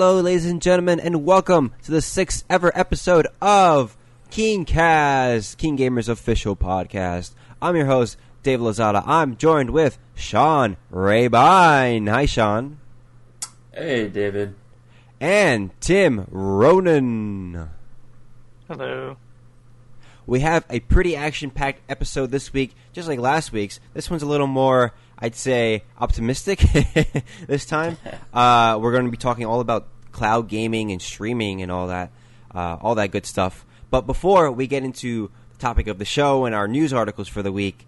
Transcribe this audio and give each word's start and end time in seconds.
Hello, 0.00 0.20
ladies 0.20 0.46
and 0.46 0.62
gentlemen, 0.62 1.00
and 1.00 1.24
welcome 1.24 1.74
to 1.82 1.90
the 1.90 2.00
sixth 2.00 2.44
ever 2.48 2.70
episode 2.78 3.26
of 3.42 3.96
Keen 4.30 4.64
Cast, 4.64 5.58
Keen 5.58 5.76
Gamers 5.76 6.08
official 6.08 6.54
podcast. 6.54 7.32
I'm 7.60 7.74
your 7.74 7.86
host, 7.86 8.16
Dave 8.44 8.60
Lozada. 8.60 9.02
I'm 9.04 9.36
joined 9.36 9.70
with 9.70 9.98
Sean 10.14 10.76
Raybine. 10.92 12.08
Hi, 12.08 12.26
Sean. 12.26 12.78
Hey, 13.72 14.06
David. 14.08 14.54
And 15.20 15.72
Tim 15.80 16.28
Ronan. 16.30 17.68
Hello. 18.68 19.16
We 20.28 20.40
have 20.40 20.64
a 20.70 20.78
pretty 20.78 21.16
action 21.16 21.50
packed 21.50 21.80
episode 21.90 22.30
this 22.30 22.52
week, 22.52 22.76
just 22.92 23.08
like 23.08 23.18
last 23.18 23.50
week's. 23.50 23.80
This 23.94 24.08
one's 24.08 24.22
a 24.22 24.26
little 24.26 24.46
more, 24.46 24.92
I'd 25.18 25.34
say, 25.34 25.82
optimistic 25.98 26.60
this 27.48 27.66
time. 27.66 27.96
Uh, 28.30 28.78
we're 28.78 28.92
going 28.92 29.06
to 29.06 29.10
be 29.10 29.16
talking 29.16 29.46
all 29.46 29.58
about 29.58 29.88
cloud 30.18 30.48
gaming 30.48 30.90
and 30.90 31.00
streaming 31.00 31.62
and 31.62 31.70
all 31.70 31.86
that, 31.86 32.10
uh, 32.52 32.76
all 32.82 32.96
that 32.96 33.12
good 33.12 33.24
stuff. 33.24 33.64
But 33.88 34.02
before 34.04 34.50
we 34.50 34.66
get 34.66 34.82
into 34.82 35.30
the 35.52 35.58
topic 35.58 35.86
of 35.86 35.98
the 35.98 36.04
show 36.04 36.44
and 36.44 36.56
our 36.56 36.66
news 36.66 36.92
articles 36.92 37.28
for 37.28 37.40
the 37.40 37.52
week, 37.52 37.86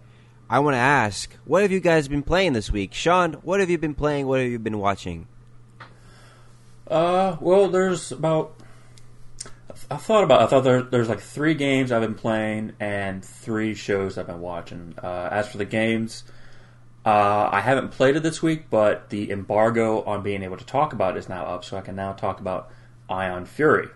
I 0.49 0.59
want 0.59 0.75
to 0.75 0.79
ask, 0.79 1.35
what 1.43 1.61
have 1.61 1.73
you 1.73 1.81
guys 1.81 2.07
been 2.07 2.23
playing 2.23 2.53
this 2.53 2.71
week? 2.71 2.93
Sean, 2.93 3.33
what 3.43 3.59
have 3.59 3.69
you 3.69 3.77
been 3.77 3.93
playing? 3.93 4.27
What 4.27 4.39
have 4.39 4.49
you 4.49 4.59
been 4.59 4.79
watching? 4.79 5.27
Uh, 6.87 7.35
well, 7.41 7.67
there's 7.67 8.13
about. 8.13 8.55
I 9.89 9.97
thought 9.97 10.23
about. 10.23 10.41
I 10.41 10.47
thought 10.47 10.63
there, 10.63 10.81
there's 10.81 11.09
like 11.09 11.19
three 11.19 11.53
games 11.53 11.91
I've 11.91 12.01
been 12.01 12.15
playing 12.15 12.73
and 12.79 13.23
three 13.23 13.73
shows 13.73 14.17
I've 14.17 14.27
been 14.27 14.41
watching. 14.41 14.95
Uh, 15.03 15.27
as 15.31 15.49
for 15.51 15.57
the 15.57 15.65
games, 15.65 16.23
uh, 17.05 17.49
I 17.51 17.61
haven't 17.61 17.89
played 17.89 18.15
it 18.15 18.23
this 18.23 18.43
week, 18.43 18.69
but 18.69 19.09
the 19.09 19.31
embargo 19.31 20.03
on 20.03 20.21
being 20.21 20.43
able 20.43 20.57
to 20.57 20.65
talk 20.65 20.93
about 20.93 21.15
it 21.15 21.19
is 21.19 21.29
now 21.29 21.45
up, 21.45 21.65
so 21.65 21.77
I 21.77 21.81
can 21.81 21.95
now 21.95 22.13
talk 22.13 22.39
about 22.39 22.69
Ion 23.09 23.45
Fury. 23.45 23.87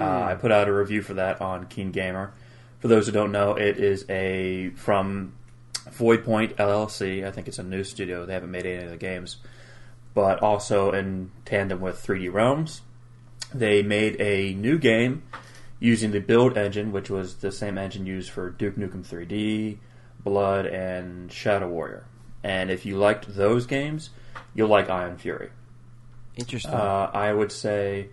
Uh, 0.00 0.24
I 0.24 0.34
put 0.36 0.52
out 0.52 0.68
a 0.68 0.72
review 0.72 1.02
for 1.02 1.14
that 1.14 1.40
on 1.40 1.66
Keen 1.66 1.90
Gamer. 1.90 2.32
For 2.78 2.86
those 2.86 3.06
who 3.06 3.12
don't 3.12 3.32
know, 3.32 3.54
it 3.54 3.78
is 3.78 4.04
a 4.08 4.70
from 4.76 5.34
Voidpoint 5.90 6.54
LLC. 6.54 7.26
I 7.26 7.32
think 7.32 7.48
it's 7.48 7.58
a 7.58 7.64
new 7.64 7.82
studio. 7.82 8.24
They 8.24 8.34
haven't 8.34 8.52
made 8.52 8.66
any 8.66 8.84
of 8.84 8.90
the 8.90 8.96
games, 8.96 9.38
but 10.14 10.40
also 10.40 10.92
in 10.92 11.32
tandem 11.44 11.80
with 11.80 12.04
3D 12.06 12.32
Realms, 12.32 12.82
they 13.52 13.82
made 13.82 14.20
a 14.20 14.54
new 14.54 14.78
game 14.78 15.24
using 15.80 16.12
the 16.12 16.20
Build 16.20 16.56
engine, 16.56 16.92
which 16.92 17.10
was 17.10 17.36
the 17.36 17.50
same 17.50 17.76
engine 17.76 18.06
used 18.06 18.30
for 18.30 18.50
Duke 18.50 18.76
Nukem 18.76 19.04
3D, 19.04 19.78
Blood, 20.22 20.66
and 20.66 21.32
Shadow 21.32 21.68
Warrior. 21.68 22.06
And 22.44 22.70
if 22.70 22.84
you 22.84 22.98
liked 22.98 23.34
those 23.34 23.66
games, 23.66 24.10
you'll 24.54 24.68
like 24.68 24.90
Ion 24.90 25.16
Fury. 25.16 25.48
Interesting. 26.36 26.74
Uh, 26.74 27.10
I 27.12 27.32
would 27.32 27.50
say, 27.50 28.08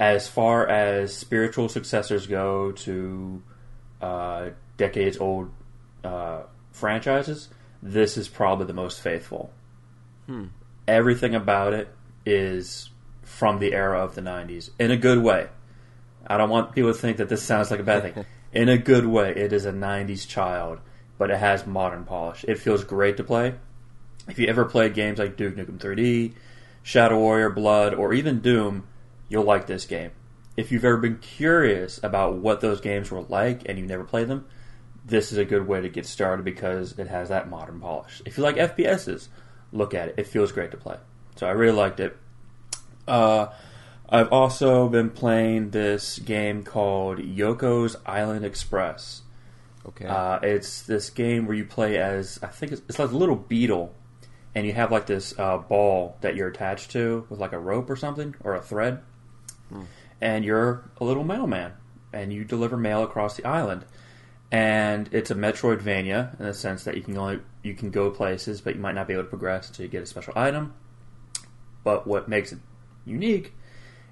as 0.00 0.26
far 0.26 0.66
as 0.66 1.14
spiritual 1.14 1.68
successors 1.68 2.26
go 2.26 2.72
to 2.72 3.42
uh, 4.00 4.50
decades 4.78 5.18
old 5.18 5.50
uh, 6.02 6.44
franchises, 6.70 7.48
this 7.82 8.16
is 8.16 8.26
probably 8.26 8.66
the 8.66 8.72
most 8.72 9.00
faithful. 9.00 9.52
Everything 10.88 11.34
about 11.34 11.74
it 11.74 11.94
is 12.24 12.90
from 13.22 13.58
the 13.58 13.74
era 13.74 14.02
of 14.02 14.14
the 14.14 14.22
90s 14.22 14.70
in 14.78 14.90
a 14.90 14.96
good 14.96 15.18
way. 15.18 15.48
I 16.26 16.38
don't 16.38 16.50
want 16.50 16.72
people 16.72 16.92
to 16.92 16.98
think 16.98 17.18
that 17.18 17.28
this 17.28 17.42
sounds 17.42 17.70
like 17.70 17.80
a 17.80 17.84
bad 17.84 18.14
thing. 18.14 18.24
In 18.52 18.68
a 18.68 18.76
good 18.76 19.06
way, 19.06 19.30
it 19.34 19.52
is 19.52 19.64
a 19.64 19.72
90s 19.72 20.28
child, 20.28 20.78
but 21.18 21.30
it 21.30 21.38
has 21.38 21.66
modern 21.66 22.04
polish. 22.04 22.44
It 22.46 22.58
feels 22.58 22.84
great 22.84 23.16
to 23.18 23.24
play. 23.24 23.54
If 24.28 24.38
you 24.38 24.46
ever 24.46 24.64
played 24.64 24.94
games 24.94 25.18
like 25.18 25.36
Duke 25.36 25.56
Nukem 25.56 25.78
3D, 25.78 26.34
Shadow 26.82 27.18
Warrior, 27.18 27.50
Blood, 27.50 27.94
or 27.94 28.12
even 28.12 28.40
Doom, 28.40 28.86
you'll 29.28 29.44
like 29.44 29.66
this 29.66 29.84
game. 29.84 30.12
If 30.56 30.70
you've 30.70 30.84
ever 30.84 30.98
been 30.98 31.18
curious 31.18 31.98
about 32.02 32.34
what 32.34 32.60
those 32.60 32.80
games 32.80 33.10
were 33.10 33.22
like 33.22 33.62
and 33.68 33.78
you 33.78 33.86
never 33.86 34.04
played 34.04 34.28
them, 34.28 34.46
this 35.04 35.32
is 35.32 35.38
a 35.38 35.44
good 35.44 35.66
way 35.66 35.80
to 35.80 35.88
get 35.88 36.06
started 36.06 36.44
because 36.44 36.98
it 36.98 37.08
has 37.08 37.30
that 37.30 37.48
modern 37.48 37.80
polish. 37.80 38.22
If 38.24 38.36
you 38.36 38.44
like 38.44 38.56
FPSs, 38.56 39.28
look 39.72 39.94
at 39.94 40.08
it. 40.08 40.14
It 40.18 40.26
feels 40.26 40.52
great 40.52 40.70
to 40.72 40.76
play. 40.76 40.96
So 41.36 41.46
I 41.46 41.50
really 41.50 41.76
liked 41.76 41.98
it. 41.98 42.16
Uh, 43.08 43.46
I've 44.08 44.30
also 44.30 44.88
been 44.88 45.10
playing 45.10 45.70
this 45.70 46.18
game 46.18 46.62
called 46.62 47.18
Yoku's 47.18 47.96
Island 48.04 48.44
Express. 48.44 49.21
Okay. 49.88 50.06
Uh, 50.06 50.38
it's 50.42 50.82
this 50.82 51.10
game 51.10 51.46
where 51.46 51.56
you 51.56 51.64
play 51.64 51.98
as 51.98 52.38
I 52.42 52.48
think 52.48 52.72
it's, 52.72 52.82
it's 52.88 52.98
like 52.98 53.10
a 53.10 53.16
little 53.16 53.36
beetle, 53.36 53.94
and 54.54 54.66
you 54.66 54.72
have 54.72 54.92
like 54.92 55.06
this 55.06 55.34
uh, 55.38 55.58
ball 55.58 56.16
that 56.20 56.36
you're 56.36 56.48
attached 56.48 56.90
to 56.92 57.26
with 57.28 57.40
like 57.40 57.52
a 57.52 57.58
rope 57.58 57.88
or 57.90 57.96
something 57.96 58.34
or 58.44 58.54
a 58.54 58.60
thread, 58.62 59.00
and 60.20 60.44
you're 60.44 60.90
a 61.00 61.04
little 61.04 61.24
mailman, 61.24 61.72
and 62.12 62.32
you 62.32 62.44
deliver 62.44 62.76
mail 62.76 63.02
across 63.02 63.36
the 63.36 63.44
island. 63.44 63.84
And 64.50 65.08
it's 65.12 65.30
a 65.30 65.34
Metroidvania 65.34 66.38
in 66.38 66.44
the 66.44 66.52
sense 66.52 66.84
that 66.84 66.94
you 66.96 67.02
can 67.02 67.16
only 67.16 67.40
you 67.62 67.74
can 67.74 67.90
go 67.90 68.10
places, 68.10 68.60
but 68.60 68.74
you 68.74 68.80
might 68.82 68.94
not 68.94 69.06
be 69.06 69.14
able 69.14 69.24
to 69.24 69.28
progress 69.30 69.68
until 69.68 69.84
you 69.86 69.90
get 69.90 70.02
a 70.02 70.06
special 70.06 70.34
item. 70.36 70.74
But 71.84 72.06
what 72.06 72.28
makes 72.28 72.52
it 72.52 72.58
unique 73.06 73.54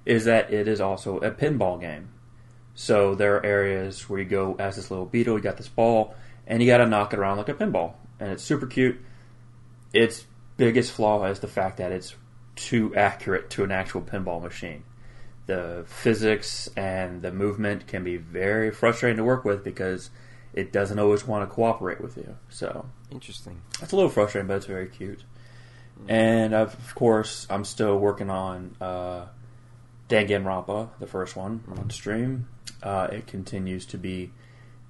is 0.03 0.25
that 0.25 0.51
it 0.51 0.67
is 0.67 0.81
also 0.81 1.19
a 1.19 1.29
pinball 1.31 1.79
game. 1.79 2.09
So 2.81 3.13
there 3.13 3.35
are 3.35 3.45
areas 3.45 4.09
where 4.09 4.19
you 4.19 4.25
go 4.25 4.55
as 4.57 4.75
this 4.75 4.89
little 4.89 5.05
beetle, 5.05 5.35
you 5.35 5.43
got 5.43 5.57
this 5.57 5.67
ball, 5.67 6.15
and 6.47 6.63
you 6.63 6.67
got 6.67 6.77
to 6.77 6.87
knock 6.87 7.13
it 7.13 7.19
around 7.19 7.37
like 7.37 7.47
a 7.47 7.53
pinball, 7.53 7.93
and 8.19 8.31
it's 8.31 8.41
super 8.41 8.65
cute. 8.65 8.99
Its 9.93 10.25
biggest 10.57 10.91
flaw 10.91 11.23
is 11.25 11.41
the 11.41 11.47
fact 11.47 11.77
that 11.77 11.91
it's 11.91 12.15
too 12.55 12.91
accurate 12.95 13.51
to 13.51 13.63
an 13.63 13.71
actual 13.71 14.01
pinball 14.01 14.41
machine. 14.41 14.83
The 15.45 15.83
physics 15.85 16.71
and 16.75 17.21
the 17.21 17.31
movement 17.31 17.85
can 17.85 18.03
be 18.03 18.17
very 18.17 18.71
frustrating 18.71 19.17
to 19.17 19.23
work 19.23 19.45
with 19.45 19.63
because 19.63 20.09
it 20.51 20.71
doesn't 20.71 20.97
always 20.97 21.27
want 21.27 21.47
to 21.47 21.53
cooperate 21.53 22.01
with 22.01 22.17
you. 22.17 22.35
So 22.49 22.87
Interesting. 23.11 23.61
it's 23.79 23.91
a 23.91 23.95
little 23.95 24.09
frustrating, 24.09 24.47
but 24.47 24.57
it's 24.57 24.65
very 24.65 24.87
cute. 24.87 25.23
And 26.07 26.55
I've, 26.55 26.73
of 26.73 26.95
course, 26.95 27.45
I'm 27.47 27.63
still 27.63 27.99
working 27.99 28.31
on 28.31 28.75
uh, 28.81 29.27
Danganronpa, 30.11 30.89
the 30.99 31.07
first 31.07 31.35
one, 31.35 31.63
on 31.77 31.89
stream. 31.89 32.47
Uh, 32.83 33.07
it 33.11 33.27
continues 33.27 33.85
to 33.87 33.97
be 33.97 34.31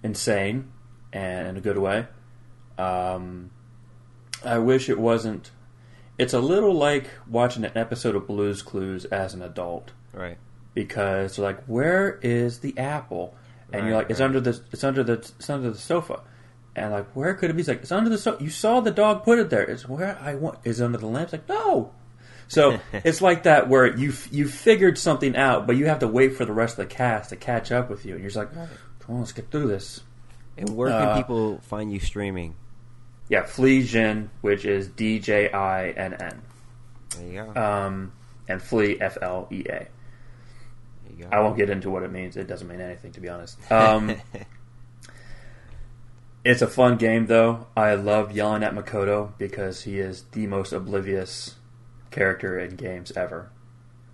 insane 0.04 0.72
and 1.14 1.48
in 1.48 1.58
a 1.58 1.62
good 1.62 1.78
way. 1.78 2.08
Um, 2.78 3.52
I 4.44 4.58
wish 4.58 4.90
it 4.90 5.00
wasn't. 5.00 5.52
It's 6.18 6.34
a 6.34 6.40
little 6.40 6.74
like 6.74 7.10
watching 7.30 7.64
an 7.64 7.72
episode 7.76 8.16
of 8.16 8.28
Blue's 8.28 8.62
Clues 8.62 9.06
as 9.06 9.34
an 9.34 9.42
adult 9.42 9.92
Right. 10.14 10.38
because 10.74 11.38
you're 11.38 11.46
like, 11.48 11.64
where 11.66 12.20
is 12.22 12.60
the 12.60 12.78
apple? 12.78 13.36
And 13.74 13.86
you're 13.88 13.96
like, 13.96 14.10
it's 14.10 14.20
right. 14.20 14.26
under 14.26 14.42
the 14.42 14.60
it's 14.72 14.84
under 14.84 15.04
the 15.04 15.14
it's 15.14 15.50
under 15.50 15.72
the 15.72 15.78
sofa. 15.78 16.22
And 16.76 16.92
like, 16.92 17.08
where 17.16 17.34
could 17.36 17.50
it 17.50 17.54
be? 17.54 17.60
It's 17.62 17.70
like, 17.70 17.82
it's 17.82 17.92
under 17.92 18.10
the 18.10 18.18
sofa. 18.18 18.44
You 18.44 18.50
saw 18.50 18.80
the 18.82 18.92
dog 18.92 19.24
put 19.24 19.40
it 19.40 19.50
there. 19.50 19.64
It's 19.64 19.88
where 19.88 20.18
I 20.20 20.36
want. 20.36 20.60
Is 20.64 20.82
it 20.82 20.86
under 20.86 20.98
the 20.98 21.08
lamp? 21.08 21.26
It's 21.26 21.34
like, 21.34 21.48
no. 21.50 21.92
So 22.52 22.80
it's 22.94 23.22
like 23.22 23.44
that 23.44 23.70
where 23.70 23.96
you 23.96 24.14
you 24.30 24.48
figured 24.48 24.98
something 24.98 25.36
out, 25.38 25.68
but 25.68 25.78
you 25.78 25.86
have 25.86 26.00
to 26.00 26.08
wait 26.08 26.36
for 26.36 26.44
the 26.44 26.52
rest 26.52 26.78
of 26.78 26.88
the 26.90 26.94
cast 26.94 27.30
to 27.30 27.38
catch 27.38 27.72
up 27.72 27.90
with 27.90 28.06
you. 28.06 28.14
And 28.14 28.22
you're 28.22 28.30
just 28.30 28.38
like, 28.38 28.54
come 28.54 29.16
on, 29.16 29.20
let's 29.22 29.32
get 29.32 29.50
through 29.52 29.68
this. 29.68 30.02
And 30.58 30.76
where 30.76 30.90
can 30.90 31.08
Uh, 31.10 31.16
people 31.16 31.60
find 31.64 31.92
you 31.94 32.00
streaming? 32.00 32.56
Yeah, 33.30 33.44
Flea 33.44 33.84
Djinn, 33.84 34.30
which 34.42 34.66
is 34.66 34.90
D 34.90 35.20
J 35.20 35.50
I 35.50 35.92
N 35.92 36.14
N, 36.14 36.42
There 37.18 37.28
you 37.28 37.54
go. 37.54 37.62
um, 37.62 38.12
and 38.50 38.62
Flea 38.62 39.00
F 39.00 39.18
L 39.22 39.48
E 39.50 39.62
A. 39.62 39.64
there 39.70 39.88
you 41.18 41.24
go. 41.24 41.30
I 41.32 41.40
won't 41.40 41.56
get 41.56 41.70
into 41.70 41.90
what 41.90 42.04
it 42.04 42.12
means. 42.12 42.36
It 42.36 42.48
doesn't 42.48 42.68
mean 42.68 42.82
anything, 42.82 43.14
to 43.14 43.22
be 43.22 43.30
honest. 43.30 43.58
Um, 43.72 44.18
it's 46.44 46.62
a 46.62 46.68
fun 46.68 46.98
game, 46.98 47.28
though. 47.28 47.68
I 47.78 47.96
love 47.96 48.34
yelling 48.34 48.64
at 48.64 48.76
Makoto 48.76 49.32
because 49.38 49.84
he 49.84 50.00
is 50.00 50.24
the 50.34 50.48
most 50.48 50.74
oblivious 50.74 51.56
character 52.12 52.60
in 52.60 52.76
games 52.76 53.12
ever. 53.16 53.50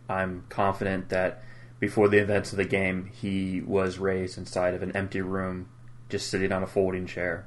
I'm 0.10 0.46
confident 0.50 1.10
that 1.10 1.44
before 1.80 2.08
the 2.08 2.18
events 2.20 2.52
of 2.52 2.58
the 2.58 2.66
game, 2.66 3.10
he 3.14 3.62
was 3.62 3.98
raised 4.00 4.38
inside 4.38 4.74
of 4.74 4.82
an 4.82 4.96
empty 4.96 5.22
room, 5.22 5.68
just 6.10 6.30
sitting 6.30 6.52
on 6.52 6.64
a 6.64 6.68
folding 6.68 7.06
chair 7.06 7.46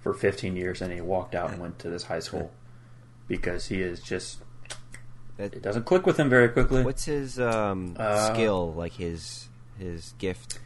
for 0.00 0.12
15 0.12 0.56
years, 0.56 0.82
and 0.82 0.92
he 0.92 1.00
walked 1.00 1.34
out 1.34 1.50
and 1.50 1.60
went 1.60 1.78
to 1.80 1.88
this 1.90 2.04
high 2.04 2.18
school 2.20 2.50
because 3.28 3.66
he 3.66 3.80
is 3.82 4.00
just. 4.00 4.38
That- 5.36 5.54
It 5.54 5.62
doesn't 5.62 5.84
click 5.84 6.06
with 6.06 6.18
him 6.18 6.28
very 6.28 6.48
quickly. 6.48 6.82
What's 6.82 7.04
his 7.04 7.38
um, 7.38 7.94
Uh, 7.98 8.32
skill? 8.32 8.72
Like 8.72 8.92
his 8.94 9.48
his 9.78 10.14
gift? 10.18 10.58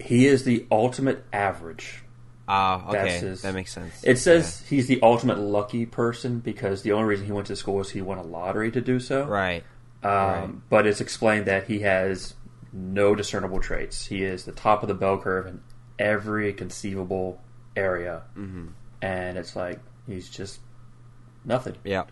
He 0.00 0.26
is 0.26 0.44
the 0.44 0.66
ultimate 0.70 1.24
average. 1.32 2.02
Ah, 2.50 2.88
okay, 2.88 2.92
That's 3.08 3.20
his- 3.20 3.42
that 3.42 3.54
makes 3.54 3.72
sense. 3.72 3.92
It 4.02 4.16
says 4.16 4.64
he's 4.68 4.86
the 4.86 4.98
ultimate 5.02 5.38
lucky 5.38 5.84
person 5.86 6.38
because 6.40 6.82
the 6.82 6.92
only 6.92 7.06
reason 7.08 7.26
he 7.26 7.32
went 7.32 7.46
to 7.48 7.56
school 7.56 7.80
is 7.80 7.90
he 7.90 8.00
won 8.00 8.16
a 8.18 8.22
lottery 8.22 8.70
to 8.72 8.80
do 8.80 8.98
so. 8.98 9.24
Right. 9.26 9.64
Um, 10.02 10.10
right. 10.10 10.48
But 10.70 10.86
it's 10.86 11.00
explained 11.00 11.46
that 11.46 11.66
he 11.66 11.80
has 11.80 12.34
no 12.72 13.14
discernible 13.14 13.60
traits. 13.60 14.06
He 14.06 14.22
is 14.24 14.44
the 14.44 14.52
top 14.52 14.82
of 14.82 14.88
the 14.88 14.94
bell 14.94 15.18
curve 15.18 15.46
in 15.46 15.60
every 15.98 16.52
conceivable 16.52 17.40
area, 17.76 18.22
Mm-hmm. 18.36 18.66
and 19.02 19.36
it's 19.38 19.54
like 19.54 19.80
he's 20.06 20.28
just 20.30 20.60
nothing. 21.44 21.76
Yeah. 21.84 22.04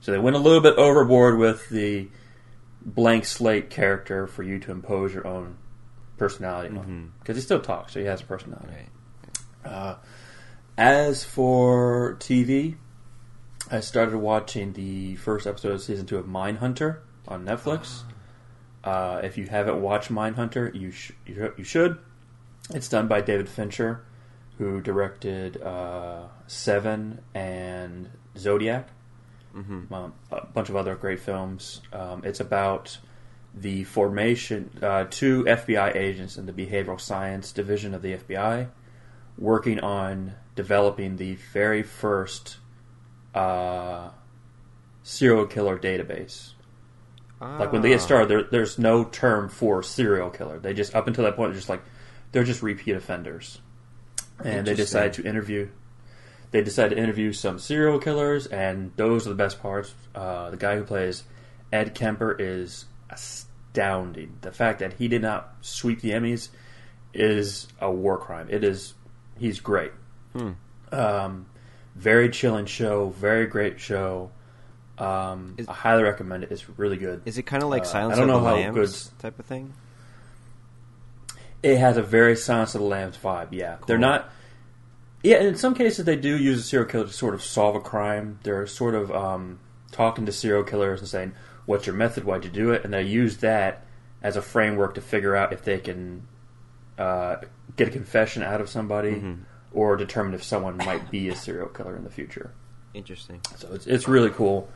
So 0.00 0.10
they 0.12 0.18
went 0.18 0.36
a 0.36 0.38
little 0.40 0.60
bit 0.60 0.74
overboard 0.76 1.38
with 1.38 1.68
the 1.68 2.08
blank 2.84 3.24
slate 3.24 3.70
character 3.70 4.26
for 4.26 4.42
you 4.42 4.58
to 4.58 4.70
impose 4.72 5.14
your 5.14 5.26
own 5.26 5.56
personality 6.18 6.76
on. 6.76 7.12
Because 7.20 7.36
he 7.36 7.42
still 7.42 7.60
talks, 7.60 7.92
so 7.94 8.00
he 8.00 8.06
has 8.06 8.20
a 8.20 8.24
personality. 8.24 8.68
Right. 8.68 8.88
Uh, 9.64 9.96
as 10.76 11.24
for 11.24 12.16
TV, 12.20 12.76
I 13.70 13.80
started 13.80 14.16
watching 14.16 14.72
the 14.72 15.16
first 15.16 15.46
episode 15.46 15.72
of 15.72 15.82
season 15.82 16.06
two 16.06 16.18
of 16.18 16.26
Mindhunter 16.26 16.98
on 17.26 17.44
Netflix. 17.44 18.02
Uh, 18.82 19.20
if 19.22 19.38
you 19.38 19.46
haven't 19.46 19.80
watched 19.80 20.10
Mindhunter, 20.10 20.74
you 20.74 20.90
sh- 20.90 21.12
you, 21.26 21.64
should. 21.64 21.98
It's 22.70 22.88
done 22.88 23.08
by 23.08 23.20
David 23.22 23.48
Fincher, 23.48 24.04
who 24.58 24.80
directed 24.80 25.62
uh, 25.62 26.24
Seven 26.46 27.22
and 27.34 28.10
Zodiac, 28.36 28.88
um, 29.92 30.12
a 30.30 30.46
bunch 30.46 30.68
of 30.68 30.76
other 30.76 30.94
great 30.96 31.20
films. 31.20 31.80
Um, 31.92 32.22
it's 32.24 32.40
about 32.40 32.98
the 33.54 33.84
formation, 33.84 34.70
uh, 34.82 35.04
two 35.08 35.44
FBI 35.44 35.94
agents 35.94 36.36
in 36.36 36.46
the 36.46 36.52
behavioral 36.52 37.00
science 37.00 37.52
division 37.52 37.94
of 37.94 38.02
the 38.02 38.16
FBI 38.16 38.68
working 39.38 39.80
on 39.80 40.34
developing 40.54 41.16
the 41.16 41.34
very 41.52 41.82
first 41.82 42.58
uh, 43.34 44.10
serial 45.02 45.46
killer 45.46 45.78
database. 45.78 46.50
Like 47.40 47.72
when 47.72 47.82
they 47.82 47.90
get 47.90 48.00
Ah. 48.00 48.04
started, 48.04 48.28
there, 48.30 48.42
there's 48.44 48.78
no 48.78 49.04
term 49.04 49.50
for 49.50 49.82
serial 49.82 50.30
killer. 50.30 50.58
They 50.58 50.72
just 50.72 50.94
up 50.94 51.06
until 51.08 51.24
that 51.24 51.36
point, 51.36 51.50
they're 51.50 51.58
just 51.58 51.68
like 51.68 51.82
they're 52.32 52.44
just 52.44 52.62
repeat 52.62 52.92
offenders, 52.96 53.60
and 54.42 54.66
they 54.66 54.74
decide 54.74 55.12
to 55.14 55.24
interview. 55.24 55.68
They 56.52 56.62
decide 56.62 56.90
to 56.90 56.96
interview 56.96 57.32
some 57.34 57.58
serial 57.58 57.98
killers, 57.98 58.46
and 58.46 58.92
those 58.96 59.26
are 59.26 59.30
the 59.30 59.34
best 59.36 59.60
parts. 59.60 59.92
Uh, 60.14 60.50
the 60.50 60.56
guy 60.56 60.76
who 60.76 60.84
plays 60.84 61.24
Ed 61.70 61.94
Kemper 61.94 62.34
is 62.38 62.86
astounding. 63.10 64.38
The 64.40 64.52
fact 64.52 64.78
that 64.78 64.94
he 64.94 65.08
did 65.08 65.20
not 65.20 65.54
sweep 65.60 66.00
the 66.00 66.12
Emmys 66.12 66.48
is 67.12 67.66
a 67.80 67.90
war 67.90 68.16
crime. 68.16 68.46
It 68.48 68.64
is. 68.64 68.94
He's 69.38 69.60
great. 69.60 69.92
Um, 70.92 71.46
very 71.96 72.28
chilling 72.30 72.66
show. 72.66 73.10
Very 73.10 73.46
great 73.46 73.80
show. 73.80 74.30
Um, 74.98 75.54
Is- 75.58 75.68
I 75.68 75.72
highly 75.72 76.02
recommend 76.04 76.44
it. 76.44 76.52
It's 76.52 76.68
really 76.78 76.96
good. 76.96 77.22
Is 77.24 77.36
it 77.38 77.42
kind 77.42 77.62
of 77.62 77.68
like 77.68 77.82
Uh, 77.82 77.86
Silence 77.86 78.16
I 78.16 78.20
don't 78.20 78.30
of 78.30 78.36
know 78.36 78.42
the 78.42 78.48
how 78.48 78.54
Lambs 78.56 79.04
good- 79.08 79.18
type 79.20 79.38
of 79.38 79.46
thing? 79.46 79.72
It 81.62 81.78
has 81.78 81.96
a 81.96 82.02
very 82.02 82.36
Silence 82.36 82.74
of 82.74 82.80
the 82.82 82.86
Lambs 82.86 83.16
vibe. 83.16 83.48
Yeah, 83.50 83.76
they're 83.86 83.98
not. 83.98 84.30
Yeah, 85.22 85.36
in 85.38 85.56
some 85.56 85.74
cases 85.74 86.04
they 86.04 86.16
do 86.16 86.36
use 86.36 86.60
a 86.60 86.62
serial 86.62 86.88
killer 86.88 87.06
to 87.06 87.12
sort 87.12 87.34
of 87.34 87.42
solve 87.42 87.74
a 87.74 87.80
crime. 87.80 88.38
They're 88.42 88.66
sort 88.66 88.94
of 88.94 89.10
um, 89.10 89.58
talking 89.90 90.26
to 90.26 90.32
serial 90.32 90.62
killers 90.64 91.00
and 91.00 91.08
saying, 91.08 91.32
"What's 91.64 91.86
your 91.86 91.96
method? 91.96 92.24
Why'd 92.24 92.44
you 92.44 92.50
do 92.50 92.70
it?" 92.72 92.84
And 92.84 92.92
they 92.92 93.02
use 93.02 93.38
that 93.38 93.86
as 94.22 94.36
a 94.36 94.42
framework 94.42 94.94
to 94.96 95.00
figure 95.00 95.34
out 95.34 95.52
if 95.54 95.62
they 95.64 95.78
can 95.78 96.26
uh, 96.98 97.36
get 97.76 97.88
a 97.88 97.90
confession 97.90 98.42
out 98.42 98.60
of 98.60 98.68
somebody 98.68 99.12
Mm-hmm. 99.12 99.42
or 99.72 99.96
determine 99.96 100.34
if 100.34 100.42
someone 100.44 100.76
might 100.76 101.10
be 101.10 101.28
a 101.28 101.34
serial 101.36 101.68
killer 101.68 101.96
in 101.96 102.04
the 102.04 102.10
future. 102.10 102.52
Interesting. 102.94 103.40
So 103.56 103.72
it's 103.72 103.86
it's 103.86 104.06
really 104.08 104.30
cool. 104.30 104.68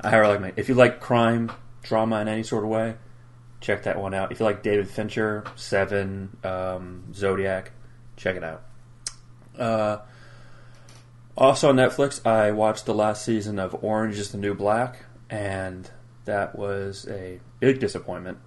I 0.00 0.10
highly 0.10 0.28
recommend. 0.28 0.58
it. 0.58 0.60
If 0.60 0.68
you 0.68 0.74
like 0.74 1.00
crime 1.00 1.52
drama 1.82 2.20
in 2.20 2.28
any 2.28 2.42
sort 2.42 2.64
of 2.64 2.70
way, 2.70 2.96
check 3.60 3.82
that 3.84 3.98
one 4.00 4.14
out. 4.14 4.32
If 4.32 4.40
you 4.40 4.46
like 4.46 4.62
David 4.62 4.88
Fincher, 4.88 5.44
Seven, 5.56 6.36
um, 6.44 7.12
Zodiac, 7.14 7.72
check 8.16 8.36
it 8.36 8.44
out. 8.44 8.62
Uh, 9.58 9.98
also 11.36 11.68
on 11.68 11.76
Netflix, 11.76 12.24
I 12.26 12.50
watched 12.52 12.86
the 12.86 12.94
last 12.94 13.24
season 13.24 13.58
of 13.58 13.76
Orange 13.84 14.18
Is 14.18 14.32
the 14.32 14.38
New 14.38 14.54
Black, 14.54 15.04
and 15.28 15.90
that 16.24 16.58
was 16.58 17.06
a 17.10 17.40
big 17.60 17.78
disappointment. 17.78 18.38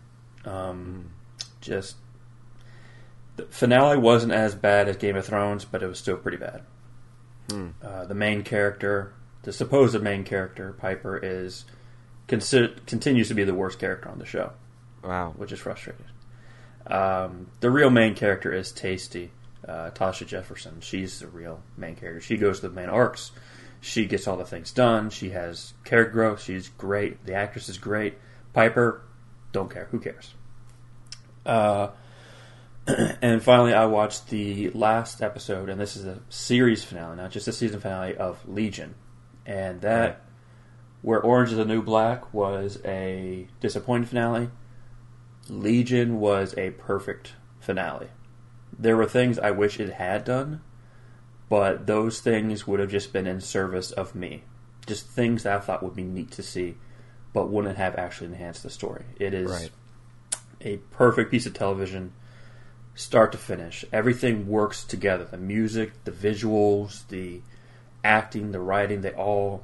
Um, 0.46 1.12
just 1.62 1.96
the 3.48 3.54
finale 3.54 3.98
wasn't 3.98 4.34
as 4.34 4.56
bad 4.56 4.88
as 4.90 4.98
Game 4.98 5.16
of 5.16 5.26
Thrones, 5.26 5.66
but 5.66 5.82
it 5.84 5.88
was 5.88 6.00
still 6.00 6.18
pretty 6.18 6.38
bad. 6.38 6.64
Uh, 7.84 8.06
the 8.06 8.14
main 8.14 8.44
character, 8.44 9.14
the 9.42 9.52
supposed 9.52 10.00
main 10.02 10.24
character, 10.24 10.72
Piper, 10.74 11.18
is 11.18 11.66
consi- 12.28 12.86
continues 12.86 13.28
to 13.30 13.34
be 13.34 13.44
the 13.44 13.56
worst 13.56 13.80
character 13.80 14.08
on 14.10 14.20
the 14.20 14.26
show, 14.26 14.52
Wow. 15.04 15.34
which 15.36 15.52
is 15.52 15.60
frustrating. 15.60 16.06
Um, 16.86 17.48
the 17.60 17.72
real 17.72 17.90
main 17.90 18.14
character 18.14 18.54
is 18.54 18.72
Taystee, 18.72 19.30
uh, 19.68 19.90
Tasha 19.92 20.28
Jefferson. 20.28 20.80
She's 20.82 21.20
the 21.20 21.28
real 21.28 21.62
main 21.76 21.96
character. 21.96 22.22
She 22.22 22.38
goes 22.38 22.60
to 22.60 22.70
the 22.70 22.76
main 22.76 22.90
arcs. 22.90 23.32
She 23.82 24.06
gets 24.06 24.28
all 24.28 24.38
the 24.38 24.46
things 24.46 24.72
done. 24.72 25.10
She 25.10 25.30
has 25.32 25.74
character 25.86 26.12
growth. 26.14 26.42
She's 26.44 26.70
great. 26.70 27.26
The 27.26 27.34
actress 27.34 27.68
is 27.70 27.78
great. 27.80 28.18
Piper, 28.54 29.02
don't 29.54 29.72
care. 29.72 29.88
Who 29.92 30.00
cares? 30.00 30.34
Uh, 31.46 31.90
and 33.22 33.42
finally, 33.44 33.74
I 33.74 33.86
watched 33.86 34.30
the 34.30 34.70
last 34.72 35.22
episode, 35.22 35.70
and 35.70 35.80
this 35.80 35.96
is 35.96 36.06
a 36.06 36.20
series 36.30 36.84
finale, 36.84 37.16
not 37.18 37.32
just 37.32 37.48
a 37.48 37.54
season 37.54 37.80
finale 37.80 38.16
of 38.16 38.48
Legion, 38.48 38.96
and 39.46 39.82
that 39.82 40.06
Right. 40.08 40.18
where 41.02 41.22
Orange 41.22 41.52
is 41.52 41.58
the 41.58 41.66
New 41.66 41.82
Black 41.82 42.34
was 42.34 42.80
a 42.86 43.48
disappointing 43.60 44.06
finale. 44.08 44.50
Legion 45.48 46.20
was 46.20 46.56
a 46.58 46.72
perfect 46.72 47.34
finale. 47.60 48.08
There 48.78 48.96
were 48.96 49.06
things 49.08 49.40
I 49.40 49.52
wish 49.52 49.80
it 49.80 49.94
had 49.94 50.24
done, 50.24 50.62
but 51.50 51.88
those 51.88 52.22
things 52.22 52.68
would 52.68 52.80
have 52.80 52.92
just 52.92 53.12
been 53.12 53.28
in 53.28 53.42
service 53.42 53.92
of 53.92 54.16
me. 54.16 54.44
Just 54.86 55.08
things 55.08 55.44
that 55.44 55.54
I 55.56 55.60
thought 55.60 55.84
would 55.84 55.96
be 55.96 56.04
neat 56.04 56.32
to 56.32 56.44
see, 56.44 56.78
but 57.34 57.50
wouldn't 57.50 57.78
have 57.78 57.96
actually 57.96 58.28
enhanced 58.28 58.64
the 58.64 58.70
story. 58.70 59.06
It 59.20 59.34
is 59.34 59.50
Right. 59.52 59.72
a 60.62 60.78
perfect 60.92 61.32
piece 61.32 61.46
of 61.46 61.54
television, 61.54 62.14
start 63.00 63.32
to 63.32 63.38
finish. 63.38 63.86
Everything 63.94 64.46
works 64.48 64.84
together. 64.84 65.24
The 65.24 65.38
music, 65.38 66.04
the 66.04 66.12
visuals, 66.12 67.08
the 67.08 67.40
acting, 68.04 68.52
the 68.52 68.60
writing, 68.60 69.00
they 69.02 69.12
all 69.14 69.64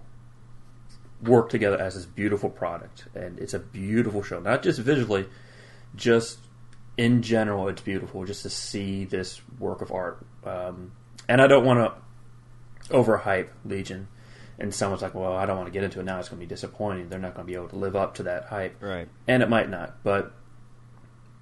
work 1.21 1.49
together 1.49 1.77
as 1.77 1.95
this 1.95 2.05
beautiful 2.05 2.49
product. 2.49 3.05
And 3.13 3.37
it's 3.39 3.53
a 3.53 3.59
beautiful 3.59 4.23
show. 4.23 4.39
Not 4.39 4.63
just 4.63 4.79
visually, 4.79 5.25
just 5.97 6.39
in 6.97 7.21
general, 7.21 7.67
it's 7.67 7.81
beautiful 7.81 8.23
just 8.23 8.43
to 8.43 8.49
see 8.49 9.03
this 9.03 9.41
work 9.59 9.81
of 9.81 9.91
art. 9.91 10.25
Um, 10.45 10.93
and 11.27 11.41
I 11.41 11.47
don't 11.47 11.65
want 11.65 11.79
to 11.79 12.93
overhype 12.95 13.49
Legion. 13.65 14.07
And 14.57 14.73
someone's 14.73 15.01
like, 15.01 15.13
well, 15.13 15.35
I 15.35 15.45
don't 15.45 15.57
want 15.57 15.67
to 15.67 15.73
get 15.73 15.83
into 15.83 15.99
it 15.99 16.03
now. 16.03 16.19
It's 16.19 16.29
going 16.29 16.39
to 16.39 16.45
be 16.45 16.49
disappointing. 16.49 17.09
They're 17.09 17.19
not 17.19 17.33
going 17.35 17.45
to 17.45 17.51
be 17.51 17.57
able 17.57 17.67
to 17.67 17.75
live 17.75 17.97
up 17.97 18.15
to 18.15 18.23
that 18.23 18.45
hype 18.45 18.81
Right. 18.81 19.09
and 19.27 19.43
it 19.43 19.49
might 19.49 19.69
not. 19.69 20.01
But 20.03 20.31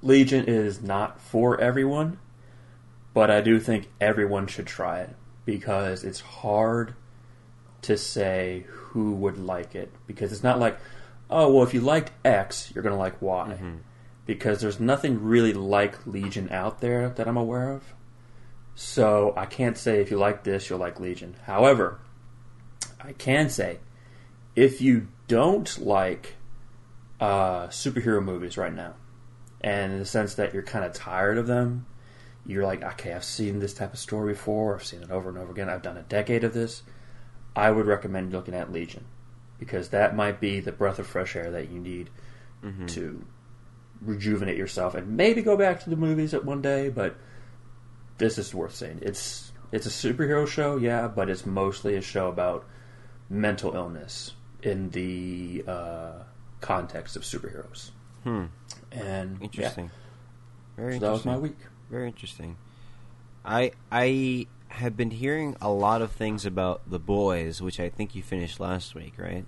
Legion 0.03 0.45
is 0.45 0.81
not 0.81 1.19
for 1.21 1.59
everyone, 1.61 2.19
but 3.13 3.31
I 3.31 3.39
do 3.39 3.57
think 3.59 3.89
everyone 4.01 4.47
should 4.47 4.67
try 4.67 4.99
it 4.99 5.15
because 5.45 6.03
it's 6.03 6.19
hard 6.19 6.93
to 7.83 7.97
say 7.97 8.65
who 8.67 9.13
would 9.13 9.37
like 9.37 9.75
it 9.75 9.91
because 10.05 10.33
it's 10.33 10.43
not 10.43 10.59
like, 10.59 10.77
oh 11.29 11.53
well, 11.53 11.63
if 11.63 11.73
you 11.73 11.79
liked 11.79 12.11
X, 12.25 12.69
you're 12.75 12.83
gonna 12.83 12.97
like 12.97 13.21
Y, 13.21 13.57
because 14.25 14.59
there's 14.59 14.79
nothing 14.79 15.23
really 15.23 15.53
like 15.53 16.05
Legion 16.05 16.49
out 16.51 16.81
there 16.81 17.09
that 17.09 17.27
I'm 17.27 17.37
aware 17.37 17.71
of. 17.71 17.93
So 18.75 19.33
I 19.37 19.45
can't 19.45 19.77
say 19.77 20.01
if 20.01 20.11
you 20.11 20.17
like 20.17 20.43
this, 20.43 20.69
you'll 20.69 20.79
like 20.79 20.99
Legion. 20.99 21.35
However, 21.45 21.99
I 22.99 23.13
can 23.13 23.49
say 23.49 23.79
if 24.55 24.81
you 24.81 25.07
don't 25.29 25.77
like 25.79 26.35
uh, 27.21 27.67
superhero 27.67 28.21
movies 28.21 28.57
right 28.57 28.73
now, 28.73 28.95
and 29.63 29.93
in 29.93 29.99
the 29.99 30.05
sense 30.05 30.35
that 30.35 30.53
you're 30.53 30.63
kind 30.63 30.85
of 30.85 30.93
tired 30.93 31.37
of 31.37 31.47
them, 31.47 31.85
you're 32.45 32.65
like, 32.65 32.83
okay, 32.83 33.13
I've 33.13 33.23
seen 33.23 33.59
this 33.59 33.73
type 33.73 33.93
of 33.93 33.99
story 33.99 34.33
before. 34.33 34.75
I've 34.75 34.83
seen 34.85 35.01
it 35.01 35.11
over 35.11 35.29
and 35.29 35.37
over 35.37 35.51
again. 35.51 35.69
I've 35.69 35.81
done 35.81 35.97
a 35.97 36.03
decade 36.03 36.43
of 36.43 36.53
this. 36.53 36.83
I 37.55 37.71
would 37.71 37.85
recommend 37.85 38.33
looking 38.33 38.53
at 38.53 38.71
Legion 38.71 39.05
because 39.59 39.89
that 39.89 40.15
might 40.15 40.41
be 40.41 40.59
the 40.59 40.71
breath 40.71 40.99
of 40.99 41.07
fresh 41.07 41.35
air 41.35 41.51
that 41.51 41.69
you 41.69 41.79
need 41.79 42.09
to 42.87 43.25
rejuvenate 44.01 44.57
yourself 44.57 44.95
and 44.95 45.15
maybe 45.15 45.41
go 45.41 45.55
back 45.55 45.83
to 45.83 45.89
the 45.89 45.95
movies 45.95 46.33
at 46.33 46.43
one 46.43 46.61
day. 46.61 46.89
But 46.89 47.15
this 48.17 48.37
is 48.37 48.53
worth 48.53 48.75
saying. 48.75 48.99
It's 49.01 49.51
it's 49.71 49.85
a 49.85 49.89
superhero 49.89 50.47
show, 50.47 50.77
yeah, 50.77 51.07
but 51.07 51.29
it's 51.29 51.45
mostly 51.45 51.95
a 51.95 52.01
show 52.01 52.27
about 52.27 52.65
mental 53.29 53.73
illness 53.73 54.33
in 54.61 54.89
the 54.91 55.63
uh, 55.67 56.11
context 56.61 57.15
of 57.15 57.23
superheroes. 57.23 57.91
Hmm. 58.23 58.45
And 58.93 59.37
yeah, 59.37 59.45
Interesting. 59.45 59.91
Very 60.77 60.93
so 60.93 60.99
that 60.99 61.11
was 61.11 61.25
interesting. 61.25 61.31
my 61.31 61.37
week. 61.37 61.57
Very 61.89 62.07
interesting. 62.07 62.57
I 63.45 63.71
I 63.91 64.47
have 64.69 64.97
been 64.97 65.11
hearing 65.11 65.55
a 65.61 65.69
lot 65.69 66.01
of 66.01 66.11
things 66.11 66.45
about 66.45 66.81
the 66.89 66.99
boys, 66.99 67.61
which 67.61 67.79
I 67.79 67.89
think 67.89 68.15
you 68.15 68.23
finished 68.23 68.59
last 68.59 68.95
week, 68.95 69.13
right? 69.17 69.45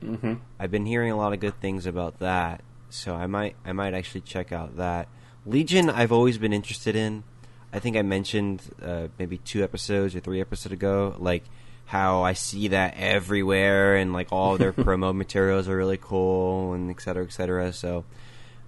hmm 0.00 0.34
I've 0.60 0.70
been 0.70 0.84
hearing 0.86 1.10
a 1.10 1.16
lot 1.16 1.32
of 1.32 1.40
good 1.40 1.58
things 1.60 1.86
about 1.86 2.18
that, 2.18 2.62
so 2.90 3.14
I 3.14 3.26
might 3.26 3.56
I 3.64 3.72
might 3.72 3.94
actually 3.94 4.20
check 4.22 4.52
out 4.52 4.76
that 4.76 5.08
Legion. 5.46 5.88
I've 5.88 6.12
always 6.12 6.38
been 6.38 6.52
interested 6.52 6.94
in. 6.96 7.24
I 7.72 7.78
think 7.78 7.96
I 7.96 8.02
mentioned 8.02 8.62
uh, 8.82 9.08
maybe 9.18 9.38
two 9.38 9.62
episodes 9.62 10.14
or 10.16 10.20
three 10.20 10.40
episodes 10.40 10.72
ago, 10.72 11.14
like 11.18 11.44
how 11.86 12.22
I 12.22 12.32
see 12.34 12.68
that 12.68 12.94
everywhere, 12.96 13.96
and 13.96 14.12
like 14.12 14.28
all 14.32 14.58
their 14.58 14.72
promo 14.84 15.14
materials 15.14 15.68
are 15.68 15.76
really 15.76 15.98
cool, 15.98 16.72
and 16.74 16.90
et 16.90 17.00
cetera, 17.00 17.24
et 17.24 17.32
cetera. 17.32 17.72
So 17.72 18.04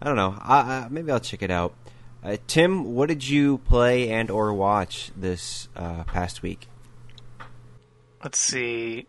I 0.00 0.07
don't 0.07 0.17
know. 0.17 0.37
I, 0.40 0.59
I, 0.59 0.88
maybe 0.90 1.11
I'll 1.11 1.21
check 1.21 1.43
it 1.43 1.50
out. 1.50 1.75
Uh, 2.23 2.37
Tim, 2.47 2.95
what 2.95 3.09
did 3.09 3.26
you 3.28 3.59
play 3.59 4.11
and 4.11 4.31
or 4.31 4.52
watch 4.52 5.11
this 5.17 5.69
uh, 5.76 6.05
past 6.05 6.43
week? 6.43 6.69
Let's 8.23 8.38
see. 8.38 9.07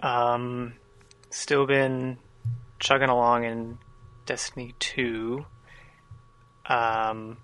Um, 0.00 0.74
still 1.30 1.66
been 1.66 2.18
chugging 2.78 3.08
along 3.08 3.44
in 3.44 3.78
Destiny 4.26 4.74
2. 4.78 5.44
Um, 6.66 7.38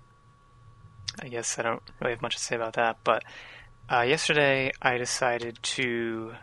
I 1.21 1.27
guess 1.27 1.59
I 1.59 1.63
don't 1.63 1.83
really 1.99 2.13
have 2.13 2.21
much 2.21 2.35
to 2.37 2.41
say 2.41 2.55
about 2.55 2.73
that, 2.73 2.97
but 3.03 3.23
uh, 3.91 4.01
yesterday 4.01 4.71
I 4.81 4.97
decided 4.97 5.59
to 5.61 6.33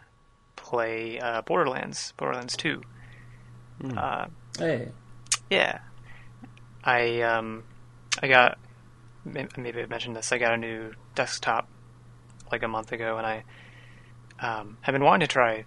play 0.57 1.19
uh, 1.19 1.43
Borderlands, 1.43 2.13
Borderlands 2.17 2.57
2. 2.57 2.83
Hmm. 3.81 3.99
Uh, 3.99 4.27
Hey, 4.59 4.89
yeah, 5.51 5.79
I 6.89 7.21
um, 7.21 7.65
I 8.23 8.29
got 8.29 8.57
maybe 9.23 9.83
I 9.83 9.87
mentioned 9.87 10.17
this. 10.17 10.33
I 10.33 10.39
got 10.39 10.55
a 10.55 10.57
new 10.57 10.93
desktop 11.15 11.69
like 12.51 12.63
a 12.63 12.69
month 12.69 12.93
ago, 12.93 13.19
and 13.19 13.27
I 13.27 13.45
um, 14.41 14.79
have 14.81 14.95
been 14.95 15.05
wanting 15.05 15.29
to 15.29 15.31
try 15.31 15.67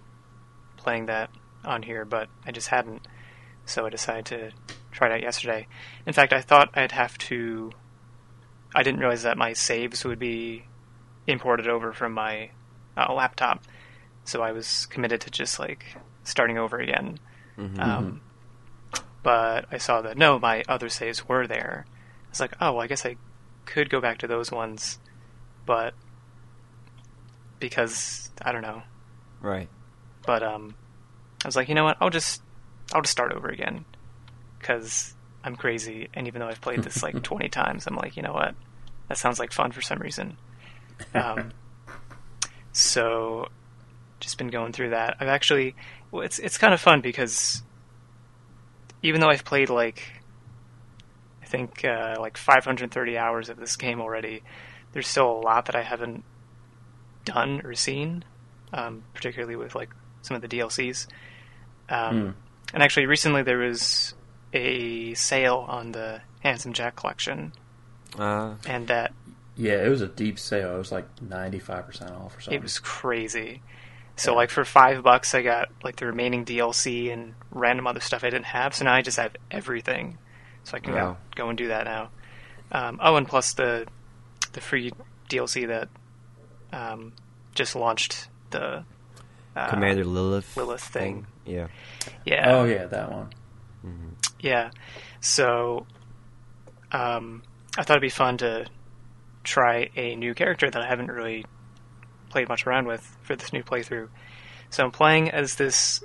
playing 0.76 1.06
that 1.06 1.30
on 1.64 1.84
here, 1.84 2.04
but 2.04 2.28
I 2.44 2.50
just 2.50 2.66
hadn't. 2.66 3.06
So 3.66 3.86
I 3.86 3.90
decided 3.90 4.26
to 4.26 4.50
try 4.90 5.10
it 5.10 5.12
out 5.12 5.22
yesterday. 5.22 5.68
In 6.06 6.12
fact, 6.12 6.32
I 6.32 6.40
thought 6.40 6.70
I'd 6.74 6.90
have 6.90 7.16
to. 7.18 7.70
I 8.74 8.82
didn't 8.82 8.98
realize 8.98 9.22
that 9.22 9.38
my 9.38 9.52
saves 9.52 10.04
would 10.04 10.18
be 10.18 10.64
imported 11.28 11.68
over 11.68 11.92
from 11.92 12.14
my 12.14 12.50
uh, 12.96 13.12
laptop, 13.12 13.62
so 14.24 14.42
I 14.42 14.50
was 14.50 14.86
committed 14.86 15.20
to 15.20 15.30
just 15.30 15.60
like 15.60 15.84
starting 16.24 16.58
over 16.58 16.78
again. 16.78 17.20
Um, 17.80 18.20
but 19.22 19.66
I 19.70 19.78
saw 19.78 20.02
that 20.02 20.16
no, 20.16 20.38
my 20.38 20.64
other 20.68 20.88
saves 20.88 21.28
were 21.28 21.46
there. 21.46 21.86
I 21.86 22.30
was 22.30 22.40
like, 22.40 22.54
oh, 22.60 22.72
well, 22.72 22.82
I 22.82 22.86
guess 22.86 23.06
I 23.06 23.16
could 23.64 23.90
go 23.90 24.00
back 24.00 24.18
to 24.18 24.26
those 24.26 24.50
ones, 24.50 24.98
but 25.66 25.94
because 27.58 28.30
I 28.42 28.52
don't 28.52 28.62
know. 28.62 28.82
Right. 29.40 29.68
But 30.26 30.42
um, 30.42 30.74
I 31.44 31.48
was 31.48 31.56
like, 31.56 31.68
you 31.68 31.74
know 31.74 31.84
what? 31.84 31.96
I'll 32.00 32.10
just 32.10 32.42
I'll 32.92 33.02
just 33.02 33.12
start 33.12 33.32
over 33.32 33.48
again 33.48 33.84
because 34.58 35.14
I'm 35.44 35.56
crazy, 35.56 36.08
and 36.14 36.26
even 36.26 36.40
though 36.40 36.48
I've 36.48 36.60
played 36.60 36.82
this 36.82 37.02
like 37.02 37.22
20 37.22 37.48
times, 37.48 37.86
I'm 37.86 37.96
like, 37.96 38.16
you 38.16 38.22
know 38.22 38.32
what? 38.32 38.54
That 39.08 39.18
sounds 39.18 39.38
like 39.38 39.52
fun 39.52 39.72
for 39.72 39.82
some 39.82 39.98
reason. 39.98 40.36
Um, 41.14 41.52
so 42.72 43.48
just 44.20 44.38
been 44.38 44.48
going 44.48 44.72
through 44.72 44.90
that. 44.90 45.16
I've 45.20 45.28
actually 45.28 45.74
well, 46.10 46.22
it's 46.22 46.38
it's 46.38 46.58
kind 46.58 46.74
of 46.74 46.80
fun 46.80 47.00
because 47.00 47.62
even 49.02 49.20
though 49.20 49.28
I've 49.28 49.44
played 49.44 49.68
like 49.70 50.02
I 51.42 51.46
think 51.46 51.84
uh, 51.84 52.16
like 52.20 52.36
530 52.36 53.18
hours 53.18 53.48
of 53.48 53.58
this 53.58 53.76
game 53.76 54.00
already, 54.00 54.42
there's 54.92 55.08
still 55.08 55.30
a 55.30 55.40
lot 55.40 55.66
that 55.66 55.76
I 55.76 55.82
haven't 55.82 56.24
done 57.24 57.60
or 57.64 57.74
seen, 57.74 58.24
um, 58.72 59.02
particularly 59.14 59.56
with 59.56 59.74
like 59.74 59.90
some 60.22 60.34
of 60.36 60.42
the 60.42 60.48
DLCs. 60.48 61.06
Um, 61.88 62.36
And 62.72 62.82
actually, 62.82 63.06
recently 63.06 63.42
there 63.42 63.58
was 63.58 64.14
a 64.54 65.12
sale 65.14 65.66
on 65.68 65.92
the 65.92 66.22
Handsome 66.40 66.72
Jack 66.72 66.96
collection, 66.96 67.52
Uh, 68.18 68.54
and 68.66 68.88
that 68.88 69.12
yeah, 69.56 69.84
it 69.84 69.88
was 69.88 70.00
a 70.00 70.08
deep 70.08 70.38
sale. 70.38 70.74
It 70.74 70.78
was 70.78 70.92
like 70.92 71.06
ninety 71.20 71.58
five 71.58 71.86
percent 71.86 72.10
off 72.12 72.36
or 72.36 72.40
something. 72.40 72.58
It 72.58 72.62
was 72.62 72.78
crazy. 72.78 73.62
So 74.16 74.34
like 74.34 74.50
for 74.50 74.64
five 74.64 75.02
bucks, 75.02 75.34
I 75.34 75.42
got 75.42 75.70
like 75.82 75.96
the 75.96 76.06
remaining 76.06 76.44
DLC 76.44 77.12
and 77.12 77.34
random 77.50 77.86
other 77.86 78.00
stuff 78.00 78.24
I 78.24 78.30
didn't 78.30 78.46
have. 78.46 78.74
So 78.74 78.84
now 78.84 78.94
I 78.94 79.02
just 79.02 79.16
have 79.18 79.34
everything. 79.50 80.18
So 80.64 80.76
I 80.76 80.80
can 80.80 80.92
Wow. 80.94 81.16
go, 81.34 81.44
go 81.44 81.48
and 81.48 81.58
do 81.58 81.68
that 81.68 81.84
now. 81.84 82.10
Um, 82.70 82.98
oh, 83.02 83.16
and 83.16 83.26
plus 83.26 83.54
the 83.54 83.86
the 84.52 84.60
free 84.60 84.92
DLC 85.30 85.66
that 85.68 85.88
um, 86.72 87.12
just 87.54 87.74
launched 87.74 88.28
the 88.50 88.84
uh, 89.56 89.68
Commander 89.70 90.04
Lilith. 90.04 90.56
Lilith 90.56 90.82
thing. 90.82 91.26
Yeah. 91.44 91.68
Yeah. 92.24 92.44
Oh 92.54 92.64
yeah, 92.64 92.86
that 92.86 93.10
one. 93.12 93.30
Yeah. 94.40 94.70
So 95.20 95.86
um, 96.92 97.42
I 97.76 97.82
thought 97.82 97.94
it'd 97.94 98.02
be 98.02 98.08
fun 98.08 98.38
to 98.38 98.66
try 99.44 99.90
a 99.96 100.14
new 100.16 100.34
character 100.34 100.70
that 100.70 100.80
I 100.82 100.86
haven't 100.86 101.10
really 101.10 101.44
played 102.32 102.48
much 102.48 102.66
around 102.66 102.86
with 102.86 103.16
for 103.22 103.36
this 103.36 103.52
new 103.52 103.62
playthrough. 103.62 104.08
So 104.70 104.84
I'm 104.84 104.90
playing 104.90 105.30
as 105.30 105.54
this 105.56 106.02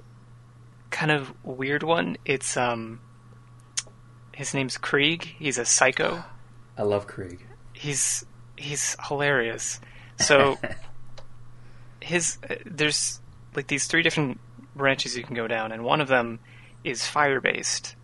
kind 0.89 1.12
of 1.12 1.34
weird 1.43 1.84
one. 1.84 2.17
It's 2.25 2.57
um 2.57 3.00
his 4.34 4.53
name's 4.53 4.77
Krieg. 4.77 5.24
He's 5.39 5.57
a 5.57 5.65
psycho. 5.65 6.24
I 6.77 6.84
love 6.84 7.07
Krieg. 7.07 7.46
He's 7.74 8.25
he's 8.55 8.96
hilarious. 9.07 9.79
So 10.19 10.57
his 12.01 12.38
uh, 12.50 12.55
there's 12.65 13.19
like 13.55 13.67
these 13.67 13.88
three 13.88 14.03
different 14.03 14.39
branches 14.75 15.17
you 15.17 15.24
can 15.24 15.36
go 15.36 15.48
down, 15.48 15.72
and 15.72 15.84
one 15.84 16.01
of 16.01 16.07
them 16.07 16.39
is 16.84 17.05
fire 17.05 17.41
based. 17.41 17.96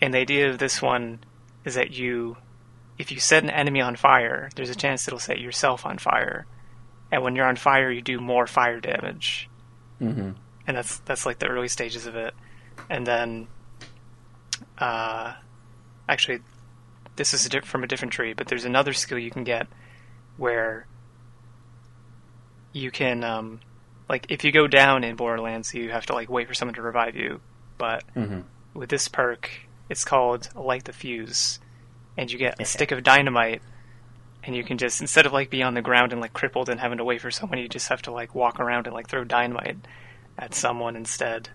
And 0.00 0.14
the 0.14 0.18
idea 0.18 0.50
of 0.50 0.58
this 0.58 0.82
one 0.82 1.20
is 1.64 1.74
that 1.74 1.90
you, 1.92 2.36
if 2.98 3.10
you 3.10 3.18
set 3.18 3.42
an 3.42 3.50
enemy 3.50 3.80
on 3.80 3.96
fire, 3.96 4.50
there's 4.54 4.70
a 4.70 4.74
chance 4.74 5.06
it'll 5.06 5.18
set 5.18 5.40
yourself 5.40 5.86
on 5.86 5.98
fire. 5.98 6.46
And 7.12 7.22
when 7.22 7.36
you're 7.36 7.46
on 7.46 7.56
fire, 7.56 7.90
you 7.90 8.02
do 8.02 8.18
more 8.20 8.46
fire 8.46 8.80
damage. 8.80 9.48
hmm 9.98 10.30
And 10.66 10.76
that's 10.76 10.98
that's 11.00 11.24
like 11.26 11.38
the 11.38 11.46
early 11.46 11.68
stages 11.68 12.06
of 12.06 12.16
it. 12.16 12.34
And 12.90 13.06
then, 13.06 13.48
uh, 14.78 15.34
actually, 16.08 16.40
this 17.16 17.32
is 17.34 17.46
a 17.46 17.48
diff- 17.48 17.64
from 17.64 17.84
a 17.84 17.86
different 17.86 18.12
tree, 18.12 18.32
but 18.32 18.46
there's 18.48 18.64
another 18.64 18.92
skill 18.92 19.18
you 19.18 19.30
can 19.30 19.44
get 19.44 19.66
where 20.36 20.86
you 22.72 22.90
can, 22.90 23.24
um, 23.24 23.60
like, 24.08 24.26
if 24.28 24.44
you 24.44 24.52
go 24.52 24.66
down 24.66 25.02
in 25.02 25.16
Borderlands, 25.16 25.74
you 25.74 25.90
have 25.90 26.06
to 26.06 26.12
like 26.12 26.28
wait 26.28 26.46
for 26.46 26.54
someone 26.54 26.74
to 26.74 26.82
revive 26.82 27.16
you. 27.16 27.40
But 27.78 28.04
hmm 28.14 28.40
with 28.74 28.90
this 28.90 29.08
perk, 29.08 29.50
it's 29.88 30.04
called 30.04 30.50
Light 30.54 30.84
the 30.84 30.92
Fuse, 30.92 31.58
and 32.16 32.30
you 32.30 32.38
get 32.38 32.60
a 32.60 32.64
stick 32.66 32.92
of 32.92 33.02
dynamite, 33.02 33.62
and 34.46 34.54
you 34.54 34.62
can 34.62 34.78
just 34.78 35.00
instead 35.00 35.26
of 35.26 35.32
like 35.32 35.50
be 35.50 35.62
on 35.62 35.74
the 35.74 35.82
ground 35.82 36.12
and 36.12 36.20
like 36.20 36.32
crippled 36.32 36.68
and 36.68 36.80
having 36.80 36.98
to 36.98 37.04
wait 37.04 37.20
for 37.20 37.30
someone, 37.30 37.58
you 37.58 37.68
just 37.68 37.88
have 37.88 38.02
to 38.02 38.12
like 38.12 38.34
walk 38.34 38.60
around 38.60 38.86
and 38.86 38.94
like 38.94 39.08
throw 39.08 39.24
dynamite 39.24 39.76
at 40.38 40.54
someone 40.54 40.94
instead, 40.96 41.48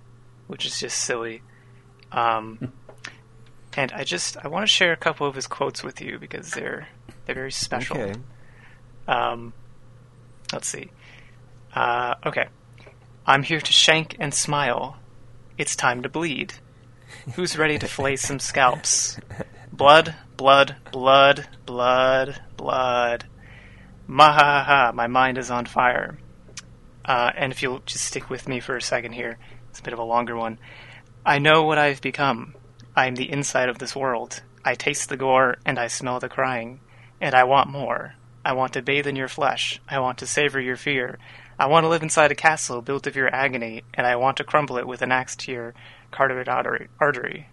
which 0.47 0.65
is 0.65 0.79
just 0.79 0.97
silly. 0.97 1.41
Um, 2.11 2.73
and 3.77 3.91
I 3.93 4.03
just 4.03 4.37
I 4.43 4.49
want 4.49 4.63
to 4.63 4.67
share 4.67 4.91
a 4.91 4.97
couple 4.97 5.25
of 5.25 5.35
his 5.35 5.47
quotes 5.47 5.83
with 5.83 6.01
you 6.01 6.19
because 6.19 6.51
they're 6.51 6.89
they're 7.25 7.35
very 7.35 7.51
special. 7.51 7.97
Okay. 7.97 8.19
Um, 9.07 9.53
let's 10.51 10.67
see. 10.67 10.91
Uh, 11.73 12.15
okay. 12.25 12.47
I'm 13.25 13.43
here 13.43 13.61
to 13.61 13.71
shank 13.71 14.17
and 14.19 14.33
smile. 14.33 14.97
It's 15.57 15.75
time 15.75 16.03
to 16.03 16.09
bleed. 16.09 16.55
Who's 17.35 17.57
ready 17.57 17.77
to 17.79 17.87
flay 17.87 18.15
some 18.15 18.39
scalps? 18.39 19.17
Blood, 19.73 20.15
blood, 20.37 20.75
blood, 20.91 21.47
blood, 21.65 22.41
blood. 22.57 23.25
Mahaha, 24.07 24.93
my 24.93 25.07
mind 25.07 25.37
is 25.37 25.49
on 25.49 25.65
fire. 25.65 26.17
Uh, 27.05 27.31
and 27.35 27.51
if 27.51 27.63
you'll 27.63 27.79
just 27.85 28.05
stick 28.05 28.29
with 28.29 28.47
me 28.47 28.59
for 28.59 28.75
a 28.75 28.81
second 28.81 29.13
here, 29.13 29.37
it's 29.69 29.79
a 29.79 29.83
bit 29.83 29.93
of 29.93 29.99
a 29.99 30.03
longer 30.03 30.35
one. 30.35 30.59
I 31.25 31.39
know 31.39 31.63
what 31.63 31.77
I've 31.77 32.01
become. 32.01 32.55
I 32.95 33.07
am 33.07 33.15
the 33.15 33.31
inside 33.31 33.69
of 33.69 33.79
this 33.79 33.95
world. 33.95 34.41
I 34.65 34.75
taste 34.75 35.09
the 35.09 35.17
gore 35.17 35.57
and 35.65 35.79
I 35.79 35.87
smell 35.87 36.19
the 36.19 36.29
crying. 36.29 36.81
And 37.21 37.33
I 37.33 37.45
want 37.45 37.69
more. 37.69 38.15
I 38.43 38.53
want 38.53 38.73
to 38.73 38.81
bathe 38.81 39.07
in 39.07 39.15
your 39.15 39.27
flesh. 39.27 39.79
I 39.87 39.99
want 39.99 40.17
to 40.17 40.27
savor 40.27 40.59
your 40.59 40.75
fear. 40.75 41.19
I 41.59 41.67
want 41.67 41.83
to 41.83 41.89
live 41.89 42.01
inside 42.01 42.31
a 42.31 42.35
castle 42.35 42.81
built 42.81 43.05
of 43.05 43.15
your 43.15 43.33
agony, 43.33 43.83
and 43.93 44.07
I 44.07 44.15
want 44.15 44.37
to 44.37 44.43
crumble 44.43 44.77
it 44.77 44.87
with 44.87 45.03
an 45.03 45.11
axe 45.11 45.35
to 45.37 45.51
your 45.51 45.73
carotid 46.09 46.49
artery. 46.49 46.87
artery. 46.99 47.49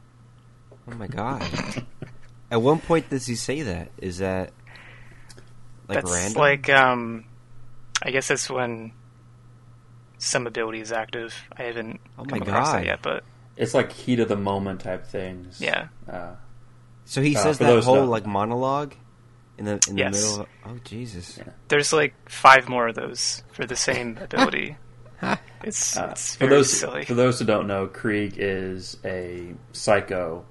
Oh 0.90 0.94
my 0.94 1.06
god. 1.06 1.42
At 2.50 2.62
one 2.62 2.78
point 2.80 3.10
does 3.10 3.26
he 3.26 3.34
say 3.34 3.62
that? 3.62 3.90
Is 3.98 4.18
that 4.18 4.52
like 5.88 6.00
That's 6.02 6.10
random? 6.12 6.40
like, 6.40 6.68
um, 6.70 7.24
I 8.02 8.10
guess 8.10 8.28
that's 8.28 8.48
when 8.50 8.92
some 10.18 10.46
ability 10.46 10.80
is 10.80 10.92
active. 10.92 11.34
I 11.56 11.64
haven't 11.64 12.00
Oh 12.18 12.24
come 12.24 12.40
my 12.40 12.46
across 12.46 12.68
God. 12.68 12.78
that 12.78 12.84
yet, 12.86 12.98
but 13.02 13.24
It's 13.56 13.74
like 13.74 13.92
heat 13.92 14.20
of 14.20 14.28
the 14.28 14.36
moment 14.36 14.80
type 14.80 15.06
things. 15.06 15.60
Yeah. 15.60 15.88
Uh, 16.10 16.32
so 17.04 17.20
he 17.22 17.36
uh, 17.36 17.40
says 17.42 17.58
for 17.58 17.64
that 17.64 17.84
whole 17.84 17.96
that- 17.96 18.06
like 18.06 18.26
monologue 18.26 18.94
in 19.58 19.64
the 19.64 19.72
in 19.88 19.94
the 19.96 20.00
Yes. 20.02 20.14
middle. 20.14 20.40
Of, 20.42 20.46
oh 20.66 20.78
Jesus. 20.84 21.38
Yeah. 21.38 21.52
there's 21.68 21.92
like 21.92 22.14
five 22.28 22.68
more 22.68 22.88
of 22.88 22.94
those 22.94 23.42
for 23.52 23.66
the 23.66 23.76
same 23.76 24.16
ability. 24.22 24.76
It's, 25.64 25.96
uh, 25.96 26.10
it's 26.12 26.36
for 26.36 26.46
those 26.46 26.72
silly. 26.72 27.04
for 27.04 27.14
those 27.14 27.40
who 27.40 27.44
don't 27.44 27.66
know, 27.66 27.88
Krieg 27.88 28.34
is 28.36 28.96
a 29.04 29.52
psycho. 29.72 30.44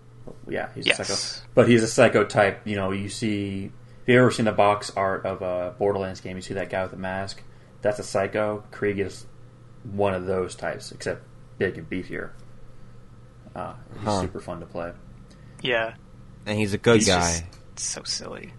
Yeah, 0.48 0.70
he's 0.76 0.86
Yes. 0.88 1.00
a 1.00 1.06
psycho. 1.06 1.48
But 1.56 1.68
he's 1.70 1.84
a 1.84 1.88
psycho 1.88 2.24
type. 2.24 2.62
You 2.66 2.76
know, 2.76 2.92
you 2.92 3.10
see. 3.10 3.72
If 4.04 4.14
you 4.14 4.20
ever 4.20 4.32
seen 4.32 4.46
the 4.46 4.52
box 4.54 4.92
art 4.96 5.26
of 5.26 5.42
a 5.42 5.76
Borderlands 5.78 6.22
game? 6.22 6.38
You 6.38 6.42
see 6.42 6.54
that 6.54 6.70
guy 6.70 6.82
with 6.82 6.92
the 6.92 6.98
mask. 6.98 7.42
That's 7.82 8.00
a 8.00 8.04
psycho. 8.04 8.64
Krieg 8.72 9.00
is 9.00 9.26
one 9.84 10.14
of 10.14 10.26
those 10.26 10.56
types, 10.56 10.92
except 10.92 11.24
big 11.58 11.78
and 11.78 11.90
beefier. 11.90 12.30
Uh, 13.56 13.74
he's 13.96 14.04
Huh. 14.04 14.22
super 14.22 14.40
fun 14.40 14.60
to 14.60 14.66
play. 14.66 14.94
Yeah, 15.62 15.96
and 16.46 16.58
he's 16.58 16.74
a 16.74 16.78
good 16.78 16.98
He's 16.98 17.08
guy. 17.08 17.20
just- 17.20 17.44
so 17.80 18.04
silly. 18.04 18.54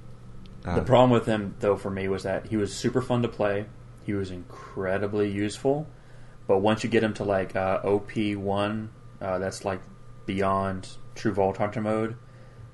Uh, 0.65 0.75
The 0.77 0.83
problem 0.83 1.11
with 1.11 1.27
him, 1.27 1.55
though, 1.61 1.77
for 1.77 1.91
me 1.91 2.09
was 2.09 2.25
that 2.25 2.47
he 2.47 2.57
was 2.57 2.75
super 2.75 3.01
fun 3.01 3.23
to 3.23 3.29
play. 3.29 3.67
He 4.05 4.13
was 4.15 4.31
incredibly 4.31 5.31
useful, 5.31 5.87
but 6.47 6.59
once 6.59 6.83
you 6.85 6.91
get 6.91 7.03
him 7.03 7.15
to 7.15 7.25
like 7.25 7.55
uh, 7.57 7.81
OP 7.85 8.35
one, 8.37 8.91
uh, 9.21 9.39
that's 9.39 9.65
like 9.65 9.81
beyond 10.27 10.89
True 11.19 11.33
Vault 11.33 11.59
Hunter 11.59 11.81
mode 11.81 12.17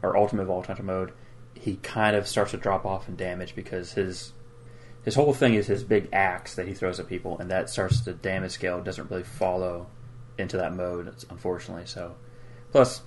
or 0.03 0.17
Ultimate 0.17 0.45
Vault 0.45 0.67
Hunter 0.67 0.83
mode, 0.83 1.13
he 1.55 1.77
kind 1.77 2.15
of 2.15 2.29
starts 2.29 2.51
to 2.51 2.57
drop 2.57 2.85
off 2.85 3.09
in 3.09 3.17
damage 3.17 3.55
because 3.55 3.93
his 3.93 4.33
his 5.03 5.15
whole 5.15 5.35
thing 5.35 5.55
is 5.55 5.67
his 5.67 5.85
big 5.85 6.09
axe 6.13 6.55
that 6.55 6.67
he 6.67 6.75
throws 6.75 6.99
at 6.99 7.09
people, 7.09 7.39
and 7.39 7.51
that 7.51 7.69
starts 7.69 8.01
the 8.01 8.13
damage 8.13 8.53
scale 8.53 8.83
doesn't 8.83 9.11
really 9.11 9.23
follow 9.23 9.87
into 10.39 10.57
that 10.57 10.75
mode, 10.75 11.15
unfortunately. 11.31 11.87
So, 11.87 12.17
plus 12.71 13.03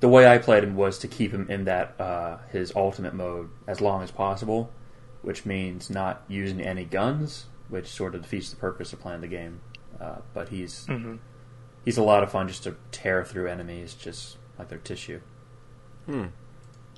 the 0.00 0.08
way 0.08 0.26
I 0.26 0.38
played 0.38 0.64
him 0.64 0.76
was 0.76 0.98
to 1.00 1.08
keep 1.08 1.32
him 1.32 1.50
in 1.50 1.64
that 1.64 1.98
uh, 2.00 2.38
his 2.50 2.72
ultimate 2.74 3.14
mode 3.14 3.50
as 3.66 3.80
long 3.80 4.02
as 4.02 4.10
possible, 4.10 4.72
which 5.22 5.44
means 5.44 5.90
not 5.90 6.22
using 6.28 6.60
any 6.60 6.84
guns, 6.84 7.46
which 7.68 7.86
sort 7.86 8.14
of 8.14 8.22
defeats 8.22 8.50
the 8.50 8.56
purpose 8.56 8.92
of 8.92 9.00
playing 9.00 9.20
the 9.20 9.28
game. 9.28 9.60
Uh, 10.00 10.16
but 10.32 10.48
he's 10.48 10.86
hmm 10.86 11.16
he's 11.84 11.98
a 11.98 12.02
lot 12.02 12.22
of 12.22 12.30
fun 12.30 12.48
just 12.48 12.64
to 12.64 12.76
tear 12.92 13.24
through 13.24 13.48
enemies, 13.48 13.94
just 13.94 14.36
like 14.58 14.68
their 14.68 14.78
tissue. 14.78 15.20
hmm. 16.06 16.26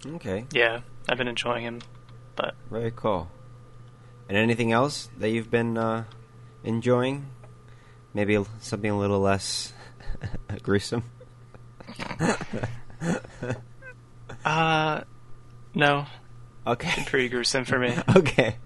Okay, 0.07 0.45
Yeah, 0.52 0.81
I've 1.09 1.19
been 1.19 1.26
enjoying 1.28 1.64
him, 1.64 1.81
but 2.37 2.55
very 2.71 2.93
cool. 2.95 3.28
And 4.28 4.37
anything 4.37 4.71
else 4.73 5.09
that 5.19 5.31
you've 5.31 5.50
been 5.50 5.76
uh, 5.78 6.05
enjoying? 6.64 7.26
Maybe 8.14 8.38
something 8.61 8.90
a 8.90 8.99
little 8.99 9.21
less 9.21 9.73
gruesome. 10.62 11.05
uh, 14.45 15.00
no, 15.75 16.07
Okay. 16.66 17.05
pretty 17.07 17.28
gruesome 17.28 17.64
for 17.64 17.78
me. 17.78 17.95
okay. 18.16 18.57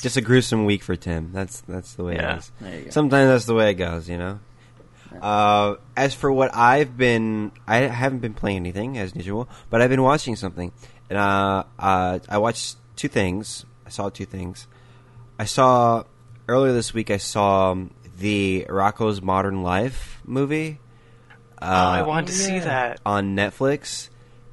Just 0.00 0.16
a 0.16 0.20
gruesome 0.20 0.64
week 0.64 0.82
for 0.82 0.96
Tim. 0.96 1.32
That's 1.32 1.60
that's 1.62 1.94
the 1.94 2.04
way 2.04 2.14
Yeah. 2.16 2.34
it 2.34 2.38
is. 2.38 2.52
There 2.60 2.78
you 2.78 2.84
go. 2.84 2.90
Sometimes 2.90 3.28
that's 3.30 3.44
the 3.46 3.54
way 3.54 3.70
it 3.70 3.74
goes, 3.74 4.08
you 4.08 4.18
know. 4.18 4.40
Uh, 5.20 5.76
as 5.96 6.14
for 6.14 6.30
what 6.30 6.54
I've 6.54 6.96
been, 6.96 7.52
I 7.66 7.78
haven't 7.78 8.20
been 8.20 8.34
playing 8.34 8.58
anything 8.58 8.98
as 8.98 9.14
usual, 9.14 9.48
but 9.68 9.82
I've 9.82 9.90
been 9.90 10.02
watching 10.02 10.36
something, 10.36 10.72
and 11.08 11.18
uh, 11.18 11.64
uh, 11.78 12.18
I 12.28 12.38
watched 12.38 12.76
two 12.96 13.08
things. 13.08 13.64
I 13.86 13.90
saw 13.90 14.08
two 14.08 14.26
things. 14.26 14.66
I 15.38 15.44
saw 15.44 16.04
earlier 16.48 16.72
this 16.72 16.92
week. 16.94 17.10
I 17.10 17.16
saw 17.16 17.72
um, 17.72 17.90
the 18.18 18.66
Rocko's 18.68 19.22
Modern 19.22 19.62
Life 19.62 20.20
movie. 20.24 20.78
Uh, 21.60 21.64
oh, 21.64 22.00
I 22.00 22.02
wanted 22.02 22.28
to 22.28 22.32
see 22.32 22.58
that. 22.60 23.00
on 23.04 23.36
Netflix. 23.36 24.08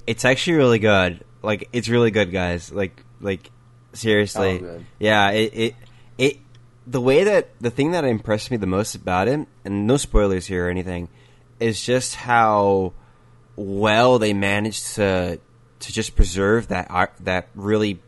It's 0.06 0.26
actually 0.26 0.58
really 0.58 0.80
good. 0.80 1.24
Like 1.44 1.70
it's 1.74 1.90
really 1.90 2.12
good, 2.12 2.32
guys. 2.32 2.72
Like 2.72 3.04
like 3.22 3.52
seriously. 3.94 4.56
Oh, 4.56 4.60
good. 4.60 4.86
Yeah, 5.00 5.32
it, 5.32 5.54
it 5.54 5.60
it 5.60 5.76
the 6.88 7.02
way 7.02 7.26
that 7.26 7.50
the 7.60 7.70
thing 7.70 7.92
that 7.92 8.06
impressed 8.06 8.50
me 8.50 8.58
the 8.58 8.66
most 8.66 8.96
about 8.96 9.28
it, 9.28 9.46
and 9.66 9.86
no 9.86 9.98
spoilers 9.98 10.48
here 10.48 10.68
or 10.68 10.70
anything, 10.70 11.10
is 11.60 11.84
just 11.84 12.16
how 12.16 12.94
well 13.56 14.18
they 14.18 14.34
managed 14.34 14.96
to 14.96 15.40
to 15.80 15.94
just 15.94 16.16
preserve 16.16 16.70
that 16.70 16.88
art, 16.90 17.14
that 17.20 17.50
really 17.54 18.00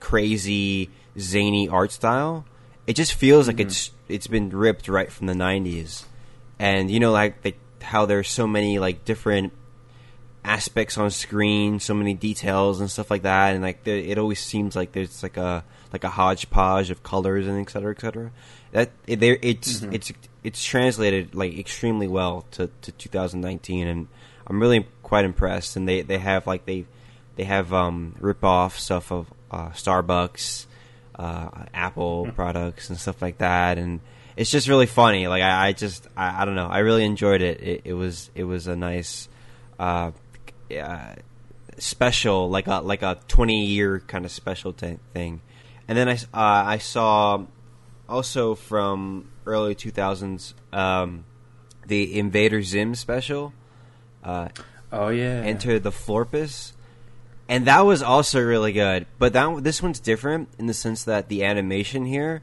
crazy 0.00 0.88
zany 1.18 1.68
art 1.68 1.90
style. 1.90 2.44
It 2.86 2.94
just 2.94 3.14
feels 3.14 3.48
like 3.48 3.56
mm-hmm. 3.56 3.66
it's 3.66 3.90
it's 4.08 4.28
been 4.28 4.50
ripped 4.50 4.88
right 4.88 5.10
from 5.10 5.26
the 5.26 5.34
'90s, 5.34 6.04
and 6.58 6.90
you 6.90 7.00
know, 7.00 7.10
like 7.10 7.42
they, 7.42 7.56
how 7.82 8.06
there's 8.06 8.28
so 8.28 8.46
many 8.46 8.78
like 8.78 9.04
different 9.04 9.52
aspects 10.44 10.96
on 10.96 11.10
screen, 11.10 11.80
so 11.80 11.92
many 11.92 12.14
details 12.14 12.80
and 12.80 12.88
stuff 12.88 13.10
like 13.10 13.22
that, 13.22 13.54
and 13.54 13.62
like 13.62 13.82
there, 13.82 13.96
it 13.96 14.16
always 14.16 14.38
seems 14.38 14.76
like 14.76 14.92
there's 14.92 15.24
like 15.24 15.36
a 15.36 15.64
like 15.92 16.04
a 16.04 16.08
hodgepodge 16.08 16.90
of 16.90 17.02
colors 17.02 17.46
and 17.46 17.58
et 17.60 17.70
cetera, 17.70 17.94
et 17.96 18.00
cetera. 18.00 18.30
That 18.72 18.90
it, 19.06 19.22
it's 19.22 19.82
it's 19.82 20.12
it's 20.44 20.64
translated 20.64 21.34
like 21.34 21.58
extremely 21.58 22.08
well 22.08 22.44
to, 22.52 22.70
to 22.82 22.92
2019, 22.92 23.86
and 23.86 24.08
I'm 24.46 24.60
really 24.60 24.86
quite 25.02 25.24
impressed. 25.24 25.76
And 25.76 25.88
they, 25.88 26.02
they 26.02 26.18
have 26.18 26.46
like 26.46 26.66
they 26.66 26.84
they 27.36 27.44
have 27.44 27.72
um, 27.72 28.14
rip 28.20 28.44
off 28.44 28.78
stuff 28.78 29.10
of 29.10 29.32
uh, 29.50 29.70
Starbucks, 29.70 30.66
uh, 31.18 31.48
Apple 31.72 32.30
products, 32.34 32.90
and 32.90 32.98
stuff 32.98 33.22
like 33.22 33.38
that, 33.38 33.78
and 33.78 34.00
it's 34.36 34.50
just 34.50 34.68
really 34.68 34.86
funny. 34.86 35.28
Like 35.28 35.42
I, 35.42 35.68
I 35.68 35.72
just 35.72 36.06
I, 36.16 36.42
I 36.42 36.44
don't 36.44 36.56
know, 36.56 36.68
I 36.68 36.80
really 36.80 37.04
enjoyed 37.04 37.40
it. 37.40 37.62
It, 37.62 37.80
it 37.84 37.94
was 37.94 38.30
it 38.34 38.44
was 38.44 38.66
a 38.66 38.76
nice. 38.76 39.28
Uh, 39.78 40.10
uh, 40.76 41.14
special, 41.78 42.50
like 42.50 42.66
a 42.66 42.80
like 42.80 43.02
a 43.02 43.18
twenty 43.28 43.66
year 43.66 44.00
kind 44.00 44.24
of 44.24 44.30
special 44.30 44.72
t- 44.72 44.98
thing. 45.12 45.40
And 45.88 45.96
then 45.96 46.08
I 46.08 46.12
uh, 46.12 46.16
I 46.34 46.78
saw 46.78 47.44
also 48.08 48.54
from 48.54 49.30
early 49.46 49.74
two 49.74 49.90
thousands 49.90 50.54
um, 50.72 51.24
the 51.86 52.18
Invader 52.18 52.62
Zim 52.62 52.94
special, 52.94 53.52
uh, 54.22 54.48
Oh 54.92 55.08
yeah, 55.08 55.42
Enter 55.44 55.78
the 55.78 55.90
Florpus, 55.90 56.72
and 57.48 57.66
that 57.66 57.80
was 57.80 58.02
also 58.02 58.40
really 58.40 58.72
good. 58.72 59.06
But 59.18 59.32
that 59.32 59.64
this 59.64 59.82
one's 59.82 60.00
different 60.00 60.48
in 60.58 60.66
the 60.66 60.74
sense 60.74 61.04
that 61.04 61.28
the 61.28 61.44
animation 61.44 62.04
here 62.04 62.42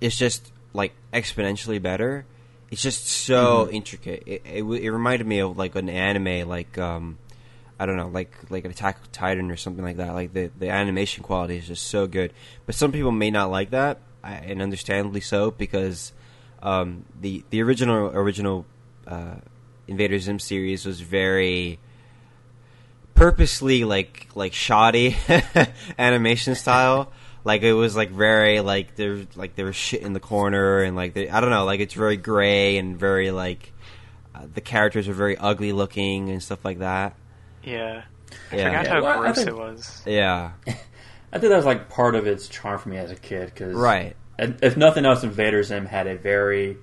is 0.00 0.16
just 0.16 0.52
like 0.72 0.92
exponentially 1.12 1.80
better. 1.80 2.24
It's 2.70 2.82
just 2.82 3.06
so 3.06 3.68
intricate. 3.70 4.22
It, 4.26 4.42
it 4.44 4.62
it 4.62 4.90
reminded 4.90 5.26
me 5.26 5.40
of 5.40 5.58
like 5.58 5.74
an 5.74 5.90
anime, 5.90 6.48
like 6.48 6.78
um, 6.78 7.18
I 7.78 7.86
don't 7.86 7.96
know, 7.96 8.08
like 8.08 8.34
like 8.50 8.64
Attack 8.64 8.98
Titan 9.12 9.50
or 9.50 9.56
something 9.56 9.84
like 9.84 9.96
that. 9.96 10.14
Like 10.14 10.32
the 10.32 10.50
the 10.58 10.70
animation 10.70 11.22
quality 11.24 11.56
is 11.56 11.66
just 11.66 11.86
so 11.86 12.06
good. 12.06 12.32
But 12.66 12.74
some 12.74 12.92
people 12.92 13.12
may 13.12 13.30
not 13.30 13.50
like 13.50 13.70
that, 13.70 13.98
and 14.22 14.62
understandably 14.62 15.20
so, 15.20 15.50
because 15.50 16.12
um, 16.62 17.04
the 17.20 17.44
the 17.50 17.62
original 17.62 18.06
original 18.06 18.66
uh, 19.06 19.36
Invader 19.88 20.18
Zim 20.18 20.38
series 20.38 20.86
was 20.86 21.00
very 21.00 21.78
purposely 23.14 23.84
like 23.84 24.28
like 24.34 24.52
shoddy 24.52 25.16
animation 25.98 26.54
style. 26.54 27.12
Like 27.44 27.62
it 27.62 27.72
was 27.72 27.96
like 27.96 28.10
very 28.10 28.60
like 28.60 28.94
there 28.96 29.26
like 29.34 29.56
there 29.56 29.66
was 29.66 29.76
shit 29.76 30.02
in 30.02 30.12
the 30.12 30.20
corner 30.20 30.82
and 30.82 30.94
like 30.94 31.14
they, 31.14 31.28
I 31.28 31.40
don't 31.40 31.50
know 31.50 31.64
like 31.64 31.80
it's 31.80 31.94
very 31.94 32.16
gray 32.16 32.78
and 32.78 32.96
very 32.96 33.32
like 33.32 33.72
uh, 34.34 34.46
the 34.52 34.60
characters 34.60 35.08
are 35.08 35.12
very 35.12 35.36
ugly 35.36 35.72
looking 35.72 36.30
and 36.30 36.42
stuff 36.42 36.64
like 36.64 36.78
that. 36.78 37.16
Yeah, 37.62 38.02
I 38.50 38.56
Yeah. 38.56 38.64
forgot 38.64 38.84
Yeah, 38.84 38.90
how 38.90 39.02
well, 39.02 39.20
gross 39.20 39.36
think- 39.36 39.48
it 39.48 39.56
was. 39.56 40.02
Yeah, 40.06 40.52
I 40.66 41.38
think 41.38 41.50
that 41.50 41.56
was 41.56 41.64
like 41.66 41.88
part 41.88 42.14
of 42.14 42.26
its 42.26 42.48
charm 42.48 42.78
for 42.78 42.88
me 42.88 42.96
as 42.98 43.10
a 43.10 43.16
kid 43.16 43.46
because 43.46 43.74
Right. 43.74 44.16
If 44.38 44.76
nothing 44.76 45.04
else, 45.04 45.22
Invader 45.22 45.62
Zim 45.62 45.86
had 45.86 46.06
a 46.06 46.16
very 46.16 46.78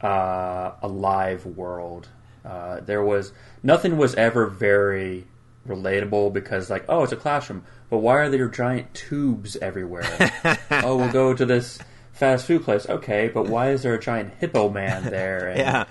uh, 0.00 0.72
alive 0.82 1.44
world. 1.46 2.08
Uh, 2.44 2.80
there 2.80 3.02
was 3.02 3.32
nothing 3.62 3.96
was 3.96 4.14
ever 4.16 4.46
very 4.46 5.26
relatable 5.66 6.30
because 6.32 6.68
like 6.68 6.84
oh 6.88 7.02
it's 7.02 7.12
a 7.12 7.16
classroom, 7.16 7.64
but 7.88 7.98
why 7.98 8.16
are 8.18 8.28
there 8.28 8.48
giant 8.48 8.92
tubes 8.94 9.56
everywhere? 9.56 10.04
oh 10.70 10.96
we'll 10.96 11.10
go 11.12 11.32
to 11.34 11.46
this 11.46 11.78
fast 12.12 12.46
food 12.46 12.62
place. 12.62 12.86
Okay, 12.88 13.28
but 13.32 13.46
why 13.48 13.70
is 13.70 13.82
there 13.82 13.94
a 13.94 14.00
giant 14.00 14.34
hippo 14.38 14.68
man 14.68 15.04
there? 15.04 15.48
And 15.48 15.58
yeah, 15.58 15.84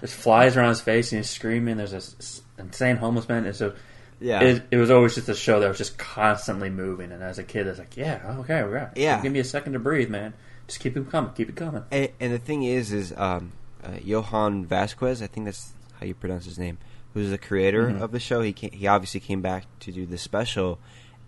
There's 0.00 0.12
flies 0.12 0.56
around 0.56 0.70
his 0.70 0.80
face 0.80 1.12
and 1.12 1.18
he's 1.20 1.30
screaming. 1.30 1.76
There's 1.78 1.92
this 1.92 2.42
insane 2.58 2.96
homeless 2.96 3.28
man. 3.28 3.46
And 3.46 3.56
so 3.56 3.74
yeah. 4.20 4.42
it, 4.42 4.62
it 4.70 4.76
was 4.76 4.90
always 4.90 5.14
just 5.14 5.28
a 5.28 5.34
show 5.34 5.60
that 5.60 5.68
was 5.68 5.78
just 5.78 5.96
constantly 5.98 6.70
moving. 6.70 7.12
And 7.12 7.22
as 7.22 7.38
a 7.38 7.44
kid, 7.44 7.66
I 7.66 7.70
was 7.70 7.78
like, 7.78 7.96
yeah, 7.96 8.36
okay, 8.40 8.62
we're 8.62 8.70
right. 8.70 8.88
Yeah. 8.96 9.22
Give 9.22 9.32
me 9.32 9.38
a 9.40 9.44
second 9.44 9.72
to 9.72 9.78
breathe, 9.78 10.10
man. 10.10 10.34
Just 10.66 10.80
keep 10.80 10.96
it 10.96 11.10
coming. 11.10 11.32
Keep 11.32 11.50
it 11.50 11.56
coming. 11.56 11.84
And, 11.90 12.10
and 12.20 12.32
the 12.32 12.38
thing 12.38 12.62
is, 12.64 12.92
is 12.92 13.14
um, 13.16 13.52
uh, 13.84 13.90
Jhonen 13.90 14.66
Vasquez, 14.66 15.22
I 15.22 15.26
think 15.28 15.46
that's 15.46 15.72
how 16.00 16.06
you 16.06 16.14
pronounce 16.14 16.44
his 16.44 16.58
name, 16.58 16.78
who's 17.14 17.30
the 17.30 17.38
creator 17.38 17.88
Mhm. 17.88 18.02
of 18.02 18.12
the 18.12 18.20
show. 18.20 18.42
He 18.42 18.52
came, 18.52 18.72
he 18.72 18.86
obviously 18.86 19.20
came 19.20 19.40
back 19.42 19.64
to 19.80 19.92
do 19.92 20.04
the 20.06 20.18
special, 20.18 20.78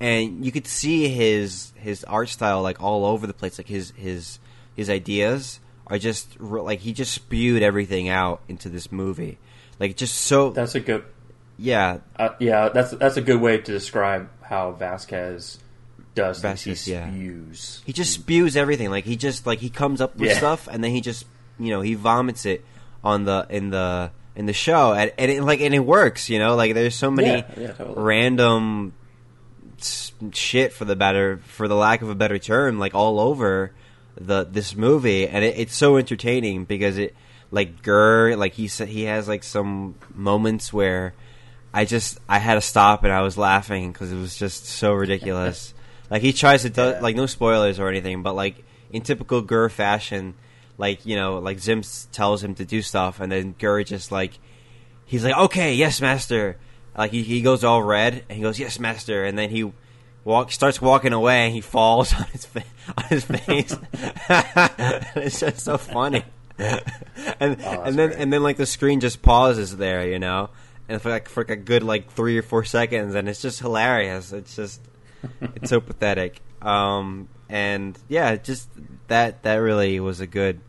and 0.01 0.45
you 0.45 0.53
could 0.53 0.67
see 0.67 1.09
his 1.09 1.73
his 1.77 2.05
art 2.05 2.29
style 2.29 2.63
like 2.63 2.83
all 2.83 3.05
over 3.07 3.27
the 3.27 3.33
place. 3.33 3.59
Like 3.59 3.69
his 3.69 3.93
his 3.97 4.39
his 4.77 4.91
ideas 4.91 5.61
are 5.91 5.99
just 5.99 6.41
like 6.41 6.81
he 6.81 6.93
just 6.93 7.13
spewed 7.13 7.63
everything 7.63 8.09
out 8.09 8.41
into 8.49 8.69
this 8.69 8.91
movie. 8.93 9.39
Like 9.81 9.97
just 9.97 10.15
so 10.15 10.51
That's 10.51 10.75
a 10.75 10.81
good. 10.81 11.05
yeah 11.57 11.99
Uh, 12.17 12.31
yeah, 12.41 12.69
that's 12.69 12.91
that's 12.93 13.17
a 13.17 13.23
good 13.23 13.41
way 13.41 13.59
to 13.59 13.73
describe 13.73 14.29
how 14.43 14.73
Vasquez 14.73 15.59
does. 16.15 16.41
Vasquez, 16.41 16.85
He 16.85 16.93
yeah. 16.93 17.09
spews. 17.11 17.83
he 17.87 17.93
just 17.93 18.13
spews 18.13 18.57
everything. 18.57 18.91
Like 18.91 19.05
he 19.05 19.17
just 19.17 19.47
like 19.47 19.61
he 19.61 19.71
comes 19.71 20.01
up 20.01 20.17
with 20.17 20.29
Yeah. 20.31 20.37
stuff 20.39 20.69
and 20.71 20.83
then 20.83 20.91
he 20.91 21.01
just 21.01 21.25
you 21.59 21.71
know 21.71 21.81
he 21.81 21.95
vomits 21.95 22.45
it 22.47 22.65
on 23.05 23.25
the 23.25 23.47
in 23.51 23.71
the 23.71 24.11
in 24.35 24.47
the 24.47 24.53
show 24.53 24.93
and, 24.95 25.13
and 25.19 25.31
it, 25.31 25.43
like 25.43 25.61
and 25.61 25.75
it 25.75 25.81
works. 25.81 26.29
You 26.29 26.39
know, 26.39 26.55
like 26.57 26.75
there's 26.75 26.95
so 26.97 27.11
many 27.11 27.45
yeah, 27.57 27.73
totally. 27.73 27.95
random 28.03 28.93
shit 30.33 30.73
for 30.73 30.85
the 30.85 30.97
better 30.97 31.39
for 31.47 31.69
the 31.69 31.75
lack 31.77 32.03
of 32.03 32.11
a 32.11 32.15
better 32.15 32.39
term 32.39 32.79
like 32.81 32.95
all 32.97 33.21
over 33.21 33.73
the 34.21 34.45
this 34.45 34.75
movie, 34.75 35.27
and 35.29 35.45
it, 35.45 35.59
it's 35.59 35.75
so 35.77 35.97
entertaining 35.97 36.65
because 36.65 36.99
it 36.99 37.15
like 37.51 37.83
GIR 37.83 38.37
like 38.37 38.53
he 38.55 38.69
said 38.69 38.89
he 38.89 39.05
has 39.05 39.27
like 39.29 39.43
some 39.43 39.95
moments 40.15 40.73
where 40.73 41.15
I 41.73 41.85
just 41.85 42.19
I 42.29 42.39
had 42.39 42.55
to 42.55 42.61
stop 42.61 43.05
and 43.05 43.13
I 43.13 43.23
was 43.23 43.39
laughing 43.39 43.93
because 43.93 44.13
it 44.13 44.17
was 44.17 44.37
just 44.37 44.67
so 44.67 44.93
ridiculous. 44.93 45.73
like 46.11 46.23
he 46.23 46.33
tries 46.33 46.63
to 46.63 46.71
do, 46.71 46.81
Yeah. 46.83 47.01
like 47.01 47.17
no 47.17 47.27
spoilers 47.27 47.79
or 47.79 47.89
anything, 47.89 48.23
but 48.23 48.35
like 48.35 48.65
in 48.91 49.03
typical 49.03 49.41
GIR 49.43 49.69
fashion, 49.69 50.35
like 50.77 51.05
you 51.07 51.17
know 51.17 51.39
like 51.39 51.59
Zim 51.61 51.83
tells 52.13 52.43
him 52.43 52.55
to 52.57 52.65
do 52.65 52.83
stuff, 52.83 53.21
and 53.21 53.31
then 53.33 53.55
GIR 53.59 53.85
just 53.85 54.11
like 54.13 54.39
he's 55.05 55.25
like 55.25 55.37
okay 55.37 55.75
yes 55.75 56.01
master, 56.01 56.59
like 56.97 57.11
he 57.13 57.23
he 57.23 57.41
goes 57.43 57.65
all 57.65 57.83
red 57.83 58.25
and 58.29 58.37
he 58.37 58.43
goes 58.43 58.59
yes 58.59 58.79
master, 58.79 59.25
and 59.25 59.39
then 59.39 59.51
he 59.51 59.73
walk 60.29 60.53
starts 60.53 60.81
walking 60.81 61.15
away 61.15 61.47
and 61.47 61.55
he 61.55 61.61
falls 61.63 62.15
on 62.15 62.25
his 62.27 62.45
fa- 62.45 62.63
on 62.97 63.05
his 63.05 63.25
face. 63.25 63.75
it's 65.17 65.41
just 65.41 65.61
so 65.61 65.79
funny. 65.79 66.23
and 66.59 67.57
that's 67.57 67.89
and 67.89 67.99
then 67.99 68.09
great. 68.11 68.21
and 68.21 68.33
then 68.33 68.43
like 68.43 68.59
the 68.59 68.67
screen 68.67 69.01
just 69.01 69.23
pauses 69.23 69.77
there, 69.77 70.07
you 70.07 70.19
know, 70.19 70.51
and 70.89 71.01
for 71.01 71.09
like 71.09 71.29
for 71.29 71.41
like 71.41 71.51
a 71.51 71.57
good 71.57 71.83
like 71.83 72.13
three 72.13 72.37
or 72.37 72.43
four 72.43 72.63
seconds, 72.65 73.15
and 73.15 73.29
it's 73.29 73.41
just 73.41 73.61
hilarious. 73.61 74.33
It's 74.33 74.55
just 74.55 74.81
it's 75.41 75.71
so 75.71 75.81
pathetic. 75.89 76.43
Um, 76.61 77.29
and 77.49 77.99
yeah, 78.09 78.37
just 78.37 78.69
that 79.07 79.43
that 79.45 79.57
really 79.57 79.99
was 79.99 80.21
a 80.21 80.27
good 80.27 80.61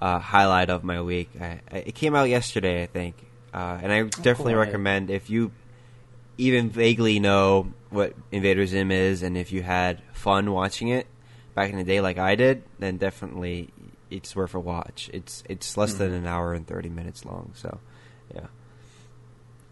uh, 0.00 0.20
highlight 0.20 0.70
of 0.70 0.84
my 0.84 1.02
week. 1.02 1.30
I, 1.40 1.60
I, 1.70 1.76
it 1.78 1.94
came 1.94 2.14
out 2.14 2.28
yesterday, 2.28 2.84
I 2.84 2.86
think, 2.86 3.16
uh, 3.52 3.80
and 3.82 3.92
I 3.92 4.02
definitely 4.02 4.52
cool. 4.52 4.60
recommend 4.60 5.10
if 5.10 5.30
you 5.30 5.50
even 6.38 6.70
vaguely 6.70 7.18
know 7.18 7.72
what 7.90 8.14
Invader 8.30 8.66
Zim 8.66 8.90
is, 8.90 9.22
and 9.22 9.36
if 9.36 9.52
you 9.52 9.62
had 9.62 10.00
fun 10.12 10.52
watching 10.52 10.88
it 10.88 11.06
back 11.54 11.70
in 11.70 11.76
the 11.76 11.84
day, 11.84 12.00
like 12.00 12.18
I 12.18 12.34
did, 12.34 12.62
then 12.78 12.96
definitely 12.96 13.70
it's 14.10 14.34
worth 14.34 14.54
a 14.54 14.60
watch. 14.60 15.10
It's 15.12 15.42
it's 15.48 15.76
less 15.76 15.94
than 15.94 16.12
an 16.12 16.26
hour 16.26 16.54
and 16.54 16.66
thirty 16.66 16.88
minutes 16.88 17.24
long, 17.24 17.52
so 17.54 17.78
yeah. 18.34 18.46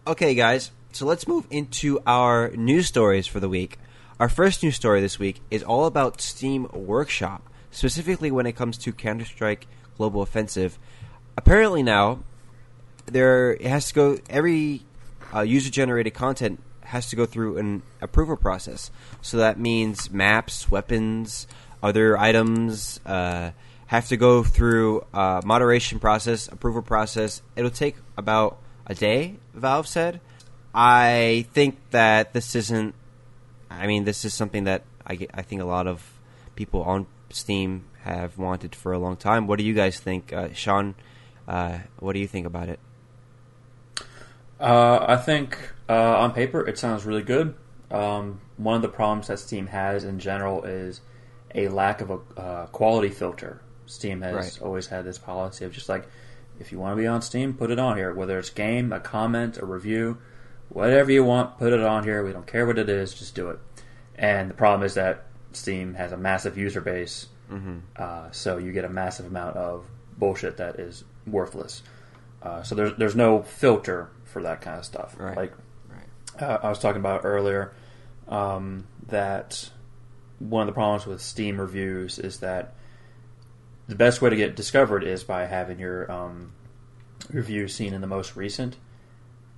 Okay, 0.07 0.35
guys, 0.35 0.71
so 0.93 1.07
let's 1.07 1.29
move 1.29 1.47
into 1.51 2.01
our 2.07 2.51
news 2.51 2.87
stories 2.87 3.27
for 3.27 3.41
the 3.41 3.49
week. 3.49 3.79
Our 4.19 4.29
first 4.29 4.63
news 4.63 4.75
story 4.75 5.01
this 5.01 5.19
week 5.19 5.41
is 5.51 5.63
all 5.63 5.85
about 5.85 6.21
Steam 6.21 6.67
Workshop, 6.73 7.49
specifically 7.71 8.31
when 8.31 8.47
it 8.47 8.57
comes 8.57 8.79
to 8.79 8.93
Counter 8.93 9.25
Strike 9.25 9.67
Global 9.97 10.23
Offensive. 10.23 10.79
Apparently 11.37 11.85
now, 11.85 12.21
there 13.07 13.53
it 13.53 13.67
has 13.67 13.89
to 13.89 13.95
go 13.95 14.19
every 14.29 14.83
uh, 15.33 15.43
user 15.43 15.71
generated 15.71 16.15
content 16.15 16.61
has 16.89 17.11
to 17.11 17.17
go 17.17 17.27
through 17.27 17.59
an 17.59 17.83
approval 18.01 18.37
process. 18.37 18.91
So 19.21 19.37
that 19.37 19.59
means 19.59 20.11
maps, 20.11 20.71
weapons, 20.71 21.47
other 21.83 22.19
items 22.19 22.99
uh, 23.05 23.51
have 23.87 24.09
to 24.09 24.17
go 24.17 24.43
through 24.43 25.05
a 25.13 25.43
moderation 25.45 25.99
process, 25.99 26.49
approval 26.49 26.83
process. 26.83 27.43
It'll 27.57 27.71
take 27.71 27.97
about 28.17 28.59
a 28.87 28.95
day. 28.95 29.37
Valve 29.55 29.87
said. 29.87 30.21
I 30.75 31.47
think 31.53 31.77
that 31.91 32.33
this 32.33 32.55
isn't. 32.55 32.95
I 33.71 33.87
mean, 33.87 34.05
this 34.05 34.25
is 34.25 34.33
something 34.33 34.65
that 34.65 34.85
I, 35.07 35.27
I 35.35 35.43
think 35.43 35.61
a 35.61 35.67
lot 35.67 35.87
of 35.87 36.03
people 36.57 36.83
on 36.83 37.07
Steam 37.31 37.85
have 38.03 38.39
wanted 38.39 38.75
for 38.75 38.93
a 38.93 38.99
long 38.99 39.17
time. 39.17 39.47
What 39.47 39.59
do 39.59 39.65
you 39.65 39.75
guys 39.75 40.01
think, 40.01 40.33
uh, 40.33 40.53
Sean? 40.55 40.95
Uh, 41.47 41.79
what 41.99 42.15
do 42.15 42.19
you 42.19 42.27
think 42.27 42.47
about 42.47 42.69
it? 42.69 42.81
Uh, 44.61 45.05
I 45.09 45.17
think 45.17 45.73
uh, 45.89 46.19
on 46.19 46.33
paper 46.33 46.67
it 46.67 46.79
sounds 46.79 47.05
really 47.05 47.23
good. 47.23 47.55
Um, 47.91 48.41
one 48.57 48.77
of 48.77 48.83
the 48.83 48.89
problems 48.89 49.29
that 49.29 49.39
Steam 49.39 49.69
has 49.69 50.05
in 50.05 50.19
general 50.19 50.65
is 50.65 51.01
a 51.55 51.69
lack 51.69 52.01
of 52.01 52.11
a 52.11 52.19
uh, 52.41 52.67
quality 52.67 53.09
filter. 53.09 53.61
Steam 53.87 54.21
has 54.23 54.35
Right. 54.35 54.59
always 54.63 54.89
had 54.89 55.05
this 55.05 55.17
policy 55.19 55.65
of 55.65 55.73
just 55.73 55.89
like, 55.89 56.07
if 56.61 56.73
you 56.73 56.79
want 56.79 56.97
to 56.97 57.01
be 57.01 57.07
on 57.07 57.23
Steam, 57.23 57.55
put 57.55 57.71
it 57.71 57.79
on 57.79 57.97
here. 57.97 58.13
Whether 58.13 58.39
it's 58.39 58.51
game, 58.51 58.93
a 58.93 59.01
comment, 59.01 59.57
a 59.59 59.65
review, 59.65 60.19
whatever 60.69 61.11
you 61.11 61.25
want, 61.25 61.59
put 61.59 61.73
it 61.73 61.81
on 61.81 62.05
here. 62.05 62.23
We 62.25 62.33
don't 62.33 62.47
care 62.47 62.67
what 62.67 62.79
it 62.79 62.89
is, 62.89 63.15
just 63.15 63.35
do 63.35 63.49
it. 63.51 63.59
And 64.17 64.51
the 64.51 64.55
problem 64.55 64.85
is 64.85 64.95
that 64.95 65.25
Steam 65.53 65.95
has 65.95 66.13
a 66.13 66.17
massive 66.17 66.59
user 66.59 66.81
base, 66.81 67.29
uh, 67.97 68.31
so 68.33 68.59
you 68.59 68.73
get 68.73 68.85
a 68.85 68.89
massive 68.91 69.25
amount 69.27 69.57
of 69.57 69.87
bullshit 70.19 70.57
that 70.59 70.79
is 70.79 71.05
worthless. 71.27 71.83
Uh, 72.43 72.63
so 72.63 72.75
there's 72.75 72.93
there's 72.99 73.17
no 73.17 73.43
filter 73.43 74.11
for 74.29 74.43
that 74.43 74.61
kind 74.61 74.79
of 74.79 74.85
stuff. 74.85 75.17
Right. 75.19 75.37
Like 75.37 75.53
Right. 75.89 76.43
uh, 76.43 76.59
I 76.63 76.69
was 76.69 76.79
talking 76.79 77.01
about 77.01 77.23
earlier, 77.25 77.73
um, 78.29 78.87
that 79.09 79.71
one 80.39 80.63
of 80.63 80.67
the 80.67 80.73
problems 80.73 81.07
with 81.07 81.21
Steam 81.21 81.61
reviews 81.61 82.19
is 82.19 82.39
that 82.41 82.75
the 83.89 83.95
best 83.97 84.21
way 84.21 84.31
to 84.31 84.37
get 84.37 84.55
discovered 84.55 85.03
is 85.03 85.25
by 85.25 85.47
having 85.47 85.79
your 85.79 86.11
um, 86.13 86.53
review 87.31 87.69
seen 87.69 87.95
in 87.95 88.01
the 88.01 88.07
most 88.07 88.37
recent, 88.37 88.77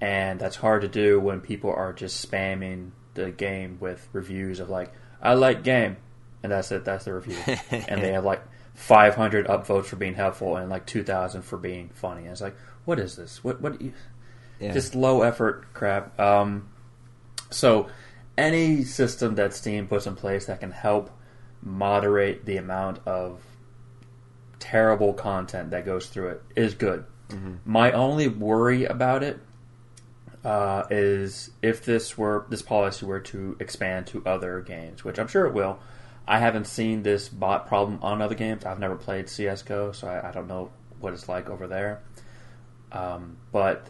and 0.01 0.39
that's 0.41 0.57
hard 0.57 0.83
to 0.83 0.89
do 0.89 1.19
when 1.21 1.41
people 1.41 1.71
are 1.73 1.93
just 1.93 2.31
spamming 2.31 2.91
the 3.15 3.31
game 3.31 3.77
with 3.81 4.09
reviews 4.13 4.61
of 4.61 4.71
like 4.71 4.93
I 5.21 5.35
like 5.35 5.65
game, 5.65 5.97
and 6.43 6.53
that's 6.53 6.71
it. 6.73 6.85
That's 6.85 7.05
the 7.05 7.15
review, 7.15 7.37
and 7.71 8.01
they 8.03 8.13
have 8.13 8.25
like 8.25 8.43
500 8.75 9.47
upvotes 9.49 9.87
for 9.87 9.97
being 9.97 10.15
helpful 10.15 10.57
and 10.57 10.71
like 10.71 10.87
2,000 10.87 11.43
for 11.43 11.59
being 11.59 11.91
funny. 11.91 12.23
And 12.23 12.31
it's 12.31 12.41
like, 12.41 12.57
what 12.85 12.99
is 12.99 13.17
this? 13.17 13.43
What 13.45 13.61
what? 13.61 13.79
Yeah. 14.61 14.73
just 14.73 14.95
low 14.95 15.23
effort 15.23 15.73
crap. 15.73 16.19
Um, 16.21 16.69
so, 17.51 17.89
any 18.37 18.85
system 18.85 19.35
that 19.37 19.55
Steam 19.55 19.87
puts 19.89 20.07
in 20.07 20.15
place 20.17 20.47
that 20.47 20.61
can 20.61 20.71
help 20.71 21.11
moderate 21.63 22.47
the 22.47 22.57
amount 22.57 23.01
of 23.07 23.43
terrible 24.59 25.13
content 25.15 25.71
that 25.71 25.85
goes 25.85 26.09
through 26.09 26.29
it 26.29 26.43
is 26.55 26.75
good. 26.75 27.05
My 27.65 27.93
only 27.93 28.27
worry 28.27 28.85
about 28.87 29.23
it 29.23 29.39
uh, 30.45 30.85
is 30.91 31.51
if 31.63 31.85
this 31.85 32.19
were 32.19 32.47
this 32.49 32.63
policy 32.63 33.07
were 33.07 33.21
to 33.21 33.57
expand 33.61 34.07
to 34.09 34.23
other 34.27 34.61
games, 34.61 35.05
which 35.05 35.19
I'm 35.19 35.29
sure 35.29 35.47
it 35.47 35.55
will. 35.55 35.79
I 36.27 36.39
haven't 36.39 36.67
seen 36.67 37.03
this 37.03 37.29
bot 37.29 37.67
problem 37.67 37.99
on 38.03 38.21
other 38.23 38.35
games. 38.35 38.65
I've 38.65 38.79
never 38.79 38.97
played 38.97 39.29
CS:GO, 39.29 39.93
so 39.93 40.09
I, 40.09 40.29
I 40.29 40.33
don't 40.33 40.49
know 40.49 40.71
what 40.99 41.13
it's 41.13 41.29
like 41.29 41.49
over 41.49 41.67
there. 41.67 42.03
Um, 42.93 43.37
but 43.53 43.87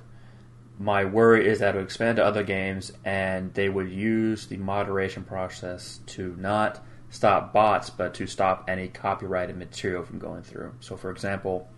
my 0.80 1.04
worry 1.04 1.46
is 1.46 1.58
that 1.58 1.74
it 1.74 1.78
would 1.78 1.84
expand 1.84 2.16
to 2.16 2.24
other 2.24 2.42
games 2.42 2.90
and 3.04 3.52
they 3.52 3.68
would 3.68 3.90
use 3.90 4.46
the 4.46 4.56
moderation 4.56 5.22
process 5.22 6.00
to 6.06 6.34
not 6.38 6.82
stop 7.10 7.52
bots, 7.52 7.90
but 7.90 8.14
to 8.14 8.26
stop 8.26 8.64
any 8.66 8.88
copyrighted 8.88 9.58
material 9.58 10.02
from 10.02 10.18
going 10.18 10.42
through. 10.42 10.72
So, 10.80 10.96
for 10.96 11.10
example, 11.10 11.68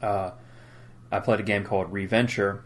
uh, 0.00 0.30
I 1.10 1.20
played 1.20 1.40
a 1.40 1.42
game 1.42 1.64
called 1.64 1.92
Reventure, 1.92 2.64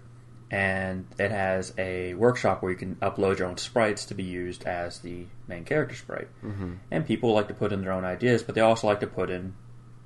and 0.52 1.04
it 1.18 1.32
has 1.32 1.74
a 1.76 2.14
workshop 2.14 2.62
where 2.62 2.70
you 2.70 2.78
can 2.78 2.94
upload 2.96 3.40
your 3.40 3.48
own 3.48 3.56
sprites 3.56 4.06
to 4.06 4.14
be 4.14 4.22
used 4.22 4.62
as 4.62 5.00
the 5.00 5.26
main 5.48 5.64
character 5.64 5.96
sprite. 5.96 6.28
Mm-hmm. 6.44 6.74
And 6.92 7.04
people 7.04 7.32
like 7.32 7.48
to 7.48 7.54
put 7.54 7.72
in 7.72 7.80
their 7.80 7.90
own 7.90 8.04
ideas, 8.04 8.44
but 8.44 8.54
they 8.54 8.60
also 8.60 8.86
like 8.86 9.00
to 9.00 9.08
put 9.08 9.30
in 9.30 9.54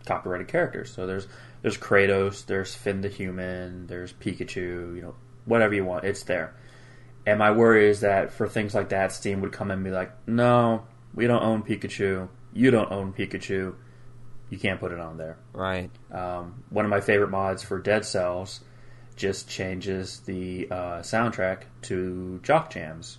copyrighted 0.06 0.48
characters. 0.48 0.90
So 0.90 1.06
there's 1.06 1.26
there's 1.60 1.76
Kratos, 1.76 2.46
there's 2.46 2.74
Finn 2.74 3.02
the 3.02 3.10
human, 3.10 3.86
there's 3.88 4.14
Pikachu, 4.14 4.96
you 4.96 5.02
know, 5.02 5.14
whatever 5.50 5.74
you 5.74 5.84
want, 5.84 6.04
it's 6.04 6.22
there. 6.22 6.54
And 7.26 7.38
my 7.38 7.50
worry 7.50 7.90
is 7.90 8.00
that 8.00 8.32
for 8.32 8.48
things 8.48 8.74
like 8.74 8.88
that, 8.90 9.12
Steam 9.12 9.40
would 9.42 9.52
come 9.52 9.70
and 9.70 9.84
be 9.84 9.90
like, 9.90 10.10
"No, 10.26 10.84
we 11.14 11.26
don't 11.26 11.42
own 11.42 11.62
Pikachu. 11.62 12.28
You 12.54 12.70
don't 12.70 12.90
own 12.90 13.12
Pikachu. 13.12 13.74
You 14.48 14.58
can't 14.58 14.80
put 14.80 14.92
it 14.92 14.98
on 14.98 15.18
there." 15.18 15.36
Right. 15.52 15.90
Um, 16.10 16.64
one 16.70 16.84
of 16.86 16.90
my 16.90 17.00
favorite 17.00 17.30
mods 17.30 17.62
for 17.62 17.78
Dead 17.78 18.04
Cells 18.04 18.60
just 19.16 19.48
changes 19.50 20.20
the 20.20 20.66
uh, 20.70 20.98
soundtrack 21.00 21.64
to 21.82 22.40
Jock 22.42 22.70
Jams, 22.70 23.18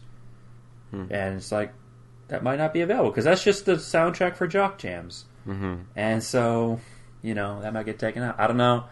and 1.11 1.37
it's 1.37 1.51
like 1.51 1.73
that 2.29 2.41
might 2.43 2.57
not 2.57 2.73
be 2.73 2.81
available 2.81 3.11
because 3.11 3.25
that's 3.25 3.43
just 3.43 3.65
the 3.65 3.73
soundtrack 3.73 4.35
for 4.35 4.47
Jock 4.47 4.79
Jams, 4.79 5.25
hmm 5.43 5.75
and 5.95 6.23
so 6.23 6.79
you 7.21 7.35
know 7.35 7.61
that 7.61 7.71
might 7.71 7.85
get 7.85 7.99
taken 7.99 8.23
out. 8.23 8.39
I 8.39 8.47
don't 8.47 8.57
know. 8.57 8.85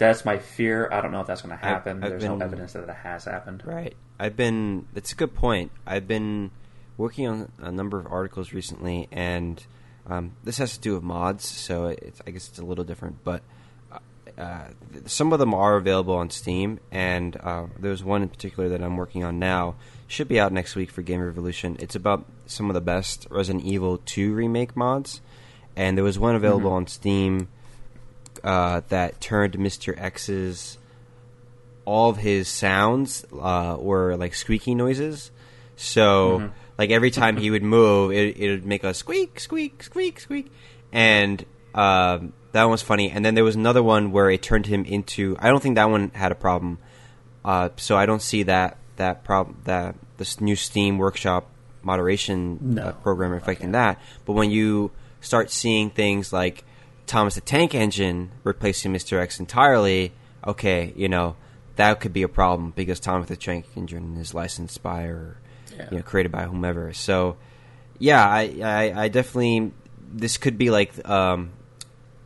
That's 0.00 0.24
my 0.24 0.38
fear. 0.38 0.88
I 0.90 1.00
don't 1.00 1.12
know 1.12 1.20
if 1.20 1.26
that's 1.26 1.42
going 1.42 1.56
to 1.56 1.64
happen. 1.64 2.02
I've 2.02 2.10
There's 2.10 2.22
been- 2.22 2.38
no 2.38 2.44
evidence 2.44 2.72
that 2.72 2.82
it 2.88 2.94
has 2.94 3.24
happened. 3.24 3.62
Right. 3.64 3.94
I've 4.18 4.36
been. 4.36 4.86
That's 4.92 5.12
a 5.12 5.14
good 5.14 5.34
point. 5.34 5.70
I've 5.86 6.08
been 6.08 6.50
working 6.96 7.26
on 7.28 7.52
a 7.60 7.70
number 7.70 7.98
of 7.98 8.06
articles 8.06 8.52
recently, 8.52 9.08
and 9.12 9.64
um, 10.06 10.32
this 10.44 10.58
has 10.58 10.72
to 10.74 10.80
do 10.80 10.94
with 10.94 11.02
mods. 11.02 11.46
So 11.46 11.86
it's, 11.86 12.20
I 12.26 12.30
guess 12.30 12.48
it's 12.48 12.58
a 12.58 12.64
little 12.64 12.84
different, 12.84 13.22
but 13.24 13.42
uh, 13.92 13.98
uh, 14.38 14.68
th- 14.92 15.08
some 15.08 15.32
of 15.32 15.38
them 15.38 15.54
are 15.54 15.76
available 15.76 16.14
on 16.14 16.30
Steam, 16.30 16.80
and 16.90 17.36
uh, 17.36 17.66
there's 17.78 18.02
one 18.04 18.22
in 18.22 18.28
particular 18.28 18.68
that 18.70 18.82
I'm 18.82 18.96
working 18.96 19.24
on 19.24 19.38
now. 19.38 19.76
Should 20.08 20.28
be 20.28 20.40
out 20.40 20.52
next 20.52 20.76
week 20.76 20.90
for 20.90 21.02
Game 21.02 21.20
Revolution. 21.20 21.76
It's 21.78 21.94
about 21.94 22.26
some 22.46 22.68
of 22.68 22.74
the 22.74 22.80
best 22.80 23.26
Resident 23.30 23.64
Evil 23.64 23.98
2 23.98 24.34
remake 24.34 24.76
mods, 24.76 25.20
and 25.76 25.96
there 25.96 26.04
was 26.04 26.18
one 26.18 26.34
available 26.34 26.72
on 26.72 26.86
Steam 26.88 27.48
uh, 28.42 28.82
that 28.88 29.20
turned 29.20 29.54
Mr. 29.54 29.94
X's 29.96 30.78
all 31.84 32.10
of 32.10 32.18
his 32.18 32.48
sounds 32.48 33.24
uh, 33.32 33.76
were 33.78 34.16
like 34.16 34.34
squeaky 34.34 34.74
noises. 34.74 35.30
So, 35.76 36.50
like 36.76 36.90
every 36.90 37.10
time 37.10 37.36
he 37.36 37.50
would 37.50 37.62
move, 37.62 38.12
it 38.12 38.36
it 38.36 38.50
would 38.50 38.66
make 38.66 38.84
a 38.84 38.92
squeak, 38.92 39.40
squeak, 39.40 39.82
squeak, 39.82 40.20
squeak, 40.20 40.52
and 40.92 41.44
um, 41.74 42.32
that 42.52 42.64
one 42.64 42.72
was 42.72 42.82
funny. 42.82 43.10
And 43.10 43.24
then 43.24 43.34
there 43.34 43.44
was 43.44 43.56
another 43.56 43.82
one 43.82 44.12
where 44.12 44.30
it 44.30 44.42
turned 44.42 44.66
him 44.66 44.84
into. 44.84 45.36
I 45.38 45.48
don't 45.48 45.62
think 45.62 45.76
that 45.76 45.90
one 45.90 46.10
had 46.14 46.32
a 46.32 46.34
problem. 46.34 46.78
Uh, 47.44 47.70
so 47.76 47.96
I 47.96 48.06
don't 48.06 48.22
see 48.22 48.42
that 48.44 48.76
that 48.96 49.24
problem 49.24 49.62
that 49.64 49.96
this 50.18 50.40
new 50.40 50.56
Steam 50.56 50.98
Workshop 50.98 51.48
moderation 51.82 52.74
No, 52.74 52.82
uh, 52.82 52.92
program 52.92 53.32
affecting 53.32 53.68
okay. 53.68 53.72
that. 53.72 54.00
But 54.26 54.34
when 54.34 54.50
you 54.50 54.90
start 55.22 55.50
seeing 55.50 55.90
things 55.90 56.32
like 56.32 56.64
Thomas 57.10 57.34
the 57.34 57.40
Tank 57.40 57.74
Engine 57.74 58.30
replacing 58.44 58.92
Mr. 58.92 59.18
X 59.20 59.40
entirely, 59.40 60.12
okay, 60.46 60.92
you 60.96 61.08
know 61.08 61.34
that 61.76 61.98
could 62.00 62.12
be 62.12 62.22
a 62.22 62.28
problem 62.28 62.72
because 62.76 63.00
Thomas 63.00 63.28
the 63.28 63.36
Tank 63.36 63.66
Engine 63.76 64.16
is 64.16 64.32
licensed 64.34 64.80
by 64.82 65.02
or 65.04 65.36
Yeah. 65.76 65.88
you 65.90 65.96
know 65.98 66.02
created 66.04 66.30
by 66.30 66.44
whomever. 66.44 66.92
So 66.92 67.36
yeah, 67.98 68.24
I, 68.24 68.42
I, 68.62 69.02
I 69.04 69.08
definitely 69.08 69.72
this 70.12 70.36
could 70.38 70.56
be 70.56 70.70
like 70.70 70.90
um, 71.08 71.50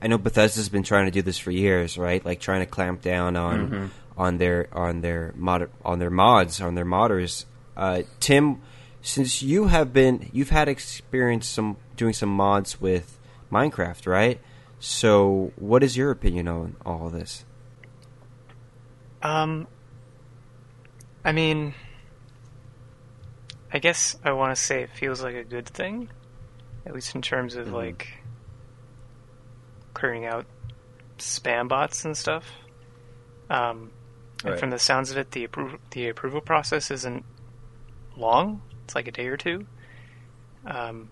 I 0.03 0.07
know 0.07 0.19
Bethesda's 0.19 0.69
been 0.69 0.83
trying 0.83 1.07
to 1.07 1.11
do 1.11 1.23
this 1.23 1.39
for 1.39 1.51
years, 1.51 1.97
right? 1.97 2.23
Like 2.25 2.41
trying 2.41 2.61
to 2.61 2.67
clamp 2.67 3.01
down 3.01 3.37
on 3.37 3.71
Mm-hmm. 3.71 3.87
on 4.21 4.39
their 4.39 4.69
on 4.73 5.01
their 5.01 5.33
mod 5.37 5.71
on 5.85 5.99
their 5.99 6.11
mods 6.11 6.61
on 6.61 6.75
their 6.75 6.85
modders. 6.85 7.47
Uh, 7.77 8.03
Tim, 8.21 8.61
since 9.03 9.43
you 9.43 9.67
have 9.69 9.93
been 9.95 10.29
you've 10.33 10.51
had 10.51 10.69
experience 10.69 11.47
some 11.49 11.77
doing 11.97 12.13
some 12.13 12.29
mods 12.29 12.81
with 12.81 13.19
Minecraft, 13.51 14.07
right? 14.07 14.41
So, 14.87 15.51
what 15.57 15.83
is 15.83 15.97
your 15.97 16.11
opinion 16.11 16.47
on 16.47 16.77
all 16.85 17.07
of 17.07 17.15
this? 17.15 17.47
Um, 19.23 19.67
I 21.25 21.33
mean, 21.33 21.73
I 23.73 23.79
guess 23.79 24.15
I 24.23 24.33
want 24.33 24.55
to 24.55 24.61
say 24.63 24.83
it 24.83 24.91
feels 24.91 25.23
like 25.23 25.37
a 25.37 25.43
good 25.43 25.67
thing, 25.67 26.11
at 26.85 26.93
least 26.95 27.15
in 27.15 27.23
terms 27.23 27.55
of 27.57 27.69
Mhm. 27.69 27.73
like 27.73 28.09
clearing 29.95 30.27
out 30.27 30.45
spam 31.17 31.67
bots 31.67 32.05
and 32.05 32.15
stuff. 32.15 32.45
Um, 33.49 33.91
and 34.43 34.51
Right. 34.51 34.61
from 34.61 34.69
the 34.69 34.79
sounds 34.79 35.11
of 35.11 35.17
it, 35.17 35.31
the 35.31 35.49
appro- 35.49 35.79
the 35.93 36.11
approval 36.11 36.43
process 36.43 36.91
isn't 36.91 37.25
long. 38.17 38.61
It's 38.85 38.95
like 38.95 39.09
a 39.09 39.13
day 39.13 39.29
or 39.29 39.39
two. 39.39 39.67
Um, 40.67 41.09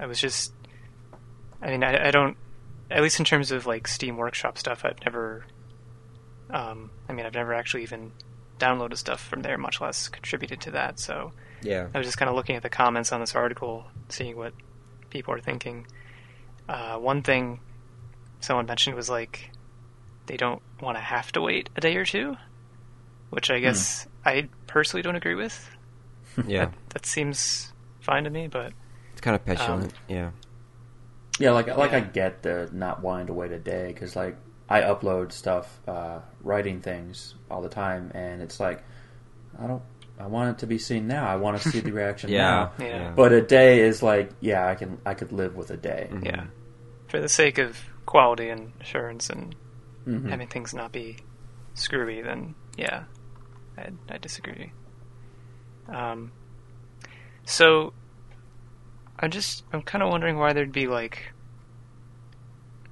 I 0.00 0.06
was 0.06 0.20
just, 0.20 0.52
I 1.62 1.70
mean, 1.70 1.84
I, 1.84 2.08
I 2.08 2.10
don't, 2.10 2.36
at 2.90 3.02
least 3.02 3.18
in 3.18 3.24
terms 3.24 3.50
of 3.52 3.66
like 3.66 3.86
Steam 3.86 4.16
Workshop 4.16 4.58
stuff, 4.58 4.84
I've 4.84 5.02
never 5.04 5.44
um, 6.50 6.90
I 7.08 7.12
mean, 7.12 7.26
I've 7.26 7.34
never 7.34 7.54
actually 7.54 7.82
even 7.84 8.12
downloaded 8.58 8.96
stuff 8.98 9.20
from 9.20 9.42
there, 9.42 9.56
much 9.56 9.80
less 9.80 10.08
contributed 10.08 10.60
to 10.62 10.70
that. 10.72 10.98
So 10.98 11.32
Yeah, 11.62 11.88
I 11.94 11.98
was 11.98 12.06
just 12.06 12.18
kind 12.18 12.28
of 12.28 12.34
looking 12.34 12.56
at 12.56 12.62
the 12.62 12.68
comments 12.70 13.12
on 13.12 13.20
this 13.20 13.34
article, 13.34 13.86
seeing 14.08 14.36
what 14.36 14.52
people 15.10 15.32
are 15.34 15.40
thinking. 15.40 15.86
Uh, 16.68 16.96
one 16.96 17.22
thing 17.22 17.60
someone 18.40 18.66
mentioned 18.66 18.96
was 18.96 19.08
like 19.08 19.50
they 20.26 20.36
don't 20.36 20.62
want 20.80 20.96
to 20.96 21.02
have 21.02 21.32
to 21.32 21.40
wait 21.40 21.70
a 21.76 21.80
day 21.80 21.96
or 21.96 22.04
two, 22.04 22.36
which 23.30 23.50
I 23.50 23.60
guess 23.60 24.06
I 24.24 24.48
personally 24.66 25.02
don't 25.02 25.16
agree 25.16 25.34
with. 25.34 25.68
yeah, 26.46 26.66
That, 26.66 26.74
that 26.90 27.06
seems 27.06 27.72
fine 28.00 28.24
to 28.24 28.30
me, 28.30 28.46
but 28.46 28.72
it's 29.12 29.20
kind 29.20 29.34
of 29.34 29.44
petulant. 29.44 29.92
yeah, 30.08 30.30
Yeah, 31.40 31.52
like 31.52 31.66
like 31.76 31.92
I 31.94 32.00
get 32.00 32.42
the 32.42 32.68
not 32.70 33.02
wanting 33.02 33.28
to 33.28 33.32
wait 33.32 33.50
a 33.50 33.58
day 33.58 33.88
because 33.88 34.14
like 34.14 34.36
I 34.68 34.82
upload 34.82 35.32
stuff, 35.32 35.80
uh, 35.88 36.20
writing 36.42 36.80
things 36.80 37.34
all 37.50 37.62
the 37.62 37.68
time, 37.70 38.12
and 38.14 38.42
it's 38.42 38.60
like 38.60 38.84
I 39.58 39.66
don't. 39.66 39.82
I 40.18 40.26
want 40.26 40.50
it 40.50 40.58
to 40.58 40.66
be 40.66 40.76
seen 40.76 41.08
now. 41.08 41.26
I 41.26 41.36
want 41.36 41.60
to 41.60 41.68
see 41.70 41.80
the 41.80 41.92
reaction 42.00 42.28
yeah, 42.28 42.68
now. 42.78 42.84
Yeah. 42.84 43.12
But 43.16 43.32
a 43.32 43.40
day 43.40 43.80
is 43.80 44.02
like, 44.02 44.30
yeah, 44.40 44.68
I 44.68 44.74
can 44.74 44.98
I 45.06 45.14
could 45.14 45.32
live 45.32 45.56
with 45.56 45.70
a 45.70 45.78
day. 45.78 46.08
Mhm. 46.12 46.24
yeah, 46.26 46.44
for 47.08 47.18
the 47.20 47.28
sake 47.28 47.56
of 47.56 47.78
quality 48.04 48.50
and 48.50 48.72
assurance 48.80 49.30
and 49.30 49.54
Mhm. 50.06 50.28
having 50.28 50.48
things 50.48 50.74
not 50.74 50.92
be 50.92 51.16
screwy, 51.74 52.20
then 52.20 52.54
yeah, 52.76 53.04
I, 53.78 53.88
I 54.10 54.18
disagree. 54.18 54.72
Um, 55.88 56.32
so 57.44 57.92
I'm 59.20 59.30
just 59.30 59.64
I'm 59.72 59.82
kind 59.82 60.02
of 60.02 60.10
wondering 60.10 60.38
why 60.38 60.52
there'd 60.52 60.72
be 60.72 60.86
like 60.86 61.32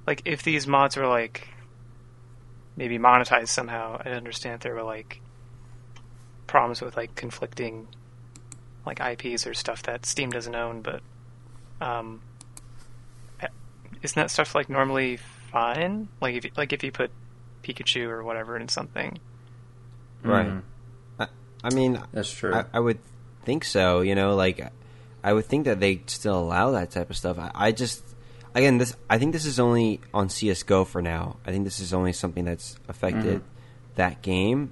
like 0.05 0.21
if 0.25 0.43
these 0.43 0.67
mods 0.67 0.95
were 0.95 1.07
like 1.07 1.47
maybe 2.75 2.97
monetized 2.97 3.49
somehow. 3.49 4.01
I 4.03 4.11
understand 4.11 4.55
if 4.55 4.61
there 4.61 4.75
were 4.75 4.83
like 4.83 5.21
problems 6.47 6.81
with 6.81 6.95
like 6.95 7.15
conflicting 7.15 7.87
like 8.85 8.99
IPs 9.01 9.45
or 9.45 9.53
stuff 9.53 9.83
that 9.83 10.05
Steam 10.05 10.29
doesn't 10.29 10.55
own, 10.55 10.81
but 10.81 11.01
um, 11.81 12.21
isn't 14.01 14.15
that 14.15 14.31
stuff 14.31 14.55
like 14.55 14.69
normally 14.69 15.17
fine? 15.51 16.07
Like 16.21 16.35
if 16.35 16.45
you, 16.45 16.51
like 16.55 16.73
if 16.73 16.83
you 16.83 16.91
put 16.91 17.11
Pikachu 17.63 18.07
or 18.07 18.23
whatever 18.23 18.57
in 18.57 18.67
something. 18.69 19.19
right. 20.23 20.47
Mhm. 20.47 20.61
I 21.61 21.71
mean, 21.71 22.01
That's 22.13 22.31
true. 22.31 22.53
I, 22.55 22.63
I 22.73 22.79
would 22.79 22.99
think 23.43 23.65
so. 23.65 23.99
You 23.99 24.15
know, 24.15 24.35
like 24.35 24.65
I 25.23 25.33
would 25.33 25.45
think 25.45 25.65
that 25.65 25.79
they 25.79 26.01
still 26.07 26.39
allow 26.39 26.71
that 26.71 26.91
type 26.91 27.09
of 27.09 27.17
stuff. 27.17 27.37
I, 27.37 27.51
I 27.53 27.71
just, 27.71 28.03
again, 28.53 28.77
this. 28.77 28.95
I 29.09 29.17
think 29.17 29.33
this 29.33 29.45
is 29.45 29.59
only 29.59 30.01
on 30.13 30.29
CS:GO 30.29 30.85
for 30.85 31.01
now. 31.01 31.37
I 31.45 31.51
think 31.51 31.65
this 31.65 31.79
is 31.79 31.93
only 31.93 32.13
something 32.13 32.45
that's 32.45 32.77
affected 32.87 33.41
that 33.95 34.21
game, 34.21 34.71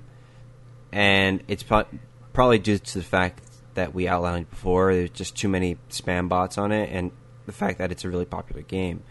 and 0.92 1.44
it's 1.48 1.64
pro- 1.64 1.86
probably 2.34 2.60
due 2.60 2.78
to 2.78 2.98
the 2.98 3.04
fact 3.04 3.42
that 3.74 3.94
we 3.94 4.08
outlined 4.08 4.50
before. 4.50 4.94
There's 4.94 5.10
just 5.10 5.36
too 5.36 5.50
many 5.50 5.78
spam 5.90 6.30
bots 6.30 6.58
on 6.58 6.72
it, 6.72 6.90
and 6.92 7.12
the 7.46 7.52
fact 7.52 7.80
that 7.80 7.92
it's 7.92 8.06
a 8.06 8.10
really 8.10 8.26
popular 8.26 8.62
game. 8.62 9.04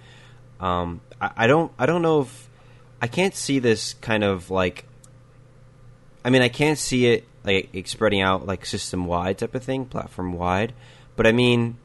Um, 0.61 1.01
I, 1.20 1.31
I 1.37 1.46
don't. 1.46 1.72
I 1.79 1.87
don't 1.87 2.03
know 2.03 2.22
if 2.22 2.49
I 3.01 3.09
can't 3.09 3.35
see 3.35 3.59
this 3.59 3.94
kind 3.94 4.25
of 4.25 4.51
like 4.51 4.87
I 6.27 6.31
mean, 6.31 6.42
I 6.42 6.49
can't 6.49 6.77
see 6.77 7.07
it 7.07 7.25
like 7.44 7.68
it 7.72 7.87
spreading 7.87 8.20
out 8.20 8.46
like 8.46 8.66
system 8.66 9.07
wide 9.07 9.38
type 9.38 9.55
of 9.55 9.62
thing, 9.62 9.87
platform 9.87 10.33
wide. 10.33 10.72
But 11.16 11.26
I 11.26 11.33
mean, 11.33 11.79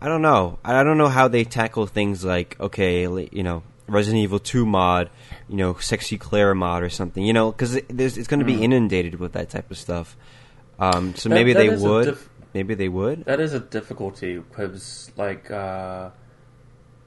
I 0.00 0.08
don't 0.08 0.22
know. 0.22 0.58
I 0.64 0.82
don't 0.82 0.98
know 0.98 1.08
how 1.08 1.28
they 1.28 1.44
tackle 1.44 1.86
things 1.86 2.24
like 2.24 2.58
okay, 2.60 3.02
you 3.32 3.42
know, 3.42 3.62
Resident 3.88 4.22
Evil 4.22 4.38
Two 4.38 4.64
mod, 4.66 5.10
you 5.48 5.56
know, 5.56 5.74
Sexy 5.74 6.16
Claire 6.18 6.54
mod 6.54 6.82
or 6.82 6.88
something. 6.90 7.24
You 7.24 7.32
know, 7.32 7.50
because 7.52 7.74
it's 7.76 8.26
going 8.28 8.40
to 8.40 8.46
be 8.46 8.56
Mm. 8.56 8.62
inundated 8.62 9.16
with 9.20 9.32
that 9.32 9.50
type 9.50 9.70
of 9.70 9.76
stuff. 9.78 10.16
Um, 10.78 11.14
so 11.14 11.28
That- 11.28 11.34
maybe 11.34 11.52
that 11.52 11.58
they 11.58 11.76
would. 11.76 12.04
diff- 12.06 12.28
maybe 12.54 12.74
they 12.74 12.88
would. 12.88 13.24
That 13.26 13.38
is 13.40 13.52
a 13.52 13.60
difficulty 13.60 14.38
because, 14.38 15.10
like, 15.16 15.50
uh, 15.50 16.10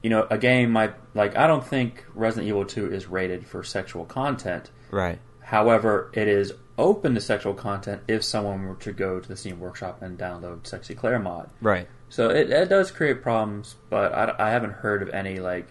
you 0.02 0.10
know, 0.10 0.26
a 0.30 0.38
game 0.38 0.70
might 0.70 0.94
like. 1.14 1.36
I 1.36 1.46
don't 1.46 1.64
think 1.66 2.04
Resident 2.14 2.48
Evil 2.48 2.64
Two 2.66 2.92
is 2.92 3.08
rated 3.08 3.46
for 3.46 3.62
sexual 3.64 4.04
content. 4.04 4.70
Right. 4.90 5.18
However, 5.40 6.10
it 6.14 6.28
is 6.28 6.52
open 6.76 7.14
to 7.14 7.20
sexual 7.20 7.54
content 7.54 8.02
if 8.08 8.24
someone 8.24 8.66
were 8.66 8.74
to 8.76 8.92
go 8.92 9.20
to 9.20 9.28
the 9.28 9.36
Steam 9.36 9.60
Workshop 9.60 10.02
and 10.02 10.18
download 10.18 10.66
Sexy 10.66 10.94
Claire 10.94 11.18
mod. 11.18 11.50
Right. 11.60 11.88
So 12.08 12.30
it, 12.30 12.50
it 12.50 12.68
does 12.68 12.90
create 12.90 13.22
problems, 13.22 13.76
but 13.90 14.12
I, 14.12 14.34
I 14.38 14.50
haven't 14.50 14.72
heard 14.72 15.02
of 15.02 15.10
any 15.10 15.38
like 15.38 15.68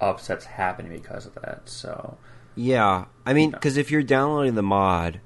upsets 0.00 0.44
happening 0.44 0.92
because 0.92 1.26
of 1.26 1.34
that. 1.36 1.62
So 1.68 2.16
Yeah, 2.56 3.06
I 3.24 3.32
mean, 3.32 3.50
because 3.50 3.76
if 3.76 3.90
you're 3.90 4.02
downloading 4.02 4.54
the 4.54 4.62
mod, 4.62 5.20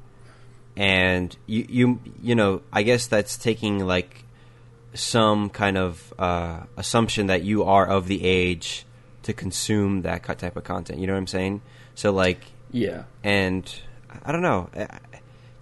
and 0.76 1.36
you 1.46 1.66
you 1.68 2.00
you 2.22 2.34
know, 2.34 2.62
I 2.72 2.82
guess 2.82 3.06
that's 3.06 3.36
taking 3.36 3.86
like 3.86 4.24
some 4.94 5.50
kind 5.50 5.76
of 5.76 6.14
uh, 6.18 6.64
assumption 6.76 7.26
that 7.26 7.42
you 7.42 7.64
are 7.64 7.86
of 7.86 8.08
the 8.08 8.24
age 8.24 8.86
to 9.22 9.32
consume 9.32 10.02
that 10.02 10.22
type 10.38 10.56
of 10.56 10.64
content. 10.64 10.98
You 10.98 11.06
know 11.06 11.14
what 11.14 11.20
I'm 11.20 11.26
saying? 11.26 11.62
So 11.94 12.12
like, 12.12 12.40
yeah, 12.70 13.04
and 13.22 13.72
I 14.24 14.32
don't 14.32 14.42
know. 14.42 14.70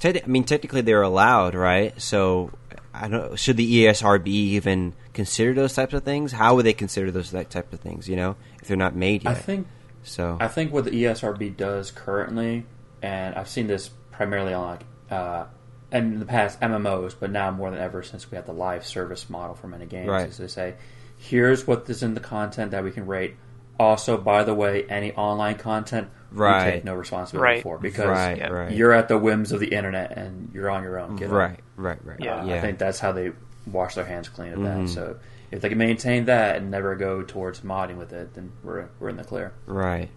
I- 0.05 0.12
Te- 0.12 0.23
I 0.23 0.27
mean, 0.27 0.45
technically 0.45 0.81
they're 0.81 1.03
allowed, 1.03 1.55
right? 1.55 2.01
So 2.01 2.51
I 2.95 3.09
don't. 3.09 3.38
Should 3.38 3.57
the 3.57 3.85
ESRB 3.85 4.27
even 4.27 4.95
consider 5.12 5.55
those 5.55 5.75
types 5.75 5.95
of 5.95 6.03
things? 6.03 6.33
How 6.33 6.55
would 6.57 6.67
they 6.67 6.73
consider 6.73 7.11
those 7.11 7.31
that 7.31 7.51
type 7.51 7.73
of 7.73 7.81
things? 7.81 8.09
You 8.09 8.17
know, 8.17 8.37
if 8.61 8.69
they're 8.69 8.77
not 8.77 8.95
made 8.97 9.25
yet. 9.25 9.31
I 9.33 9.35
think 9.35 9.67
so. 10.03 10.37
I 10.41 10.49
think 10.49 10.73
what 10.73 10.85
the 10.85 10.91
ESRB 10.91 11.57
does 11.57 11.91
currently, 11.91 12.67
and 13.03 13.35
I've 13.35 13.49
seen 13.49 13.67
this 13.67 13.91
primarily 14.11 14.53
on 14.53 14.67
like 14.67 14.85
uh, 15.11 15.45
and 15.91 16.15
in 16.15 16.19
the 16.21 16.27
past 16.27 16.61
MMOs, 16.61 17.15
but 17.19 17.31
now 17.31 17.51
more 17.51 17.71
than 17.71 17.79
ever 17.81 18.03
since 18.03 18.31
we 18.31 18.37
have 18.37 18.47
the 18.47 18.53
live 18.53 18.85
service 18.87 19.29
model 19.31 19.55
for 19.55 19.69
many 19.69 19.87
games, 19.87 20.09
Right. 20.09 20.29
is 20.29 20.38
they 20.38 20.47
say, 20.49 20.75
here's 21.19 21.67
what 21.67 21.88
is 21.88 22.03
in 22.03 22.15
the 22.15 22.21
content 22.21 22.71
that 22.71 22.83
we 22.83 22.91
can 22.91 23.07
rate. 23.07 23.37
Also, 23.79 24.17
by 24.17 24.43
the 24.45 24.55
way, 24.55 24.85
any 24.88 25.12
online 25.12 25.57
content 25.57 26.09
Right. 26.33 26.64
we 26.66 26.71
take 26.73 26.85
no 26.85 26.95
responsibility 26.95 27.55
Right. 27.55 27.62
for 27.62 27.79
because 27.79 28.07
right, 28.07 28.37
yeah, 28.38 28.49
right, 28.49 28.73
you're 28.73 28.92
at 28.92 29.09
the 29.09 29.18
whims 29.18 29.53
of 29.53 29.61
the 29.61 29.68
internet 29.68 30.16
and 30.16 30.51
you're 30.55 30.71
on 30.71 30.83
your 30.83 30.99
own. 30.99 31.16
Get 31.16 31.29
on. 31.31 31.35
right, 31.37 31.61
right, 31.77 31.99
right. 32.05 32.18
Yeah. 32.21 32.40
Uh, 32.40 32.47
yeah. 32.47 32.55
I 32.57 32.61
think 32.61 32.79
that's 32.79 32.99
how 32.99 33.12
they 33.12 33.33
wash 33.71 33.95
their 33.95 34.05
hands 34.05 34.29
clean 34.29 34.53
of 34.53 34.59
Mhm. 34.61 34.87
that. 34.87 34.88
So 34.88 35.16
if 35.51 35.61
they 35.61 35.68
can 35.68 35.79
maintain 35.79 36.25
that 36.27 36.57
and 36.57 36.71
never 36.71 36.97
go 36.97 37.23
towards 37.23 37.61
modding 37.61 37.97
with 37.97 38.12
it, 38.12 38.35
then 38.35 38.53
we're 38.64 38.87
we're 38.99 39.09
in 39.11 39.16
the 39.16 39.25
clear. 39.25 39.53
Right. 39.66 40.09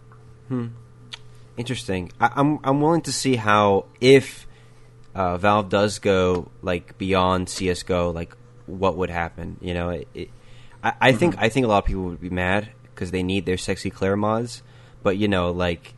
Hmm. 0.48 0.68
Interesting. 1.58 2.12
I, 2.20 2.32
I'm 2.36 2.60
I'm 2.64 2.82
willing 2.82 3.02
to 3.04 3.14
see 3.14 3.36
how 3.38 3.86
if 4.02 4.46
uh, 5.14 5.38
Valve 5.38 5.70
does 5.70 6.00
go 6.00 6.50
like 6.62 6.98
beyond 6.98 7.48
CS:GO, 7.50 8.12
like 8.12 8.36
what 8.66 8.98
would 8.98 9.10
happen. 9.10 9.58
You 9.62 9.74
know, 9.74 9.90
it, 9.90 10.08
it, 10.14 10.30
I, 10.84 10.94
I 11.00 11.10
Mm-hmm. 11.12 11.20
think 11.20 11.36
I 11.38 11.50
think 11.50 11.66
a 11.66 11.70
lot 11.70 11.80
of 11.80 11.86
people 11.86 12.04
would 12.04 12.20
be 12.22 12.30
mad 12.30 12.70
because 12.94 13.12
they 13.12 13.24
need 13.24 13.46
their 13.46 13.58
sexy 13.58 13.90
Claire 13.90 14.16
mods, 14.18 14.64
but 15.04 15.18
you 15.18 15.28
know, 15.28 15.52
like, 15.52 15.94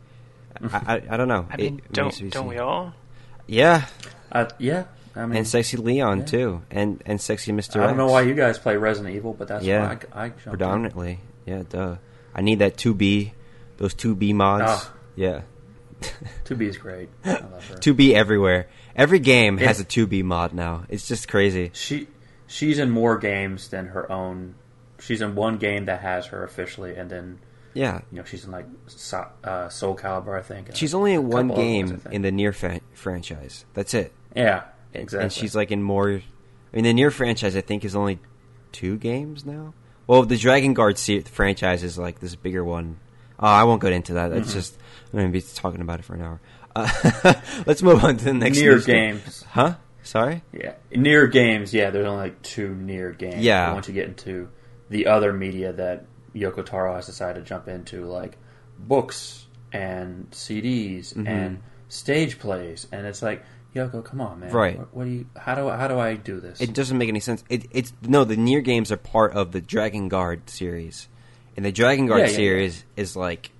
I, 0.62 0.94
I, 0.94 1.02
I 1.10 1.16
don't 1.16 1.28
know. 1.28 1.46
I 1.50 1.56
mean, 1.56 1.66
remains 1.76 1.82
don't 1.92 2.30
don't 2.30 2.32
seen. 2.32 2.46
we 2.46 2.58
all? 2.58 2.94
Yeah, 3.46 3.86
Uh, 4.30 4.46
yeah, 4.58 4.84
I 5.16 5.26
mean, 5.26 5.38
and 5.38 5.46
sexy 5.46 5.76
Leon 5.78 6.18
yeah. 6.20 6.24
too, 6.26 6.62
and 6.70 7.02
and 7.06 7.20
sexy 7.20 7.52
Mister. 7.52 7.82
I 7.82 7.86
don't 7.86 7.96
know 7.96 8.06
why 8.08 8.22
you 8.22 8.34
guys 8.34 8.58
play 8.58 8.76
Resident 8.76 9.14
Evil, 9.16 9.32
but 9.34 9.48
that's 9.48 9.64
Yeah. 9.64 9.86
why 9.88 9.98
I, 10.12 10.24
I 10.24 10.28
jumped 10.28 10.46
in. 10.46 10.50
predominantly. 10.50 11.20
Yeah, 11.46 11.62
duh. 11.68 11.96
I 12.34 12.42
need 12.42 12.58
that 12.60 12.76
2B, 12.76 13.32
those 13.78 13.94
2B 13.94 14.34
mods. 14.34 14.64
Ah. 14.66 14.92
Yeah, 15.16 15.40
2B 16.44 16.62
is 16.68 16.76
great. 16.76 17.08
I 17.24 17.30
love 17.32 17.66
her. 17.68 17.76
2B 17.76 18.12
everywhere. 18.14 18.68
Every 18.94 19.18
game 19.18 19.58
has 19.58 19.80
a 19.80 19.84
2B 19.84 20.22
mod 20.24 20.52
now. 20.52 20.84
It's 20.88 21.06
just 21.08 21.28
crazy. 21.28 21.70
She 21.72 22.08
she's 22.46 22.78
in 22.78 22.90
more 22.90 23.16
games 23.18 23.68
than 23.68 23.86
her 23.88 24.10
own. 24.12 24.54
She's 25.00 25.20
in 25.22 25.34
one 25.34 25.58
game 25.58 25.86
that 25.86 26.00
has 26.00 26.26
her 26.26 26.44
officially, 26.44 26.94
and 26.96 27.08
then 27.10 27.38
Yeah, 27.78 28.00
you 28.10 28.18
know 28.18 28.24
she's 28.24 28.44
in 28.44 28.50
like 28.50 28.66
uh, 29.44 29.68
Soul 29.68 29.96
Calibur, 29.96 30.36
I 30.36 30.42
think. 30.42 30.74
she's 30.74 30.94
only 30.94 31.12
in 31.14 31.28
one 31.28 31.50
other 31.50 31.60
ones, 31.60 31.92
game 32.02 32.02
in 32.10 32.22
the 32.22 32.32
NieR 32.32 32.52
fa- 32.52 32.80
franchise. 32.92 33.64
That's 33.74 33.94
it. 33.94 34.12
yeah, 34.34 34.64
exactly. 34.92 35.22
And 35.24 35.32
she's 35.32 35.54
like 35.54 35.70
in 35.70 35.82
more. 35.82 36.08
I 36.10 36.76
mean, 36.76 36.84
the 36.84 36.92
NieR 37.02 37.12
franchise 37.12 37.54
I 37.54 37.60
think 37.60 37.84
is 37.84 37.94
only 37.94 38.18
two 38.72 38.98
games 38.98 39.46
now. 39.46 39.74
Well, 40.08 40.24
the 40.24 40.34
Drakengard 40.34 40.98
se- 40.98 41.20
franchise 41.20 41.84
is 41.84 41.96
like 41.96 42.18
this 42.18 42.34
bigger 42.34 42.64
one. 42.64 42.98
Oh, 43.38 43.46
I 43.46 43.62
won't 43.62 43.80
get 43.80 43.92
into 43.92 44.14
that. 44.14 44.30
Mm-hmm. 44.30 44.38
That's 44.40 44.52
just 44.52 44.76
I'm 45.12 45.20
going 45.20 45.32
to 45.32 45.32
be 45.32 45.40
talking 45.54 45.80
about 45.80 46.00
it 46.00 46.04
for 46.04 46.14
an 46.14 46.22
hour. 46.22 46.40
Uh, 46.74 47.34
let's 47.66 47.80
move 47.82 48.02
on 48.02 48.16
to 48.16 48.24
the 48.24 48.34
next 48.34 48.58
NieR 48.58 48.84
games. 48.84 49.44
Huh? 49.50 49.74
Sorry. 50.02 50.42
Yeah, 50.52 50.74
NieR 50.90 51.30
games. 51.30 51.72
Yeah, 51.72 51.90
there's 51.90 52.06
only 52.06 52.22
like 52.22 52.42
two 52.42 52.70
NieR 52.70 53.16
games. 53.16 53.36
Yeah. 53.36 53.72
Once 53.72 53.86
you 53.86 53.94
get 53.94 54.08
into 54.08 54.48
the 54.90 55.06
other 55.06 55.32
media 55.32 55.72
that 55.74 56.06
Yoko 56.38 56.64
Taro 56.64 56.94
has 56.94 57.06
decided 57.06 57.40
to 57.40 57.48
jump 57.48 57.68
into, 57.68 58.04
like 58.06 58.36
books 58.78 59.46
and 59.72 60.30
CDs 60.30 61.14
Mm-hmm. 61.14 61.26
and 61.26 61.62
stage 61.88 62.38
plays, 62.38 62.86
and 62.92 63.06
it's 63.06 63.22
like 63.22 63.42
Yoko, 63.74 64.04
come 64.04 64.20
on, 64.20 64.40
man. 64.40 64.50
Right. 64.52 64.78
What, 64.78 64.94
what 64.94 65.04
do 65.04 65.10
you? 65.10 65.26
How 65.36 65.54
do 65.54 65.68
how 65.68 65.88
do 65.88 65.98
I 65.98 66.14
do 66.14 66.40
this? 66.40 66.60
It 66.60 66.72
doesn't 66.74 66.96
make 66.98 67.08
any 67.08 67.20
sense. 67.20 67.44
It, 67.48 67.66
it's 67.70 67.92
no, 68.02 68.24
the 68.24 68.36
NieR 68.36 68.62
games 68.64 68.90
are 68.92 68.96
part 68.96 69.32
of 69.32 69.52
the 69.52 69.60
Drakengard 69.60 70.48
series, 70.48 71.08
and 71.56 71.64
the 71.64 71.72
Drakengard 71.72 72.18
Yeah, 72.20 72.26
yeah, 72.26 72.32
series 72.36 72.84
is 72.96 73.14
like 73.16 73.50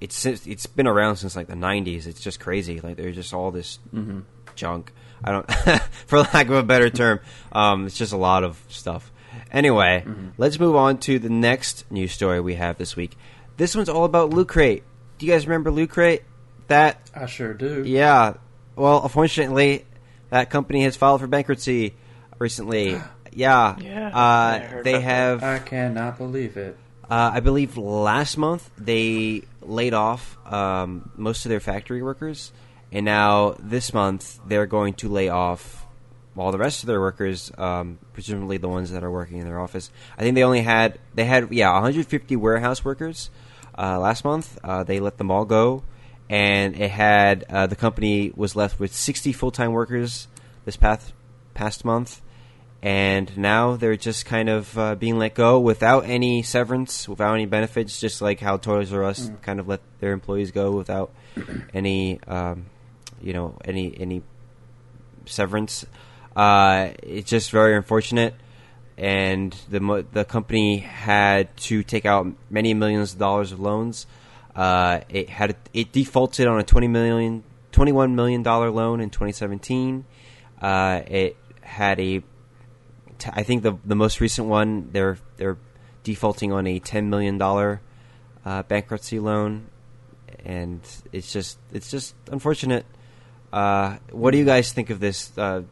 it's 0.00 0.14
since- 0.16 0.46
it's 0.46 0.66
been 0.66 0.86
around 0.86 1.16
since 1.16 1.36
like 1.36 1.46
the 1.48 1.54
'90s. 1.54 2.06
It's 2.06 2.20
just 2.20 2.40
crazy. 2.40 2.80
Like 2.80 2.96
there's 2.96 3.14
just 3.16 3.32
all 3.34 3.50
this 3.50 3.78
Mm-hmm. 3.94 4.20
junk. 4.54 4.92
I 5.24 5.32
don't, 5.32 5.50
for 6.06 6.18
lack 6.18 6.46
of 6.48 6.52
a 6.52 6.62
better 6.62 6.90
term, 6.90 7.20
um, 7.52 7.86
it's 7.86 7.96
just 7.96 8.12
a 8.12 8.18
lot 8.18 8.44
of 8.44 8.62
stuff. 8.68 9.10
Anyway, 9.56 10.04
Mm-hmm. 10.06 10.28
let's 10.36 10.60
move 10.60 10.76
on 10.76 10.98
to 10.98 11.18
the 11.18 11.30
next 11.30 11.90
news 11.90 12.12
story 12.12 12.40
we 12.42 12.54
have 12.56 12.76
this 12.76 12.94
week. 12.94 13.16
This 13.56 13.74
one's 13.74 13.88
all 13.88 14.04
about 14.04 14.28
Loot 14.30 14.48
Crate. 14.48 14.82
Do 15.18 15.24
you 15.24 15.32
guys 15.32 15.46
remember 15.46 15.70
Loot 15.70 15.88
Crate? 15.90 16.22
That 16.68 17.00
I 17.14 17.24
sure 17.26 17.54
do. 17.54 17.82
yeah. 17.86 18.34
Well, 18.76 19.02
unfortunately, 19.02 19.86
that 20.28 20.50
company 20.50 20.82
has 20.82 20.94
filed 20.96 21.20
for 21.22 21.26
bankruptcy 21.26 21.94
recently. 22.38 23.00
Yeah. 23.32 23.76
Yeah, 23.78 24.10
I 24.14 24.56
Uh, 24.56 24.60
heard 24.60 24.84
they 24.84 24.90
about 24.94 25.00
that. 25.02 25.10
have, 25.10 25.42
I 25.44 25.58
cannot 25.58 26.16
believe 26.16 26.56
it. 26.56 26.74
uh, 27.10 27.30
I 27.34 27.40
believe, 27.40 27.76
last 27.76 28.38
month 28.38 28.70
they 28.78 29.42
laid 29.60 29.92
off 29.92 30.38
um, 30.50 31.10
most 31.16 31.44
of 31.44 31.50
their 31.50 31.60
factory 31.60 32.02
workers, 32.02 32.50
and 32.92 33.04
now 33.04 33.54
this 33.58 33.92
month 33.92 34.38
they're 34.46 34.64
going 34.66 34.94
to 34.94 35.08
lay 35.10 35.28
off 35.28 35.85
all 36.38 36.52
the 36.52 36.58
rest 36.58 36.82
of 36.82 36.86
their 36.86 37.00
workers, 37.00 37.50
um, 37.58 37.98
presumably 38.12 38.58
the 38.58 38.68
ones 38.68 38.90
that 38.90 39.02
are 39.02 39.10
working 39.10 39.38
in 39.38 39.44
their 39.44 39.60
office. 39.60 39.90
I 40.18 40.22
think 40.22 40.34
they 40.34 40.42
only 40.42 40.62
had 40.62 40.98
they 41.14 41.24
had 41.24 41.52
yeah 41.52 41.72
150 41.72 42.36
warehouse 42.36 42.84
workers 42.84 43.30
uh, 43.78 43.98
last 43.98 44.24
month. 44.24 44.58
Uh, 44.62 44.84
they 44.84 45.00
let 45.00 45.18
them 45.18 45.30
all 45.30 45.44
go, 45.44 45.82
and 46.28 46.76
it 46.76 46.90
had 46.90 47.44
uh, 47.48 47.66
the 47.66 47.76
company 47.76 48.32
was 48.34 48.56
left 48.56 48.78
with 48.78 48.94
60 48.94 49.32
full 49.32 49.50
time 49.50 49.72
workers 49.72 50.28
this 50.64 50.76
past 50.76 51.12
past 51.54 51.84
month. 51.84 52.20
And 52.82 53.36
now 53.36 53.74
they're 53.74 53.96
just 53.96 54.26
kind 54.26 54.48
of 54.48 54.78
uh, 54.78 54.94
being 54.94 55.18
let 55.18 55.34
go 55.34 55.58
without 55.58 56.04
any 56.04 56.42
severance, 56.42 57.08
without 57.08 57.34
any 57.34 57.46
benefits, 57.46 57.98
just 57.98 58.20
like 58.20 58.38
how 58.38 58.58
Toys 58.58 58.92
R 58.92 59.02
Us 59.02 59.30
kind 59.42 59.58
of 59.58 59.66
let 59.66 59.80
their 59.98 60.12
employees 60.12 60.52
go 60.52 60.72
without 60.72 61.10
any, 61.74 62.20
um, 62.28 62.66
you 63.20 63.32
know, 63.32 63.56
any 63.64 63.98
any 63.98 64.22
severance. 65.24 65.86
Uh, 66.36 66.90
it's 67.02 67.30
just 67.30 67.50
very 67.50 67.74
unfortunate, 67.74 68.34
and 68.98 69.56
the 69.70 70.04
the 70.12 70.24
company 70.24 70.78
had 70.78 71.56
to 71.56 71.82
take 71.82 72.04
out 72.04 72.26
many 72.50 72.74
millions 72.74 73.14
of 73.14 73.18
dollars 73.18 73.52
of 73.52 73.58
loans. 73.58 74.06
Uh, 74.54 75.00
it 75.08 75.30
had 75.30 75.56
it 75.72 75.92
defaulted 75.92 76.46
on 76.46 76.60
a 76.60 76.62
twenty 76.62 76.88
million, 76.88 77.42
twenty 77.72 77.92
one 77.92 78.14
million 78.14 78.42
dollar 78.42 78.70
loan 78.70 79.00
in 79.00 79.08
twenty 79.08 79.32
seventeen. 79.32 80.04
Uh, 80.60 81.00
it 81.06 81.36
had 81.62 81.98
a, 82.00 82.22
I 83.32 83.42
think 83.42 83.62
the 83.62 83.78
the 83.84 83.96
most 83.96 84.20
recent 84.20 84.46
one 84.46 84.90
they're 84.92 85.16
they're 85.38 85.56
defaulting 86.02 86.52
on 86.52 86.66
a 86.66 86.78
ten 86.78 87.08
million 87.08 87.38
dollar 87.38 87.80
uh, 88.44 88.62
bankruptcy 88.62 89.18
loan, 89.18 89.68
and 90.44 90.80
it's 91.12 91.32
just 91.32 91.58
it's 91.72 91.90
just 91.90 92.14
unfortunate. 92.30 92.84
Uh, 93.52 93.96
what 94.10 94.32
do 94.32 94.38
you 94.38 94.44
guys 94.44 94.72
think 94.72 94.90
of 94.90 95.00
this, 95.00 95.32
uh, 95.38 95.62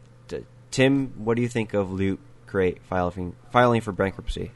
Tim? 0.75 1.13
What 1.23 1.37
do 1.37 1.41
you 1.41 1.47
think 1.47 1.73
of 1.73 1.89
Loot 1.89 2.19
Crate 2.47 2.81
filing 2.83 3.33
filing 3.49 3.79
for 3.79 3.93
bankruptcy? 3.93 4.51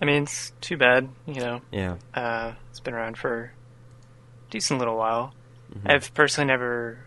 I 0.00 0.06
mean, 0.06 0.22
it's 0.22 0.54
too 0.62 0.78
bad. 0.78 1.10
You 1.26 1.40
know, 1.42 1.60
Yeah, 1.70 1.96
uh, 2.14 2.54
it's 2.70 2.80
been 2.80 2.94
around 2.94 3.18
for 3.18 3.52
a 4.48 4.50
decent 4.50 4.78
little 4.78 4.96
while. 4.96 5.34
Mm-hmm. 5.70 5.90
I've 5.90 6.14
personally 6.14 6.48
never 6.48 7.00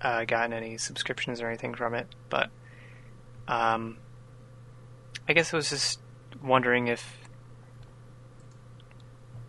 uh, 0.00 0.26
gotten 0.26 0.52
any 0.52 0.78
subscriptions 0.78 1.40
or 1.40 1.48
anything 1.48 1.74
from 1.74 1.94
it, 1.94 2.06
but 2.30 2.50
um, 3.48 3.96
I 5.28 5.32
guess 5.32 5.52
I 5.52 5.56
was 5.56 5.68
just 5.68 5.98
wondering 6.40 6.86
if 6.86 7.18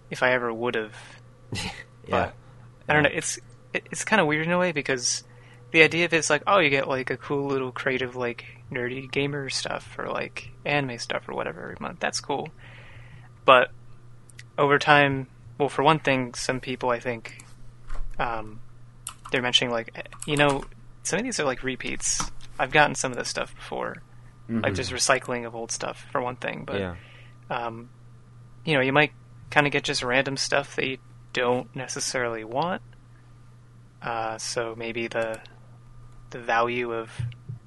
if 0.09 0.23
I 0.23 0.31
ever 0.31 0.51
would 0.51 0.73
have. 0.73 0.95
yeah, 1.53 1.69
But 2.09 2.33
I 2.89 2.93
don't 2.93 3.03
know. 3.03 3.11
It's 3.13 3.37
it, 3.73 3.85
it's 3.91 4.03
kind 4.03 4.19
of 4.19 4.25
weird 4.25 4.47
in 4.47 4.51
a 4.51 4.57
way 4.57 4.71
because 4.71 5.23
the 5.73 5.81
idea 5.81 6.05
of 6.05 6.13
it's 6.13 6.29
like, 6.29 6.43
oh, 6.45 6.59
you 6.59 6.69
get 6.69 6.87
like 6.87 7.09
a 7.09 7.17
cool 7.17 7.47
little 7.47 7.71
creative, 7.71 8.15
like 8.15 8.45
nerdy 8.71 9.11
gamer 9.11 9.49
stuff 9.49 9.95
or 9.97 10.07
like 10.07 10.51
anime 10.63 10.99
stuff 10.99 11.27
or 11.27 11.33
whatever 11.33 11.63
every 11.63 11.77
month. 11.79 11.99
That's 11.99 12.21
cool. 12.21 12.49
But 13.43 13.71
over 14.55 14.77
time, 14.77 15.27
well, 15.57 15.69
for 15.69 15.81
one 15.81 15.97
thing, 15.97 16.35
some 16.35 16.59
people 16.59 16.91
I 16.91 16.99
think 16.99 17.43
um, 18.19 18.59
they're 19.31 19.41
mentioning 19.41 19.71
like, 19.71 20.07
you 20.27 20.37
know, 20.37 20.63
some 21.01 21.17
of 21.17 21.25
these 21.25 21.39
are 21.39 21.43
like 21.43 21.63
repeats. 21.63 22.21
I've 22.59 22.71
gotten 22.71 22.93
some 22.93 23.11
of 23.11 23.17
this 23.17 23.29
stuff 23.29 23.55
before, 23.55 24.03
like 24.47 24.75
just 24.75 24.91
recycling 24.91 25.47
of 25.47 25.55
old 25.55 25.71
stuff 25.71 26.05
for 26.11 26.21
one 26.21 26.35
thing. 26.35 26.65
But 26.67 26.79
yeah, 26.79 26.95
um, 27.49 27.89
you 28.63 28.75
know, 28.75 28.81
you 28.81 28.93
might 28.93 29.11
kind 29.49 29.65
of 29.65 29.73
get 29.73 29.83
just 29.83 30.03
random 30.03 30.37
stuff 30.37 30.75
that 30.75 30.85
you 30.85 30.97
don't 31.33 31.75
necessarily 31.75 32.43
want. 32.43 32.83
Uh, 34.03 34.37
so 34.37 34.75
maybe 34.77 35.07
the 35.07 35.39
the 36.33 36.39
value 36.39 36.91
of 36.93 37.09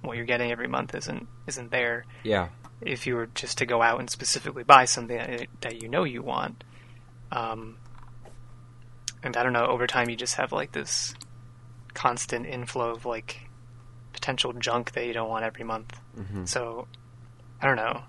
what 0.02 0.16
you're 0.16 0.26
getting 0.26 0.52
every 0.52 0.68
month 0.68 0.94
isn't 0.94 1.26
isn't 1.46 1.70
there 1.70 2.05
yeah, 2.22 2.48
if 2.81 3.07
you 3.07 3.14
were 3.16 3.26
just 3.35 3.59
to 3.59 3.66
go 3.66 3.81
out 3.83 3.98
and 4.00 4.11
specifically 4.11 4.62
buy 4.64 4.85
something 4.85 5.16
that, 5.16 5.46
that 5.62 5.83
you 5.83 5.88
know 5.88 6.05
you 6.05 6.22
want. 6.22 6.62
Um, 7.33 7.79
and 9.22 9.37
I 9.37 9.42
don't 9.42 9.52
know, 9.52 9.66
over 9.66 9.87
time 9.87 10.11
you 10.11 10.16
just 10.16 10.35
have 10.35 10.52
like 10.52 10.72
this 10.72 11.14
constant 11.94 12.46
inflow 12.46 12.90
of 12.90 13.07
like 13.07 13.40
potential 14.12 14.52
junk 14.52 14.93
that 14.93 15.07
you 15.07 15.12
don't 15.12 15.28
want 15.30 15.45
every 15.45 15.64
month. 15.64 15.99
So 16.47 16.86
I 17.61 17.66
don't 17.66 17.76
know. 17.76 18.03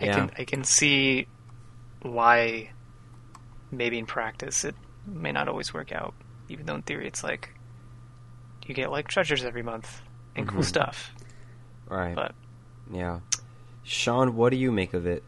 I 0.00 0.06
Yeah. 0.06 0.14
can 0.14 0.30
I 0.38 0.44
can 0.44 0.64
see 0.64 1.26
why 2.02 2.70
maybe 3.70 3.98
in 3.98 4.06
practice 4.06 4.64
it 4.64 4.74
may 5.06 5.32
not 5.32 5.48
always 5.48 5.72
work 5.74 5.92
out, 5.92 6.14
even 6.48 6.66
though 6.66 6.74
in 6.76 6.82
theory 6.82 7.06
it's 7.06 7.22
like 7.24 7.54
you 8.66 8.74
get 8.74 8.90
like 8.90 9.08
treasures 9.08 9.44
every 9.44 9.62
month 9.62 10.00
and 10.36 10.48
cool 10.48 10.62
stuff. 10.62 11.12
right, 11.88 12.14
But 12.14 12.34
yeah. 12.92 13.20
Sean, 13.84 14.36
what 14.36 14.50
do 14.50 14.56
you 14.56 14.70
make 14.70 14.94
of 14.94 15.06
it? 15.06 15.22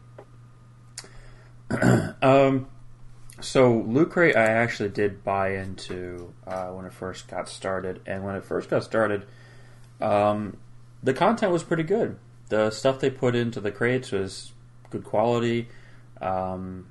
Um, 2.21 2.67
so 3.41 3.73
Loot 3.79 4.09
Crate, 4.11 4.35
I 4.35 4.45
actually 4.45 4.89
did 4.89 5.23
buy 5.23 5.55
into 5.57 6.33
uh, 6.47 6.67
when 6.67 6.85
it 6.85 6.93
first 6.93 7.27
got 7.27 7.49
started, 7.49 8.01
and 8.05 8.23
when 8.23 8.35
it 8.35 8.45
first 8.45 8.69
got 8.69 8.83
started, 8.83 9.25
um, 9.99 10.57
the 11.03 11.13
content 11.13 11.51
was 11.51 11.63
pretty 11.63 11.83
good. 11.83 12.17
The 12.49 12.71
stuff 12.71 12.99
they 12.99 13.09
put 13.09 13.35
into 13.35 13.59
the 13.59 13.71
crates 13.71 14.11
was 14.11 14.53
good 14.89 15.03
quality. 15.03 15.67
Um, 16.21 16.87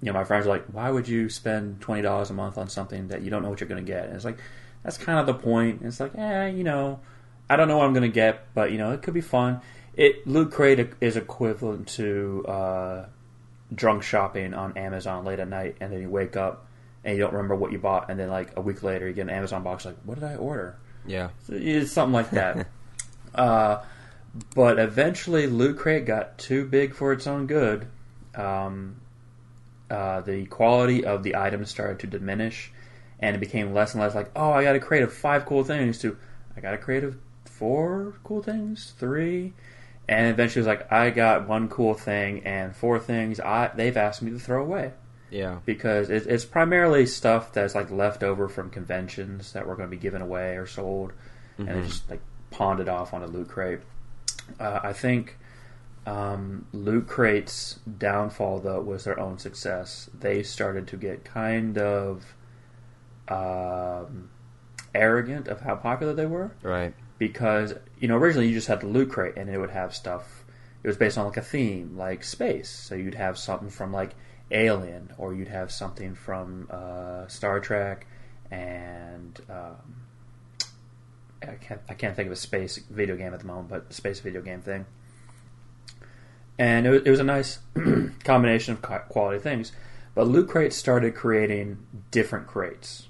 you 0.00 0.06
know, 0.06 0.12
my 0.12 0.24
friends 0.24 0.46
were 0.46 0.52
like, 0.52 0.66
"Why 0.66 0.90
would 0.90 1.08
you 1.08 1.28
spend 1.28 1.80
twenty 1.80 2.02
dollars 2.02 2.30
a 2.30 2.34
month 2.34 2.58
on 2.58 2.68
something 2.68 3.08
that 3.08 3.22
you 3.22 3.30
don't 3.30 3.42
know 3.42 3.50
what 3.50 3.60
you're 3.60 3.68
going 3.68 3.84
to 3.84 3.92
get?" 3.92 4.06
And 4.06 4.14
it's 4.14 4.24
like, 4.24 4.38
that's 4.82 4.98
kind 4.98 5.18
of 5.18 5.26
the 5.26 5.34
point. 5.34 5.80
And 5.80 5.88
it's 5.88 6.00
like, 6.00 6.14
eh, 6.16 6.48
you 6.48 6.64
know, 6.64 7.00
I 7.48 7.56
don't 7.56 7.68
know 7.68 7.78
what 7.78 7.86
I'm 7.86 7.92
going 7.92 8.10
to 8.10 8.14
get, 8.14 8.46
but 8.54 8.72
you 8.72 8.78
know, 8.78 8.92
it 8.92 9.02
could 9.02 9.14
be 9.14 9.20
fun. 9.20 9.60
It 9.94 10.26
Loot 10.26 10.52
Crate 10.52 10.92
is 11.00 11.16
equivalent 11.16 11.88
to 11.88 12.44
uh, 12.46 13.06
drunk 13.74 14.02
shopping 14.02 14.54
on 14.54 14.76
Amazon 14.76 15.24
late 15.24 15.38
at 15.38 15.48
night, 15.48 15.76
and 15.80 15.92
then 15.92 16.00
you 16.00 16.08
wake 16.08 16.36
up 16.36 16.66
and 17.04 17.16
you 17.16 17.22
don't 17.22 17.32
remember 17.32 17.54
what 17.54 17.72
you 17.72 17.78
bought, 17.78 18.10
and 18.10 18.18
then 18.18 18.30
like 18.30 18.56
a 18.56 18.60
week 18.60 18.82
later 18.82 19.06
you 19.08 19.12
get 19.12 19.22
an 19.22 19.30
Amazon 19.30 19.62
box 19.62 19.84
like, 19.84 19.96
what 20.04 20.14
did 20.14 20.24
I 20.24 20.36
order? 20.36 20.76
Yeah. 21.04 21.30
So 21.46 21.54
It's 21.54 21.92
something 21.92 22.12
like 22.12 22.30
that. 22.30 22.68
uh, 23.34 23.82
but 24.54 24.78
eventually, 24.78 25.46
Loot 25.46 25.78
Crate 25.78 26.06
got 26.06 26.38
too 26.38 26.64
big 26.64 26.94
for 26.94 27.12
its 27.12 27.26
own 27.26 27.46
good. 27.46 27.86
Um, 28.34 28.96
uh, 29.90 30.22
the 30.22 30.46
quality 30.46 31.04
of 31.04 31.22
the 31.22 31.36
items 31.36 31.68
started 31.68 31.98
to 32.00 32.06
diminish, 32.06 32.71
and 33.22 33.34
it 33.34 33.38
became 33.38 33.72
less 33.72 33.94
and 33.94 34.02
less 34.02 34.14
like, 34.14 34.30
oh, 34.36 34.50
I 34.52 34.62
got 34.64 34.74
a 34.76 34.80
crate 34.80 35.02
of 35.02 35.12
five 35.12 35.46
cool 35.46 35.64
things 35.64 35.98
to, 36.00 36.18
I 36.56 36.60
got 36.60 36.74
a 36.74 36.78
crate 36.78 37.04
of 37.04 37.16
four 37.46 38.14
cool 38.24 38.42
things, 38.42 38.92
three, 38.98 39.54
and 40.08 40.26
eventually 40.26 40.66
it 40.66 40.68
was 40.68 40.78
like, 40.78 40.92
I 40.92 41.08
got 41.10 41.48
one 41.48 41.68
cool 41.68 41.94
thing 41.94 42.44
and 42.44 42.74
four 42.76 42.98
things 42.98 43.38
I 43.40 43.70
they've 43.74 43.96
asked 43.96 44.20
me 44.20 44.32
to 44.32 44.38
throw 44.38 44.60
away 44.62 44.92
Yeah. 45.30 45.60
because 45.64 46.10
it, 46.10 46.26
it's 46.26 46.44
primarily 46.44 47.06
stuff 47.06 47.52
that's 47.52 47.74
like 47.76 47.90
left 47.90 48.22
over 48.24 48.48
from 48.48 48.68
conventions 48.68 49.52
that 49.52 49.66
were 49.66 49.76
going 49.76 49.88
to 49.88 49.96
be 49.96 50.00
given 50.02 50.20
away 50.20 50.56
or 50.56 50.66
sold, 50.66 51.12
and 51.58 51.68
they 51.68 51.82
just 51.88 52.10
like 52.10 52.20
pawned 52.50 52.80
it 52.80 52.88
off 52.88 53.14
on 53.14 53.22
a 53.22 53.26
loot 53.26 53.48
crate. 53.48 53.78
Uh, 54.58 54.80
I 54.82 54.92
think 54.92 55.38
um, 56.04 56.66
loot 56.72 57.06
crates' 57.06 57.78
downfall 57.98 58.58
though 58.60 58.80
was 58.80 59.04
their 59.04 59.20
own 59.20 59.38
success. 59.38 60.10
They 60.18 60.42
started 60.42 60.88
to 60.88 60.96
get 60.96 61.24
kind 61.24 61.78
of 61.78 62.34
um, 63.28 64.30
arrogant 64.94 65.48
of 65.48 65.60
how 65.60 65.76
popular 65.76 66.12
they 66.12 66.26
were. 66.26 66.52
Right. 66.62 66.94
because 67.18 67.74
you 68.00 68.08
know 68.08 68.16
originally 68.16 68.48
you 68.48 68.54
just 68.54 68.68
had 68.68 68.80
the 68.80 68.86
loot 68.86 69.10
crate 69.10 69.36
and 69.36 69.48
it 69.48 69.58
would 69.58 69.70
have 69.70 69.94
stuff 69.94 70.42
it 70.82 70.88
was 70.88 70.96
based 70.96 71.16
on 71.16 71.26
like 71.26 71.36
a 71.36 71.42
theme 71.42 71.96
like 71.96 72.24
space. 72.24 72.68
So 72.68 72.94
you'd 72.94 73.14
have 73.14 73.38
something 73.38 73.70
from 73.70 73.92
like 73.92 74.14
alien 74.50 75.12
or 75.16 75.32
you'd 75.32 75.48
have 75.48 75.70
something 75.70 76.14
from 76.14 76.68
uh, 76.70 77.26
star 77.28 77.60
trek 77.60 78.06
and 78.50 79.40
um, 79.48 79.96
I, 81.40 81.54
can't, 81.54 81.80
I 81.88 81.94
can't 81.94 82.16
think 82.16 82.26
of 82.26 82.32
a 82.32 82.36
space 82.36 82.78
video 82.78 83.16
game 83.16 83.32
at 83.32 83.40
the 83.40 83.46
moment 83.46 83.68
but 83.68 83.92
space 83.92 84.20
video 84.20 84.42
game 84.42 84.60
thing. 84.60 84.86
And 86.58 86.86
it 86.86 86.90
was, 86.90 87.02
it 87.02 87.10
was 87.10 87.20
a 87.20 87.24
nice 87.24 87.60
combination 88.24 88.74
of 88.74 88.82
quality 89.08 89.38
things. 89.38 89.72
But 90.14 90.26
loot 90.26 90.48
crate 90.48 90.72
started 90.72 91.14
creating 91.14 91.78
different 92.10 92.46
crates 92.46 93.08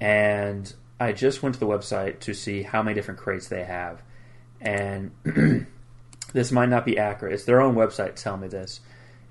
and 0.00 0.72
I 1.00 1.12
just 1.12 1.42
went 1.42 1.54
to 1.54 1.60
the 1.60 1.66
website 1.66 2.20
to 2.20 2.34
see 2.34 2.62
how 2.62 2.82
many 2.82 2.94
different 2.94 3.20
crates 3.20 3.48
they 3.48 3.64
have, 3.64 4.02
and 4.60 5.12
this 6.32 6.52
might 6.52 6.68
not 6.68 6.84
be 6.84 6.98
accurate. 6.98 7.34
It's 7.34 7.44
their 7.44 7.60
own 7.60 7.74
website 7.74 8.16
telling 8.16 8.42
me 8.42 8.48
this. 8.48 8.80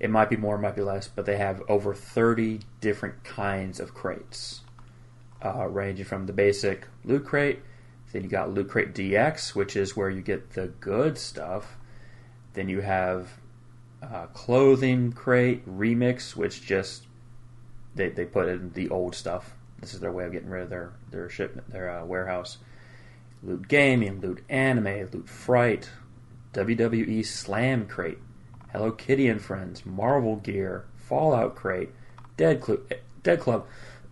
It 0.00 0.10
might 0.10 0.30
be 0.30 0.36
more, 0.36 0.56
it 0.56 0.60
might 0.60 0.76
be 0.76 0.82
less, 0.82 1.08
but 1.08 1.26
they 1.26 1.36
have 1.36 1.62
over 1.68 1.94
thirty 1.94 2.60
different 2.80 3.24
kinds 3.24 3.80
of 3.80 3.94
crates, 3.94 4.60
uh, 5.44 5.66
ranging 5.66 6.04
from 6.04 6.26
the 6.26 6.32
basic 6.32 6.86
loot 7.04 7.24
crate. 7.24 7.60
Then 8.12 8.22
you 8.22 8.28
got 8.28 8.52
loot 8.52 8.70
crate 8.70 8.94
DX, 8.94 9.54
which 9.54 9.76
is 9.76 9.96
where 9.96 10.08
you 10.08 10.22
get 10.22 10.50
the 10.50 10.68
good 10.80 11.18
stuff. 11.18 11.76
Then 12.54 12.68
you 12.68 12.80
have 12.80 13.28
uh, 14.02 14.26
clothing 14.28 15.12
crate 15.12 15.68
remix, 15.68 16.34
which 16.34 16.64
just 16.64 17.06
they, 17.94 18.08
they 18.08 18.24
put 18.24 18.48
in 18.48 18.72
the 18.72 18.88
old 18.88 19.14
stuff. 19.14 19.54
This 19.80 19.94
is 19.94 20.00
their 20.00 20.12
way 20.12 20.24
of 20.24 20.32
getting 20.32 20.50
rid 20.50 20.62
of 20.62 20.70
their 20.70 20.92
their 21.10 21.28
shipment, 21.28 21.70
their 21.70 21.90
uh, 21.90 22.04
warehouse. 22.04 22.58
Loot 23.42 23.68
gaming, 23.68 24.20
loot 24.20 24.42
anime, 24.48 25.08
loot 25.12 25.28
fright, 25.28 25.88
WWE 26.54 27.24
Slam 27.24 27.86
crate, 27.86 28.18
Hello 28.72 28.90
Kitty 28.90 29.28
and 29.28 29.40
Friends, 29.40 29.86
Marvel 29.86 30.36
gear, 30.36 30.86
Fallout 30.96 31.54
crate, 31.54 31.90
Dead 32.36 32.60
Club, 32.60 32.80
Dead 33.22 33.38
Club, 33.38 33.66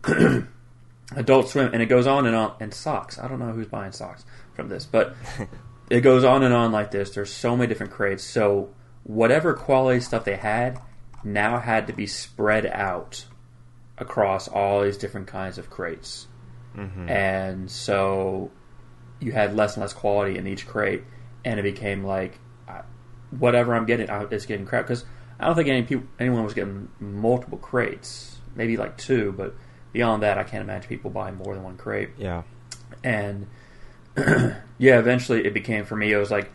Adult 1.17 1.49
Swim, 1.49 1.71
and 1.73 1.83
it 1.83 1.87
goes 1.87 2.07
on 2.07 2.27
and 2.27 2.37
on. 2.37 2.55
And 2.61 2.73
socks. 2.73 3.19
I 3.19 3.27
don't 3.27 3.41
know 3.41 3.53
who's 3.53 3.67
buying 3.67 3.93
socks 3.93 4.25
from 4.55 4.69
this, 4.69 4.87
but 4.87 5.17
it 5.91 6.03
goes 6.03 6.25
on 6.25 6.45
and 6.45 6.55
on 6.55 6.71
like 6.71 6.93
this. 6.93 7.11
There's 7.11 7.33
so 7.33 7.57
many 7.57 7.69
different 7.69 7.93
crates. 7.93 8.23
So 8.23 8.71
whatever 9.03 9.55
quality 9.55 10.01
stuff 10.01 10.25
they 10.25 10.37
had 10.37 10.81
now 11.25 11.59
had 11.59 11.89
to 11.89 11.93
be 11.93 12.07
spread 12.07 12.67
out 12.67 13.27
across 13.99 14.49
all 14.49 14.83
these 14.83 14.97
different 14.99 15.27
kinds 15.27 15.59
of 15.59 15.71
crates. 15.71 16.27
Mm-hmm. 16.77 17.09
And 17.09 17.71
so 17.71 18.51
you 19.21 19.33
had 19.33 19.55
less 19.57 19.75
and 19.77 19.81
less 19.83 19.93
quality 19.93 20.37
in 20.39 20.47
each 20.47 20.67
crate, 20.67 21.03
and 21.45 21.59
it 21.59 21.63
became 21.63 22.05
like 22.05 22.39
whatever 23.39 23.75
I'm 23.75 23.87
getting, 23.87 24.09
it's 24.31 24.47
getting 24.47 24.67
crap. 24.67 24.85
Because 24.85 25.05
I 25.41 25.47
don't 25.47 25.55
think 25.57 25.69
any 25.69 25.83
people, 25.83 26.07
anyone 26.19 26.45
was 26.45 26.55
getting 26.55 26.89
multiple 27.01 27.59
crates, 27.59 28.39
maybe 28.55 28.77
like 28.77 28.97
two, 28.97 29.33
but 29.33 29.55
beyond 29.93 30.23
that, 30.23 30.39
I 30.39 30.45
can't 30.45 30.63
imagine 30.63 30.89
people 30.89 31.11
buying 31.11 31.37
more 31.37 31.55
than 31.55 31.63
one 31.65 31.77
crate 31.77 32.11
Yeah. 32.19 32.43
and 33.03 33.47
yeah, 34.17 34.99
eventually 34.99 35.45
it 35.45 35.53
became 35.55 35.85
for 35.85 35.97
me. 35.97 36.13
It 36.13 36.17
was 36.17 36.31
like, 36.31 36.51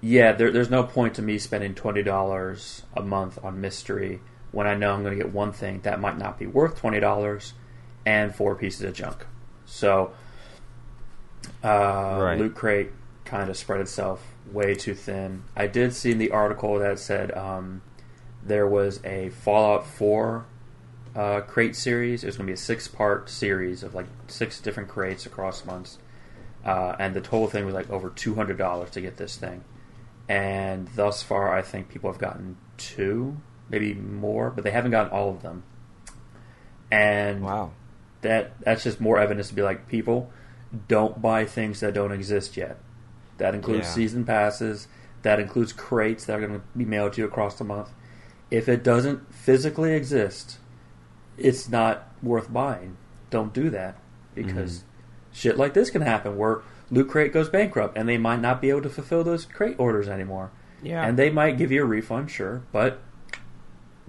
yeah, 0.00 0.32
there, 0.32 0.50
there's 0.52 0.70
no 0.70 0.82
point 0.84 1.14
to 1.14 1.22
me 1.22 1.38
spending 1.38 1.74
twenty 1.74 2.02
dollars 2.02 2.82
a 2.96 3.02
month 3.02 3.38
on 3.42 3.60
mystery 3.60 4.20
when 4.52 4.66
I 4.66 4.74
know 4.74 4.92
I'm 4.92 5.02
going 5.02 5.16
to 5.16 5.22
get 5.24 5.32
one 5.32 5.52
thing 5.52 5.80
that 5.82 6.00
might 6.00 6.18
not 6.18 6.38
be 6.38 6.46
worth 6.46 6.76
twenty 6.78 7.00
dollars 7.00 7.54
and 8.04 8.34
four 8.34 8.54
pieces 8.54 8.82
of 8.82 8.94
junk. 8.94 9.26
So, 9.66 10.12
uh, 11.62 12.18
Right. 12.20 12.38
Loot 12.38 12.54
Crate 12.54 12.90
kind 13.24 13.48
of 13.50 13.56
spread 13.56 13.80
itself 13.80 14.22
way 14.50 14.74
too 14.74 14.94
thin. 14.94 15.44
I 15.56 15.66
did 15.66 15.94
see 15.94 16.10
in 16.10 16.18
the 16.18 16.30
article 16.30 16.78
that 16.78 16.98
said 16.98 17.30
um, 17.36 17.82
there 18.42 18.66
was 18.66 19.00
a 19.04 19.28
Fallout 19.30 19.86
Four 19.86 20.46
uh, 21.14 21.40
crate 21.42 21.76
series. 21.76 22.22
It 22.24 22.26
was 22.26 22.36
going 22.36 22.46
to 22.46 22.50
be 22.50 22.54
a 22.54 22.56
six 22.56 22.88
part 22.88 23.28
series 23.28 23.82
of 23.82 23.94
like 23.94 24.06
six 24.26 24.60
different 24.60 24.88
crates 24.88 25.26
across 25.26 25.64
months. 25.64 25.98
Uh, 26.64 26.94
and 26.98 27.14
the 27.14 27.20
total 27.20 27.46
thing 27.46 27.64
was 27.64 27.74
like 27.74 27.88
over 27.90 28.10
$200 28.10 28.90
to 28.90 29.00
get 29.00 29.16
this 29.16 29.36
thing. 29.36 29.64
And 30.28 30.88
thus 30.94 31.22
far, 31.22 31.52
I 31.52 31.62
think 31.62 31.88
people 31.88 32.10
have 32.10 32.20
gotten 32.20 32.56
two, 32.76 33.38
maybe 33.70 33.94
more, 33.94 34.50
but 34.50 34.64
they 34.64 34.70
haven't 34.70 34.90
gotten 34.90 35.12
all 35.12 35.30
of 35.30 35.42
them. 35.42 35.62
And 36.90 37.42
Wow. 37.42 37.70
that 38.22 38.52
that's 38.60 38.82
just 38.82 39.00
more 39.00 39.18
evidence 39.18 39.48
to 39.48 39.54
be 39.54 39.62
like, 39.62 39.88
people 39.88 40.30
don't 40.88 41.22
buy 41.22 41.44
things 41.44 41.80
that 41.80 41.94
don't 41.94 42.12
exist 42.12 42.56
yet. 42.56 42.78
That 43.38 43.54
includes 43.54 43.86
Yeah. 43.86 43.94
season 43.94 44.24
passes. 44.24 44.88
That 45.22 45.40
includes 45.40 45.72
crates 45.72 46.24
that 46.24 46.36
are 46.38 46.46
going 46.46 46.60
to 46.60 46.66
be 46.76 46.84
mailed 46.84 47.14
to 47.14 47.22
you 47.22 47.26
across 47.26 47.56
the 47.58 47.64
month. 47.64 47.90
If 48.50 48.68
it 48.68 48.82
doesn't 48.82 49.32
physically 49.32 49.94
exist, 49.94 50.58
it's 51.38 51.68
not 51.68 52.08
worth 52.22 52.52
buying. 52.52 52.96
Don't 53.30 53.52
do 53.52 53.70
that 53.70 53.96
because 54.34 54.78
mm-hmm. 54.78 54.86
shit 55.32 55.56
like 55.56 55.74
this 55.74 55.90
can 55.90 56.02
happen 56.02 56.36
where 56.36 56.62
Loot 56.90 57.08
Crate 57.08 57.32
goes 57.32 57.48
bankrupt 57.48 57.96
and 57.96 58.08
they 58.08 58.18
might 58.18 58.40
not 58.40 58.60
be 58.60 58.70
able 58.70 58.82
to 58.82 58.90
fulfill 58.90 59.22
those 59.22 59.44
crate 59.44 59.76
orders 59.78 60.08
anymore. 60.08 60.50
Yeah. 60.82 61.06
And 61.06 61.18
they 61.18 61.30
might 61.30 61.58
give 61.58 61.70
you 61.70 61.82
a 61.82 61.86
refund, 61.86 62.30
sure, 62.30 62.62
but 62.72 63.00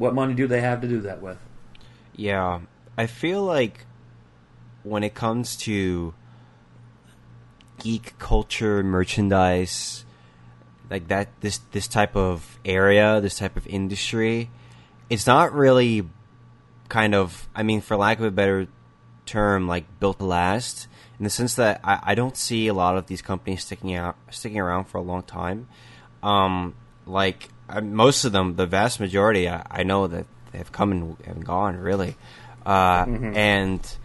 what 0.02 0.16
money 0.16 0.34
do 0.34 0.48
they 0.48 0.62
have 0.62 0.82
to 0.82 0.88
do 0.88 1.02
that 1.02 1.22
with? 1.22 1.38
Yeah, 2.16 2.62
I 2.98 3.06
feel 3.06 3.44
like 3.44 3.86
when 4.82 5.04
it 5.04 5.14
comes 5.14 5.56
to 5.58 6.16
geek 7.78 8.18
culture, 8.18 8.82
merchandise, 8.82 10.04
like 10.90 11.08
that, 11.10 11.30
this 11.42 11.60
this 11.72 11.88
type 11.88 12.16
of 12.16 12.60
area, 12.66 13.22
this 13.22 13.38
type 13.38 13.56
of 13.56 13.68
industry, 13.68 14.50
it's 15.08 15.28
not 15.28 15.54
really 15.54 16.10
kind 16.90 17.14
of, 17.14 17.48
I 17.54 17.62
mean, 17.62 17.80
for 17.80 17.96
lack 17.96 18.18
of 18.18 18.26
a 18.26 18.32
better 18.32 18.68
term, 19.28 19.68
like 19.68 19.86
built 20.00 20.18
to 20.18 20.26
last. 20.26 20.88
In 21.20 21.26
the 21.26 21.30
sense 21.30 21.54
that 21.56 21.80
I, 21.84 22.00
I 22.02 22.16
don't 22.16 22.36
see 22.36 22.68
a 22.68 22.74
lot 22.74 22.98
of 22.98 23.06
these 23.06 23.22
companies 23.22 23.64
sticking 23.64 23.94
out, 23.94 24.18
sticking 24.32 24.60
around 24.60 24.86
for 24.86 24.98
a 24.98 25.04
long 25.04 25.22
time. 25.22 25.68
Um, 26.24 26.74
like 27.06 27.50
I, 27.72 27.80
most 27.82 28.26
of 28.26 28.32
them, 28.32 28.56
the 28.56 28.66
vast 28.66 29.00
majority, 29.00 29.50
I, 29.50 29.66
I 29.70 29.84
know 29.84 30.08
that 30.08 30.26
they've 30.52 30.72
come 30.72 30.92
and, 30.92 31.18
and 31.26 31.46
gone, 31.46 31.78
really. 31.78 32.16
Uh, 32.66 33.06
And 33.36 33.96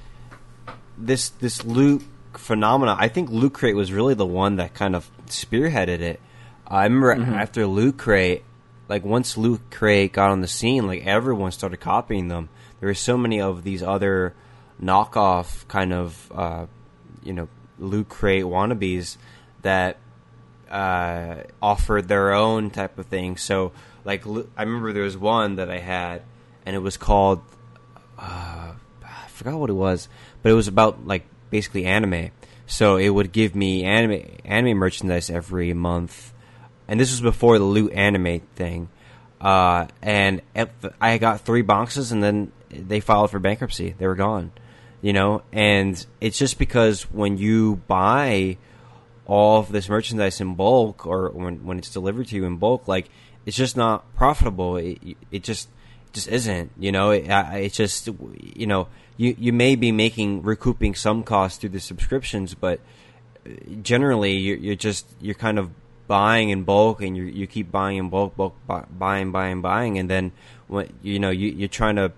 this 0.98 1.28
this 1.30 1.64
loot 1.64 2.02
phenomena, 2.34 2.96
I 2.98 3.08
think 3.08 3.30
Loot 3.30 3.52
Crate 3.54 3.76
was 3.76 3.92
really 3.92 4.14
the 4.14 4.26
one 4.26 4.56
that 4.56 4.74
kind 4.74 4.96
of 4.96 5.10
spearheaded 5.26 6.00
it. 6.00 6.20
I 6.66 6.84
remember 6.84 7.12
after 7.34 7.66
Loot 7.66 7.96
Crate, 7.98 8.44
like 8.88 9.04
once 9.04 9.36
Loot 9.36 9.60
Crate 9.70 10.12
got 10.12 10.30
on 10.30 10.40
the 10.40 10.48
scene, 10.48 10.86
like 10.86 11.06
everyone 11.06 11.52
started 11.52 11.78
copying 11.78 12.28
them. 12.28 12.48
There 12.80 12.88
were 12.88 12.94
so 12.94 13.16
many 13.16 13.40
of 13.40 13.62
these 13.62 13.82
other 13.82 14.34
knockoff 14.82 15.66
kind 15.68 15.92
of 15.92 16.32
uh, 16.34 16.66
you 17.22 17.32
know 17.32 17.48
Loot 17.78 18.08
Crate 18.08 18.44
wannabes 18.44 19.16
that 19.62 19.96
uh, 20.70 21.42
offered 21.62 22.08
their 22.08 22.32
own 22.32 22.70
type 22.70 22.98
of 22.98 23.06
thing. 23.06 23.36
So, 23.36 23.72
like, 24.04 24.26
I 24.26 24.62
remember 24.62 24.92
there 24.92 25.02
was 25.02 25.16
one 25.16 25.56
that 25.56 25.70
I 25.70 25.78
had, 25.78 26.22
and 26.64 26.74
it 26.74 26.80
was 26.80 26.96
called 26.96 27.42
uh, 28.18 28.72
I 29.04 29.28
forgot 29.28 29.58
what 29.58 29.70
it 29.70 29.74
was, 29.74 30.08
but 30.42 30.50
it 30.50 30.54
was 30.54 30.68
about 30.68 31.06
like 31.06 31.24
basically 31.50 31.84
anime. 31.84 32.30
So 32.66 32.96
it 32.96 33.08
would 33.08 33.32
give 33.32 33.54
me 33.54 33.84
anime 33.84 34.26
anime 34.44 34.78
merchandise 34.78 35.30
every 35.30 35.72
month, 35.72 36.32
and 36.88 36.98
this 36.98 37.10
was 37.10 37.20
before 37.20 37.58
the 37.58 37.64
loot 37.64 37.92
anime 37.92 38.40
thing. 38.56 38.88
Uh, 39.40 39.86
and 40.02 40.40
I 41.00 41.18
got 41.18 41.42
three 41.42 41.62
boxes, 41.62 42.10
and 42.10 42.22
then 42.22 42.52
they 42.70 43.00
filed 43.00 43.30
for 43.30 43.38
bankruptcy. 43.38 43.94
They 43.96 44.06
were 44.06 44.14
gone, 44.14 44.50
you 45.02 45.12
know. 45.12 45.42
And 45.52 46.04
it's 46.20 46.38
just 46.38 46.58
because 46.58 47.02
when 47.04 47.38
you 47.38 47.76
buy 47.86 48.56
all 49.26 49.58
of 49.58 49.72
this 49.72 49.88
merchandise 49.88 50.40
in 50.40 50.54
bulk, 50.54 51.06
or 51.06 51.30
when 51.30 51.64
when 51.64 51.78
it's 51.78 51.90
delivered 51.90 52.28
to 52.28 52.36
you 52.36 52.44
in 52.44 52.56
bulk, 52.56 52.88
like 52.88 53.08
it's 53.44 53.56
just 53.56 53.76
not 53.76 54.14
profitable. 54.14 54.76
It, 54.76 55.16
it 55.30 55.42
just 55.42 55.68
just 56.12 56.28
isn't. 56.28 56.72
You 56.78 56.92
know, 56.92 57.10
it, 57.10 57.26
it's 57.28 57.76
just 57.76 58.08
you 58.32 58.66
know 58.66 58.88
you 59.16 59.34
you 59.38 59.52
may 59.52 59.76
be 59.76 59.92
making 59.92 60.42
recouping 60.42 60.94
some 60.94 61.22
costs 61.22 61.58
through 61.58 61.70
the 61.70 61.80
subscriptions, 61.80 62.54
but 62.54 62.80
uh, 63.44 63.50
generally 63.82 64.32
you're, 64.32 64.58
you're 64.58 64.74
just 64.74 65.06
you're 65.20 65.34
kind 65.34 65.58
of 65.58 65.70
buying 66.06 66.50
in 66.50 66.62
bulk 66.62 67.02
and 67.02 67.16
you 67.16 67.24
you 67.24 67.46
keep 67.46 67.70
buying 67.70 67.98
in 67.98 68.08
bulk, 68.08 68.36
bulk 68.36 68.54
buying, 68.66 69.32
buying, 69.32 69.60
buying, 69.60 69.98
and 69.98 70.08
then 70.08 70.32
when 70.68 70.92
you 71.02 71.18
know 71.18 71.30
you 71.30 71.50
you're 71.50 71.68
trying 71.68 71.96
to 71.96 72.12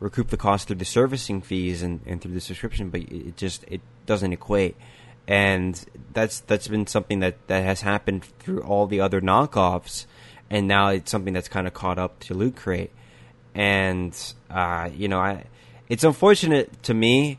recoup 0.00 0.28
the 0.28 0.36
cost 0.36 0.68
through 0.68 0.76
the 0.76 0.84
servicing 0.84 1.40
fees 1.40 1.82
and, 1.82 2.00
and 2.06 2.20
through 2.20 2.32
the 2.32 2.40
subscription, 2.40 2.90
but 2.90 3.00
it 3.00 3.36
just 3.36 3.64
it 3.68 3.80
doesn't 4.06 4.32
equate. 4.32 4.76
And 5.28 5.84
that's 6.14 6.40
that's 6.40 6.66
been 6.68 6.86
something 6.86 7.20
that, 7.20 7.46
that 7.48 7.62
has 7.62 7.82
happened 7.82 8.24
through 8.24 8.62
all 8.62 8.86
the 8.86 9.00
other 9.00 9.20
knockoffs, 9.20 10.06
and 10.48 10.66
now 10.66 10.88
it's 10.88 11.10
something 11.10 11.34
that's 11.34 11.48
kind 11.48 11.66
of 11.66 11.74
caught 11.74 11.98
up 11.98 12.18
to 12.20 12.34
Loot 12.34 12.56
Crate. 12.56 12.90
And 13.54 14.16
uh, 14.50 14.88
you 14.94 15.06
know, 15.06 15.20
I 15.20 15.44
it's 15.88 16.02
unfortunate 16.02 16.82
to 16.84 16.94
me. 16.94 17.38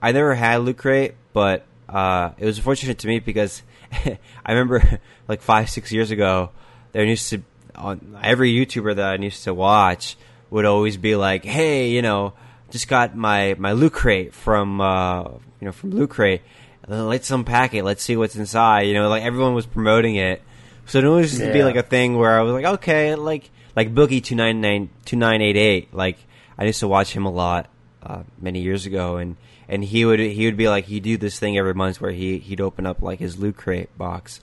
I 0.00 0.12
never 0.12 0.34
had 0.34 0.62
Loot 0.62 0.78
Crate, 0.78 1.14
but 1.34 1.66
uh, 1.88 2.30
it 2.38 2.46
was 2.46 2.56
unfortunate 2.56 2.98
to 3.00 3.06
me 3.06 3.20
because 3.20 3.62
I 3.92 4.18
remember 4.48 5.00
like 5.28 5.42
five, 5.42 5.68
six 5.68 5.92
years 5.92 6.10
ago, 6.10 6.50
there 6.92 7.04
used 7.04 7.28
to 7.30 7.42
on 7.74 8.18
every 8.22 8.54
YouTuber 8.54 8.96
that 8.96 9.20
I 9.20 9.22
used 9.22 9.44
to 9.44 9.52
watch 9.52 10.16
would 10.48 10.64
always 10.64 10.96
be 10.96 11.16
like, 11.16 11.44
"Hey, 11.44 11.90
you 11.90 12.00
know, 12.00 12.32
just 12.70 12.88
got 12.88 13.14
my 13.14 13.54
my 13.58 13.72
loot 13.72 13.92
crate 13.92 14.34
from 14.34 14.80
uh, 14.80 15.24
you 15.24 15.66
know 15.66 15.72
from 15.72 15.90
loot 15.90 16.10
crate. 16.10 16.42
Let's 16.88 17.30
unpack 17.30 17.74
it. 17.74 17.84
Let's 17.84 18.02
see 18.02 18.16
what's 18.16 18.36
inside." 18.36 18.82
You 18.82 18.94
know, 18.94 19.08
like 19.08 19.22
everyone 19.22 19.54
was 19.54 19.66
promoting 19.66 20.16
it, 20.16 20.42
so 20.86 20.98
it 20.98 21.04
always 21.04 21.32
used 21.32 21.44
yeah. 21.44 21.52
be 21.52 21.64
like 21.64 21.76
a 21.76 21.82
thing 21.82 22.16
where 22.16 22.38
I 22.38 22.42
was 22.42 22.52
like, 22.52 22.74
"Okay," 22.74 23.14
like 23.14 23.50
like 23.74 23.94
Boogie 23.94 24.22
two 24.22 24.34
nine 24.34 24.60
nine 24.60 24.90
two 25.04 25.16
nine 25.16 25.42
eight 25.42 25.56
eight. 25.56 25.92
Like 25.92 26.18
I 26.58 26.64
used 26.64 26.80
to 26.80 26.88
watch 26.88 27.12
him 27.12 27.26
a 27.26 27.30
lot 27.30 27.68
uh, 28.02 28.22
many 28.40 28.60
years 28.60 28.86
ago, 28.86 29.16
and 29.16 29.36
and 29.68 29.84
he 29.84 30.04
would 30.04 30.18
he 30.18 30.46
would 30.46 30.56
be 30.56 30.68
like 30.68 30.86
he'd 30.86 31.02
do 31.02 31.16
this 31.16 31.38
thing 31.38 31.58
every 31.58 31.74
month 31.74 32.00
where 32.00 32.12
he 32.12 32.38
he'd 32.38 32.60
open 32.60 32.86
up 32.86 33.02
like 33.02 33.18
his 33.18 33.38
loot 33.38 33.56
crate 33.56 33.96
box, 33.98 34.40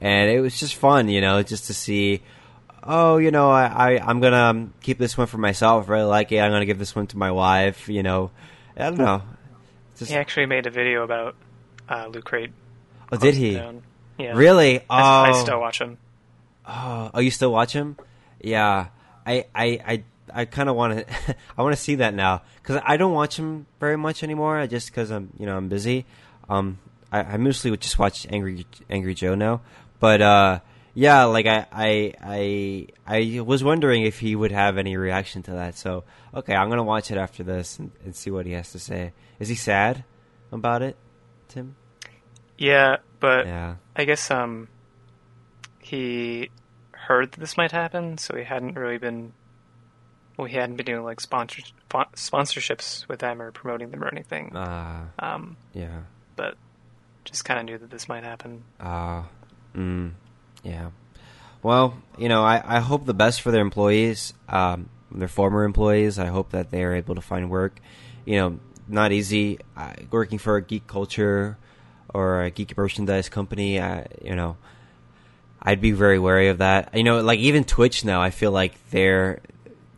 and 0.00 0.30
it 0.30 0.40
was 0.40 0.58
just 0.58 0.74
fun, 0.74 1.08
you 1.08 1.20
know, 1.20 1.42
just 1.42 1.66
to 1.66 1.74
see. 1.74 2.22
Oh, 2.86 3.16
you 3.16 3.30
know, 3.30 3.50
I, 3.50 3.96
I 3.96 4.10
am 4.10 4.20
gonna 4.20 4.68
keep 4.82 4.98
this 4.98 5.16
one 5.16 5.26
for 5.26 5.38
myself. 5.38 5.88
I 5.88 5.92
really 5.92 6.04
like 6.04 6.32
it. 6.32 6.38
I'm 6.38 6.50
gonna 6.50 6.66
give 6.66 6.78
this 6.78 6.94
one 6.94 7.06
to 7.08 7.16
my 7.16 7.30
wife. 7.30 7.88
You 7.88 8.02
know, 8.02 8.30
I 8.76 8.90
don't 8.90 8.98
know. 8.98 9.22
Just, 9.96 10.10
he 10.10 10.16
actually 10.18 10.46
made 10.46 10.66
a 10.66 10.70
video 10.70 11.02
about 11.02 11.34
uh, 11.88 12.06
loot 12.06 12.24
crate. 12.24 12.52
Oh, 13.12 13.16
did 13.16 13.34
he? 13.34 13.52
Yeah. 13.52 14.32
Really? 14.34 14.80
Oh, 14.80 14.84
I, 14.88 15.30
I 15.30 15.32
still 15.32 15.60
watch 15.60 15.80
him. 15.80 15.98
Oh, 16.66 17.10
oh, 17.14 17.20
you 17.20 17.30
still 17.30 17.52
watch 17.52 17.72
him? 17.72 17.96
Yeah. 18.40 18.88
I 19.26 19.46
I 19.54 19.64
I 19.86 20.04
I 20.32 20.44
kind 20.44 20.68
of 20.68 20.76
want 20.76 21.06
to 21.06 21.36
I 21.58 21.62
want 21.62 21.74
to 21.74 21.80
see 21.80 21.96
that 21.96 22.14
now 22.14 22.42
because 22.62 22.80
I 22.84 22.96
don't 22.96 23.12
watch 23.12 23.38
him 23.38 23.66
very 23.80 23.96
much 23.96 24.22
anymore. 24.22 24.66
Just 24.66 24.88
because 24.88 25.10
I'm 25.10 25.30
you 25.38 25.46
know 25.46 25.56
I'm 25.56 25.68
busy. 25.68 26.06
Um, 26.48 26.78
I, 27.10 27.20
I 27.20 27.36
mostly 27.36 27.70
would 27.70 27.80
just 27.80 27.98
watch 27.98 28.26
Angry 28.30 28.66
Angry 28.90 29.14
Joe 29.14 29.34
now. 29.34 29.62
But 30.00 30.20
uh, 30.20 30.60
yeah, 30.94 31.24
like 31.24 31.46
I, 31.46 31.66
I 31.72 32.14
I 32.20 32.86
I 33.06 33.40
was 33.40 33.64
wondering 33.64 34.02
if 34.02 34.18
he 34.18 34.34
would 34.36 34.52
have 34.52 34.78
any 34.78 34.96
reaction 34.96 35.42
to 35.44 35.52
that. 35.52 35.76
So 35.76 36.04
okay, 36.34 36.54
I'm 36.54 36.68
gonna 36.68 36.84
watch 36.84 37.10
it 37.10 37.18
after 37.18 37.42
this 37.42 37.78
and, 37.78 37.90
and 38.04 38.14
see 38.14 38.30
what 38.30 38.46
he 38.46 38.52
has 38.52 38.72
to 38.72 38.78
say. 38.78 39.12
Is 39.38 39.48
he 39.48 39.54
sad 39.54 40.04
about 40.52 40.82
it, 40.82 40.96
Tim? 41.54 41.76
Yeah, 42.58 42.96
but 43.20 43.46
yeah. 43.46 43.76
I 43.94 44.04
guess 44.04 44.30
um 44.30 44.68
he 45.78 46.50
heard 46.92 47.32
that 47.32 47.40
this 47.40 47.56
might 47.56 47.70
happen, 47.72 48.18
so 48.18 48.36
he 48.36 48.44
hadn't 48.44 48.74
really 48.76 48.98
been 48.98 49.32
well, 50.36 50.46
he 50.46 50.56
hadn't 50.56 50.76
been 50.76 50.86
doing 50.86 51.04
like 51.04 51.20
sponsor, 51.20 51.62
sponsorships 51.88 53.06
with 53.06 53.20
them 53.20 53.40
or 53.40 53.52
promoting 53.52 53.90
them 53.90 54.02
or 54.02 54.08
anything. 54.08 54.50
Ah, 54.54 55.04
uh, 55.18 55.24
um, 55.24 55.56
yeah. 55.72 56.00
But 56.34 56.56
just 57.24 57.44
kind 57.44 57.60
of 57.60 57.66
knew 57.66 57.78
that 57.78 57.90
this 57.90 58.08
might 58.08 58.24
happen. 58.24 58.64
Ah, 58.80 59.28
uh, 59.74 59.78
mm, 59.78 60.10
yeah. 60.64 60.90
Well, 61.62 61.96
you 62.18 62.28
know, 62.28 62.42
I, 62.42 62.78
I 62.78 62.80
hope 62.80 63.06
the 63.06 63.14
best 63.14 63.42
for 63.42 63.50
their 63.50 63.62
employees, 63.62 64.34
um, 64.48 64.90
their 65.10 65.28
former 65.28 65.62
employees. 65.62 66.18
I 66.18 66.26
hope 66.26 66.50
that 66.50 66.70
they 66.70 66.82
are 66.82 66.94
able 66.94 67.14
to 67.14 67.20
find 67.20 67.48
work. 67.48 67.78
You 68.24 68.36
know, 68.36 68.58
not 68.88 69.12
easy 69.12 69.58
working 70.10 70.38
for 70.38 70.56
a 70.56 70.62
geek 70.62 70.86
culture 70.86 71.56
or 72.12 72.42
a 72.42 72.50
geek 72.50 72.76
merchandise 72.76 73.28
company. 73.28 73.78
Uh, 73.78 74.04
you 74.22 74.34
know, 74.34 74.56
I'd 75.60 75.80
be 75.80 75.92
very 75.92 76.18
wary 76.18 76.48
of 76.48 76.58
that. 76.58 76.94
You 76.94 77.04
know, 77.04 77.20
like 77.20 77.38
even 77.38 77.64
Twitch 77.64 78.04
now, 78.04 78.22
I 78.22 78.30
feel 78.30 78.52
like 78.52 78.74
they're 78.90 79.40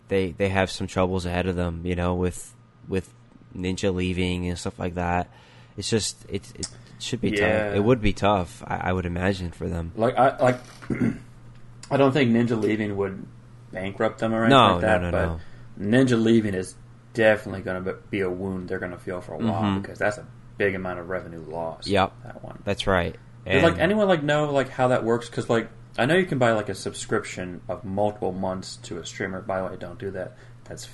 they 0.09 0.33
they 0.33 0.49
have 0.49 0.71
some 0.71 0.87
troubles 0.87 1.27
ahead 1.27 1.47
of 1.47 1.57
them. 1.57 1.83
You 1.85 1.97
know, 1.97 2.15
with 2.15 2.55
with 2.89 3.13
Ninja 3.57 3.95
leaving 3.95 4.49
and 4.49 4.59
stuff 4.59 4.79
like 4.79 4.95
that. 4.95 5.29
It's 5.77 5.91
just 5.91 6.25
it 6.29 6.51
it 6.55 6.69
should 6.99 7.21
be 7.21 7.31
yeah. 7.31 7.69
tough. 7.69 7.77
It 7.77 7.81
would 7.81 8.01
be 8.01 8.13
tough, 8.13 8.63
I, 8.67 8.77
I, 8.85 8.93
would 8.93 9.07
imagine, 9.07 9.51
for 9.51 9.69
them. 9.69 9.93
Like 9.97 10.17
I 10.17 10.37
like, 10.39 10.61
I 11.91 11.97
don't 11.97 12.13
think 12.13 12.31
Ninja 12.31 12.61
leaving 12.61 12.97
would 12.97 13.27
bankrupt 13.73 14.19
them 14.19 14.33
or 14.33 14.45
anything 14.45 14.59
no, 14.59 14.73
like 14.73 14.81
that. 14.83 15.03
No, 15.03 15.11
no, 15.11 15.39
but 15.77 15.83
no. 15.83 16.05
Ninja 16.05 16.21
leaving 16.21 16.55
is 16.55 16.75
definitely 17.17 17.63
going 17.63 17.83
to 17.83 17.95
be 18.11 18.21
a 18.21 18.31
wound 18.31 18.69
they're 18.69 18.79
going 18.79 18.93
to 18.93 18.99
feel 18.99 19.21
for 19.21 19.35
a 19.35 19.39
while 19.39 19.63
mm-hmm. 19.63 19.81
because 19.81 19.99
that's 19.99 20.19
a 20.19 20.27
big 20.59 20.75
amount 20.75 21.01
of 21.01 21.09
revenue 21.09 21.41
loss. 21.41 21.87
Yep, 21.87 22.13
that 22.25 22.45
one. 22.45 22.61
That's 22.65 22.87
right. 22.87 23.17
Does 23.47 23.63
like 23.63 23.79
anyone 23.79 24.09
like 24.09 24.23
know 24.23 24.53
like 24.53 24.69
how 24.69 24.89
that 24.89 25.05
works? 25.05 25.29
Because 25.29 25.49
like 25.49 25.69
I 25.99 26.07
know 26.07 26.17
you 26.17 26.27
can 26.27 26.39
buy 26.39 26.53
like 26.53 26.69
a 26.69 26.75
subscription 26.75 27.61
of 27.69 27.85
multiple 27.85 28.33
months 28.33 28.77
to 28.85 28.99
a 28.99 29.07
streamer. 29.07 29.41
By 29.41 29.61
the 29.61 29.69
way, 29.69 29.77
don't 29.79 29.99
do 29.99 30.11
that. 30.13 30.37
That's 30.65 30.89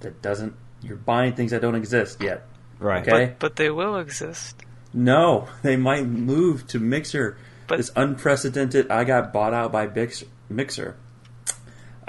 that 0.00 0.20
doesn't. 0.22 0.54
You're 0.82 0.96
buying 0.96 1.34
things 1.34 1.50
that 1.50 1.60
don't 1.60 1.74
exist 1.74 2.22
yet. 2.22 2.46
Right. 2.78 3.06
Okay. 3.06 3.26
But, 3.26 3.38
but 3.38 3.56
they 3.56 3.70
will 3.70 3.98
exist. 3.98 4.56
No, 4.94 5.48
they 5.62 5.76
might 5.76 6.06
move 6.06 6.66
to 6.68 6.78
Mixer. 6.78 7.36
But 7.66 7.76
this 7.76 7.92
unprecedented. 7.94 8.90
I 8.90 9.04
got 9.04 9.32
bought 9.32 9.54
out 9.54 9.70
by 9.70 9.86
Bix, 9.86 10.24
Mixer. 10.48 10.96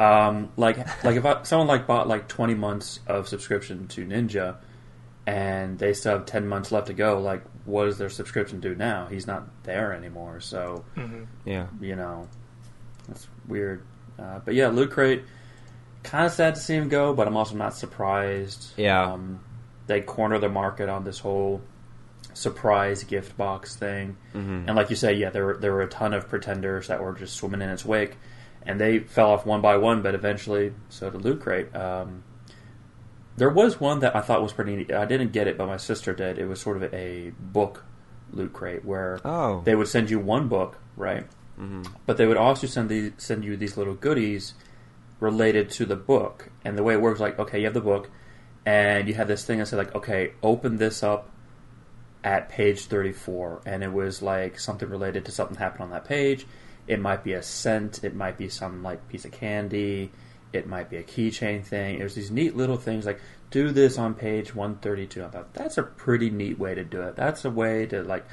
Um, 0.01 0.51
like 0.57 0.77
like 1.03 1.15
if 1.15 1.25
I, 1.25 1.43
someone 1.43 1.67
like 1.67 1.85
bought 1.85 2.07
like 2.07 2.27
20 2.27 2.55
months 2.55 2.99
of 3.05 3.27
subscription 3.27 3.87
to 3.89 4.05
Ninja, 4.05 4.57
and 5.27 5.77
they 5.77 5.93
still 5.93 6.13
have 6.13 6.25
10 6.25 6.47
months 6.47 6.71
left 6.71 6.87
to 6.87 6.93
go. 6.93 7.19
Like 7.19 7.43
what 7.65 7.85
does 7.85 7.97
their 7.97 8.09
subscription 8.09 8.59
do 8.59 8.73
now? 8.73 9.05
He's 9.05 9.27
not 9.27 9.63
there 9.63 9.93
anymore. 9.93 10.39
So, 10.39 10.83
mm-hmm. 10.95 11.25
yeah, 11.45 11.67
you 11.79 11.95
know, 11.95 12.27
that's 13.07 13.27
weird. 13.47 13.85
Uh, 14.17 14.39
but 14.43 14.55
yeah, 14.55 14.69
Loot 14.69 14.91
Crate, 14.91 15.23
kind 16.03 16.25
of 16.25 16.31
sad 16.31 16.55
to 16.55 16.61
see 16.61 16.75
him 16.75 16.89
go, 16.89 17.13
but 17.13 17.27
I'm 17.27 17.37
also 17.37 17.55
not 17.55 17.75
surprised. 17.75 18.73
Yeah, 18.77 19.13
um, 19.13 19.39
they 19.87 20.01
corner 20.01 20.39
the 20.39 20.49
market 20.49 20.89
on 20.89 21.03
this 21.03 21.19
whole 21.19 21.61
surprise 22.33 23.03
gift 23.03 23.37
box 23.37 23.75
thing, 23.75 24.17
mm-hmm. 24.33 24.67
and 24.67 24.75
like 24.75 24.89
you 24.89 24.95
say, 24.95 25.13
yeah, 25.13 25.29
there 25.29 25.57
there 25.57 25.73
were 25.73 25.81
a 25.81 25.89
ton 25.89 26.13
of 26.13 26.27
pretenders 26.27 26.87
that 26.87 27.03
were 27.03 27.13
just 27.13 27.35
swimming 27.35 27.61
in 27.61 27.69
its 27.69 27.85
wake, 27.85 28.17
and 28.63 28.79
they 28.79 28.99
fell 28.99 29.31
off 29.31 29.45
one 29.45 29.61
by 29.61 29.77
one, 29.77 30.01
but 30.01 30.15
eventually 30.15 30.73
so 30.89 31.09
did 31.09 31.23
Loot 31.23 31.41
Crate. 31.41 31.75
Um, 31.75 32.23
there 33.37 33.49
was 33.49 33.79
one 33.79 33.99
that 33.99 34.15
I 34.15 34.21
thought 34.21 34.41
was 34.41 34.53
pretty 34.53 34.75
neat. 34.75 34.91
I 34.91 35.05
didn't 35.05 35.31
get 35.31 35.47
it, 35.47 35.57
but 35.57 35.67
my 35.67 35.77
sister 35.77 36.13
did. 36.13 36.37
It 36.37 36.45
was 36.45 36.59
sort 36.59 36.77
of 36.77 36.93
a 36.93 37.31
book 37.39 37.85
loot 38.33 38.53
crate 38.53 38.85
where 38.85 39.19
oh. 39.25 39.61
they 39.65 39.75
would 39.75 39.87
send 39.87 40.09
you 40.09 40.19
one 40.19 40.47
book, 40.47 40.77
right? 40.95 41.25
Mm-hmm. 41.59 41.83
But 42.05 42.17
they 42.17 42.27
would 42.27 42.37
also 42.37 42.67
send 42.67 43.13
send 43.17 43.43
you 43.43 43.57
these 43.57 43.77
little 43.77 43.93
goodies 43.93 44.53
related 45.19 45.69
to 45.71 45.85
the 45.85 45.95
book. 45.95 46.49
And 46.65 46.77
the 46.77 46.83
way 46.83 46.93
it 46.93 47.01
works, 47.01 47.19
like, 47.19 47.39
okay, 47.39 47.59
you 47.59 47.65
have 47.65 47.73
the 47.73 47.81
book, 47.81 48.09
and 48.65 49.07
you 49.07 49.13
have 49.13 49.27
this 49.27 49.45
thing 49.45 49.59
that 49.59 49.67
said, 49.67 49.77
like, 49.77 49.95
okay, 49.95 50.33
open 50.43 50.77
this 50.77 51.03
up 51.03 51.29
at 52.23 52.49
page 52.49 52.85
34. 52.85 53.61
And 53.65 53.83
it 53.83 53.93
was 53.93 54.21
like 54.21 54.59
something 54.59 54.89
related 54.89 55.25
to 55.25 55.31
something 55.31 55.57
happened 55.57 55.83
on 55.83 55.89
that 55.91 56.05
page. 56.05 56.45
It 56.87 56.99
might 56.99 57.23
be 57.23 57.33
a 57.33 57.43
scent, 57.43 58.03
it 58.03 58.15
might 58.15 58.37
be 58.37 58.49
some 58.49 58.83
like 58.83 59.07
piece 59.09 59.25
of 59.25 59.31
candy, 59.31 60.11
it 60.53 60.67
might 60.67 60.89
be 60.89 60.97
a 60.97 61.03
keychain 61.03 61.63
thing. 61.63 61.99
There's 61.99 62.15
these 62.15 62.31
neat 62.31 62.55
little 62.55 62.77
things 62.77 63.05
like 63.05 63.19
do 63.49 63.71
this 63.71 63.97
on 63.97 64.13
page 64.13 64.55
132. 64.55 65.23
I 65.23 65.27
thought 65.27 65.53
that's 65.53 65.77
a 65.77 65.83
pretty 65.83 66.29
neat 66.29 66.57
way 66.57 66.75
to 66.75 66.83
do 66.83 67.01
it. 67.01 67.15
That's 67.15 67.45
a 67.45 67.49
way 67.49 67.85
to 67.87 68.03
like 68.03 68.25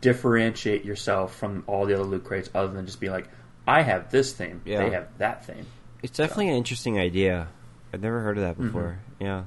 differentiate 0.00 0.84
yourself 0.84 1.34
from 1.36 1.64
all 1.66 1.86
the 1.86 1.94
other 1.94 2.04
loot 2.04 2.24
crates, 2.24 2.50
other 2.54 2.72
than 2.72 2.86
just 2.86 3.00
be 3.00 3.08
like, 3.08 3.28
I 3.66 3.82
have 3.82 4.10
this 4.10 4.32
thing, 4.32 4.62
yeah. 4.64 4.78
they 4.78 4.90
have 4.90 5.08
that 5.18 5.44
thing. 5.44 5.66
It's 6.02 6.16
definitely 6.16 6.46
so. 6.46 6.50
an 6.50 6.56
interesting 6.56 6.98
idea. 6.98 7.48
I've 7.92 8.00
never 8.00 8.20
heard 8.20 8.38
of 8.38 8.44
that 8.44 8.54
mm-hmm. 8.54 8.66
before. 8.66 8.98
Mm-hmm. 9.20 9.24
Yeah. 9.24 9.42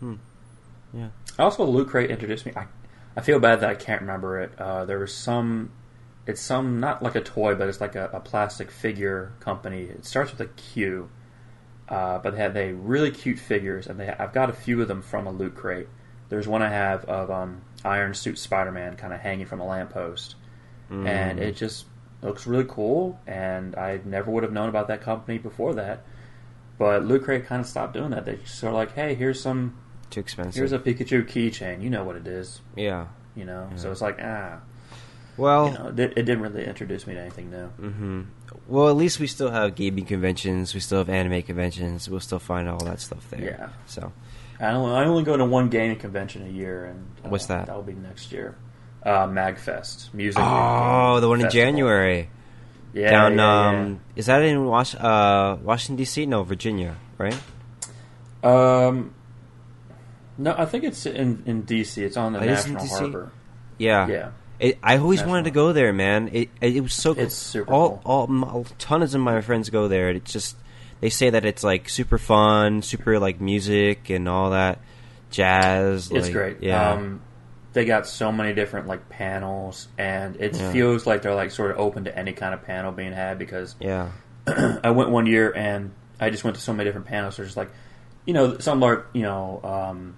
Hmm. 0.00 0.14
Yeah. 0.92 1.08
Also, 1.38 1.64
Loot 1.64 1.88
Crate 1.88 2.10
introduced 2.10 2.44
me. 2.44 2.52
I, 2.54 2.66
I 3.16 3.20
feel 3.20 3.38
bad 3.38 3.60
that 3.60 3.70
I 3.70 3.74
can't 3.74 4.02
remember 4.02 4.40
it. 4.40 4.58
Uh, 4.58 4.84
there 4.84 4.98
was 4.98 5.14
some. 5.14 5.70
It's 6.26 6.40
some 6.40 6.78
not 6.80 7.02
like 7.02 7.14
a 7.16 7.20
toy, 7.20 7.54
but 7.54 7.68
it's 7.68 7.80
like 7.80 7.94
a, 7.96 8.08
a 8.12 8.20
plastic 8.20 8.70
figure 8.70 9.32
company. 9.40 9.82
It 9.82 10.04
starts 10.04 10.30
with 10.30 10.40
a 10.40 10.46
Q, 10.46 11.08
uh, 11.88 12.18
but 12.18 12.30
they 12.32 12.38
have 12.38 12.54
they 12.54 12.72
really 12.72 13.10
cute 13.10 13.38
figures, 13.38 13.86
and 13.86 13.98
they 13.98 14.08
I've 14.08 14.32
got 14.32 14.48
a 14.50 14.52
few 14.52 14.80
of 14.80 14.88
them 14.88 15.02
from 15.02 15.26
a 15.26 15.32
loot 15.32 15.54
crate. 15.54 15.88
There's 16.28 16.46
one 16.48 16.62
I 16.62 16.68
have 16.70 17.04
of 17.06 17.30
um, 17.30 17.62
Iron 17.84 18.14
Suit 18.14 18.38
Spider 18.38 18.70
Man 18.72 18.96
kind 18.96 19.12
of 19.12 19.20
hanging 19.20 19.46
from 19.46 19.60
a 19.60 19.66
lamppost, 19.66 20.36
Mm. 20.90 21.08
and 21.08 21.40
it 21.40 21.56
just 21.56 21.86
looks 22.22 22.46
really 22.46 22.66
cool. 22.68 23.18
And 23.26 23.74
I 23.76 24.00
never 24.04 24.30
would 24.30 24.42
have 24.42 24.52
known 24.52 24.68
about 24.68 24.88
that 24.88 25.00
company 25.00 25.38
before 25.38 25.74
that. 25.74 26.04
But 26.78 27.04
Loot 27.04 27.24
Crate 27.24 27.46
kind 27.46 27.60
of 27.60 27.66
stopped 27.66 27.94
doing 27.94 28.10
that. 28.10 28.24
They 28.26 28.36
just 28.36 28.58
sort 28.58 28.70
of 28.72 28.74
like, 28.76 28.92
hey, 28.94 29.14
here's 29.14 29.40
some, 29.40 29.76
Too 30.10 30.20
expensive. 30.20 30.54
here's 30.54 30.72
a 30.72 30.78
Pikachu 30.78 31.24
keychain. 31.26 31.82
You 31.82 31.90
know 31.90 32.04
what 32.04 32.16
it 32.16 32.26
is, 32.26 32.60
yeah. 32.76 33.06
you 33.34 33.44
know. 33.44 33.70
So 33.76 33.90
it's 33.90 34.00
like, 34.00 34.18
ah, 34.22 34.58
Well, 35.36 35.66
you 35.68 35.72
know, 35.78 35.86
it, 35.88 36.12
it 36.16 36.22
didn't 36.24 36.40
really 36.40 36.64
introduce 36.66 37.06
me 37.06 37.14
to 37.14 37.20
anything 37.20 37.50
new. 37.50 37.66
hmm 37.66 38.20
Well, 38.68 38.88
at 38.88 38.96
least 38.96 39.18
we 39.18 39.26
still 39.26 39.50
have 39.50 39.74
gaming 39.74 40.04
conventions. 40.04 40.74
We 40.74 40.80
still 40.80 40.98
have 40.98 41.08
anime 41.08 41.42
conventions. 41.42 42.08
We'll 42.08 42.20
still 42.20 42.38
find 42.38 42.68
all 42.68 42.78
that 42.84 43.00
stuff 43.00 43.28
there. 43.30 43.40
Yeah. 43.42 43.68
So 43.86 44.12
I 44.60 44.66
only, 44.72 44.94
I 44.94 45.04
only 45.04 45.22
go 45.24 45.36
to 45.36 45.44
one 45.44 45.68
gaming 45.70 45.96
convention 45.98 46.46
a 46.46 46.50
year, 46.50 46.84
and 46.84 47.06
uh, 47.24 47.28
What's 47.30 47.46
that? 47.46 47.66
That'll 47.66 47.82
be 47.82 47.94
next 47.94 48.30
year. 48.32 48.56
Uh, 49.02 49.26
Magfest, 49.26 50.12
music. 50.14 50.40
oh, 50.44 51.18
the 51.20 51.28
one 51.28 51.40
in 51.40 51.46
festival. 51.46 51.64
January 51.66 52.28
Yeah, 52.92 53.10
down. 53.10 53.34
yeah, 53.36 53.68
um, 53.68 54.00
is 54.14 54.26
that 54.26 54.42
in 54.42 54.64
Was- 54.66 54.94
uh, 54.94 55.56
Washington 55.62 55.96
D.C.? 55.96 56.26
No, 56.26 56.44
Virginia, 56.44 56.94
right? 57.18 57.36
Um, 58.44 59.14
no, 60.38 60.54
I 60.56 60.66
think 60.66 60.84
it's 60.84 61.06
in 61.06 61.42
in 61.46 61.62
DC. 61.64 61.98
It's 61.98 62.16
on 62.16 62.32
the 62.34 62.42
It 62.42 62.50
is 62.50 62.66
National 62.66 62.84
DC? 62.84 62.98
Harbor. 63.00 63.32
Yeah. 63.78 64.06
Yeah. 64.08 64.30
It, 64.62 64.78
I 64.82 64.96
always 64.98 65.18
National. 65.20 65.30
wanted 65.32 65.44
to 65.44 65.50
go 65.50 65.72
there, 65.72 65.92
man. 65.92 66.28
It 66.32 66.48
it, 66.60 66.76
it 66.76 66.80
was 66.80 66.94
so 66.94 67.14
cool. 67.14 67.24
It's 67.24 67.34
super 67.34 67.72
all, 67.72 67.98
cool. 67.98 68.00
all 68.04 68.44
all 68.44 68.64
tons 68.78 69.14
of 69.14 69.20
my 69.20 69.40
friends 69.40 69.68
go 69.70 69.88
there. 69.88 70.08
and 70.08 70.16
It's 70.16 70.32
just 70.32 70.56
they 71.00 71.10
say 71.10 71.30
that 71.30 71.44
it's 71.44 71.64
like 71.64 71.88
super 71.88 72.16
fun, 72.16 72.80
super 72.82 73.18
like 73.18 73.40
music 73.40 74.08
and 74.08 74.28
all 74.28 74.50
that 74.50 74.78
jazz. 75.30 76.10
It's 76.10 76.26
like, 76.26 76.32
great. 76.32 76.62
Yeah. 76.62 76.92
Um, 76.92 77.20
they 77.72 77.84
got 77.84 78.06
so 78.06 78.30
many 78.30 78.52
different 78.54 78.86
like 78.86 79.08
panels, 79.08 79.88
and 79.98 80.36
it 80.36 80.54
Yeah. 80.56 80.72
feels 80.72 81.06
like 81.06 81.22
they're 81.22 81.34
like 81.34 81.50
sort 81.50 81.70
of 81.72 81.78
open 81.78 82.04
to 82.04 82.16
any 82.16 82.32
kind 82.32 82.54
of 82.54 82.62
panel 82.64 82.92
being 82.92 83.12
had. 83.12 83.38
Because 83.38 83.74
yeah. 83.80 84.10
I 84.46 84.90
went 84.90 85.10
one 85.10 85.26
year 85.26 85.52
and 85.54 85.90
I 86.20 86.30
just 86.30 86.44
went 86.44 86.56
to 86.56 86.62
so 86.62 86.72
many 86.72 86.86
different 86.88 87.06
panels. 87.06 87.36
There's 87.36 87.56
like, 87.56 87.70
you 88.26 88.34
know, 88.34 88.58
some 88.58 88.82
are 88.84 89.06
you 89.12 89.22
know 89.22 89.60
um, 89.64 90.14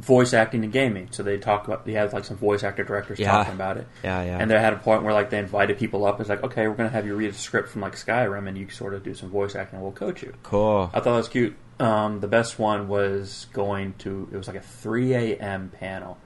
voice 0.00 0.32
acting 0.34 0.64
and 0.64 0.72
gaming. 0.72 1.08
So 1.10 1.22
they 1.22 1.38
talk 1.38 1.66
about 1.66 1.84
they 1.84 1.92
had 1.92 2.12
like 2.12 2.24
some 2.24 2.36
voice 2.36 2.62
actor 2.64 2.84
directors 2.84 3.18
Yeah. 3.18 3.30
talking 3.32 3.54
about 3.54 3.76
it. 3.76 3.86
Yeah, 4.02 4.22
yeah. 4.22 4.38
And 4.38 4.50
they 4.50 4.58
had 4.58 4.72
a 4.72 4.76
point 4.78 5.02
where 5.02 5.12
like 5.12 5.30
they 5.30 5.38
invited 5.38 5.78
people 5.78 6.04
up. 6.04 6.20
It's 6.20 6.28
like, 6.28 6.42
okay, 6.42 6.66
we're 6.68 6.74
gonna 6.74 6.88
have 6.88 7.06
you 7.06 7.14
read 7.14 7.30
a 7.30 7.34
script 7.34 7.68
from 7.68 7.82
like 7.82 7.94
Skyrim, 7.96 8.48
and 8.48 8.56
you 8.56 8.68
sort 8.70 8.94
of 8.94 9.02
do 9.02 9.14
some 9.14 9.28
voice 9.30 9.54
acting, 9.54 9.76
and 9.76 9.82
we'll 9.82 9.92
coach 9.92 10.22
you. 10.22 10.32
Cool. 10.42 10.90
I 10.92 10.96
thought 11.00 11.04
that 11.04 11.10
was 11.12 11.28
cute. 11.28 11.54
Um, 11.78 12.20
the 12.20 12.28
best 12.28 12.58
one 12.58 12.88
was 12.88 13.46
going 13.52 13.94
to. 14.00 14.28
It 14.32 14.36
was 14.36 14.46
like 14.46 14.56
a 14.56 14.60
3 14.60 15.14
a.m. 15.14 15.70
panel. 15.70 16.18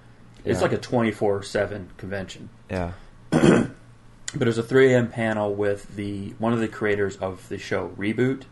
It's 0.45 0.59
Yeah. 0.59 0.63
like 0.63 0.73
a 0.73 0.79
24 0.79 1.43
seven 1.43 1.89
convention, 1.97 2.51
Yeah. 2.71 2.93
but 3.31 4.43
it 4.43 4.47
was 4.47 4.59
a 4.59 4.63
3 4.63 4.93
a.m. 4.93 5.09
panel 5.09 5.55
with 5.55 5.95
the 5.97 6.35
one 6.39 6.53
of 6.53 6.59
the 6.61 6.69
creators 6.69 7.17
of 7.17 7.49
the 7.49 7.59
show 7.59 7.91
Reboot 7.97 8.43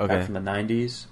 Okay. 0.00 0.14
back 0.16 0.24
from 0.24 0.34
the 0.34 0.40
90s, 0.40 1.06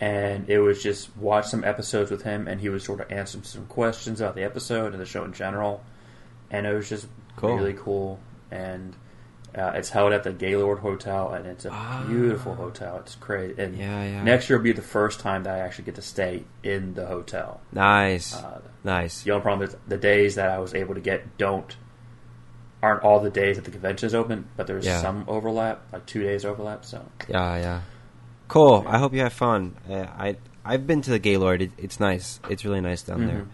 and 0.00 0.48
it 0.50 0.58
was 0.58 0.82
just 0.82 1.16
watch 1.16 1.46
some 1.46 1.64
episodes 1.64 2.10
with 2.10 2.22
him, 2.22 2.48
and 2.48 2.60
he 2.60 2.68
was 2.68 2.84
sort 2.84 3.00
of 3.00 3.10
answer 3.12 3.38
some 3.42 3.66
questions 3.66 4.20
about 4.20 4.34
the 4.34 4.42
episode 4.44 4.92
and 4.92 5.00
the 5.00 5.06
show 5.06 5.24
in 5.24 5.32
general, 5.32 5.82
and 6.50 6.66
it 6.66 6.74
was 6.74 6.88
just 6.88 7.06
Cool. 7.36 7.56
really 7.56 7.74
cool. 7.74 8.20
And 8.50 8.94
uh, 9.56 9.72
it's 9.76 9.88
held 9.90 10.12
at 10.12 10.24
the 10.24 10.32
Gaylord 10.32 10.80
Hotel, 10.80 11.32
and 11.32 11.46
it's 11.46 11.64
a 11.64 11.70
Ah. 11.72 12.04
beautiful 12.08 12.54
hotel. 12.56 12.98
It's 12.98 13.14
great. 13.14 13.58
And 13.58 13.76
Yeah, 13.76 14.04
yeah. 14.04 14.22
next 14.24 14.48
year 14.50 14.58
will 14.58 14.64
be 14.64 14.72
the 14.72 14.82
first 14.82 15.20
time 15.20 15.44
that 15.44 15.54
I 15.54 15.58
actually 15.60 15.84
get 15.84 15.94
to 15.96 16.02
stay 16.02 16.44
in 16.64 16.94
the 16.94 17.06
hotel. 17.06 17.60
Nice. 17.72 18.34
Uh, 18.34 18.60
nice. 18.82 19.22
the 19.22 19.30
only 19.30 19.42
problem 19.42 19.68
is 19.68 19.76
the 19.86 19.96
days 19.96 20.34
that 20.34 20.50
I 20.50 20.58
was 20.58 20.74
able 20.74 20.94
to 20.94 21.00
get 21.00 21.38
don't 21.38 21.76
aren't 22.82 23.02
all 23.02 23.18
the 23.20 23.30
days 23.30 23.56
that 23.56 23.64
the 23.64 23.70
convention 23.70 24.06
is 24.08 24.14
open, 24.14 24.46
but 24.56 24.66
there's 24.66 24.84
Yeah. 24.84 25.00
some 25.00 25.24
overlap, 25.26 25.80
like 25.92 26.04
two 26.04 26.22
days 26.22 26.44
overlap. 26.44 26.84
So 26.84 27.00
Yeah, 27.28 27.56
yeah. 27.56 27.80
Cool. 28.48 28.84
I 28.86 28.98
hope 28.98 29.12
you 29.14 29.20
have 29.20 29.32
fun. 29.32 29.76
Uh, 29.88 30.06
I 30.18 30.36
I've 30.64 30.86
been 30.86 31.02
to 31.02 31.10
the 31.10 31.18
Gaylord. 31.18 31.62
It, 31.62 31.72
it's 31.76 32.00
nice. 32.00 32.40
It's 32.48 32.64
really 32.64 32.80
nice 32.80 33.02
down 33.02 33.26
there. 33.26 33.46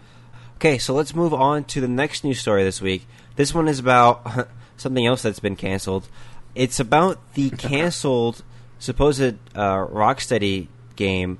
Okay, 0.55 0.77
so 0.77 0.93
let's 0.93 1.15
move 1.15 1.33
on 1.33 1.63
to 1.65 1.81
the 1.81 1.87
next 1.87 2.23
news 2.23 2.39
story 2.39 2.63
this 2.63 2.81
week. 2.81 3.07
This 3.35 3.53
one 3.53 3.67
is 3.67 3.79
about 3.79 4.49
something 4.77 5.05
else 5.05 5.23
that's 5.23 5.39
been 5.39 5.55
canceled. 5.55 6.07
It's 6.55 6.79
about 6.79 7.33
the 7.33 7.49
canceled 7.57 8.43
supposed 8.79 9.35
uh, 9.55 9.85
Rocksteady 9.87 10.67
game 10.95 11.39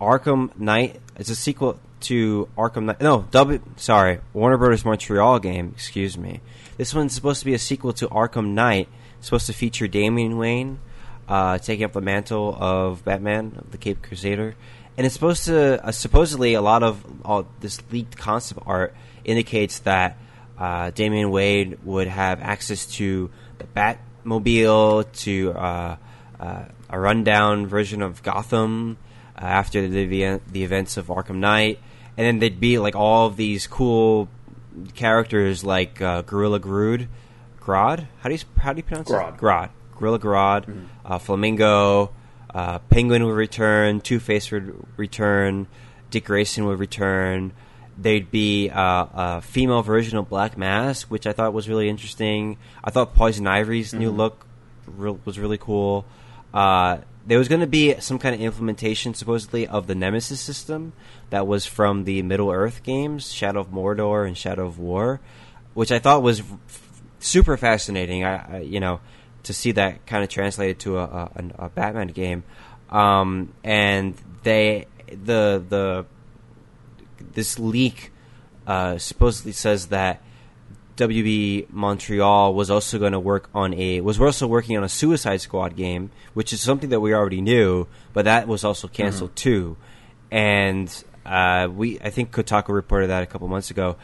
Arkham 0.00 0.56
Knight. 0.58 1.00
It's 1.16 1.30
a 1.30 1.34
sequel 1.34 1.80
to 2.02 2.48
Arkham 2.56 2.84
Knight. 2.84 3.00
No, 3.00 3.26
W. 3.30 3.60
Sorry, 3.76 4.20
Warner 4.32 4.58
Brothers 4.58 4.84
Montreal 4.84 5.38
game. 5.40 5.72
Excuse 5.74 6.16
me. 6.16 6.40
This 6.76 6.94
one's 6.94 7.14
supposed 7.14 7.40
to 7.40 7.46
be 7.46 7.54
a 7.54 7.58
sequel 7.58 7.92
to 7.94 8.08
Arkham 8.08 8.48
Knight. 8.48 8.88
It's 9.18 9.26
supposed 9.26 9.46
to 9.46 9.52
feature 9.52 9.88
Damian 9.88 10.36
Wayne 10.38 10.78
uh, 11.28 11.58
taking 11.58 11.84
up 11.84 11.92
the 11.92 12.00
mantle 12.00 12.56
of 12.58 13.04
Batman, 13.04 13.64
the 13.70 13.78
Cape 13.78 14.02
Crusader, 14.02 14.54
and 14.96 15.06
it's 15.06 15.14
supposed 15.14 15.44
to 15.46 15.84
uh, 15.84 15.92
supposedly 15.92 16.54
a 16.54 16.62
lot 16.62 16.82
of 16.82 17.04
all 17.24 17.46
this 17.60 17.80
leaked 17.90 18.16
concept 18.16 18.60
art 18.66 18.94
indicates 19.24 19.80
that 19.80 20.18
uh, 20.58 20.90
Damian 20.90 21.30
Wayne 21.30 21.78
would 21.84 22.06
have 22.06 22.40
access 22.40 22.86
to 22.96 23.30
the 23.58 23.66
Batmobile, 23.66 25.12
to 25.20 25.52
uh, 25.52 25.96
uh, 26.40 26.64
a 26.88 26.98
rundown 26.98 27.66
version 27.66 28.02
of 28.02 28.22
Gotham 28.22 28.96
uh, 29.36 29.44
after 29.44 29.86
the 29.88 30.40
the 30.50 30.64
events 30.64 30.96
of 30.96 31.08
Arkham 31.08 31.36
Knight, 31.36 31.80
and 32.16 32.26
then 32.26 32.38
there'd 32.38 32.60
be 32.60 32.78
like 32.78 32.96
all 32.96 33.26
of 33.26 33.36
these 33.36 33.66
cool 33.66 34.28
characters 34.94 35.64
like 35.64 36.00
uh, 36.00 36.22
Gorilla 36.22 36.60
Grodd, 36.60 37.08
Grodd. 37.60 38.06
How 38.20 38.28
do 38.28 38.34
you 38.34 38.40
how 38.58 38.72
do 38.72 38.78
you 38.78 38.82
pronounce 38.82 39.10
Grodd. 39.10 39.34
it? 39.34 39.40
Grodd. 39.40 39.70
Gorilla 39.98 40.18
Grodd, 40.18 40.86
uh, 41.04 41.18
Flamingo, 41.18 42.10
uh, 42.54 42.78
Penguin 42.78 43.24
would 43.24 43.34
return, 43.34 44.00
Two 44.00 44.18
Face 44.20 44.50
would 44.50 44.86
return, 44.96 45.66
Dick 46.10 46.24
Grayson 46.24 46.64
would 46.66 46.78
return. 46.78 47.52
There'd 47.98 48.30
be 48.30 48.68
uh, 48.70 49.06
a 49.14 49.40
female 49.42 49.82
version 49.82 50.18
of 50.18 50.28
Black 50.28 50.58
Mask, 50.58 51.10
which 51.10 51.26
I 51.26 51.32
thought 51.32 51.52
was 51.52 51.68
really 51.68 51.88
interesting. 51.88 52.58
I 52.84 52.90
thought 52.90 53.14
Poison 53.14 53.46
Ivy's 53.46 53.94
new 53.94 54.10
look 54.10 54.46
re- 54.86 55.16
was 55.24 55.38
really 55.38 55.58
cool. 55.58 56.04
Uh, 56.52 56.98
there 57.26 57.38
was 57.38 57.48
going 57.48 57.62
to 57.62 57.66
be 57.66 57.98
some 58.00 58.18
kind 58.18 58.34
of 58.34 58.40
implementation, 58.40 59.12
supposedly, 59.14 59.66
of 59.66 59.86
the 59.88 59.94
Nemesis 59.94 60.40
system 60.40 60.92
that 61.30 61.46
was 61.46 61.66
from 61.66 62.04
the 62.04 62.22
Middle 62.22 62.50
Earth 62.50 62.82
games, 62.82 63.32
Shadow 63.32 63.60
of 63.60 63.68
Mordor 63.68 64.26
and 64.26 64.36
Shadow 64.36 64.66
of 64.66 64.78
War, 64.78 65.20
which 65.74 65.90
I 65.90 65.98
thought 65.98 66.22
was 66.22 66.40
f- 66.40 67.00
super 67.18 67.56
fascinating. 67.56 68.24
I, 68.24 68.58
I, 68.58 68.60
you 68.60 68.78
know, 68.78 69.00
to 69.46 69.52
see 69.52 69.72
that 69.72 70.06
kind 70.06 70.22
of 70.22 70.28
translated 70.28 70.78
to 70.80 70.98
a, 70.98 71.04
a, 71.04 71.30
a 71.66 71.68
Batman 71.70 72.08
game, 72.08 72.44
um, 72.90 73.52
and 73.64 74.14
they 74.42 74.86
the 75.08 75.62
the 75.68 76.06
this 77.32 77.58
leak 77.58 78.12
uh, 78.66 78.98
supposedly 78.98 79.52
says 79.52 79.88
that 79.88 80.20
WB 80.96 81.70
Montreal 81.70 82.54
was 82.54 82.70
also 82.70 82.98
going 82.98 83.12
to 83.12 83.20
work 83.20 83.48
on 83.54 83.74
a 83.74 84.00
was 84.00 84.20
also 84.20 84.46
working 84.46 84.76
on 84.76 84.84
a 84.84 84.88
Suicide 84.88 85.40
Squad 85.40 85.76
game, 85.76 86.10
which 86.34 86.52
is 86.52 86.60
something 86.60 86.90
that 86.90 87.00
we 87.00 87.14
already 87.14 87.40
knew, 87.40 87.86
but 88.12 88.24
that 88.24 88.48
was 88.48 88.64
also 88.64 88.88
canceled 88.88 89.36
too. 89.36 89.76
And 90.30 90.92
uh, 91.24 91.68
we 91.72 92.00
I 92.00 92.10
think 92.10 92.32
Kotaku 92.32 92.68
reported 92.70 93.08
that 93.08 93.22
a 93.22 93.26
couple 93.26 93.46
months 93.48 93.70
ago, 93.70 93.96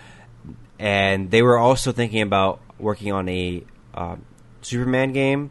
and 0.78 1.30
they 1.30 1.43
were 1.43 1.59
also 1.59 1.93
thinking 1.93 2.22
about 2.22 2.61
working 2.78 3.12
on 3.12 3.28
a 3.28 3.64
um, 3.95 4.24
Superman 4.63 5.13
game, 5.13 5.51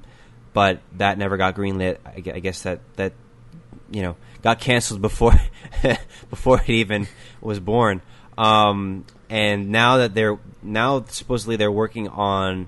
but 0.54 0.80
that 0.98 1.18
never 1.18 1.38
got 1.38 1.56
greenlit. 1.56 1.98
I, 2.06 2.40
guess 2.40 2.64
that 2.64 2.80
that 2.96 3.14
you 3.90 4.02
know 4.02 4.16
got 4.42 4.60
canceled 4.60 5.02
before 5.02 5.34
before 6.30 6.62
it 6.62 6.70
even 6.70 7.08
was 7.42 7.60
born. 7.60 8.02
Um, 8.38 9.06
and 9.30 9.70
now 9.70 9.98
that 9.98 10.14
they're 10.14 10.40
now 10.64 11.04
supposedly 11.08 11.56
they're 11.56 11.72
working 11.72 12.08
on 12.08 12.68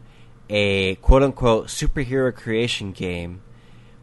a 0.50 0.96
quote 0.96 1.24
unquote 1.24 1.68
superhero 1.68 2.34
creation 2.34 2.92
game, 2.92 3.42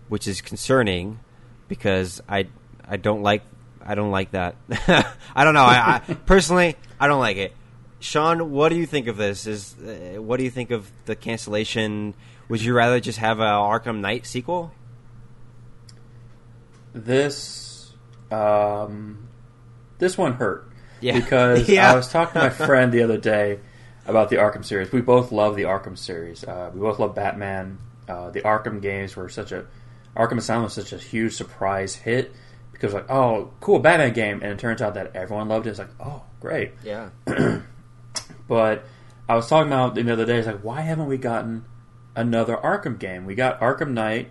which 0.09 0.27
is 0.27 0.41
concerning 0.41 1.21
because 1.69 2.21
I 2.29 2.49
I 2.87 2.97
don't 2.97 3.23
like 3.23 3.43
I 3.83 3.95
don't 3.95 4.11
like 4.11 4.33
that. 4.33 4.57
I 5.35 5.45
don't 5.45 5.55
know. 5.55 5.65
I, 5.65 6.03
I 6.07 6.15
personally 6.15 6.77
I 6.99 7.07
don't 7.07 7.21
like 7.21 7.37
it. 7.37 7.55
Sean, 8.01 8.51
what 8.51 8.71
do 8.71 8.77
you 8.77 8.87
think 8.87 9.07
of 9.09 9.17
this? 9.17 9.47
Is 9.47 9.75
uh, 9.79 10.21
what 10.21 10.39
do 10.39 10.45
you 10.45 10.51
think 10.51 10.71
of 10.71 10.91
the 11.05 11.15
cancellation? 11.15 12.15
Would 12.51 12.63
you 12.63 12.75
rather 12.75 13.01
just 13.01 13.19
have 13.19 13.39
a 13.41 13.45
Arkham 13.45 14.01
Knight 14.01 14.27
sequel? 14.27 14.73
this 16.93 17.93
um, 18.31 19.29
this 19.99 20.19
one 20.19 20.33
hurt 20.35 20.69
Yeah. 21.01 21.15
because 21.19 21.69
Yeah. 21.69 21.93
I 21.93 21.95
was 21.95 22.09
talking 22.09 22.35
to 22.35 22.41
my 22.41 22.51
friend 22.51 22.93
the 22.93 23.03
other 23.03 23.19
day 23.19 23.61
about 24.07 24.29
the 24.31 24.37
Arkham 24.37 24.65
series. 24.65 24.91
We 24.93 25.01
both 25.01 25.31
love 25.33 25.57
the 25.57 25.63
Arkham 25.65 25.97
series. 25.97 26.43
Uh, 26.45 26.71
we 26.75 26.81
both 26.81 26.99
love 26.99 27.15
Batman. 27.15 27.79
Uh, 28.09 28.31
the 28.31 28.41
Arkham 28.43 28.83
games 28.83 29.15
were 29.15 29.29
such 29.29 29.53
a 29.53 29.67
Arkham 30.17 30.39
Asylum 30.39 30.65
was 30.65 30.73
such 30.73 30.93
a 30.93 30.99
huge 30.99 31.35
surprise 31.35 31.95
hit 31.95 32.33
because 32.73 32.93
like 32.93 33.09
oh 33.11 33.53
cool 33.61 33.79
Batman 33.79 34.13
game, 34.13 34.43
and 34.43 34.53
it 34.53 34.59
turns 34.59 34.83
out 34.83 34.95
that 34.95 35.15
everyone 35.15 35.49
loved 35.49 35.67
it. 35.67 35.71
It's 35.71 35.79
like 35.79 35.91
oh 36.01 36.23
great, 36.41 36.73
Yeah. 36.85 37.11
but 38.49 38.85
I 39.29 39.37
was 39.37 39.49
talking 39.49 39.71
about 39.73 39.95
the 39.95 40.13
other 40.13 40.25
day. 40.27 40.39
It's 40.39 40.47
like 40.49 40.65
why 40.65 40.81
haven't 40.81 41.07
we 41.07 41.17
gotten 41.19 41.65
another 42.21 42.57
Arkham 42.57 42.99
game? 42.99 43.25
We 43.27 43.35
got 43.35 43.61
Arkham 43.61 43.91
Knight, 43.91 44.31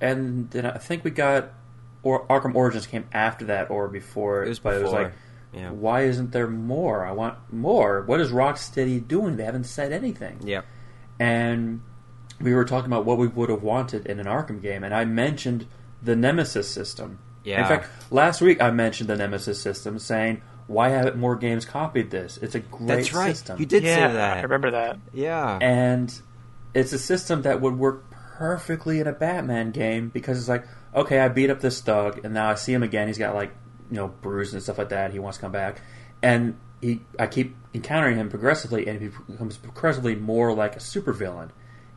and 0.00 0.50
then 0.50 0.66
I 0.66 0.78
think 0.78 1.04
we 1.04 1.10
got 1.10 1.52
or 2.02 2.26
Arkham 2.28 2.54
Origins 2.54 2.86
came 2.86 3.06
after 3.12 3.44
that 3.46 3.70
or 3.70 3.88
before. 3.88 4.44
It 4.44 4.48
was 4.48 4.58
but 4.58 4.74
it 4.74 4.82
was 4.82 4.90
before. 4.90 5.02
like 5.04 5.12
Yeah. 5.52 5.70
why 5.70 6.02
isn't 6.02 6.32
there 6.32 6.46
more? 6.46 7.04
I 7.04 7.12
want 7.12 7.36
more. 7.52 8.02
What 8.02 8.20
is 8.20 8.30
Rocksteady 8.30 9.06
doing? 9.06 9.36
They 9.36 9.44
haven't 9.44 9.64
said 9.64 9.92
anything. 9.92 10.38
Yeah. 10.44 10.62
And 11.18 11.82
we 12.40 12.54
were 12.54 12.64
talking 12.64 12.86
about 12.90 13.04
what 13.04 13.18
we 13.18 13.26
would 13.28 13.50
have 13.50 13.62
wanted 13.62 14.06
in 14.06 14.18
an 14.18 14.26
Arkham 14.26 14.62
game, 14.62 14.82
and 14.82 14.94
I 14.94 15.04
mentioned 15.04 15.66
the 16.02 16.16
Nemesis 16.16 16.70
system. 16.70 17.18
Yeah. 17.44 17.60
In 17.62 17.66
fact, 17.66 17.88
last 18.10 18.40
week 18.40 18.62
I 18.62 18.70
mentioned 18.70 19.10
the 19.10 19.16
Nemesis 19.16 19.60
system, 19.60 19.98
saying, 19.98 20.40
"Why 20.66 20.88
haven't 20.90 21.16
more 21.16 21.36
games 21.36 21.66
copied 21.66 22.10
this? 22.10 22.38
It's 22.38 22.54
a 22.54 22.60
great 22.60 22.86
That's 22.88 23.12
right. 23.12 23.36
system." 23.36 23.58
You 23.60 23.66
did 23.66 23.82
yeah, 23.82 24.08
say 24.08 24.12
that. 24.14 24.36
I 24.38 24.40
remember 24.42 24.70
that. 24.70 24.98
Yeah. 25.12 25.58
and 25.60 26.10
it's 26.74 26.92
a 26.92 26.98
system 26.98 27.42
that 27.42 27.60
would 27.60 27.78
work 27.78 28.04
perfectly 28.10 29.00
in 29.00 29.06
a 29.06 29.12
Batman 29.12 29.70
game 29.70 30.08
because 30.08 30.38
it's 30.38 30.48
like, 30.48 30.64
okay, 30.94 31.20
I 31.20 31.28
beat 31.28 31.50
up 31.50 31.60
this 31.60 31.80
thug, 31.80 32.24
and 32.24 32.34
now 32.34 32.50
I 32.50 32.54
see 32.54 32.72
him 32.72 32.82
again. 32.82 33.06
He's 33.06 33.18
got 33.18 33.34
like, 33.34 33.52
you 33.90 33.96
know, 33.96 34.08
bruises 34.08 34.54
and 34.54 34.62
stuff 34.62 34.78
like 34.78 34.90
that. 34.90 35.12
He 35.12 35.18
wants 35.18 35.38
to 35.38 35.42
come 35.42 35.52
back, 35.52 35.80
and 36.22 36.56
he, 36.80 37.00
I 37.18 37.26
keep 37.26 37.56
encountering 37.74 38.16
him 38.16 38.28
progressively, 38.28 38.86
and 38.86 39.00
he 39.00 39.10
becomes 39.30 39.56
progressively 39.56 40.14
more 40.14 40.52
like 40.54 40.76
a 40.76 40.80
supervillain. 40.80 41.50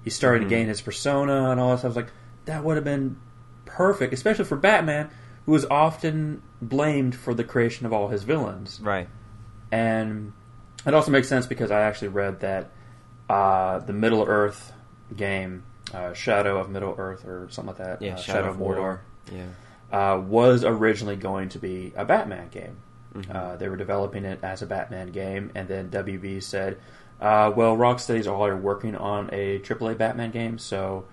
He's 0.03 0.15
starting 0.15 0.41
to 0.41 0.45
hmm. 0.45 0.61
gain 0.61 0.67
his 0.67 0.81
persona 0.81 1.49
and 1.49 1.59
all 1.59 1.71
that 1.71 1.79
stuff. 1.79 1.85
I 1.85 1.87
was 1.89 1.95
like, 1.95 2.11
that 2.45 2.63
would 2.63 2.75
have 2.75 2.83
been 2.83 3.17
perfect, 3.65 4.13
especially 4.13 4.45
for 4.45 4.57
Batman, 4.57 5.09
who 5.45 5.55
is 5.55 5.65
often 5.69 6.41
blamed 6.61 7.15
for 7.15 7.33
the 7.33 7.43
creation 7.43 7.85
of 7.85 7.93
all 7.93 8.07
his 8.07 8.23
villains 8.23 8.79
right. 8.81 9.07
and 9.71 10.33
it 10.85 10.93
also 10.93 11.11
makes 11.11 11.27
sense 11.27 11.45
because 11.45 11.71
I 11.71 11.81
actually 11.81 12.09
read 12.09 12.41
that 12.41 12.71
uh, 13.29 13.79
the 13.79 13.93
Middle 13.93 14.23
Earth 14.27 14.73
game, 15.15 15.63
uh, 15.93 16.13
Shadow 16.13 16.57
of 16.59 16.69
Middle 16.69 16.95
Earth 16.97 17.25
or 17.25 17.47
something 17.49 17.75
like 17.75 17.85
that, 17.85 18.01
Yeah. 18.01 18.13
uh, 18.13 18.17
Shadow, 18.17 18.49
of 18.49 18.57
Mordor. 18.57 18.99
Yeah. 19.31 19.43
uh, 19.91 20.17
was 20.19 20.63
originally 20.63 21.15
going 21.15 21.49
to 21.49 21.59
be 21.59 21.93
a 21.95 22.03
Batman 22.05 22.49
game. 22.49 22.77
Mm-hmm. 23.15 23.31
Uh, 23.35 23.55
they 23.57 23.69
were 23.69 23.77
developing 23.77 24.25
it 24.25 24.39
as 24.43 24.61
a 24.61 24.65
Batman 24.65 25.11
game, 25.11 25.51
and 25.53 25.67
then 25.67 25.89
WB 25.89 26.41
said, 26.41 26.77
uh, 27.21 27.51
"Well, 27.55 27.77
Rocksteady's 27.77 28.27
already 28.27 28.59
working 28.59 28.95
on 28.95 29.29
a 29.31 29.59
AAA 29.59 29.93
Batman 29.97 30.31
game, 30.31 30.57
so 30.57 31.05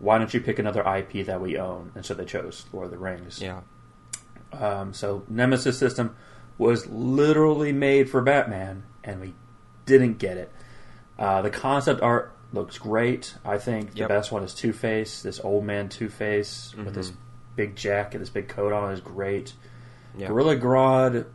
why 0.00 0.18
don't 0.18 0.34
you 0.34 0.40
pick 0.40 0.58
another 0.58 0.82
IP 0.82 1.24
that 1.26 1.40
we 1.40 1.56
own?" 1.56 1.92
And 1.94 2.04
so 2.04 2.12
they 2.12 2.24
chose 2.24 2.66
Lord 2.72 2.86
of 2.86 2.90
the 2.90 2.98
Rings. 2.98 3.40
Yeah. 3.40 3.60
Um, 4.52 4.92
so 4.92 5.22
Nemesis 5.28 5.78
system 5.78 6.16
was 6.58 6.86
literally 6.88 7.72
made 7.72 8.10
for 8.10 8.20
Batman, 8.20 8.82
and 9.04 9.20
we 9.20 9.34
didn't 9.86 10.18
get 10.18 10.36
it. 10.36 10.52
Uh, 11.18 11.42
the 11.42 11.50
concept 11.50 12.02
art 12.02 12.32
looks 12.52 12.78
great. 12.78 13.34
I 13.44 13.58
think 13.58 13.90
Yep. 13.94 14.08
the 14.08 14.14
best 14.14 14.32
one 14.32 14.42
is 14.42 14.54
Two 14.54 14.72
Face. 14.72 15.22
This 15.22 15.40
old 15.40 15.64
man 15.64 15.88
Two 15.88 16.08
Face 16.08 16.74
with 16.76 16.94
this 16.94 17.12
big 17.56 17.76
jacket, 17.76 18.18
this 18.18 18.30
big 18.30 18.48
coat 18.48 18.72
on 18.72 18.92
is 18.92 19.00
great. 19.00 19.52
Yeah. 20.16 20.28
Gorilla 20.28 20.56
Grodd, 20.56 21.26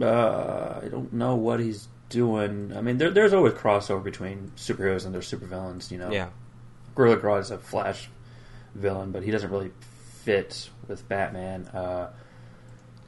uh, 0.00 0.80
I 0.82 0.88
don't 0.88 1.12
know 1.12 1.34
what 1.36 1.60
he's 1.60 1.88
doing. 2.08 2.72
I 2.76 2.80
mean, 2.80 2.98
there, 2.98 3.10
there's 3.10 3.32
always 3.32 3.54
crossover 3.54 4.02
between 4.02 4.52
superheroes 4.56 5.04
and 5.06 5.14
their 5.14 5.22
supervillains. 5.22 5.90
You 5.90 5.98
know, 5.98 6.10
Yeah. 6.10 6.28
Gorilla 6.94 7.16
Grodd 7.16 7.40
is 7.40 7.50
a 7.50 7.58
Flash 7.58 8.08
villain, 8.74 9.10
but 9.12 9.22
he 9.22 9.30
doesn't 9.30 9.50
really 9.50 9.72
fit 10.22 10.70
with 10.88 11.06
Batman. 11.08 11.66
Uh, 11.68 12.08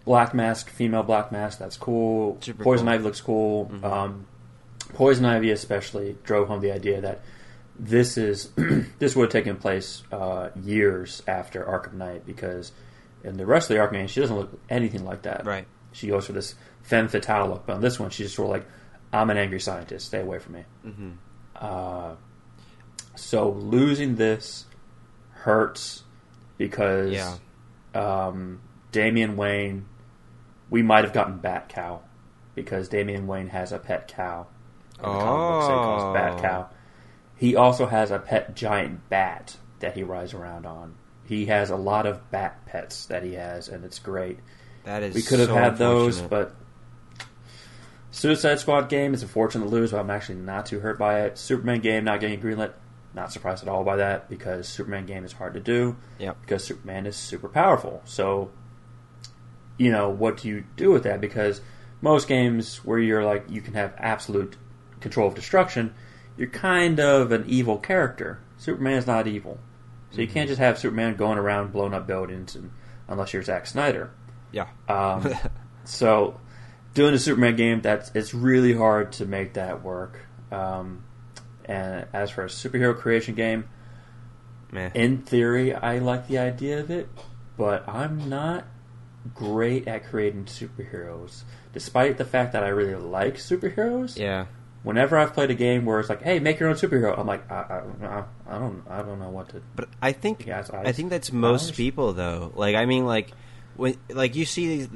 Black 0.04 0.32
Mask, 0.34 0.68
female 0.70 1.02
Black 1.02 1.30
Mask, 1.32 1.58
that's 1.58 1.76
cool. 1.76 2.38
Super 2.40 2.64
Poison 2.64 2.86
cool. 2.86 2.94
Ivy 2.94 3.04
looks 3.04 3.20
cool. 3.20 3.70
Um, 3.82 4.26
Poison 4.94 5.24
Ivy 5.24 5.50
especially 5.50 6.16
drove 6.24 6.48
home 6.48 6.60
the 6.60 6.72
idea 6.72 7.00
that 7.00 7.20
this 7.78 8.16
is 8.18 8.50
this 8.98 9.14
would 9.14 9.24
have 9.24 9.32
taken 9.32 9.56
place 9.56 10.02
uh, 10.10 10.50
years 10.62 11.22
after 11.28 11.62
Arkham 11.64 11.94
Knight 11.94 12.26
because 12.26 12.72
in 13.22 13.36
the 13.36 13.46
rest 13.46 13.70
of 13.70 13.76
the 13.76 13.82
Arkham 13.82 13.92
games 13.92 14.10
she 14.10 14.20
doesn't 14.20 14.36
look 14.36 14.58
anything 14.68 15.04
like 15.04 15.22
that. 15.22 15.44
Right. 15.44 15.66
She 15.92 16.08
goes 16.08 16.26
for 16.26 16.32
this 16.32 16.54
femme 16.82 17.08
fatale 17.08 17.48
look, 17.48 17.66
but 17.66 17.74
on 17.74 17.80
this 17.80 17.98
one 18.00 18.10
she's 18.10 18.26
just 18.26 18.36
sort 18.36 18.46
of 18.46 18.52
like, 18.52 18.66
"I'm 19.12 19.30
an 19.30 19.36
angry 19.36 19.60
scientist. 19.60 20.06
Stay 20.06 20.20
away 20.20 20.38
from 20.38 20.54
me." 20.54 20.64
Mm-hmm. 20.86 21.10
Uh, 21.56 22.14
so 23.16 23.50
losing 23.50 24.16
this 24.16 24.64
hurts 25.32 26.02
because 26.56 27.12
Yeah. 27.12 27.36
um, 27.94 28.60
Damian 28.92 29.36
Wayne, 29.36 29.86
we 30.70 30.82
might 30.82 31.04
have 31.04 31.12
gotten 31.12 31.38
Bat 31.38 31.68
Cow 31.68 32.00
because 32.54 32.88
Damian 32.88 33.26
Wayne 33.26 33.48
has 33.48 33.70
a 33.72 33.78
pet 33.78 34.08
cow. 34.08 34.46
In 34.98 35.04
the 35.12 35.18
comic 35.18 35.50
books, 35.52 35.66
they 35.66 35.74
call 35.74 36.10
Oh. 36.10 36.12
Bat 36.14 36.42
Cow. 36.42 36.68
He 37.36 37.54
also 37.56 37.86
has 37.86 38.10
a 38.10 38.18
pet 38.18 38.54
giant 38.56 39.08
bat 39.08 39.56
that 39.80 39.94
he 39.94 40.02
rides 40.02 40.34
around 40.34 40.66
on. 40.66 40.94
He 41.24 41.46
has 41.46 41.70
a 41.70 41.76
lot 41.76 42.06
of 42.06 42.30
bat 42.30 42.64
pets 42.66 43.06
that 43.06 43.22
he 43.22 43.34
has, 43.34 43.68
and 43.68 43.84
it's 43.84 43.98
great. 43.98 44.38
That 44.84 45.02
is. 45.02 45.14
We 45.14 45.22
could 45.22 45.38
have 45.38 45.48
so 45.48 45.54
had 45.54 45.76
those, 45.76 46.20
but 46.20 46.54
Suicide 48.10 48.58
Squad 48.58 48.88
game 48.88 49.14
is 49.14 49.22
unfortunate 49.22 49.64
to 49.64 49.70
lose, 49.70 49.90
but 49.92 50.00
I'm 50.00 50.10
actually 50.10 50.36
not 50.36 50.66
too 50.66 50.80
hurt 50.80 50.98
by 50.98 51.20
it. 51.22 51.38
Superman 51.38 51.80
game 51.80 52.04
not 52.04 52.20
getting 52.20 52.40
greenlit, 52.40 52.72
not 53.14 53.32
surprised 53.32 53.62
at 53.62 53.68
all 53.68 53.84
by 53.84 53.96
that 53.96 54.28
because 54.30 54.66
Superman 54.66 55.04
game 55.06 55.24
is 55.24 55.32
hard 55.32 55.54
to 55.54 55.60
do 55.60 55.96
Yep. 56.18 56.38
because 56.40 56.64
Superman 56.64 57.06
is 57.06 57.16
super 57.16 57.48
powerful. 57.48 58.00
So, 58.04 58.50
you 59.76 59.92
know, 59.92 60.08
what 60.08 60.38
do 60.38 60.48
you 60.48 60.64
do 60.76 60.90
with 60.90 61.02
that? 61.04 61.20
Because 61.20 61.60
most 62.00 62.26
games 62.28 62.78
where 62.84 62.98
you're 62.98 63.24
like 63.24 63.44
you 63.50 63.60
can 63.60 63.74
have 63.74 63.92
absolute 63.98 64.56
control 65.00 65.28
of 65.28 65.34
destruction, 65.34 65.94
you're 66.36 66.48
kind 66.48 67.00
of 67.00 67.32
an 67.32 67.44
evil 67.46 67.78
character. 67.78 68.40
Superman 68.56 68.94
is 68.94 69.06
not 69.06 69.26
evil, 69.26 69.58
so 70.10 70.20
you 70.20 70.28
can't 70.28 70.48
just 70.48 70.60
have 70.60 70.78
Superman 70.78 71.16
going 71.16 71.38
around 71.38 71.72
blowing 71.72 71.94
up 71.94 72.06
buildings, 72.06 72.54
and, 72.54 72.70
unless 73.08 73.32
you're 73.32 73.42
Zack 73.42 73.66
Snyder. 73.66 74.10
Yeah. 74.52 74.68
Um, 74.88 75.32
so 75.84 76.40
doing 76.94 77.14
a 77.14 77.18
Superman 77.18 77.56
game, 77.56 77.80
that's 77.80 78.10
it's 78.14 78.34
really 78.34 78.72
hard 78.72 79.12
to 79.12 79.26
make 79.26 79.54
that 79.54 79.82
work. 79.82 80.20
Um, 80.50 81.04
and 81.64 82.06
as 82.12 82.30
for 82.30 82.44
a 82.44 82.48
superhero 82.48 82.96
creation 82.96 83.34
game, 83.34 83.68
Man. 84.72 84.92
in 84.94 85.18
theory, 85.18 85.74
I 85.74 85.98
like 85.98 86.28
the 86.28 86.38
idea 86.38 86.80
of 86.80 86.90
it, 86.90 87.08
but 87.56 87.88
I'm 87.88 88.28
not 88.28 88.64
great 89.34 89.86
at 89.86 90.06
creating 90.06 90.44
superheroes. 90.46 91.42
Despite 91.72 92.16
the 92.16 92.24
fact 92.24 92.52
that 92.52 92.64
I 92.64 92.68
really 92.68 92.94
like 92.94 93.36
superheroes, 93.36 94.18
yeah. 94.18 94.46
Whenever 94.88 95.18
I've 95.18 95.34
played 95.34 95.50
a 95.50 95.54
game 95.54 95.84
where 95.84 96.00
it's 96.00 96.08
like, 96.08 96.22
"Hey, 96.22 96.38
make 96.38 96.58
your 96.58 96.70
own 96.70 96.74
superhero," 96.74 97.16
I'm 97.18 97.26
like, 97.26 97.48
I, 97.52 97.54
I, 98.00 98.06
I, 98.06 98.24
I 98.48 98.58
don't, 98.58 98.82
I 98.88 99.02
don't 99.02 99.20
know 99.20 99.28
what 99.28 99.50
to. 99.50 99.60
But 99.76 99.90
I 100.00 100.12
think 100.12 100.48
it's 100.48 100.70
I 100.70 100.84
eyes. 100.84 100.96
think 100.96 101.10
that's 101.10 101.30
most 101.30 101.74
people 101.74 102.14
though. 102.14 102.52
Like 102.56 102.74
I 102.74 102.86
mean, 102.86 103.04
like 103.04 103.30
when 103.76 103.98
like 104.08 104.34
you 104.34 104.46
see 104.46 104.66
these 104.78 104.88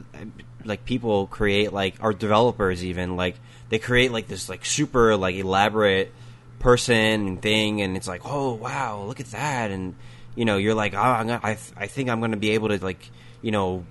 like 0.65 0.87
people 0.87 1.27
create 1.27 1.75
like 1.75 1.97
or 2.01 2.15
developers 2.15 2.83
even 2.83 3.17
like 3.17 3.37
they 3.69 3.79
create 3.79 4.13
like 4.13 4.29
this 4.29 4.49
like 4.49 4.65
super 4.65 5.15
like 5.15 5.37
elaborate 5.37 6.11
person 6.59 7.29
and 7.29 7.43
thing, 7.43 7.83
and 7.83 7.95
it's 7.95 8.09
like, 8.09 8.23
oh 8.25 8.55
wow, 8.55 9.03
look 9.03 9.21
at 9.21 9.27
that, 9.33 9.71
and 9.71 9.95
you 10.35 10.47
know 10.47 10.57
you're 10.57 10.75
like, 10.75 10.95
oh, 10.95 11.01
I'm 11.01 11.27
gonna, 11.27 11.41
I 11.43 11.55
th- 11.55 11.75
I 11.77 11.87
think 11.87 12.09
I'm 12.09 12.23
gonna 12.23 12.39
be 12.39 12.53
able 12.53 12.69
to 12.71 12.83
like 12.83 13.11
you 13.43 13.51
know 13.51 13.85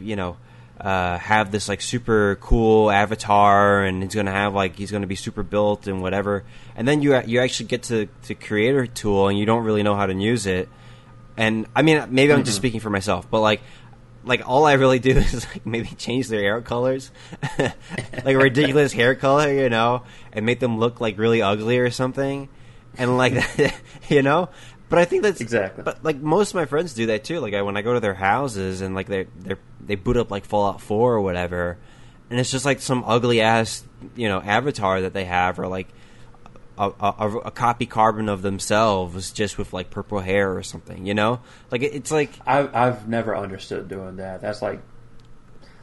you 0.00 0.14
know. 0.14 0.36
Uh, 0.80 1.18
have 1.18 1.50
this 1.50 1.68
like 1.68 1.80
super 1.80 2.36
cool 2.40 2.90
avatar, 2.90 3.82
and 3.82 4.02
he's 4.02 4.14
gonna 4.14 4.30
have 4.30 4.54
like 4.54 4.76
he's 4.76 4.92
gonna 4.92 5.08
be 5.08 5.16
super 5.16 5.42
built 5.42 5.86
and 5.86 6.00
whatever. 6.00 6.44
And 6.76 6.86
then 6.86 7.02
you 7.02 7.20
you 7.26 7.40
actually 7.40 7.66
get 7.66 7.82
to 7.84 8.08
to 8.24 8.34
creator 8.34 8.86
tool, 8.86 9.28
and 9.28 9.38
you 9.38 9.44
don't 9.44 9.64
really 9.64 9.82
know 9.82 9.96
how 9.96 10.06
to 10.06 10.14
use 10.14 10.46
it 10.46 10.68
and 11.38 11.66
I 11.74 11.82
mean 11.82 12.04
maybe 12.10 12.32
I'm 12.32 12.44
just 12.44 12.56
speaking 12.56 12.80
for 12.80 12.90
myself, 12.90 13.30
but 13.30 13.40
like 13.40 13.62
like 14.24 14.46
all 14.46 14.66
I 14.66 14.74
really 14.74 14.98
do 14.98 15.10
is 15.16 15.46
like 15.46 15.64
maybe 15.64 15.88
change 15.88 16.28
their 16.28 16.42
hair 16.42 16.60
colors, 16.60 17.10
like 17.58 18.34
a 18.34 18.36
ridiculous 18.36 18.92
hair 18.92 19.14
color, 19.14 19.50
you 19.50 19.70
know, 19.70 20.02
and 20.32 20.44
make 20.44 20.60
them 20.60 20.78
look 20.78 21.00
like 21.00 21.16
really 21.16 21.40
ugly 21.40 21.78
or 21.78 21.90
something, 21.90 22.48
and 22.98 23.16
like 23.16 23.34
you 24.08 24.22
know. 24.22 24.50
But 24.88 24.98
I 24.98 25.04
think 25.04 25.22
that's 25.22 25.40
Exactly. 25.40 25.84
But 25.84 26.02
like 26.02 26.16
most 26.16 26.50
of 26.50 26.54
my 26.56 26.64
friends 26.64 26.94
do 26.94 27.06
that 27.06 27.22
too. 27.22 27.40
Like 27.40 27.54
I, 27.54 27.62
when 27.62 27.76
I 27.76 27.82
go 27.82 27.94
to 27.94 28.00
their 28.00 28.14
houses 28.14 28.80
and 28.80 28.94
like 28.94 29.06
they 29.06 29.26
they 29.38 29.54
they 29.88 29.96
boot 29.96 30.16
up 30.16 30.30
like 30.30 30.44
Fallout 30.44 30.80
Four 30.80 31.14
or 31.14 31.20
whatever, 31.20 31.76
and 32.30 32.38
it's 32.38 32.52
just 32.52 32.64
like 32.64 32.80
some 32.80 33.02
ugly 33.04 33.40
ass 33.40 33.82
you 34.14 34.28
know 34.28 34.40
avatar 34.40 35.00
that 35.00 35.12
they 35.14 35.24
have 35.24 35.58
or 35.58 35.66
like 35.66 35.88
a, 36.78 36.92
a, 37.00 37.38
a 37.46 37.50
copy 37.50 37.86
carbon 37.86 38.28
of 38.28 38.42
themselves 38.42 39.32
just 39.32 39.58
with 39.58 39.72
like 39.72 39.90
purple 39.90 40.20
hair 40.20 40.56
or 40.56 40.62
something, 40.62 41.06
you 41.06 41.12
know? 41.14 41.40
Like 41.72 41.82
it, 41.82 41.92
it's 41.92 42.12
like 42.12 42.30
I've 42.46 42.72
I've 42.72 43.08
never 43.08 43.36
understood 43.36 43.88
doing 43.88 44.16
that. 44.18 44.40
That's 44.40 44.62
like 44.62 44.80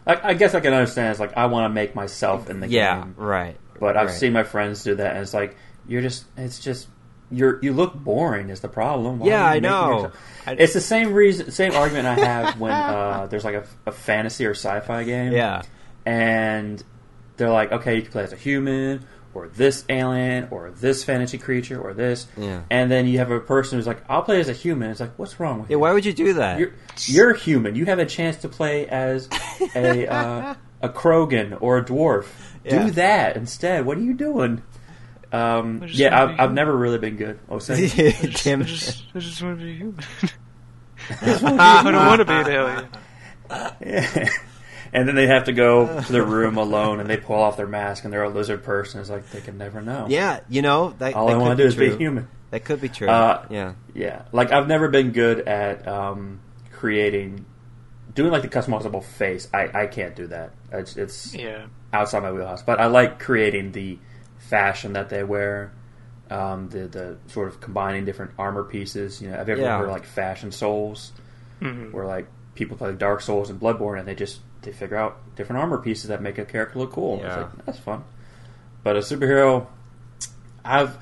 I, 0.08 0.30
I 0.30 0.34
guess 0.36 0.54
I 0.56 0.62
can 0.62 0.72
understand. 0.74 1.12
It's 1.12 1.20
like 1.20 1.36
I 1.36 1.48
want 1.48 1.66
to 1.70 1.74
make 1.74 1.96
myself 1.96 2.50
in 2.50 2.62
the 2.62 2.68
Yeah, 2.70 3.02
game, 3.02 3.16
right. 3.18 3.58
but 3.80 3.98
I've 3.98 4.08
right. 4.08 4.16
seen 4.16 4.32
my 4.32 4.44
friends 4.44 4.84
do 4.84 4.96
that, 4.96 5.12
and 5.16 5.20
it's 5.24 5.34
like 5.34 5.58
you're 5.88 6.02
just. 6.02 6.26
It's 6.38 6.60
just 6.60 6.88
you're 7.32 7.60
you 7.64 7.74
look 7.74 7.94
boring. 7.96 8.50
Is 8.50 8.60
the 8.62 8.68
problem? 8.70 9.20
Why 9.20 9.28
Yeah, 9.28 9.46
I 9.46 9.60
know. 9.60 10.12
It's 10.48 10.74
the 10.74 10.82
same 10.82 11.14
reason, 11.14 11.52
same 11.52 11.74
argument 11.74 12.06
I 12.08 12.14
have 12.24 12.60
when 12.60 12.72
uh, 12.72 13.28
there's 13.28 13.44
like 13.46 13.56
a, 13.56 13.66
a 13.88 13.92
fantasy 13.92 14.46
or 14.46 14.52
sci-fi 14.52 15.04
game. 15.04 15.32
Yeah. 15.34 15.64
and 16.06 16.84
they're 17.38 17.50
like, 17.52 17.72
okay, 17.72 17.96
you 17.96 18.02
can 18.04 18.12
play 18.12 18.24
as 18.24 18.32
a 18.32 18.38
human, 18.38 19.06
or 19.34 19.50
this 19.50 19.84
alien, 19.90 20.48
or 20.52 20.70
this 20.72 21.04
fantasy 21.04 21.38
creature, 21.38 21.82
or 21.82 21.94
this. 21.94 22.28
Yeah. 22.38 22.62
And 22.70 22.90
then 22.90 23.08
you 23.08 23.18
have 23.18 23.30
a 23.32 23.42
person 23.42 23.78
who's 23.78 23.86
like, 23.88 24.02
I'll 24.08 24.22
play 24.22 24.40
as 24.40 24.48
a 24.48 24.54
human. 24.54 24.92
It's 24.92 25.02
like, 25.02 25.18
what's 25.20 25.38
wrong 25.40 25.60
with 25.60 25.70
Yeah, 25.70 25.76
you? 25.76 25.80
why 25.80 25.92
would 25.92 26.06
you 26.06 26.14
do 26.14 26.34
that? 26.36 26.60
You're 26.60 26.72
you're 27.08 27.34
human. 27.34 27.76
You 27.76 27.86
have 27.88 28.00
a 28.00 28.06
chance 28.06 28.38
to 28.38 28.48
play 28.50 28.88
as 28.88 29.28
a 29.76 30.08
uh, 30.08 30.56
a 30.82 30.90
Krogan 30.90 31.58
or 31.60 31.78
a 31.80 31.84
dwarf. 31.84 32.28
Yeah. 32.64 32.86
Do 32.86 32.92
that 32.92 33.36
instead. 33.36 33.86
What 33.86 33.98
are 33.98 34.02
you 34.02 34.14
doing? 34.14 34.62
Um, 35.36 35.84
yeah, 35.88 36.24
I've, 36.24 36.40
I've 36.40 36.54
never 36.54 36.76
really 36.76 36.98
been 36.98 37.16
good. 37.18 37.40
Oh, 37.50 37.60
say 37.60 37.88
Tim. 38.34 38.62
I 38.64 38.66
just, 38.66 39.04
I 39.14 39.20
just 39.20 39.42
want 39.42 39.60
to 39.60 39.66
be 39.66 39.76
human. 39.76 40.00
I 41.22 41.82
don't 41.84 41.96
want 42.08 42.20
to 42.20 42.26
be 42.26 42.34
an 42.34 42.48
alien. 42.48 42.88
Yeah. 43.82 44.30
And 44.94 45.08
then 45.08 45.16
they 45.16 45.28
have 45.28 45.46
to 45.46 45.52
go 45.54 46.02
to 46.02 46.12
their 46.12 46.24
room 46.24 46.58
alone, 46.58 47.00
and 47.02 47.10
they 47.10 47.18
pull 47.18 47.36
off 47.36 47.58
their 47.58 47.68
mask, 47.68 48.06
and 48.06 48.14
they're 48.14 48.24
a 48.24 48.30
lizard 48.30 48.64
person. 48.64 49.02
It's 49.02 49.10
like 49.10 49.30
they 49.32 49.42
can 49.42 49.58
never 49.58 49.82
know. 49.82 50.06
Yeah, 50.10 50.40
you 50.48 50.62
know 50.62 50.92
that. 51.00 51.16
All 51.16 51.28
that 51.28 51.34
I 51.34 51.38
want 51.38 51.58
to 51.58 51.64
do 51.64 51.68
is 51.68 51.76
true. 51.76 51.92
be 51.92 51.98
human. 51.98 52.30
That 52.52 52.64
could 52.64 52.80
be 52.80 52.88
true. 52.88 53.10
Uh, 53.10 53.46
yeah. 53.50 53.74
Yeah, 53.94 54.22
like 54.32 54.52
I've 54.54 54.68
never 54.68 54.88
been 54.88 55.12
good 55.12 55.46
at 55.48 55.86
um, 55.88 56.40
creating, 56.72 57.46
doing 58.14 58.32
like 58.32 58.44
the 58.44 58.48
customizable 58.48 59.04
face. 59.04 59.50
I, 59.54 59.82
I 59.84 59.88
can't 59.88 60.16
do 60.16 60.28
that. 60.28 60.52
It's, 60.72 60.96
it's 60.96 61.34
Yeah. 61.36 61.66
outside 61.92 62.22
my 62.24 62.32
wheelhouse. 62.32 62.64
But 62.64 62.80
I 62.80 62.86
like 62.86 63.20
creating 63.20 63.74
the 63.74 64.00
fashion 64.50 64.94
that 64.94 65.10
they 65.10 65.24
wear, 65.24 65.72
um, 66.30 66.70
the 66.70 66.88
the 66.88 67.18
sort 67.28 67.48
of 67.48 67.60
combining 67.62 68.06
different 68.06 68.32
armor 68.38 68.64
pieces. 68.64 69.22
You 69.22 69.30
know, 69.30 69.38
have 69.38 69.48
you 69.48 69.54
ever 69.54 69.64
Yeah. 69.64 69.78
heard 69.78 69.86
of, 69.86 69.92
like 69.92 70.06
fashion 70.06 70.52
souls, 70.52 71.12
hmm 71.60 71.92
where 71.92 72.06
like 72.06 72.28
people 72.56 72.78
play 72.78 72.94
Dark 72.94 73.22
Souls 73.22 73.50
and 73.50 73.60
Bloodborne, 73.60 74.00
and 74.00 74.08
they 74.08 74.16
just 74.16 74.40
they 74.62 74.72
figure 74.72 74.98
out 74.98 75.18
different 75.36 75.62
armor 75.62 75.78
pieces 75.78 76.08
that 76.10 76.22
make 76.22 76.38
a 76.38 76.46
character 76.46 76.80
look 76.80 76.92
cool. 76.92 77.16
It's 77.18 77.24
Yeah. 77.26 77.38
like 77.38 77.66
that's 77.66 77.80
fun. 77.80 78.04
But 78.84 78.96
a 78.96 79.00
superhero, 79.00 79.68
I've 80.64 80.98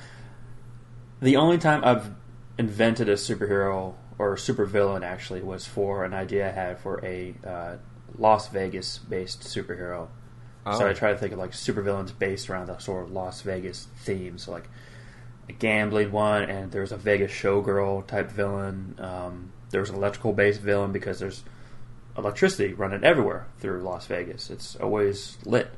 the 1.21 1.37
only 1.37 1.57
time 1.57 1.83
I've 1.83 2.11
invented 2.57 3.09
a 3.09 3.13
superhero 3.13 3.95
or 4.19 4.33
a 4.33 4.37
supervillain 4.37 5.03
actually 5.03 5.41
was 5.41 5.65
for 5.65 6.03
an 6.03 6.13
idea 6.13 6.47
I 6.47 6.51
had 6.51 6.79
for 6.79 7.03
a 7.03 7.33
uh, 7.45 7.75
Las 8.17 8.47
Vegas 8.49 8.97
based 8.99 9.41
superhero. 9.41 10.07
So 10.65 10.85
Oh. 10.85 10.87
I 10.89 10.93
try 10.93 11.11
to 11.11 11.17
think 11.17 11.33
of 11.33 11.39
like 11.39 11.51
supervillains 11.51 12.17
based 12.17 12.49
around 12.49 12.67
the 12.67 12.77
sort 12.77 13.03
of 13.05 13.11
Las 13.11 13.41
Vegas 13.41 13.87
theme. 13.97 14.37
So 14.37 14.51
like 14.51 14.69
a 15.49 15.51
gambling 15.53 16.11
one, 16.11 16.43
and 16.43 16.71
there's 16.71 16.91
a 16.93 16.97
Vegas 16.97 17.31
showgirl 17.31 18.07
type 18.07 18.31
villain. 18.31 18.95
Um, 18.99 19.51
there's 19.71 19.89
an 19.89 19.95
electrical 19.95 20.31
based 20.33 20.61
villain 20.61 20.91
because 20.93 21.19
there's 21.19 21.43
electricity 22.17 22.73
running 22.73 23.03
everywhere 23.03 23.47
through 23.59 23.81
Las 23.81 24.05
Vegas. 24.07 24.49
It's 24.49 24.75
always 24.77 25.37
lit. 25.45 25.69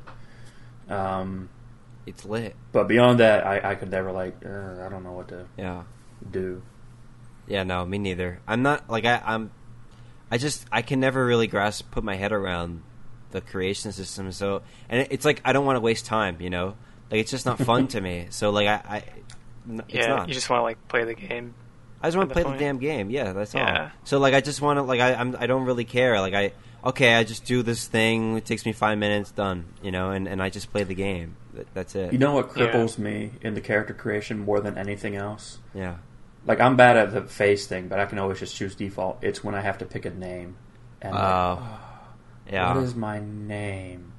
Um, 0.88 1.48
It's 2.06 2.24
lit. 2.24 2.54
but 2.72 2.86
beyond 2.86 3.18
that, 3.20 3.44
I, 3.46 3.70
I 3.72 3.74
could 3.74 3.90
never 3.90 4.12
like. 4.12 4.36
Uh, 4.44 4.84
I 4.84 4.88
don't 4.88 5.02
know 5.02 5.12
what 5.12 5.28
to 5.28 5.46
Yeah. 5.56 5.82
do. 6.30 6.62
Yeah, 7.48 7.62
no, 7.64 7.84
me 7.86 7.98
neither. 7.98 8.40
I'm 8.46 8.62
not 8.62 8.88
like 8.88 9.04
I, 9.04 9.20
I'm. 9.24 9.50
I 10.30 10.38
just 10.38 10.64
I 10.70 10.82
can 10.82 11.00
never 11.00 11.24
really 11.24 11.46
grasp 11.46 11.90
put 11.90 12.02
my 12.04 12.16
head 12.16 12.32
around 12.32 12.82
the 13.36 13.40
creation 13.42 13.92
system. 13.92 14.32
So 14.32 14.62
and 14.88 15.06
it's 15.10 15.24
like 15.24 15.40
I 15.44 15.52
don't 15.52 15.64
want 15.66 15.76
to 15.76 15.80
waste 15.80 16.06
time. 16.06 16.38
You 16.40 16.50
know, 16.50 16.74
like 17.10 17.20
it's 17.20 17.30
just 17.30 17.46
not 17.46 17.58
fun 17.58 17.86
to 17.88 18.00
me. 18.00 18.26
So 18.30 18.50
like 18.50 18.66
I, 18.66 19.04
it's 19.68 19.94
Yeah, 19.94 20.06
not. 20.08 20.28
you 20.28 20.34
just 20.34 20.48
want 20.50 20.60
to 20.60 20.64
like 20.64 20.88
play 20.88 21.04
the 21.04 21.14
game. 21.14 21.54
I 22.02 22.08
just 22.08 22.16
want 22.16 22.28
to 22.28 22.32
play 22.34 22.44
point. 22.44 22.58
the 22.58 22.64
damn 22.64 22.78
game. 22.78 23.10
Yeah, 23.10 23.32
that's 23.32 23.54
all. 23.54 23.90
So 24.04 24.18
like 24.18 24.34
I 24.34 24.40
just 24.40 24.60
want 24.60 24.78
to 24.78 24.82
like 24.82 25.00
I 25.00 25.14
I'm 25.14 25.36
I 25.38 25.46
don't 25.46 25.64
really 25.64 25.84
care. 25.84 26.20
Like 26.20 26.34
I 26.34 26.52
okay, 26.84 27.14
I 27.14 27.24
just 27.24 27.44
do 27.44 27.62
this 27.62 27.86
thing. 27.86 28.36
It 28.36 28.44
takes 28.44 28.64
me 28.66 28.72
five 28.72 28.98
minutes, 28.98 29.30
done. 29.32 29.64
You 29.82 29.90
know, 29.90 30.10
and 30.10 30.26
and 30.28 30.42
I 30.42 30.50
just 30.50 30.70
play 30.72 30.84
the 30.84 30.94
game. 30.94 31.36
That, 31.54 31.66
that's 31.74 31.94
it. 31.94 32.12
You 32.12 32.18
know 32.18 32.32
what 32.34 32.50
Yeah. 32.56 32.66
cripples 32.68 32.98
me 32.98 33.32
in 33.42 33.54
the 33.54 33.60
character 33.60 33.94
creation 33.94 34.38
more 34.40 34.60
than 34.60 34.76
anything 34.78 35.16
else? 35.16 35.58
Yeah. 35.74 35.96
Like 36.46 36.60
I'm 36.60 36.76
bad 36.76 36.96
at 36.96 37.12
the 37.12 37.22
face 37.22 37.66
thing, 37.66 37.88
but 37.88 37.98
I 37.98 38.06
can 38.06 38.18
always 38.18 38.38
just 38.38 38.54
choose 38.54 38.74
default. 38.76 39.18
It's 39.22 39.42
when 39.42 39.54
I 39.56 39.60
have 39.62 39.78
to 39.78 39.84
pick 39.84 40.04
a 40.04 40.10
name. 40.10 40.56
And 41.02 41.14
Oh. 41.14 41.58
like, 41.60 41.80
yeah. 42.50 42.74
What 42.74 42.82
is 42.84 42.94
my 42.94 43.20
name? 43.20 44.12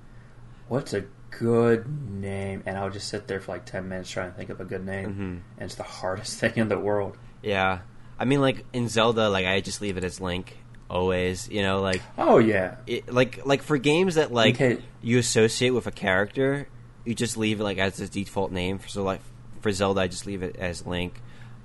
What's 0.68 0.94
a 0.94 1.06
good 1.30 1.88
name? 2.12 2.64
And 2.66 2.78
I'll 2.78 2.90
just 2.90 3.08
sit 3.10 3.28
there 3.28 3.40
for 3.40 3.54
like 3.54 3.66
ten 3.66 3.88
minutes 3.90 4.10
trying 4.10 4.32
to 4.32 4.38
think 4.38 4.50
of 4.50 4.60
a 4.62 4.66
good 4.66 4.86
name, 4.86 5.10
Mhm. 5.10 5.20
and 5.60 5.66
it's 5.66 5.76
the 5.76 5.84
hardest 5.84 6.40
thing 6.40 6.54
in 6.56 6.68
the 6.70 6.80
world. 6.80 7.18
Yeah. 7.42 7.80
I 8.20 8.26
mean, 8.26 8.42
like 8.42 8.66
in 8.74 8.90
Zelda, 8.90 9.30
like 9.30 9.46
I 9.46 9.62
just 9.62 9.80
leave 9.82 9.98
it 9.98 10.04
as 10.04 10.20
Link 10.20 10.58
always. 10.90 11.48
You 11.50 11.62
know, 11.62 11.82
like 11.82 12.02
Oh 12.18 12.40
yeah, 12.40 12.76
it, 12.88 13.12
like 13.14 13.46
like 13.46 13.62
for 13.62 13.78
games 13.78 14.16
that 14.16 14.32
like 14.32 14.56
Okay. 14.56 14.82
you 15.02 15.20
associate 15.20 15.70
with 15.72 15.86
a 15.88 15.92
character, 15.92 16.68
you 17.06 17.14
just 17.16 17.38
leave 17.38 17.60
it 17.60 17.64
like 17.64 17.78
as 17.78 18.00
its 18.00 18.10
default 18.10 18.52
name. 18.52 18.80
So 18.88 19.04
like 19.04 19.22
for 19.62 19.72
Zelda, 19.72 20.02
I 20.02 20.08
just 20.08 20.26
leave 20.26 20.42
it 20.44 20.56
as 20.58 20.86
Link. 20.86 21.22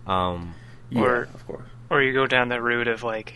Um, 0.07 0.55
yeah, 0.91 1.01
Or- 1.03 1.23
of 1.23 1.47
course. 1.47 1.67
Or 1.91 2.03
you 2.03 2.13
go 2.13 2.27
down 2.27 2.49
the 2.49 2.61
route 2.61 2.89
of 2.89 3.03
like 3.03 3.35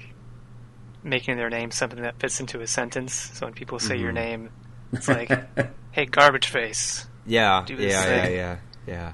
making 1.06 1.36
their 1.36 1.48
name 1.50 1.70
something 1.70 2.02
that 2.02 2.18
fits 2.18 2.40
into 2.40 2.60
a 2.60 2.66
sentence. 2.66 3.14
So 3.14 3.46
when 3.46 3.54
people 3.54 3.78
say 3.78 3.96
your 3.96 4.10
Mhm. 4.10 4.14
name, 4.14 4.50
it's 4.92 5.08
like, 5.08 5.30
"Hey, 5.92 6.06
garbage 6.06 6.48
face." 6.48 7.06
yeah, 7.26 7.64
Do 7.66 7.74
yeah, 7.74 7.78
this 7.80 7.92
yeah, 7.92 8.04
thing. 8.22 8.34
yeah, 8.36 8.56
yeah. 8.86 9.12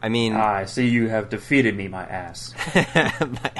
I 0.00 0.08
mean, 0.08 0.34
I 0.34 0.64
see 0.66 0.88
you 0.88 1.08
have 1.08 1.28
defeated 1.28 1.76
me, 1.76 1.88
my 1.88 2.04
ass. 2.04 2.54
my, 2.74 3.50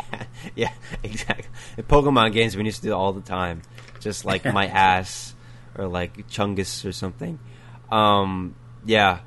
yeah, 0.54 0.70
exactly. 1.02 1.46
In 1.76 1.82
Pokemon 1.84 2.32
games, 2.32 2.56
we 2.56 2.64
used 2.64 2.76
to 2.82 2.82
do 2.88 2.92
it 2.92 2.94
all 2.94 3.12
the 3.12 3.20
time, 3.22 3.62
just 4.00 4.24
like 4.24 4.44
my 4.44 4.66
ass 4.92 5.34
or 5.76 5.88
like 5.88 6.28
Chungus 6.28 6.84
or 6.84 6.92
something. 6.92 7.40
Um, 7.90 8.54
yeah, 8.84 9.20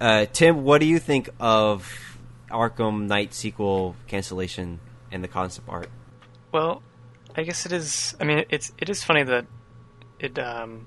uh, 0.00 0.26
Tim, 0.32 0.62
what 0.62 0.80
do 0.80 0.86
you 0.86 1.00
think 1.00 1.28
of 1.40 1.92
Arkham 2.50 3.06
Knight 3.08 3.34
sequel 3.34 3.96
cancellation 4.06 4.78
and 5.10 5.24
the 5.24 5.28
concept 5.28 5.68
art? 5.68 5.88
Well, 6.52 6.82
I 7.36 7.42
guess 7.42 7.66
it 7.66 7.72
is. 7.72 8.14
I 8.20 8.24
mean, 8.24 8.44
it's 8.48 8.72
it 8.78 8.88
is 8.88 9.02
funny 9.02 9.22
that 9.24 9.46
it 10.18 10.38
um, 10.38 10.86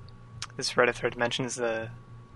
this 0.56 0.72
Reddit 0.74 0.94
thread 0.94 1.16
mentions 1.16 1.54
the 1.56 1.90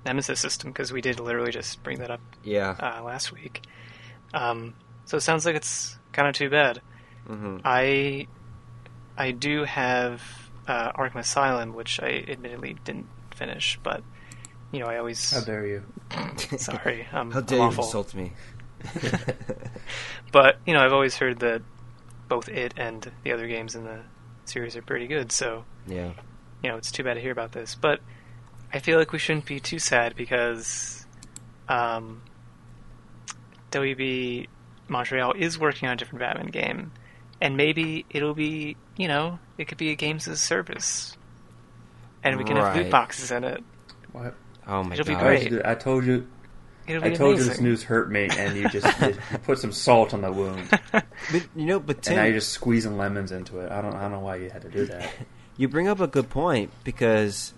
Nemesis 0.05 0.41
system 0.41 0.71
because 0.71 0.93
we 0.93 1.01
did 1.01 1.21
literally 1.21 1.53
just 1.53 1.83
bring 1.83 1.99
that 1.99 2.11
up 2.11 2.21
Yeah, 2.45 2.77
uh, 2.81 3.03
last 3.03 3.33
week. 3.33 3.63
Um, 4.35 4.75
so 5.05 5.17
it 5.17 5.21
sounds 5.23 5.47
like 5.47 5.57
it's 5.57 5.99
kind 6.13 6.29
of 6.29 6.35
too 6.35 6.51
bad. 6.51 6.81
hmm 7.27 7.59
I 7.65 8.27
I 9.17 9.31
do 9.31 9.65
have 9.65 10.23
uh, 10.67 10.93
Arkham 10.93 11.17
Asylum, 11.17 11.75
which 11.75 12.01
I 12.01 12.25
admittedly 12.29 12.77
didn't 12.85 13.07
finish, 13.35 13.79
but 13.83 14.03
you 14.73 14.81
know 14.81 14.87
I 14.87 14.99
always 14.99 15.31
How 15.31 15.41
dare 15.41 15.67
you? 15.67 15.83
sorry 16.59 17.07
I'm, 17.13 17.31
How 17.33 17.41
I'm 17.41 17.45
dare 17.47 17.59
you 17.59 17.65
insult 17.67 18.15
me? 18.15 18.33
But 20.33 20.59
you 20.67 20.73
know 20.73 20.81
I've 20.81 20.93
always 20.93 21.17
heard 21.17 21.41
that 21.41 21.63
both 22.33 22.49
it 22.49 22.73
and 22.79 23.13
the 23.25 23.33
other 23.33 23.47
games 23.47 23.75
in 23.75 23.85
the 23.85 24.01
series 24.47 24.75
are 24.75 24.81
pretty 24.81 25.07
good. 25.07 25.31
So 25.31 25.67
yeah, 25.87 26.13
you 26.63 26.71
know, 26.71 26.79
it's 26.79 26.91
too 26.91 27.05
bad 27.05 27.15
to 27.15 27.21
hear 27.21 27.31
about 27.31 27.53
this. 27.53 27.75
But 27.75 28.01
I 28.73 28.79
feel 28.79 28.99
like 28.99 29.13
we 29.13 29.19
shouldn't 29.19 29.45
be 29.45 29.61
too 29.61 29.79
sad 29.79 30.17
because 30.17 31.05
um, 31.69 32.23
WB 33.71 34.47
Montreal 34.89 35.35
is 35.35 35.59
working 35.59 35.89
on 35.89 35.93
a 35.93 35.97
different 35.97 36.21
Batman 36.21 36.47
game, 36.47 36.93
and 37.39 37.59
maybe 37.59 38.07
it'll 38.09 38.33
be, 38.33 38.79
you 38.97 39.09
know, 39.09 39.39
it 39.59 39.69
could 39.69 39.77
be 39.77 39.91
a 39.91 39.95
games 39.95 40.27
as 40.27 40.39
a 40.39 40.41
service, 40.41 41.15
and 42.25 42.39
we 42.39 42.45
can 42.45 42.57
have 42.57 42.75
loot 42.75 42.91
boxes 42.91 43.31
in 43.31 43.45
it. 43.45 43.63
What? 44.13 44.35
oh 44.67 44.85
my 44.85 44.95
It'll 44.95 45.05
be 45.05 45.17
great. 45.17 45.53
I 45.67 45.75
told 45.75 46.07
you. 46.07 46.27
It'll 46.87 47.05
I 47.05 47.11
be 47.11 47.17
told 47.17 47.39
you 47.39 47.45
this 47.45 47.61
news 47.61 47.83
hurt 47.85 48.11
me, 48.11 48.29
and 48.37 48.57
you 48.57 48.69
just 48.69 48.87
you 49.01 49.17
put 49.45 49.59
some 49.59 49.73
salt 49.73 50.13
on 50.15 50.21
the 50.23 50.33
wound, 50.33 50.69
But, 50.93 51.05
you 51.55 51.67
know, 51.67 51.79
but 51.79 52.07
and 52.09 52.17
now 52.17 52.25
you're 52.25 52.35
just 52.35 52.51
squeezing 52.51 52.97
lemons 52.99 53.31
into 53.33 53.59
it. 53.61 53.71
I 53.71 53.81
don't. 53.81 53.95
I 53.95 54.03
don't 54.03 54.13
know 54.13 54.21
why 54.21 54.37
you 54.37 54.51
had 54.51 54.63
to 54.63 54.69
do 54.71 54.87
that. 54.87 55.03
Mm-hmm. 55.03 55.23
You 55.59 55.69
bring 55.69 55.87
up 55.87 56.01
a 56.01 56.07
good 56.07 56.31
point 56.31 56.71
because 56.83 57.53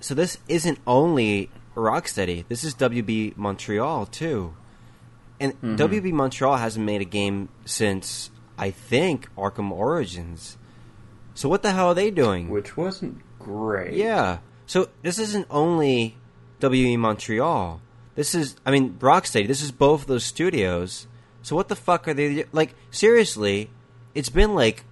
so 0.00 0.14
this 0.14 0.36
isn't 0.48 0.78
only 0.86 1.50
Rocksteady. 1.74 2.46
This 2.46 2.62
is 2.62 2.74
WB 2.74 3.36
Montreal 3.38 4.04
too, 4.04 4.54
and 5.40 5.58
Mhm. 5.62 5.78
WB 5.78 6.12
Montreal 6.12 6.56
hasn't 6.58 6.84
made 6.84 7.00
a 7.00 7.06
game 7.06 7.48
since 7.64 8.30
I 8.58 8.70
think 8.70 9.28
Arkham 9.34 9.70
Origins. 9.70 10.58
So 11.34 11.48
what 11.48 11.62
the 11.62 11.72
hell 11.72 11.88
are 11.88 11.94
they 11.94 12.10
doing? 12.10 12.50
Which 12.50 12.76
wasn't 12.76 13.22
great. 13.38 13.94
Yeah. 13.94 14.38
So 14.66 14.88
this 15.02 15.18
isn't 15.18 15.46
only 15.50 16.16
WB 16.60 16.98
Montreal. 16.98 17.80
This 18.18 18.34
is, 18.34 18.56
I 18.66 18.72
mean, 18.72 18.94
Rocksteady. 18.94 19.46
This 19.46 19.62
is 19.62 19.70
both 19.70 20.06
those 20.08 20.24
studios. 20.24 21.06
So 21.42 21.54
what 21.54 21.68
the 21.68 21.76
fuck 21.76 22.08
are 22.08 22.14
they 22.14 22.46
like? 22.50 22.74
Seriously, 22.90 23.70
it's 24.12 24.28
been 24.28 24.56
like 24.56 24.82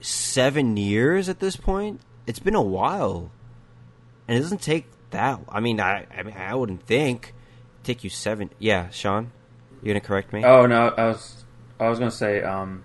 seven 0.00 0.76
years 0.76 1.28
at 1.28 1.38
this 1.38 1.54
point. 1.54 2.00
It's 2.26 2.40
been 2.40 2.56
a 2.56 2.60
while. 2.60 3.30
and 4.26 4.36
it 4.36 4.40
doesn't 4.40 4.62
take 4.62 4.86
that. 5.10 5.38
I 5.48 5.60
mean, 5.60 5.78
I 5.78 6.08
I 6.12 6.24
mean, 6.24 6.34
I 6.36 6.56
wouldn't 6.56 6.82
think 6.82 7.34
take 7.84 8.02
you 8.02 8.10
seven. 8.10 8.50
Yeah, 8.58 8.90
Sean, 8.90 9.30
you 9.80 9.92
gonna 9.92 10.00
correct 10.00 10.32
me? 10.32 10.44
Oh 10.44 10.66
no, 10.66 10.88
I 10.88 11.06
was 11.06 11.44
I 11.78 11.88
was 11.88 12.00
gonna 12.00 12.10
say 12.10 12.42
um, 12.42 12.82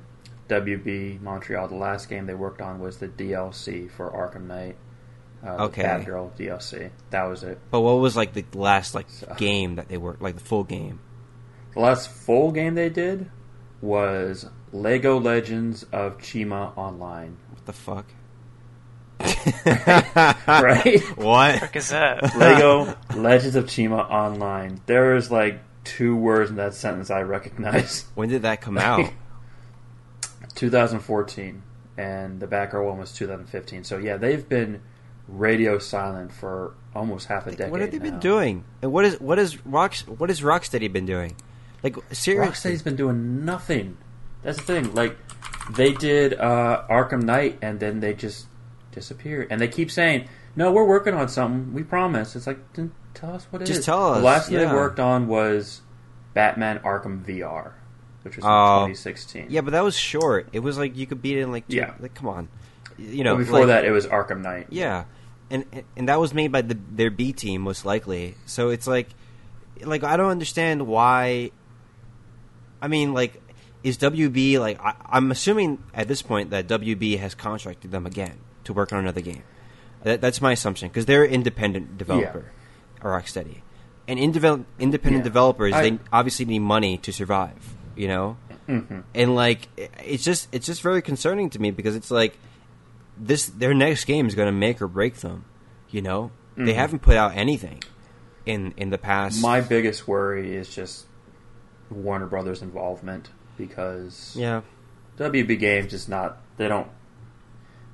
WB 0.47 1.21
Montreal. 1.21 1.69
The 1.69 1.75
last 1.75 2.07
game 2.07 2.27
they 2.27 2.35
worked 2.35 2.61
on 2.61 2.79
was 2.79 2.99
the 2.99 3.07
DLC 3.07 3.89
for 3.89 4.11
Arkham 4.11 4.45
Knight. 4.45 4.75
Uh, 5.45 5.65
Okay. 5.65 5.81
the 5.83 5.87
Batgirl 5.87 6.31
DLC. 6.37 6.89
That 7.11 7.23
was 7.25 7.43
it. 7.43 7.59
But 7.71 7.81
what 7.81 7.93
was 7.99 8.15
like 8.17 8.33
the 8.33 8.43
last 8.53 8.95
like 8.95 9.09
So- 9.09 9.33
game 9.37 9.75
that 9.75 9.87
they 9.89 9.97
worked 9.97 10.21
like 10.21 10.35
the 10.35 10.43
full 10.43 10.63
game? 10.63 10.99
The 11.73 11.81
last 11.81 12.09
full 12.09 12.51
game 12.51 12.75
they 12.75 12.89
did 12.89 13.29
was 13.81 14.47
Lego 14.71 15.19
Legends 15.19 15.83
of 15.91 16.17
Chima 16.17 16.75
Online. 16.77 17.37
What 17.51 17.65
the 17.65 17.73
fuck? 17.73 18.05
Right? 20.47 21.01
What? 21.17 21.59
Frick 21.59 21.75
is 21.75 21.89
that? 21.89 22.35
Lego 22.37 22.95
Legends 23.15 23.55
of 23.55 23.65
Chima 23.65 24.09
Online. 24.09 24.81
There 24.85 25.15
is 25.15 25.29
like 25.31 25.59
two 25.83 26.15
words 26.15 26.49
in 26.49 26.55
that 26.55 26.73
sentence 26.73 27.09
I 27.11 27.21
recognize. 27.21 28.05
When 28.15 28.29
did 28.29 28.41
that 28.43 28.61
come 28.61 28.77
out? 28.77 29.09
2014, 30.55 31.61
and 31.97 32.39
the 32.39 32.47
Batgirl 32.47 32.85
one 32.85 32.97
was 32.97 33.11
2015. 33.13 33.83
So 33.83 33.97
yeah, 33.97 34.17
they've 34.17 34.47
been 34.47 34.81
radio 35.27 35.79
silent 35.79 36.31
for 36.31 36.73
almost 36.95 37.27
half 37.27 37.47
a 37.47 37.51
decade. 37.51 37.71
what 37.71 37.81
have 37.81 37.91
they 37.91 37.99
been 37.99 38.19
doing? 38.19 38.63
And 38.81 38.91
what 38.91 39.05
is 39.05 39.19
what 39.19 39.39
is 39.39 39.65
Rock 39.65 39.95
what 40.17 40.29
has 40.29 40.41
Rocksteady 40.41 40.91
been 40.91 41.05
doing? 41.05 41.35
Like 41.83 41.95
seriously, 42.11 42.71
Rocksteady's 42.71 42.83
been 42.83 42.95
doing 42.95 43.45
nothing. 43.45 43.97
That's 44.43 44.57
the 44.57 44.63
thing. 44.63 44.93
Like 44.93 45.17
they 45.71 45.93
did 45.93 46.33
uh, 46.35 46.83
Arkham 46.89 47.23
Knight, 47.23 47.57
and 47.61 47.79
then 47.79 47.99
they 47.99 48.13
just 48.13 48.47
disappeared. 48.91 49.47
And 49.49 49.59
they 49.59 49.67
keep 49.67 49.89
saying, 49.91 50.27
"No, 50.55 50.71
we're 50.71 50.85
working 50.85 51.13
on 51.13 51.27
something. 51.29 51.73
We 51.73 51.83
promise." 51.83 52.35
It's 52.35 52.47
like, 52.47 52.59
tell 53.13 53.33
us 53.33 53.45
what 53.49 53.61
it 53.61 53.69
is. 53.69 53.75
Just 53.77 53.85
tell 53.85 54.11
us, 54.13 54.17
The 54.19 54.23
last 54.23 54.49
thing 54.49 54.59
yeah. 54.59 54.69
they 54.69 54.73
worked 54.73 54.99
on 54.99 55.27
was 55.27 55.81
Batman 56.33 56.79
Arkham 56.79 57.23
VR, 57.25 57.73
which 58.23 58.35
was 58.37 58.45
in 58.45 58.51
Oh. 58.51 58.85
2016. 58.87 59.47
Yeah, 59.49 59.61
but 59.61 59.71
that 59.71 59.83
was 59.83 59.95
short. 59.97 60.47
It 60.53 60.59
was 60.59 60.77
like 60.77 60.95
you 60.95 61.07
could 61.07 61.21
beat 61.21 61.37
it 61.37 61.41
in 61.41 61.51
like 61.51 61.67
two, 61.67 61.77
Yeah. 61.77 61.93
Like 61.99 62.13
come 62.13 62.27
on, 62.27 62.47
you 62.97 63.23
know. 63.23 63.35
But 63.35 63.39
before 63.45 63.59
like- 63.59 63.67
that, 63.67 63.85
it 63.85 63.91
was 63.91 64.05
Arkham 64.07 64.41
Knight. 64.41 64.67
yeah, 64.69 65.05
and 65.49 65.65
and 65.95 66.09
that 66.09 66.19
was 66.19 66.33
made 66.33 66.51
by 66.51 66.61
the 66.61 66.77
their 66.91 67.09
B 67.11 67.33
team 67.33 67.61
most 67.61 67.85
likely. 67.85 68.35
So 68.45 68.69
it's 68.69 68.87
like, 68.87 69.09
like 69.83 70.03
I 70.03 70.17
don't 70.17 70.31
understand 70.31 70.87
why. 70.87 71.51
I 72.81 72.87
mean, 72.87 73.13
like, 73.13 73.41
is 73.83 73.97
WB 73.97 74.59
like? 74.59 74.79
I, 74.83 74.93
I'm 75.05 75.31
assuming 75.31 75.83
at 75.93 76.07
this 76.07 76.21
point 76.21 76.49
that 76.51 76.67
WB 76.67 77.19
has 77.19 77.35
contracted 77.35 77.91
them 77.91 78.05
again 78.05 78.37
to 78.65 78.73
work 78.73 78.91
on 78.93 78.99
another 78.99 79.21
game. 79.21 79.43
That, 80.03 80.21
that's 80.21 80.41
my 80.41 80.51
assumption 80.51 80.89
because 80.89 81.05
they're 81.05 81.25
independent 81.25 81.97
developer, 81.97 82.51
or 83.01 83.11
Rocksteady, 83.19 83.61
and 84.07 84.19
indeve- 84.19 84.65
independent 84.79 85.21
Yeah. 85.23 85.29
developers 85.29 85.73
I- 85.73 85.89
they 85.89 85.99
obviously 86.13 86.45
need 86.45 86.59
money 86.59 86.97
to 86.99 87.11
survive. 87.11 87.75
You 87.95 88.07
know, 88.09 88.37
Mm-hmm. 88.67 89.01
and 89.13 89.35
like 89.35 89.67
it's 90.03 90.23
just 90.23 90.47
it's 90.51 90.65
just 90.65 90.81
very 90.81 91.01
concerning 91.03 91.49
to 91.51 91.59
me 91.59 91.69
because 91.71 91.95
it's 91.95 92.09
like 92.11 92.35
this 93.17 93.47
their 93.47 93.73
next 93.73 94.05
game 94.05 94.27
is 94.27 94.35
going 94.35 94.47
to 94.47 94.51
make 94.57 94.81
or 94.81 94.87
break 94.87 95.15
them. 95.17 95.45
You 95.89 96.01
know, 96.01 96.31
they 96.55 96.73
Mhm. 96.73 96.75
haven't 96.75 96.99
put 97.01 97.15
out 97.17 97.35
anything 97.35 97.81
in 98.45 98.73
in 98.77 98.89
the 98.89 98.97
past. 98.97 99.41
My 99.41 99.61
biggest 99.61 100.07
worry 100.07 100.55
is 100.55 100.73
just 100.73 101.05
Warner 101.89 102.25
Brothers' 102.27 102.61
involvement 102.61 103.29
because 103.57 104.33
yeah, 104.35 104.61
WB 105.17 105.57
Games 105.59 105.93
is 105.93 106.07
not. 106.09 106.37
They 106.57 106.67
don't. 106.67 106.87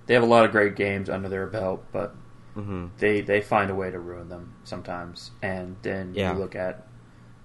They 0.07 0.13
have 0.15 0.23
a 0.23 0.27
lot 0.27 0.45
of 0.45 0.51
great 0.51 0.75
games 0.75 1.09
under 1.09 1.29
their 1.29 1.47
belt, 1.47 1.83
but 1.91 2.15
hmm 2.53 2.87
they 2.97 3.21
they 3.21 3.41
find 3.41 3.69
a 3.69 3.75
way 3.75 3.91
to 3.91 3.99
ruin 3.99 4.29
them 4.29 4.53
sometimes. 4.63 5.31
And 5.41 5.75
then 5.83 6.13
Yeah. 6.15 6.33
you 6.33 6.39
look 6.39 6.55
at 6.55 6.87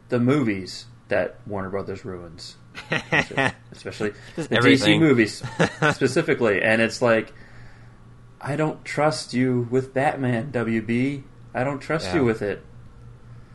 the 0.08 0.18
movies 0.18 0.86
that 1.08 1.36
Warner 1.46 1.68
Brothers 1.70 2.04
ruins, 2.04 2.56
especially 3.72 4.12
the 4.36 4.48
everything. 4.56 5.00
DC 5.00 5.00
movies 5.00 5.42
specifically. 5.94 6.60
And 6.62 6.80
it's 6.82 7.00
like, 7.02 7.32
I 8.40 8.56
don't 8.56 8.84
trust 8.84 9.32
you 9.34 9.66
with 9.70 9.94
Batman, 9.94 10.52
WB. 10.52 11.22
I 11.54 11.64
don't 11.64 11.78
trust 11.80 12.06
Yeah. 12.06 12.16
you 12.16 12.24
with 12.24 12.42
it. 12.42 12.62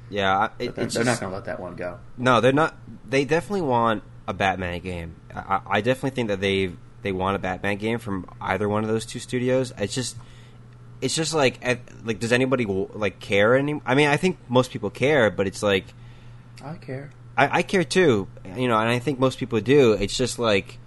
yeah. 0.10 0.50
It, 0.60 0.76
they're, 0.76 0.86
it's 0.86 0.96
they're 0.96 1.04
not 1.04 1.20
going 1.20 1.32
to 1.32 1.36
let 1.36 1.46
that 1.46 1.60
one 1.60 1.76
go. 1.76 2.00
No, 2.18 2.42
they're 2.42 2.52
not. 2.52 2.76
They 3.08 3.26
definitely 3.26 3.62
want 3.62 4.04
a 4.28 4.34
Batman 4.34 4.80
game. 4.82 5.16
I, 5.34 5.62
I 5.68 5.82
definitely 5.82 6.12
think 6.12 6.30
that 6.30 6.42
they 6.42 6.72
they 7.04 7.12
want 7.12 7.36
a 7.36 7.40
Batman 7.40 7.78
game 7.78 8.00
from 8.00 8.28
either 8.40 8.68
one 8.70 8.84
of 8.84 8.90
those 8.90 9.06
two 9.06 9.20
studios. 9.20 9.74
It's 9.78 9.96
just, 9.96 10.16
it's 11.02 11.16
just 11.16 11.34
like, 11.34 11.60
like, 12.04 12.20
does 12.20 12.32
anybody 12.32 12.64
like 12.66 13.20
care 13.20 13.56
any? 13.56 13.82
I 13.86 13.96
mean, 13.96 14.08
I 14.08 14.18
think 14.18 14.38
most 14.50 14.72
people 14.72 14.90
care, 14.92 15.32
but 15.32 15.48
it's 15.48 15.64
like, 15.64 15.86
I 16.64 16.76
care. 16.76 17.10
I, 17.36 17.60
I 17.60 17.62
care 17.64 17.84
too, 17.84 18.28
you 18.56 18.68
know, 18.68 18.78
and 18.78 18.88
I 18.90 19.00
think 19.00 19.18
most 19.20 19.40
people 19.40 19.60
do. 19.62 19.94
It's 19.94 20.16
just 20.16 20.38
like, 20.38 20.78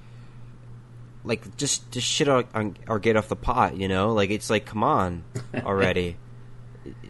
like 1.24 1.56
just 1.56 1.90
just 1.90 2.06
shit 2.06 2.28
on, 2.28 2.44
on 2.54 2.76
or 2.88 2.98
get 2.98 3.16
off 3.16 3.28
the 3.28 3.36
pot, 3.36 3.76
you 3.76 3.88
know. 3.88 4.12
Like 4.12 4.30
it's 4.30 4.50
like, 4.50 4.66
come 4.66 4.82
on, 4.84 5.24
already. 5.56 6.16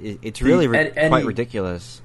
it, 0.00 0.18
it's 0.22 0.40
really 0.42 0.66
and- 0.66 0.96
and 0.96 1.10
quite 1.10 1.24
ridiculous. 1.24 2.00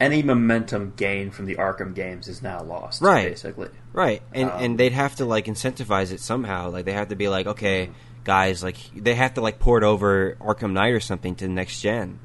Any 0.00 0.22
momentum 0.24 0.92
gained 0.96 1.34
from 1.34 1.46
the 1.46 1.54
Arkham 1.54 1.94
games 1.94 2.26
is 2.26 2.42
now 2.42 2.60
lost. 2.62 3.00
Right. 3.00 3.28
Basically. 3.30 3.68
Right, 3.92 4.22
and 4.32 4.50
Um, 4.50 4.62
and 4.62 4.78
they'd 4.78 4.92
have 4.92 5.14
to 5.16 5.24
like 5.24 5.46
incentivize 5.46 6.10
it 6.10 6.18
somehow. 6.20 6.70
Like 6.70 6.84
they 6.84 6.92
have 6.92 7.08
to 7.08 7.16
be 7.16 7.28
like, 7.28 7.46
okay, 7.46 7.90
guys, 8.24 8.62
like 8.62 8.76
they 8.96 9.14
have 9.14 9.34
to 9.34 9.40
like 9.40 9.60
port 9.60 9.84
over 9.84 10.36
Arkham 10.40 10.72
Knight 10.72 10.92
or 10.92 11.00
something 11.00 11.36
to 11.36 11.46
the 11.46 11.52
next 11.52 11.80
gen. 11.80 12.18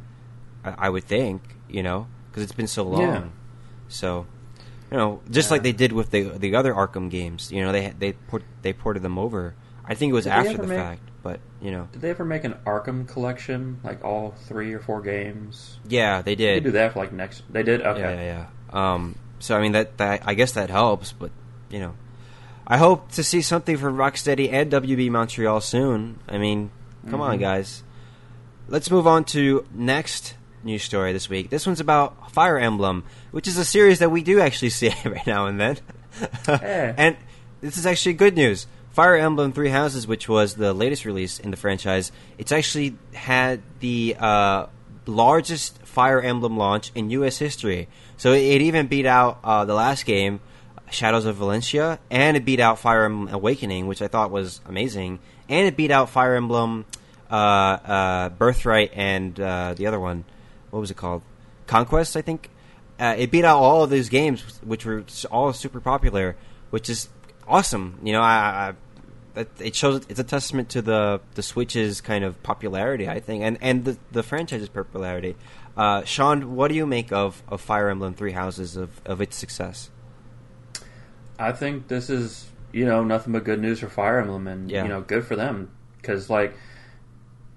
I, 0.66 0.88
I 0.88 0.90
would 0.90 1.04
think, 1.04 1.44
you 1.70 1.84
know, 1.84 2.08
because 2.32 2.42
it's 2.42 2.52
been 2.54 2.68
so 2.68 2.84
long. 2.84 3.02
Yeah. 3.02 3.24
So, 3.88 4.26
you 4.92 4.98
know, 4.98 5.22
just 5.30 5.52
like 5.52 5.64
they 5.64 5.72
did 5.72 5.92
with 5.92 6.12
the 6.12 6.24
the 6.38 6.56
other 6.56 6.74
Arkham 6.74 7.10
games, 7.10 7.52
you 7.52 7.64
know, 7.64 7.72
they 7.72 7.94
they 7.98 8.14
port, 8.14 8.44
they 8.62 8.74
ported 8.74 9.04
them 9.04 9.18
over. 9.20 9.56
I 9.86 9.96
think 9.96 10.12
it 10.12 10.14
was 10.14 10.26
Did 10.26 10.34
after 10.34 10.58
the 10.58 10.68
make- 10.68 10.78
fact, 10.78 11.02
but 11.24 11.40
you 11.62 11.72
know, 11.72 11.88
Did 11.92 12.02
they 12.02 12.10
ever 12.12 12.24
make 12.26 12.44
an 12.44 12.54
Arkham 12.66 13.08
collection, 13.08 13.80
like 13.84 14.04
all 14.06 14.36
three 14.48 14.72
or 14.74 14.80
four 14.80 15.02
games? 15.02 15.78
yeah, 15.88 16.22
they 16.22 16.36
did. 16.36 16.50
They 16.50 16.60
did. 16.60 16.64
do 16.66 16.72
that 16.72 16.94
for 16.94 17.00
like 17.00 17.12
next. 17.12 17.44
They 17.52 17.64
did. 17.64 17.82
Okay. 17.82 18.00
Yeah, 18.00 18.14
yeah, 18.14 18.46
yeah. 18.74 18.94
Um, 18.94 19.16
so 19.40 19.58
I 19.58 19.62
mean 19.62 19.72
that 19.74 19.98
that 19.98 20.24
I 20.26 20.34
guess 20.36 20.52
that 20.54 20.70
helps, 20.70 21.12
but 21.12 21.32
you 21.70 21.80
know, 21.80 21.94
I 22.68 22.78
hope 22.78 23.12
to 23.14 23.24
see 23.24 23.42
something 23.42 23.78
from 23.78 23.98
Rocksteady 23.98 24.52
and 24.52 24.72
WB 24.72 25.10
Montreal 25.10 25.62
soon. 25.62 26.20
I 26.28 26.38
mean, 26.38 26.70
come 27.10 27.22
on, 27.22 27.38
Mhm. 27.38 27.42
guys. 27.42 27.84
Let's 28.68 28.92
move 28.92 29.08
on 29.08 29.24
to 29.26 29.66
next 29.74 30.36
news 30.64 30.84
story 30.84 31.14
this 31.14 31.30
week. 31.30 31.50
This 31.50 31.66
one's 31.66 31.80
about 31.80 32.32
Fire 32.32 32.58
Emblem, 32.58 33.04
which 33.32 33.48
is 33.48 33.58
a 33.58 33.66
series 33.66 34.00
that 34.00 34.12
we 34.12 34.24
do 34.24 34.40
actually 34.40 34.70
see 34.80 34.88
every 35.06 35.22
now 35.26 35.48
and 35.48 35.60
then. 35.60 35.78
Yeah. 36.48 36.94
And 36.98 37.18
this 37.62 37.78
is 37.78 37.86
actually 37.86 38.14
good 38.14 38.36
news. 38.36 38.68
Fire 38.92 39.16
Emblem 39.16 39.54
Three 39.54 39.70
Houses, 39.70 40.08
which 40.08 40.28
was 40.28 40.56
the 40.56 40.74
latest 40.74 41.06
release 41.06 41.40
in 41.40 41.52
the 41.52 41.58
franchise, 41.58 42.12
it's 42.38 42.52
actually 42.52 42.98
had 43.14 43.62
the 43.80 44.16
uh, 44.20 44.66
largest 45.06 45.78
Fire 45.86 46.22
Emblem 46.22 46.58
launch 46.58 46.92
in 46.96 47.10
U.S. 47.12 47.38
history. 47.38 47.88
So 48.18 48.34
it, 48.34 48.62
even 48.62 48.88
beat 48.88 49.06
out 49.06 49.40
uh, 49.44 49.66
the 49.66 49.74
last 49.74 50.06
game, 50.06 50.40
Shadows 50.92 51.26
of 51.26 51.38
Valentia, 51.38 52.00
and 52.10 52.36
it 52.36 52.46
beat 52.46 52.60
out 52.60 52.80
Fire 52.80 53.06
Emblem 53.06 53.34
Awakening, 53.34 53.88
which 53.88 54.02
I 54.02 54.08
thought 54.08 54.32
was 54.32 54.60
amazing, 54.66 55.20
and 55.48 55.68
it 55.68 55.78
beat 55.78 55.92
out 55.92 56.10
Fire 56.10 56.36
Emblem 56.36 56.86
uh, 57.30 57.36
uh, 57.36 58.30
Birthright 58.30 58.92
and 58.94 59.40
uh, 59.40 59.76
the 59.76 59.88
other 59.88 60.00
one. 60.00 60.26
What 60.72 60.80
was 60.80 60.92
it 60.92 60.98
called? 60.98 61.22
Conquest, 61.68 62.16
I 62.18 62.22
think. 62.22 62.50
Uh, 63.00 63.16
it 63.18 63.32
beat 63.32 63.46
out 63.46 63.60
all 63.60 63.84
of 63.84 63.90
those 63.90 64.10
games, 64.10 64.42
which 64.64 64.86
were 64.86 65.04
all 65.32 65.54
super 65.54 65.80
popular, 65.80 66.36
which 66.70 66.90
is 66.90 67.08
awesome. 67.48 67.98
You 68.04 68.14
know, 68.14 68.22
I, 68.22 68.74
I 69.36 69.46
it 69.60 69.74
shows 69.76 70.06
it's 70.10 70.20
a 70.20 70.24
testament 70.24 70.70
to 70.70 70.82
the 70.82 71.22
the 71.36 71.42
Switch's 71.42 72.02
kind 72.02 72.26
of 72.26 72.42
popularity, 72.44 73.08
I 73.08 73.20
think, 73.22 73.44
and 73.44 73.58
and 73.62 73.86
the 73.86 73.98
the 74.12 74.22
franchise's 74.24 74.68
popularity. 74.70 75.36
Uh, 75.78 76.04
Sean, 76.04 76.56
what 76.56 76.68
do 76.68 76.76
you 76.76 76.86
make 76.86 77.14
of, 77.14 77.42
of 77.48 77.62
Fire 77.62 77.88
Emblem 77.90 78.14
Three 78.14 78.34
Houses 78.34 78.76
of, 78.76 79.00
of 79.06 79.22
its 79.22 79.38
success? 79.38 79.90
I 81.38 81.54
think 81.54 81.88
this 81.88 82.10
is 82.10 82.50
you 82.74 82.86
know 82.86 83.04
nothing 83.04 83.32
but 83.34 83.46
good 83.46 83.62
news 83.62 83.80
for 83.80 83.88
Fire 83.88 84.20
Emblem, 84.20 84.48
and 84.48 84.70
Yeah. 84.70 84.84
you 84.84 84.90
know 84.90 85.02
good 85.02 85.26
for 85.26 85.36
them 85.38 85.72
because 86.02 86.30
like 86.30 86.54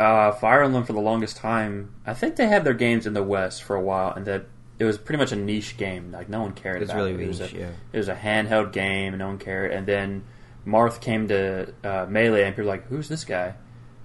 uh, 0.02 0.32
Fire 0.32 0.62
Emblem 0.62 0.84
for 0.84 0.92
the 0.92 1.00
longest 1.00 1.36
time, 1.36 1.94
I 2.06 2.14
think 2.14 2.36
they 2.36 2.46
had 2.46 2.64
their 2.64 2.74
games 2.74 3.06
in 3.06 3.14
the 3.14 3.22
West 3.22 3.62
for 3.62 3.76
a 3.76 3.80
while, 3.80 4.12
and 4.12 4.26
that 4.26 4.46
it 4.78 4.84
was 4.84 4.98
pretty 4.98 5.18
much 5.18 5.32
a 5.32 5.36
niche 5.36 5.76
game. 5.76 6.10
Like 6.12 6.28
no 6.28 6.42
one 6.42 6.52
cared 6.52 6.82
It's 6.82 6.90
about 6.90 7.02
really 7.02 7.14
it. 7.14 7.20
It 7.20 7.28
was, 7.28 7.40
niche, 7.40 7.52
a, 7.54 7.58
yeah. 7.58 7.70
it 7.92 7.98
was 7.98 8.08
a 8.08 8.14
handheld 8.14 8.72
game, 8.72 9.12
and 9.12 9.18
no 9.18 9.28
one 9.28 9.38
cared. 9.38 9.70
And 9.70 9.86
then 9.86 10.24
Marth 10.66 11.00
came 11.00 11.28
to 11.28 11.72
uh, 11.84 12.06
Melee, 12.08 12.44
and 12.44 12.54
people 12.54 12.64
were 12.64 12.76
like, 12.76 12.86
"Who's 12.88 13.08
this 13.08 13.24
guy?" 13.24 13.54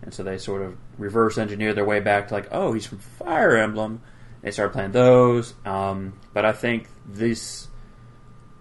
And 0.01 0.13
so 0.13 0.23
they 0.23 0.37
sort 0.37 0.61
of 0.61 0.77
reverse 0.97 1.37
engineered 1.37 1.75
their 1.75 1.85
way 1.85 1.99
back 1.99 2.27
to 2.27 2.33
like, 2.33 2.49
"Oh, 2.51 2.73
he's 2.73 2.85
from 2.85 2.99
Fire 2.99 3.57
Emblem." 3.57 4.01
They 4.41 4.51
started 4.51 4.73
playing 4.73 4.91
those, 4.91 5.55
um, 5.65 6.19
but 6.33 6.45
I 6.45 6.51
think 6.51 6.87
this 7.05 7.67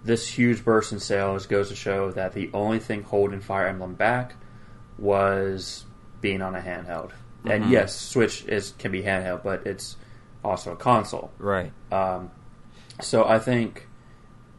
this 0.04 0.26
huge 0.28 0.64
burst 0.64 0.92
in 0.92 1.00
sales 1.00 1.46
goes 1.46 1.68
to 1.68 1.76
show 1.76 2.12
that 2.12 2.32
the 2.32 2.50
only 2.54 2.78
thing 2.78 3.02
holding 3.02 3.40
Fire 3.40 3.66
Emblem 3.66 3.94
back 3.94 4.34
was 4.98 5.84
being 6.20 6.42
on 6.42 6.54
a 6.54 6.60
handheld. 6.60 7.10
And 7.46 7.64
Mhm. 7.64 7.70
yes, 7.70 7.94
Switch 7.98 8.44
is 8.46 8.72
can 8.78 8.92
be 8.92 9.02
handheld, 9.02 9.42
but 9.42 9.66
it's 9.66 9.96
also 10.44 10.72
a 10.72 10.76
console. 10.76 11.30
Right. 11.38 11.72
Um, 11.92 12.30
so 13.00 13.24
I 13.26 13.38
think 13.38 13.88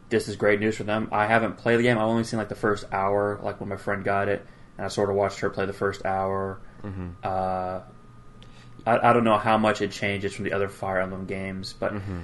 this 0.10 0.28
is 0.28 0.36
great 0.36 0.60
news 0.60 0.78
for 0.78 0.84
them. 0.84 1.10
I 1.12 1.26
haven't 1.28 1.58
played 1.58 1.78
the 1.80 1.84
game. 1.84 1.98
I've 1.98 2.04
only 2.08 2.24
seen 2.24 2.38
like 2.40 2.50
the 2.50 2.56
first 2.56 2.86
hour, 2.94 3.40
like 3.44 3.60
when 3.60 3.70
my 3.70 3.76
friend 3.78 4.04
got 4.04 4.28
it, 4.30 4.46
and 4.78 4.86
I 4.86 4.90
sort 4.90 5.10
of 5.10 5.16
watched 5.16 5.40
her 5.40 5.50
play 5.50 5.66
the 5.66 5.74
first 5.74 6.06
hour. 6.06 6.60
Mm-hmm. 6.84 7.08
Uh, 7.24 7.80
I, 8.86 9.10
I 9.10 9.14
don't 9.14 9.24
know 9.24 9.38
how 9.38 9.58
much 9.58 9.82
it 9.82 9.92
changes 9.92 10.34
from 10.34 10.46
the 10.46 10.54
other 10.54 10.70
Fire 10.70 11.02
Emblem 11.02 11.26
games, 11.26 11.74
but 11.74 11.94
Mm-hmm. 11.94 12.20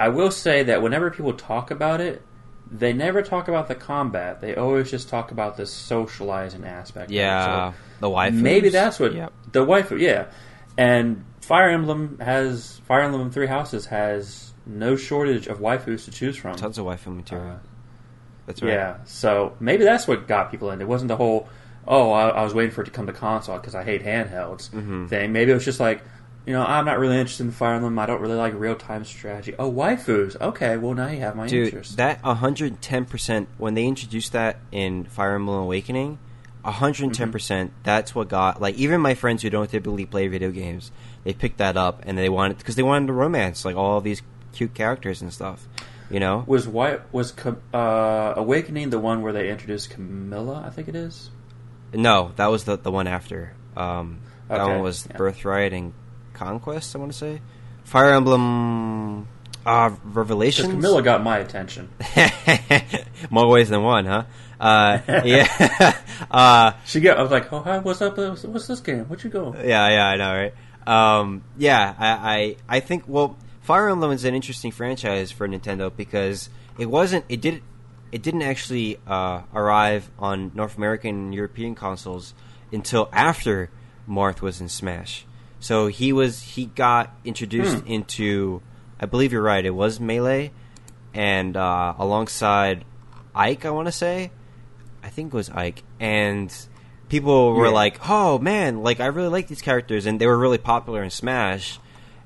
I 0.00 0.10
will 0.10 0.30
say 0.30 0.62
that 0.62 0.80
whenever 0.80 1.10
people 1.10 1.32
talk 1.32 1.72
about 1.72 2.00
it, 2.00 2.22
they 2.70 2.92
never 2.92 3.22
talk 3.22 3.48
about 3.48 3.68
the 3.68 3.74
combat. 3.74 4.40
They 4.40 4.54
always 4.56 4.90
just 4.90 5.08
talk 5.08 5.30
about 5.30 5.56
the 5.56 5.66
socializing 5.66 6.64
aspect. 6.64 7.10
Yeah. 7.10 7.70
So 7.72 7.76
the 8.00 8.08
wife. 8.10 8.34
maybe 8.34 8.68
that's 8.68 9.00
what 9.00 9.14
Yep. 9.14 9.32
the 9.52 9.64
wife. 9.64 9.90
Yeah, 9.92 10.26
and 10.76 11.24
Fire 11.40 11.70
Emblem 11.70 12.18
has 12.20 12.80
Fire 12.86 13.00
Emblem 13.02 13.30
Three 13.30 13.46
Houses 13.46 13.86
has 13.86 14.52
no 14.66 14.96
shortage 14.96 15.46
of 15.46 15.60
waifus 15.60 16.04
to 16.04 16.10
choose 16.10 16.36
from. 16.36 16.56
Tons 16.56 16.78
of 16.78 16.84
waifu 16.86 17.14
material. 17.16 17.52
Uh, 17.52 17.58
That's 18.46 18.62
right. 18.62 18.72
Yeah, 18.72 18.96
so 19.04 19.54
maybe 19.60 19.84
that's 19.84 20.06
what 20.08 20.26
got 20.28 20.50
people 20.50 20.70
in. 20.70 20.80
It 20.80 20.88
wasn't 20.88 21.08
the 21.08 21.16
whole 21.16 21.48
oh 21.86 22.12
I, 22.12 22.28
I 22.28 22.42
was 22.44 22.52
waiting 22.54 22.70
for 22.70 22.82
it 22.82 22.86
to 22.86 22.90
come 22.90 23.06
to 23.06 23.12
console 23.14 23.56
because 23.56 23.74
I 23.74 23.82
hate 23.82 24.04
handhelds 24.04 24.68
Mhm. 24.70 25.08
thing. 25.08 25.32
Maybe 25.32 25.50
it 25.50 25.54
was 25.54 25.64
just 25.64 25.80
like 25.80 26.02
you 26.48 26.54
know 26.54 26.64
I'm 26.64 26.86
not 26.86 26.98
really 26.98 27.18
interested 27.18 27.44
in 27.44 27.52
Fire 27.52 27.74
Emblem. 27.74 27.98
I 27.98 28.06
don't 28.06 28.22
really 28.22 28.34
like 28.34 28.54
real 28.54 28.74
time 28.74 29.04
strategy. 29.04 29.54
Oh 29.58 29.70
waifus. 29.70 30.40
Okay, 30.40 30.78
well 30.78 30.94
now 30.94 31.08
you 31.08 31.20
have 31.20 31.36
my 31.36 31.46
Dude, 31.46 31.66
interest. 31.66 31.98
that 31.98 32.22
110% 32.22 33.46
when 33.58 33.74
they 33.74 33.84
introduced 33.84 34.32
that 34.32 34.56
in 34.72 35.04
Fire 35.04 35.34
Emblem 35.34 35.60
Awakening, 35.60 36.18
110% 36.64 37.70
that's 37.82 38.14
what 38.14 38.28
got 38.28 38.62
like 38.62 38.76
even 38.76 39.02
my 39.02 39.14
friends 39.14 39.42
who 39.42 39.50
don't 39.50 39.70
typically 39.70 40.06
play 40.06 40.26
video 40.26 40.50
games, 40.50 40.90
they 41.22 41.34
picked 41.34 41.58
that 41.58 41.76
up 41.76 42.02
and 42.06 42.16
they 42.16 42.30
wanted 42.30 42.56
because 42.56 42.76
they 42.76 42.82
wanted 42.82 43.10
the 43.10 43.12
romance 43.12 43.66
like 43.66 43.76
all 43.76 44.00
these 44.00 44.22
cute 44.54 44.72
characters 44.72 45.20
and 45.20 45.30
stuff, 45.30 45.68
you 46.10 46.18
know? 46.18 46.44
was 46.46 46.66
was 46.66 47.34
uh, 47.74 48.32
Awakening 48.36 48.88
the 48.88 48.98
one 48.98 49.20
where 49.20 49.34
they 49.34 49.50
introduced 49.50 49.90
Camilla? 49.90 50.64
I 50.66 50.70
think 50.70 50.88
it 50.88 50.96
is. 50.96 51.28
No, 51.92 52.32
that 52.36 52.46
was 52.46 52.64
the 52.64 52.78
the 52.78 52.90
one 52.90 53.06
after. 53.06 53.52
Um, 53.76 54.20
that 54.48 54.62
Okay, 54.62 54.72
one 54.72 54.80
was 54.80 55.06
yeah. 55.10 55.18
Birthright 55.18 55.74
and 55.74 55.92
Conquest. 56.38 56.94
I 56.94 56.98
want 56.98 57.12
to 57.12 57.18
say 57.18 57.40
Fire 57.84 58.12
Emblem 58.12 59.26
uh, 59.66 59.90
Revelations. 60.04 60.68
Camilla 60.68 61.02
got 61.02 61.22
my 61.22 61.38
attention. 61.38 61.88
More 63.30 63.48
ways 63.48 63.68
than 63.68 63.82
one, 63.82 64.06
huh? 64.06 64.24
Uh, 64.60 64.98
yeah, 65.24 65.96
uh, 66.30 66.72
She 66.86 67.00
got. 67.00 67.18
I 67.18 67.22
was 67.22 67.30
like, 67.30 67.52
oh 67.52 67.60
hi, 67.60 67.78
what's 67.78 68.00
up? 68.00 68.16
What's, 68.16 68.44
what's 68.44 68.66
this 68.66 68.80
game? 68.80 69.04
What 69.04 69.22
you 69.24 69.30
go? 69.30 69.54
yeah, 69.58 69.88
yeah. 69.88 70.06
I 70.06 70.16
know, 70.16 70.32
right? 70.34 70.54
Um, 70.86 71.44
yeah, 71.56 71.94
I, 71.98 72.08
I, 72.08 72.56
I 72.76 72.80
think. 72.80 73.04
Well, 73.06 73.36
Fire 73.60 73.88
Emblem 73.88 74.12
is 74.12 74.24
an 74.24 74.34
interesting 74.34 74.70
franchise 74.70 75.30
for 75.30 75.46
Nintendo 75.46 75.94
because 75.94 76.50
it 76.78 76.86
wasn't. 76.86 77.24
It 77.28 77.40
did. 77.40 77.62
It 78.10 78.22
didn't 78.22 78.42
actually 78.42 78.98
uh, 79.06 79.42
arrive 79.54 80.10
on 80.18 80.50
North 80.54 80.78
American 80.78 81.14
and 81.14 81.34
European 81.34 81.74
consoles 81.74 82.32
until 82.72 83.10
after 83.12 83.70
Marth 84.08 84.40
was 84.40 84.60
in 84.62 84.68
Smash. 84.68 85.26
So 85.60 85.86
he 85.88 86.12
was 86.12 86.40
he 86.42 86.66
got 86.66 87.14
introduced 87.24 87.78
Hmm. 87.78 87.86
into. 87.86 88.62
I 89.00 89.06
believe 89.06 89.32
you're 89.32 89.42
right. 89.42 89.64
It 89.64 89.74
was 89.74 90.00
Melee, 90.00 90.50
and 91.14 91.56
uh, 91.56 91.94
alongside 91.98 92.84
Ike, 93.34 93.64
I 93.64 93.70
want 93.70 93.86
to 93.86 93.92
say. 93.92 94.30
I 95.02 95.08
think 95.08 95.32
it 95.32 95.36
was 95.36 95.50
Ike, 95.50 95.82
and 96.00 96.52
people 97.08 97.54
were 97.54 97.66
Yeah. 97.66 97.72
like, 97.72 97.98
"Oh 98.08 98.38
man, 98.38 98.82
like 98.82 99.00
I 99.00 99.06
really 99.06 99.28
like 99.28 99.46
these 99.48 99.62
characters," 99.62 100.06
and 100.06 100.20
they 100.20 100.26
were 100.26 100.38
really 100.38 100.58
popular 100.58 101.02
in 101.02 101.10
Smash. 101.10 101.78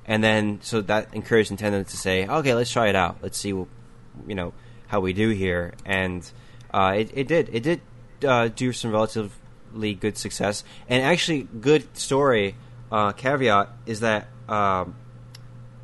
And 0.05 0.21
then, 0.23 0.59
so 0.61 0.81
that 0.81 1.13
encouraged 1.13 1.51
Nintendo 1.51 1.87
to 1.87 1.97
say, 1.97 2.27
"Okay, 2.27 2.53
let's 2.53 2.71
try 2.71 2.87
it 2.89 2.95
out. 2.95 3.17
Let's 3.21 3.37
see, 3.37 3.49
you 3.49 3.67
know, 4.27 4.53
how 4.87 4.99
we 4.99 5.13
do 5.13 5.29
here." 5.29 5.73
And 5.85 6.29
uh, 6.73 6.95
it, 6.97 7.11
it 7.13 7.27
did. 7.27 7.49
It 7.53 7.63
did 7.63 7.81
uh, 8.27 8.47
do 8.49 8.73
some 8.73 8.91
relatively 8.91 9.93
good 9.93 10.17
success, 10.17 10.63
and 10.89 11.03
actually, 11.03 11.47
good 11.61 11.95
story. 11.95 12.55
Uh, 12.93 13.11
caveat 13.11 13.69
is 13.87 14.01
that 14.01 14.27
um, 14.47 14.95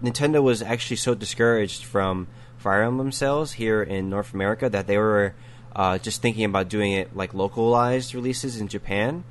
Nintendo 0.04 0.44
was 0.44 0.62
actually 0.62 0.98
so 0.98 1.16
discouraged 1.16 1.84
from 1.84 2.28
Fire 2.60 2.84
Emblem 2.84 3.12
sales 3.12 3.54
here 3.54 3.82
in 3.82 4.12
North 4.12 4.32
America 4.32 4.70
that 4.70 4.86
they 4.86 5.00
were 5.00 5.34
uh, 5.76 5.98
just 5.98 6.22
thinking 6.22 6.46
about 6.46 6.70
doing 6.70 6.92
it 6.92 7.16
like 7.16 7.34
localized 7.34 8.14
releases 8.14 8.62
in 8.62 8.68
Japan, 8.68 9.24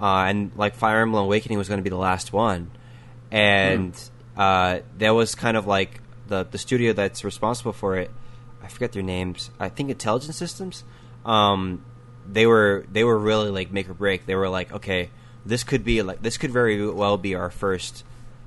uh, 0.00 0.24
and 0.26 0.50
like 0.56 0.76
Fire 0.76 1.02
Emblem 1.02 1.24
Awakening 1.24 1.58
was 1.58 1.68
going 1.68 1.76
to 1.76 1.84
be 1.84 1.90
the 1.90 1.96
last 1.96 2.32
one, 2.32 2.70
and 3.30 3.92
uh, 4.34 4.78
there 4.96 5.12
was 5.12 5.34
kind 5.34 5.58
of 5.58 5.66
like 5.66 6.00
the 6.28 6.44
the 6.50 6.56
studio 6.56 6.94
that's 6.94 7.22
responsible 7.22 7.74
for 7.74 7.98
it. 7.98 8.10
I 8.62 8.68
forget 8.68 8.92
their 8.92 9.02
names. 9.02 9.50
I 9.60 9.68
think 9.68 9.90
Intelligent 9.90 10.34
Systems. 10.34 10.84
Um, 11.26 11.84
they 12.26 12.46
were 12.46 12.86
they 12.90 13.04
were 13.04 13.18
really 13.18 13.50
like 13.50 13.70
make 13.70 13.90
or 13.90 13.94
break. 13.94 14.24
They 14.24 14.36
were 14.36 14.48
like, 14.48 14.72
okay, 14.72 15.10
this 15.46 15.64
could 15.64 15.84
be 15.84 16.02
like 16.02 16.22
this 16.22 16.36
could 16.36 16.50
very 16.50 16.88
well 16.90 17.16
be 17.16 17.34
our 17.34 17.50
first 17.50 18.04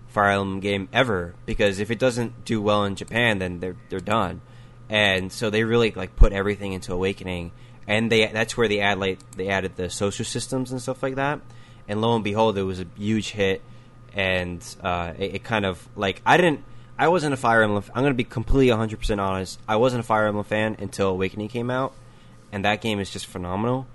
Fire 0.10 0.32
Emblem 0.32 0.60
game 0.60 0.89
ever 0.91 1.34
because 1.45 1.80
if 1.80 1.91
it 1.91 2.00
doesn't 2.00 2.43
do 2.43 2.62
well 2.62 2.84
in 2.84 2.95
Japan, 2.95 3.39
then 3.39 3.60
they're 3.60 3.78
they're 3.89 4.00
done. 4.00 4.41
And 4.89 5.32
so 5.32 5.50
they 5.50 5.64
really 5.64 5.91
like 5.91 6.16
put 6.16 6.34
everything 6.34 6.74
into 6.74 6.93
Awakening, 6.93 7.52
and 7.88 8.12
they 8.12 8.26
that's 8.28 8.58
where 8.58 8.68
they 8.68 8.80
add 8.80 9.00
like 9.00 9.20
they 9.32 9.50
added 9.50 9.76
the 9.76 9.89
social 9.89 10.26
systems 10.26 10.72
and 10.72 10.82
stuff 10.82 11.04
like 11.04 11.16
that. 11.16 11.39
And 11.88 12.02
lo 12.02 12.16
and 12.16 12.24
behold, 12.24 12.58
it 12.58 12.64
was 12.64 12.80
a 12.80 12.86
huge 12.97 13.30
hit, 13.32 13.62
and 14.14 14.64
uh, 14.82 15.14
it, 15.18 15.36
it 15.36 15.43
kind 15.43 15.66
of 15.66 15.88
like 15.95 16.22
I 16.26 16.38
didn't. 16.38 16.64
I 16.97 17.08
wasn't 17.08 17.34
a 17.34 17.38
Fire 17.38 17.64
Emblem. 17.64 17.84
I'm 17.95 18.02
going 18.02 18.12
to 18.12 18.18
be 18.18 18.26
completely 18.26 18.72
100 18.72 19.00
percent 19.00 19.22
honest. 19.22 19.60
I 19.68 19.78
wasn't 19.78 20.02
a 20.02 20.04
Fire 20.04 20.28
Emblem 20.28 20.43
fan 20.43 20.76
until 20.80 21.10
Awakening 21.10 21.50
came 21.50 21.70
out, 21.70 21.93
and 22.52 22.66
that 22.66 22.82
game 22.82 23.00
is 23.00 23.12
just 23.12 23.28
phenomenal. 23.28 23.88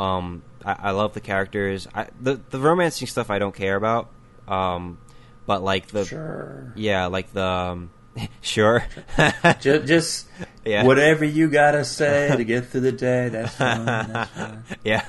Um, 0.00 0.42
I, 0.64 0.76
I 0.78 0.90
love 0.92 1.14
the 1.14 1.20
characters. 1.20 1.86
I, 1.94 2.06
the 2.20 2.40
the 2.50 2.58
romancing 2.58 3.06
stuff 3.08 3.30
I 3.30 3.38
don't 3.38 3.54
care 3.54 3.76
about. 3.76 4.08
Um, 4.48 4.98
but 5.46 5.62
like 5.62 5.88
the 5.88 6.04
Sure. 6.04 6.72
yeah, 6.76 7.06
like 7.06 7.32
the 7.32 7.44
um, 7.44 7.90
sure, 8.40 8.84
Just, 9.60 9.86
just 9.86 10.26
Yeah. 10.64 10.84
whatever 10.84 11.24
you 11.24 11.48
gotta 11.48 11.84
say 11.84 12.34
to 12.36 12.44
get 12.44 12.66
through 12.66 12.82
the 12.82 12.92
day. 12.92 13.28
That's 13.30 13.54
fine. 13.56 13.84
That's 13.86 14.30
fine. 14.30 14.64
yeah, 14.84 15.04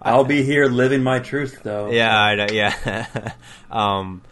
I'll 0.00 0.24
be 0.24 0.42
here 0.42 0.66
living 0.66 1.02
my 1.02 1.18
truth, 1.18 1.60
though. 1.62 1.90
yeah, 1.90 2.16
I 2.18 2.34
know, 2.36 2.46
yeah. 2.50 3.32
um, 3.70 4.22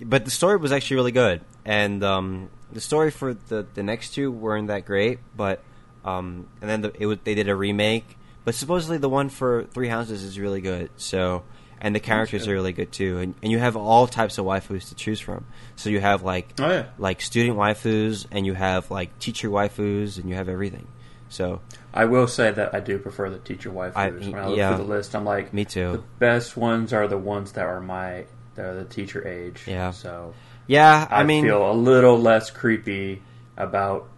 but 0.00 0.24
the 0.24 0.30
story 0.30 0.56
was 0.56 0.72
actually 0.72 0.96
really 0.96 1.12
good, 1.12 1.42
and 1.64 2.02
um, 2.02 2.48
the 2.72 2.80
story 2.80 3.10
for 3.10 3.34
the 3.34 3.66
the 3.74 3.82
next 3.82 4.14
two 4.14 4.30
weren't 4.32 4.68
that 4.68 4.86
great, 4.86 5.18
but 5.36 5.60
um, 6.04 6.46
and 6.60 6.70
then 6.70 6.80
the, 6.82 6.92
it 6.98 7.06
was, 7.06 7.18
they 7.24 7.34
did 7.34 7.48
a 7.48 7.54
remake, 7.54 8.16
but 8.44 8.54
supposedly 8.54 8.98
the 8.98 9.08
one 9.08 9.28
for 9.28 9.64
Three 9.64 9.88
Houses 9.88 10.22
is 10.22 10.38
really 10.38 10.60
good. 10.60 10.90
So. 10.96 11.42
And 11.82 11.94
the 11.94 12.00
characters 12.00 12.46
are 12.46 12.52
really 12.52 12.74
good 12.74 12.92
too, 12.92 13.20
and, 13.20 13.34
and 13.42 13.50
you 13.50 13.58
have 13.58 13.74
all 13.74 14.06
types 14.06 14.36
of 14.36 14.44
waifus 14.44 14.90
to 14.90 14.94
choose 14.94 15.18
from. 15.18 15.46
So 15.76 15.88
you 15.88 15.98
have 15.98 16.22
like 16.22 16.52
Oh 16.60 16.68
yeah. 16.68 16.84
like 16.98 17.22
student 17.22 17.56
waifus, 17.56 18.26
and 18.30 18.44
you 18.44 18.52
have 18.52 18.90
like 18.90 19.18
teacher 19.18 19.48
waifus, 19.48 20.18
and 20.18 20.28
you 20.28 20.34
have 20.34 20.50
everything. 20.50 20.86
So 21.30 21.62
I 21.94 22.04
will 22.04 22.26
say 22.26 22.50
that 22.50 22.74
I 22.74 22.80
do 22.80 22.98
prefer 22.98 23.30
the 23.30 23.38
teacher 23.38 23.70
waifus. 23.70 23.96
I- 23.96 24.10
when 24.10 24.34
I 24.34 24.48
look 24.48 24.58
yeah. 24.58 24.76
through 24.76 24.84
the 24.84 24.90
list, 24.90 25.16
I'm 25.16 25.24
like, 25.24 25.54
Me 25.54 25.64
too. 25.64 25.92
The 25.92 26.02
best 26.18 26.54
ones 26.54 26.92
are 26.92 27.08
the 27.08 27.16
ones 27.16 27.52
that 27.52 27.64
are 27.64 27.80
my 27.80 28.26
that 28.56 28.66
are 28.66 28.74
the 28.74 28.84
teacher 28.84 29.26
age. 29.26 29.62
Yeah. 29.66 29.92
So 29.92 30.34
yeah, 30.66 31.08
I, 31.10 31.20
I, 31.20 31.24
mean, 31.24 31.44
feel 31.44 31.70
a 31.70 31.72
little 31.72 32.18
less 32.18 32.50
creepy 32.50 33.22
about 33.56 34.08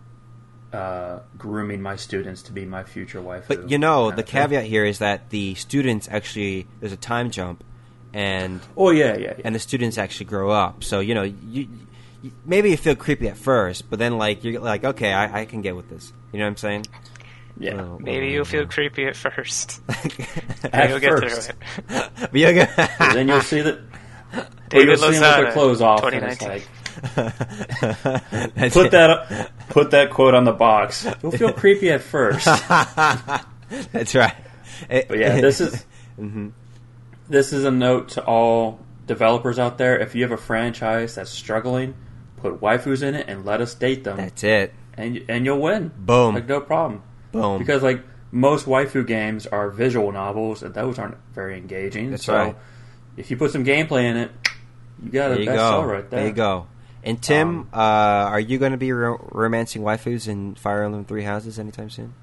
uh, 0.73 1.21
grooming 1.37 1.83
my 1.83 1.97
students 1.97 2.43
to 2.43 2.53
be 2.53 2.65
my 2.65 2.83
future 2.83 3.21
wife. 3.21 3.45
but 3.49 3.71
you 3.71 3.79
know, 3.79 4.11
the 4.11 4.23
caveat 4.23 4.65
here 4.65 4.85
is 4.85 4.99
that 5.01 5.31
the 5.31 5.55
students 5.55 6.09
actually 6.11 6.67
there's 6.81 6.93
a 6.93 6.97
time 6.97 7.31
jump, 7.31 7.63
and 8.15 8.61
Oh 8.77 8.91
yeah, 8.91 9.17
yeah, 9.17 9.35
yeah. 9.39 9.43
and 9.45 9.55
the 9.55 9.59
students 9.59 9.99
actually 9.99 10.27
grow 10.27 10.51
up. 10.51 10.83
So 10.85 11.01
you 11.01 11.15
know, 11.15 11.23
you, 11.23 11.69
you 12.23 12.33
maybe 12.47 12.71
you 12.71 12.77
feel 12.77 12.95
creepy 12.97 13.29
at 13.29 13.37
first, 13.37 13.91
but 13.91 13.99
then 13.99 14.17
like 14.19 14.45
you're 14.45 14.61
like, 14.61 14.85
okay, 14.85 15.13
I, 15.13 15.41
I 15.41 15.45
can 15.45 15.61
get 15.63 15.77
with 15.77 15.89
this. 15.91 16.13
You 16.33 16.39
know 16.39 16.47
what 16.47 16.51
I'm 16.51 16.57
saying? 16.57 16.87
yeah. 17.59 17.75
Well, 17.75 17.99
Maybe 18.01 18.27
well, 18.27 18.33
you'll 18.35 18.45
feel 18.47 18.61
well. 18.63 18.69
creepy 18.71 19.05
at 19.07 19.17
first. 19.17 19.83
At 20.73 20.89
you'll 20.89 21.01
get 21.01 21.11
first. 21.11 21.51
through 21.51 21.97
it. 21.97 22.09
But 22.21 22.35
you'll 22.35 22.53
get- 22.55 22.75
then 22.99 23.29
you'll 23.29 23.41
see 23.43 23.61
that. 23.61 23.81
David 24.71 24.89
you'll 24.89 24.97
see 24.97 25.03
them 25.03 25.11
with 25.11 25.21
Lozada, 25.21 25.43
their 25.43 25.53
clothes 25.53 25.81
off. 25.83 26.03
And 26.05 26.15
it's 26.25 26.41
like, 26.41 26.67
That's 26.77 26.82
put 27.15 28.87
it. 28.87 28.91
that 28.93 29.11
up, 29.11 29.69
put 29.71 29.91
that 29.93 30.11
quote 30.11 30.35
on 30.35 30.45
the 30.45 30.53
box. 30.53 31.07
You'll 31.23 31.33
feel 31.33 31.53
creepy 31.53 31.91
at 31.91 32.03
first. 32.03 32.45
That's 33.93 34.15
right. 34.15 34.35
But 34.89 35.19
yeah, 35.19 35.41
this 35.41 35.61
is 35.61 35.85
hmm 36.17 36.49
this 37.29 37.53
is 37.53 37.65
a 37.65 37.71
note 37.71 38.11
to 38.11 38.25
all 38.25 38.81
developers 39.07 39.59
out 39.59 39.79
there. 39.79 39.99
If 39.99 40.15
you 40.15 40.23
have 40.23 40.33
a 40.33 40.37
franchise 40.37 41.15
that's 41.15 41.31
struggling, 41.31 41.95
put 42.37 42.61
waifus 42.61 43.03
in 43.03 43.15
it 43.15 43.27
and 43.29 43.45
let 43.47 43.61
us 43.63 43.75
date 43.75 44.05
them, 44.05 44.17
That's 44.19 44.43
it. 44.45 44.75
and 44.95 45.25
and 45.29 45.47
you'll 45.47 45.61
win. 45.61 45.93
Boom. 45.97 46.35
Like 46.35 46.49
no 46.49 46.61
problem. 46.61 47.03
Boom. 47.31 47.59
Because 47.59 47.83
like 47.83 48.03
most 48.33 48.67
waifu 48.67 49.07
games 49.07 49.47
are 49.47 49.71
visual 49.71 50.13
novels, 50.13 50.63
and 50.63 50.75
those 50.75 50.99
aren't 50.99 51.17
very 51.33 51.57
engaging. 51.57 52.11
That's 52.11 52.25
so 52.25 52.35
right. 52.35 52.57
if 53.17 53.31
you 53.31 53.37
put 53.37 53.51
some 53.53 53.65
gameplay 53.65 54.05
in 54.05 54.17
it, 54.17 54.31
you 55.03 55.11
got 55.11 55.29
There 55.29 55.37
a 55.37 55.41
you 55.41 55.47
best 55.47 55.57
go. 55.59 55.71
sell 55.71 55.85
right 55.85 56.11
there. 56.11 56.21
There 56.21 56.29
you 56.29 56.35
go. 56.35 56.67
And 57.05 57.21
Tim, 57.21 57.49
Um, 57.49 57.69
uh, 57.73 57.77
are 58.31 58.41
you 58.41 58.59
going 58.59 58.73
to 58.73 58.79
be 58.79 58.93
ro- 58.93 59.29
romancing 59.33 59.83
waifus 59.83 60.29
in 60.29 60.55
Fire 60.55 60.85
Emblem 60.85 61.05
Three 61.05 61.25
Houses 61.25 61.59
anytime 61.59 61.91
soon? 61.91 62.15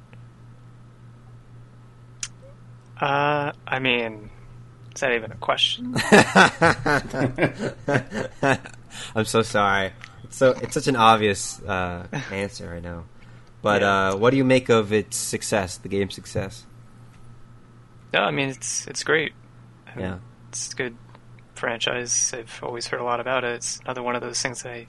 Uh, 3.00 3.52
I 3.68 3.80
mean, 3.80 4.30
is 4.96 5.02
that 5.02 5.12
even 5.14 5.32
a 5.32 5.36
question? 5.36 5.96
I'm 9.16 9.26
so 9.26 9.42
sorry. 9.42 9.92
It's 10.26 10.38
so 10.38 10.52
it's 10.52 10.74
such 10.74 10.88
an 10.88 10.96
obvious 10.96 11.62
uh, 11.64 12.08
answer, 12.32 12.74
I 12.74 12.80
know. 12.80 13.06
But 13.62 13.82
Yeah. 13.82 14.10
uh, 14.10 14.16
what 14.18 14.32
do 14.32 14.38
you 14.38 14.46
make 14.46 14.70
of 14.70 14.94
its 14.94 15.18
success, 15.18 15.78
the 15.78 15.90
game's 15.90 16.16
success? 16.16 16.66
no, 18.14 18.22
I 18.22 18.32
mean 18.32 18.50
it's 18.50 18.88
it's 18.88 19.04
great. 19.04 19.34
I 19.88 19.96
mean, 19.96 20.06
Yeah. 20.06 20.18
it's 20.50 20.74
good 20.74 20.96
franchise. 21.60 22.34
I've 22.34 22.60
always 22.64 22.88
heard 22.88 23.00
a 23.02 23.04
lot 23.04 23.20
about 23.20 23.44
it. 23.44 23.56
It's 23.56 23.80
another 23.82 24.02
one 24.02 24.16
of 24.16 24.22
those 24.22 24.42
things 24.42 24.66
I 24.66 24.88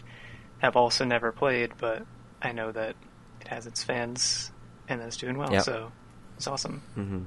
have 0.61 0.77
also 0.77 1.05
never 1.05 1.33
played, 1.33 1.73
but 1.79 2.07
I 2.41 2.53
know 2.53 2.73
that 2.73 2.95
it 3.41 3.49
has 3.49 3.67
its 3.67 3.83
fans 3.83 4.51
and 4.89 5.01
it's 5.03 5.17
doing 5.17 5.37
well. 5.37 5.53
Yep. 5.53 5.65
So 5.65 5.93
it's 6.37 6.47
awesome. 6.47 6.83
hmm 6.95 7.23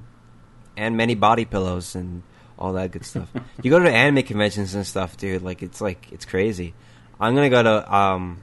And 0.76 0.96
many 0.96 1.14
body 1.14 1.44
pillows 1.44 1.94
and 1.94 2.22
all 2.58 2.72
that 2.74 2.90
good 2.90 3.04
stuff. 3.04 3.28
you 3.62 3.70
go 3.70 3.78
to 3.78 3.90
anime 3.90 4.24
conventions 4.24 4.74
and 4.74 4.86
stuff, 4.86 5.16
dude. 5.16 5.42
Like 5.42 5.62
it's 5.62 5.80
like 5.80 6.10
it's 6.12 6.24
crazy. 6.24 6.74
I'm 7.20 7.34
gonna 7.34 7.50
go 7.50 7.62
to 7.62 7.94
um, 7.94 8.40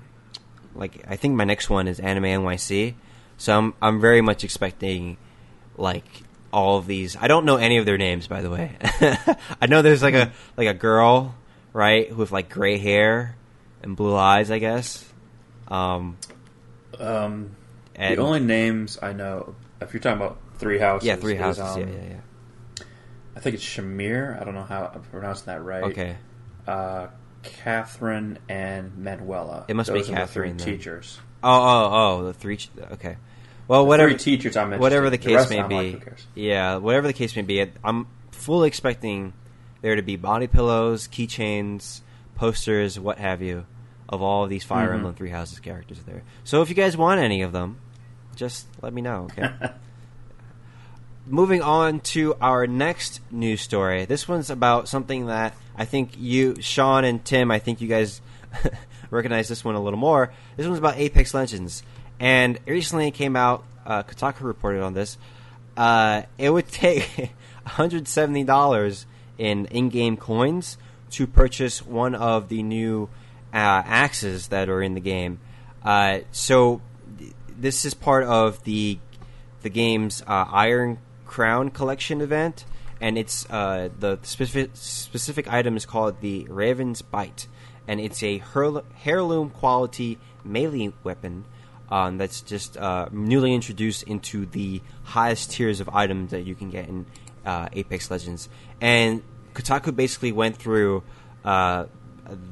like 0.75 1.03
I 1.07 1.15
think 1.15 1.35
my 1.35 1.43
next 1.43 1.69
one 1.69 1.87
is 1.87 1.99
Anime 1.99 2.23
NYC. 2.23 2.95
So 3.37 3.57
I'm 3.57 3.73
I'm 3.81 3.99
very 3.99 4.21
much 4.21 4.43
expecting 4.43 5.17
like 5.77 6.23
all 6.51 6.77
of 6.77 6.87
these. 6.87 7.15
I 7.15 7.27
don't 7.27 7.45
know 7.45 7.57
any 7.57 7.77
of 7.77 7.85
their 7.85 7.97
names, 7.97 8.27
by 8.27 8.41
the 8.41 8.49
way. 8.49 8.75
I 9.61 9.67
know 9.67 9.81
there's 9.81 10.03
like 10.03 10.13
a 10.13 10.31
like 10.57 10.67
a 10.67 10.73
girl, 10.73 11.35
right, 11.73 12.15
with 12.15 12.31
like 12.31 12.49
gray 12.49 12.77
hair 12.77 13.35
and 13.81 13.95
blue 13.95 14.15
eyes, 14.15 14.51
I 14.51 14.59
guess. 14.59 15.05
Um, 15.67 16.17
Um, 16.99 17.55
and 17.95 18.17
the 18.17 18.21
only 18.23 18.41
names 18.41 18.99
I 19.01 19.13
know, 19.13 19.55
if 19.79 19.93
you're 19.93 20.01
talking 20.01 20.21
about 20.21 20.37
Three 20.57 20.77
Houses, 20.79 21.07
yeah, 21.07 21.15
three 21.15 21.33
is, 21.35 21.39
houses. 21.39 21.63
um, 21.63 21.79
yeah, 21.79 21.85
yeah, 21.87 22.09
yeah. 22.09 22.85
I 23.35 23.39
think 23.39 23.55
it's 23.55 23.63
Shamir. 23.63 24.39
I 24.39 24.43
don't 24.43 24.53
know 24.53 24.63
how 24.63 24.91
I'm 24.93 25.01
pronouncing 25.01 25.45
that 25.45 25.63
right. 25.63 25.83
Okay. 25.85 26.17
Uh, 26.67 27.07
Catherine 27.43 28.37
and 28.49 28.97
Manuela. 28.97 29.65
It 29.67 29.75
must 29.75 29.91
be 29.91 29.99
Those 29.99 30.07
the 30.09 30.13
Catherine, 30.13 30.57
teachers. 30.57 31.19
Oh, 31.43 31.49
oh, 31.49 31.89
oh, 31.91 32.23
the 32.25 32.33
three. 32.33 32.59
Okay. 32.91 33.17
Well, 33.71 33.85
whatever. 33.87 34.13
teachers 34.13 34.57
I 34.57 34.63
mentioned. 34.65 34.81
whatever 34.81 35.09
the 35.09 35.17
case 35.17 35.35
rest 35.35 35.49
may 35.49 35.61
I'm 35.61 35.69
like, 35.69 36.05
be. 36.35 36.41
yeah, 36.47 36.75
whatever 36.75 37.07
the 37.07 37.13
case 37.13 37.33
may 37.35 37.41
be, 37.41 37.65
I'm 37.83 38.05
fully 38.31 38.67
expecting 38.67 39.31
there 39.81 39.95
to 39.95 40.01
be 40.01 40.17
body 40.17 40.47
pillows, 40.47 41.07
keychains, 41.07 42.01
posters, 42.35 42.99
what 42.99 43.17
have 43.17 43.41
you, 43.41 43.65
of 44.09 44.21
all 44.21 44.43
of 44.43 44.49
these 44.49 44.63
Fire 44.65 44.89
Mhm. 44.89 44.95
Emblem 44.95 45.13
Three 45.15 45.29
Houses 45.29 45.59
characters 45.59 45.99
there. 46.05 46.23
So 46.43 46.61
if 46.61 46.67
you 46.69 46.75
guys 46.75 46.97
want 46.97 47.21
any 47.21 47.43
of 47.43 47.53
them, 47.53 47.77
just 48.35 48.67
let 48.81 48.91
me 48.93 49.01
know. 49.01 49.29
Okay. 49.31 49.49
Moving 51.27 51.61
on 51.61 51.99
to 52.01 52.35
our 52.41 52.65
next 52.67 53.21
news 53.31 53.61
story. 53.61 54.05
This 54.05 54.27
one's 54.27 54.49
about 54.49 54.89
something 54.89 55.27
that 55.27 55.55
I 55.77 55.85
think 55.85 56.11
you, 56.17 56.55
Sean 56.59 57.05
and 57.05 57.23
Tim, 57.23 57.51
I 57.51 57.59
think 57.59 57.79
you 57.79 57.87
guys 57.87 58.21
recognize 59.11 59.47
this 59.47 59.63
one 59.63 59.75
a 59.75 59.81
little 59.81 59.99
more. 59.99 60.33
This 60.57 60.65
one's 60.67 60.79
about 60.79 60.97
Apex 60.97 61.33
Legends. 61.33 61.83
And 62.21 62.59
recently 62.67 63.07
it 63.07 63.15
came 63.15 63.35
out, 63.35 63.63
uh, 63.83 64.03
Kotaku 64.03 64.41
reported 64.41 64.83
on 64.83 64.93
this. 64.93 65.17
Uh, 65.75 66.21
it 66.37 66.51
would 66.51 66.67
take 66.71 67.31
$170 67.65 69.05
in 69.39 69.65
in 69.65 69.89
game 69.89 70.17
coins 70.17 70.77
to 71.09 71.25
purchase 71.25 71.83
one 71.83 72.13
of 72.13 72.47
the 72.47 72.61
new 72.61 73.09
uh, 73.51 73.81
axes 73.85 74.49
that 74.49 74.69
are 74.69 74.83
in 74.83 74.93
the 74.93 75.01
game. 75.01 75.39
Uh, 75.83 76.19
so, 76.31 76.79
th- 77.17 77.33
this 77.49 77.85
is 77.85 77.95
part 77.95 78.23
of 78.25 78.63
the 78.65 78.99
the 79.63 79.69
game's 79.69 80.21
uh, 80.21 80.45
Iron 80.51 80.99
Crown 81.25 81.71
Collection 81.71 82.21
event, 82.21 82.65
and 83.01 83.17
it's 83.17 83.49
uh, 83.49 83.89
the 83.99 84.19
specific 84.21 84.69
specific 84.75 85.51
item 85.51 85.75
is 85.75 85.87
called 85.87 86.21
the 86.21 86.45
Raven's 86.49 87.01
Bite, 87.01 87.47
and 87.87 87.99
it's 87.99 88.21
a 88.21 88.43
heirloom 88.53 89.49
quality 89.49 90.19
melee 90.43 90.93
weapon 91.03 91.45
um, 91.91 92.17
that's 92.17 92.41
just 92.41 92.77
uh, 92.77 93.09
newly 93.11 93.53
introduced 93.53 94.03
into 94.03 94.45
the 94.45 94.81
highest 95.03 95.51
tiers 95.51 95.81
of 95.81 95.89
items 95.89 96.31
that 96.31 96.43
you 96.43 96.55
can 96.55 96.69
get 96.69 96.87
in 96.87 97.05
uh, 97.45 97.67
Apex 97.73 98.09
Legends. 98.09 98.47
And 98.79 99.21
Kotaku 99.53 99.93
basically 99.93 100.31
went 100.31 100.55
through 100.55 101.03
uh, 101.43 101.85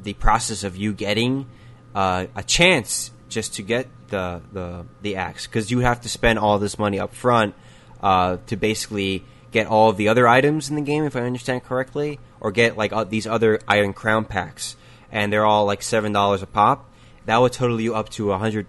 the 0.03 0.13
process 0.13 0.63
of 0.65 0.75
you 0.75 0.93
getting 0.93 1.47
uh, 1.95 2.27
a 2.35 2.43
chance 2.43 3.11
just 3.29 3.55
to 3.55 3.61
get 3.61 3.87
the 4.09 4.41
the 4.51 4.85
the 5.01 5.15
axe 5.15 5.45
because 5.47 5.71
you 5.71 5.79
have 5.79 6.01
to 6.01 6.09
spend 6.09 6.39
all 6.39 6.59
this 6.59 6.77
money 6.77 6.99
up 6.99 7.13
front 7.13 7.55
uh, 8.01 8.37
to 8.47 8.57
basically 8.57 9.23
get 9.51 9.67
all 9.67 9.93
the 9.93 10.09
other 10.09 10.27
items 10.27 10.69
in 10.69 10.75
the 10.75 10.81
game, 10.81 11.05
if 11.05 11.15
I 11.15 11.21
understand 11.21 11.63
correctly, 11.63 12.19
or 12.39 12.51
get 12.51 12.77
like 12.77 12.91
uh, 12.91 13.03
these 13.05 13.25
other 13.25 13.59
Iron 13.67 13.93
Crown 13.93 14.25
packs, 14.25 14.75
and 15.11 15.31
they're 15.31 15.45
all 15.45 15.65
like 15.65 15.81
seven 15.81 16.11
dollars 16.11 16.41
a 16.41 16.47
pop. 16.47 16.89
That 17.25 17.37
would 17.37 17.53
total 17.53 17.79
you 17.79 17.95
up 17.95 18.09
to 18.09 18.31
a 18.31 18.37
hundred 18.37 18.65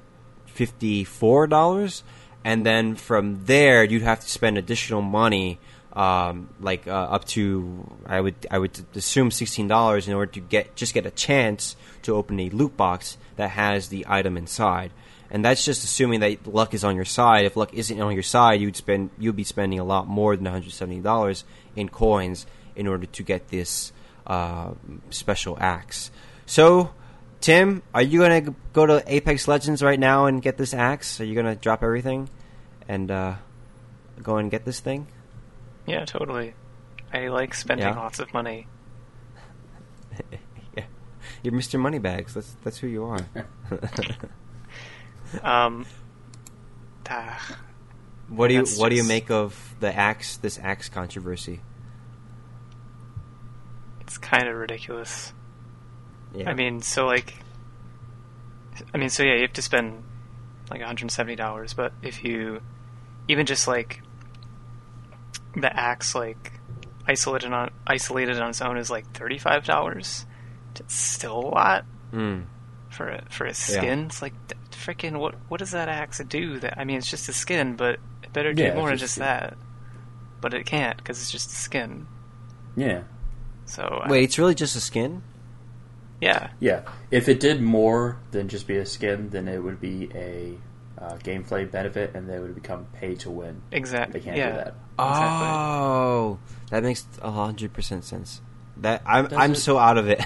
fifty 0.55 1.05
four 1.05 1.47
dollars, 1.47 2.03
and 2.45 2.65
then 2.65 2.97
from 2.97 3.45
there 3.47 3.85
you'd 3.85 4.03
have 4.03 4.21
to 4.21 4.29
spend 4.29 4.59
additional 4.59 5.03
money 5.03 5.59
um, 5.93 6.49
like 6.61 6.87
uh, 6.87 6.91
up 7.17 7.25
to 7.27 7.87
I 8.07 8.21
would 8.21 8.35
I 8.51 8.59
would 8.59 8.79
assume 8.95 9.31
sixteen 9.31 9.69
dollars 9.69 10.07
in 10.09 10.15
order 10.15 10.33
to 10.33 10.41
get 10.41 10.77
just 10.77 10.95
get 10.95 11.07
a 11.07 11.11
chance 11.11 11.77
to 12.03 12.15
open 12.15 12.39
a 12.41 12.49
loot 12.51 12.77
box 12.77 13.19
that 13.37 13.51
has 13.51 13.89
the 13.89 14.05
item 14.09 14.37
inside. 14.37 14.91
And 15.33 15.45
that's 15.45 15.65
just 15.65 15.85
assuming 15.85 16.21
that 16.21 16.47
luck 16.47 16.75
is 16.75 16.83
on 16.83 16.97
your 16.97 17.05
side. 17.05 17.45
If 17.45 17.57
luck 17.57 17.73
isn't 17.73 18.01
on 18.01 18.15
your 18.15 18.23
side, 18.25 18.61
you'd 18.61 18.75
spend 18.75 19.11
you'd 19.17 19.37
be 19.37 19.45
spending 19.45 19.79
a 19.79 19.85
lot 19.85 20.09
more 20.09 20.35
than 20.35 20.45
one 20.45 20.53
hundred 20.53 20.73
seventy 20.73 21.01
dollars 21.01 21.45
in 21.77 21.89
coins 21.89 22.47
in 22.75 22.89
order 22.89 23.07
to 23.07 23.23
get 23.23 23.49
this 23.49 23.93
uh, 24.27 24.73
special 25.11 25.57
axe. 25.61 26.11
So, 26.47 26.91
Tim, 27.41 27.83
are 27.95 28.03
you 28.03 28.21
gonna 28.21 28.55
go 28.73 28.85
to 28.87 29.03
Apex 29.07 29.49
Legends 29.49 29.83
right 29.83 29.99
now 29.99 30.27
and 30.27 30.43
get 30.43 30.59
this 30.59 30.75
axe? 30.75 31.21
Are 31.21 31.25
you 31.25 31.35
gonna 31.35 31.57
drop 31.57 31.83
everything 31.83 32.29
and 32.89 33.11
uh, 33.11 33.35
go 34.23 34.37
and 34.37 34.51
get 34.51 34.65
this 34.65 34.81
thing? 34.81 35.07
Yeah, 35.87 36.05
totally. 36.05 36.55
I 37.13 37.29
like 37.29 37.55
spending 37.55 37.87
Yeah. 37.87 37.97
lots 37.97 38.19
of 38.19 38.33
money. 38.35 38.67
yeah, 40.77 40.85
you're 41.43 41.55
Mr. 41.55 41.81
Moneybags. 41.81 42.35
That's 42.35 42.57
that's 42.63 42.79
who 42.79 42.87
you 42.89 43.05
are. 43.05 43.27
Um, 45.45 45.87
what 48.29 48.49
do 48.49 48.55
you 48.55 48.65
What 48.77 48.89
do 48.89 48.97
you 48.97 49.05
make 49.05 49.31
of 49.31 49.77
the 49.79 49.95
axe? 49.97 50.37
This 50.39 50.59
axe 50.59 50.89
controversy? 50.89 51.61
it's 54.01 54.19
kind 54.19 54.49
of 54.49 54.57
ridiculous. 54.57 55.33
Yeah. 56.35 56.49
I 56.51 56.55
mean, 56.55 56.81
so 56.83 57.07
like, 57.07 57.35
I 58.95 58.99
mean, 58.99 59.09
so 59.11 59.23
yeah, 59.23 59.35
you 59.35 59.43
have 59.43 59.53
to 59.55 59.63
spend 59.63 60.03
like 60.71 60.81
$170, 60.81 61.75
but 61.77 61.93
if 62.03 62.25
you 62.25 62.61
even 63.29 63.47
just 63.47 63.67
like 63.69 64.03
the 65.57 65.75
axe, 65.75 66.15
like 66.15 66.53
isolated 67.07 67.53
on 67.53 67.71
isolated 67.87 68.39
on 68.41 68.51
its 68.51 68.61
own 68.63 68.77
is 68.77 68.91
like 68.91 69.13
$35. 69.13 70.25
It's 70.79 70.95
still 70.95 71.37
a 71.39 71.41
lot 71.41 71.85
Mm. 72.13 72.47
for 72.89 73.09
a, 73.09 73.25
for 73.31 73.45
a 73.47 73.55
skin. 73.55 74.07
It's 74.07 74.21
like 74.23 74.35
freaking 74.73 75.19
what 75.19 75.35
what 75.49 75.59
does 75.59 75.71
that 75.73 75.89
axe 75.89 76.21
do? 76.29 76.59
That 76.61 76.79
I 76.79 76.85
mean, 76.85 76.97
it's 76.99 77.11
just 77.11 77.29
a 77.29 77.33
skin, 77.33 77.77
but 77.77 77.99
it 78.23 78.33
better 78.33 78.53
do 78.53 78.63
Yeah, 78.65 78.75
more 78.75 78.89
than 78.89 78.99
just 78.99 79.17
that. 79.17 79.57
But 80.41 80.55
it 80.55 80.65
can't 80.67 80.97
because 80.97 81.21
it's 81.21 81.31
just 81.31 81.51
a 81.51 81.55
skin. 81.55 82.07
Yeah, 82.77 83.03
So 83.67 83.83
I- 84.05 84.09
Wait, 84.09 84.25
it's 84.25 84.39
really 84.39 84.55
just 84.55 84.75
a 84.77 84.81
skin? 84.81 85.23
Yeah, 86.21 86.51
yeah. 86.61 86.83
If 87.11 87.29
it 87.29 87.41
did 87.41 87.61
more 87.61 88.19
than 88.31 88.49
just 88.49 88.67
be 88.67 88.77
a 88.77 88.87
skin, 88.87 89.31
then 89.31 89.49
it 89.49 89.59
would 89.59 89.81
be 89.81 90.11
a 90.15 90.57
uh, 90.99 91.17
gameplay 91.19 91.71
benefit, 91.71 92.15
and 92.15 92.29
they 92.29 92.39
would 92.39 92.55
become 92.55 92.87
pay 92.93 93.15
to 93.17 93.31
win. 93.31 93.63
exactly. 93.73 94.21
They 94.21 94.25
can't 94.25 94.37
yeah, 94.37 94.51
do 94.51 94.57
that. 94.57 94.75
Exactly. 94.99 95.49
Oh, 95.49 96.39
that 96.71 96.83
makes 96.83 97.07
a 97.23 97.31
hundred 97.31 97.73
percent 97.73 98.05
sense. 98.05 98.41
That 98.79 99.03
I'm 99.07 99.27
Does 99.27 99.39
I'm 99.39 99.53
it? 99.53 99.57
so 99.57 99.79
out 99.79 99.99
of 99.99 100.09
it. 100.09 100.21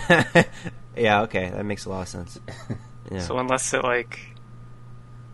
yeah, 0.97 1.23
okay, 1.23 1.51
that 1.51 1.65
makes 1.65 1.85
a 1.85 1.91
lot 1.91 2.03
of 2.03 2.09
sense. 2.09 2.39
Yeah. 3.11 3.21
So 3.21 3.39
unless 3.39 3.75
it 3.75 3.83
like, 3.83 4.19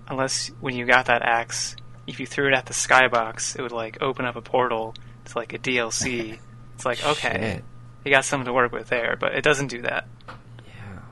unless 0.08 0.48
when 0.60 0.74
you 0.74 0.86
got 0.86 1.06
that 1.06 1.22
axe, 1.22 1.76
if 2.06 2.18
you 2.18 2.26
threw 2.26 2.48
it 2.48 2.54
at 2.54 2.66
the 2.66 2.74
skybox, 2.74 3.56
it 3.56 3.62
would 3.62 3.70
like 3.70 3.98
open 4.02 4.24
up 4.24 4.36
a 4.36 4.42
portal 4.42 4.94
to 5.26 5.38
like 5.38 5.52
a 5.52 5.58
DLC. 5.58 6.38
it's 6.74 6.84
like 6.84 7.04
okay, 7.04 7.54
Shit. 7.54 7.64
you 8.04 8.10
got 8.10 8.24
something 8.24 8.46
to 8.46 8.52
work 8.52 8.72
with 8.72 8.88
there, 8.88 9.16
but 9.18 9.34
it 9.34 9.42
doesn't 9.44 9.68
do 9.68 9.82
that. 9.82 10.08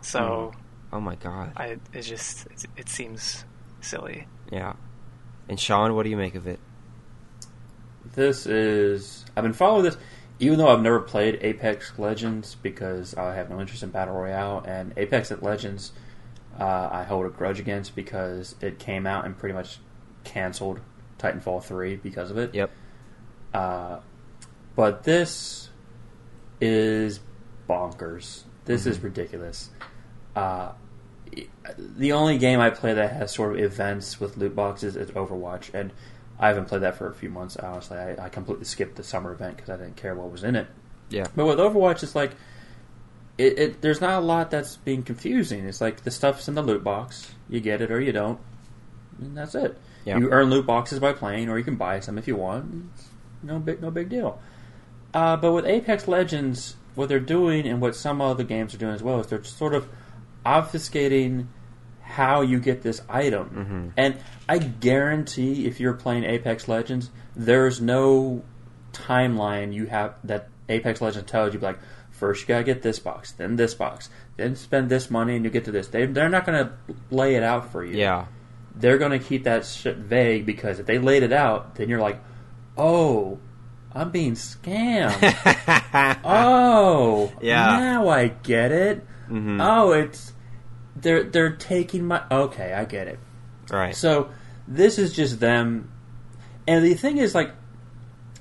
Yeah. 0.02 0.08
So 0.08 0.52
Oh 0.92 1.00
my 1.00 1.16
god. 1.16 1.52
I 1.56 1.78
it 1.92 2.02
just 2.02 2.46
it, 2.46 2.64
it 2.76 2.88
seems 2.88 3.44
silly. 3.80 4.26
Yeah. 4.50 4.74
And 5.48 5.58
Sean, 5.58 5.94
what 5.94 6.02
do 6.04 6.10
you 6.10 6.16
make 6.16 6.34
of 6.34 6.46
it? 6.46 6.58
This 8.14 8.46
is 8.46 9.24
I've 9.36 9.44
been 9.44 9.52
following 9.52 9.84
this. 9.84 9.96
even 10.38 10.58
though 10.58 10.68
I've 10.68 10.82
never 10.82 11.00
played 11.00 11.38
Apex 11.42 11.92
Legends 11.98 12.56
because 12.62 13.14
I 13.16 13.34
have 13.34 13.50
no 13.50 13.60
interest 13.60 13.82
in 13.82 13.90
battle 13.90 14.14
royale, 14.14 14.62
and 14.66 14.92
Apex 14.96 15.30
Legends 15.42 15.92
uh, 16.58 16.88
I 16.90 17.04
hold 17.04 17.26
a 17.26 17.28
grudge 17.28 17.60
against 17.60 17.94
because 17.94 18.54
it 18.60 18.78
came 18.78 19.06
out 19.06 19.24
and 19.24 19.36
pretty 19.36 19.54
much 19.54 19.78
canceled 20.24 20.80
Titanfall 21.18 21.62
three 21.64 21.96
because 21.96 22.30
of 22.30 22.38
it. 22.38 22.54
Yep. 22.54 22.70
Uh, 23.54 24.00
but 24.74 25.04
this 25.04 25.70
is 26.60 27.20
bonkers. 27.68 28.44
This 28.68 28.86
is 28.86 29.02
ridiculous. 29.02 29.70
Uh, 30.36 30.72
the 31.78 32.12
only 32.12 32.38
game 32.38 32.60
I 32.60 32.70
play 32.70 32.94
that 32.94 33.12
has 33.12 33.32
sort 33.32 33.54
of 33.54 33.60
events 33.60 34.20
with 34.20 34.36
loot 34.36 34.54
boxes 34.54 34.94
is 34.94 35.10
Overwatch, 35.10 35.72
and 35.74 35.92
I 36.38 36.48
haven't 36.48 36.66
played 36.66 36.82
that 36.82 36.96
for 36.96 37.08
a 37.08 37.14
few 37.14 37.30
months. 37.30 37.56
Honestly, 37.56 37.96
I, 37.96 38.26
I 38.26 38.28
completely 38.28 38.64
skipped 38.64 38.96
the 38.96 39.02
summer 39.02 39.32
event 39.32 39.56
because 39.56 39.70
I 39.70 39.76
didn't 39.76 39.96
care 39.96 40.14
what 40.14 40.30
was 40.30 40.44
in 40.44 40.54
it. 40.54 40.68
Yeah. 41.08 41.26
But 41.34 41.46
with 41.46 41.58
Overwatch, 41.58 42.02
it's 42.02 42.14
like 42.14 42.32
it, 43.38 43.58
it. 43.58 43.80
There's 43.80 44.00
not 44.00 44.22
a 44.22 44.24
lot 44.24 44.50
that's 44.50 44.76
being 44.76 45.02
confusing. 45.02 45.66
It's 45.66 45.80
like 45.80 46.04
the 46.04 46.10
stuff's 46.10 46.46
in 46.48 46.54
the 46.54 46.62
loot 46.62 46.84
box. 46.84 47.34
You 47.48 47.60
get 47.60 47.80
it 47.80 47.90
or 47.90 48.00
you 48.00 48.12
don't, 48.12 48.38
and 49.18 49.36
that's 49.36 49.54
it. 49.54 49.78
Yeah. 50.04 50.18
You 50.18 50.30
earn 50.30 50.50
loot 50.50 50.66
boxes 50.66 50.98
by 50.98 51.12
playing, 51.12 51.48
or 51.48 51.58
you 51.58 51.64
can 51.64 51.76
buy 51.76 52.00
some 52.00 52.18
if 52.18 52.28
you 52.28 52.36
want. 52.36 52.90
No 53.42 53.58
big, 53.58 53.80
no 53.80 53.90
big 53.90 54.08
deal. 54.08 54.40
Uh, 55.14 55.36
but 55.36 55.52
with 55.52 55.66
Apex 55.66 56.06
Legends, 56.06 56.76
what 56.98 57.08
they're 57.08 57.20
doing 57.20 57.66
and 57.68 57.80
what 57.80 57.94
some 57.94 58.20
other 58.20 58.42
games 58.42 58.74
are 58.74 58.78
doing 58.78 58.92
as 58.92 59.02
well 59.02 59.20
is 59.20 59.28
they're 59.28 59.44
sort 59.44 59.72
of 59.72 59.88
obfuscating 60.44 61.46
how 62.02 62.40
you 62.40 62.58
get 62.58 62.82
this 62.82 63.00
item. 63.08 63.50
Mm-hmm. 63.50 63.88
And 63.96 64.16
I 64.48 64.58
guarantee 64.58 65.66
if 65.66 65.78
you're 65.78 65.94
playing 65.94 66.24
Apex 66.24 66.66
Legends, 66.66 67.10
there's 67.36 67.80
no 67.80 68.42
timeline 68.92 69.72
you 69.72 69.86
have 69.86 70.16
that 70.24 70.48
Apex 70.68 71.00
Legends 71.00 71.30
tells 71.30 71.54
you 71.54 71.60
like 71.60 71.78
first 72.10 72.42
you 72.42 72.48
gotta 72.48 72.64
get 72.64 72.82
this 72.82 72.98
box, 72.98 73.30
then 73.30 73.54
this 73.54 73.74
box, 73.74 74.10
then 74.36 74.56
spend 74.56 74.88
this 74.88 75.08
money 75.08 75.36
and 75.36 75.44
you 75.44 75.52
get 75.52 75.66
to 75.66 75.70
this. 75.70 75.86
They 75.86 76.06
they're 76.06 76.28
not 76.28 76.44
gonna 76.44 76.76
lay 77.12 77.36
it 77.36 77.44
out 77.44 77.70
for 77.70 77.84
you. 77.84 77.96
Yeah. 77.96 78.26
They're 78.74 78.98
gonna 78.98 79.20
keep 79.20 79.44
that 79.44 79.64
shit 79.64 79.98
vague 79.98 80.46
because 80.46 80.80
if 80.80 80.86
they 80.86 80.98
laid 80.98 81.22
it 81.22 81.32
out, 81.32 81.76
then 81.76 81.88
you're 81.88 82.00
like, 82.00 82.20
oh, 82.76 83.38
I'm 83.94 84.10
being 84.10 84.34
scammed. 84.34 85.14
oh, 86.24 87.32
Yeah. 87.40 87.78
Now 87.80 88.08
I 88.08 88.28
get 88.28 88.72
it. 88.72 89.06
Mhm. 89.28 89.58
Oh, 89.62 89.92
it's 89.92 90.32
they're 90.96 91.24
they're 91.24 91.52
taking 91.56 92.04
my 92.06 92.22
okay. 92.30 92.72
I 92.72 92.84
get 92.84 93.08
it. 93.08 93.18
Right. 93.70 93.94
So 93.94 94.30
this 94.66 94.98
is 94.98 95.12
just 95.14 95.40
them. 95.40 95.90
And 96.66 96.84
the 96.84 96.94
thing 96.94 97.16
is, 97.18 97.34
like, 97.34 97.52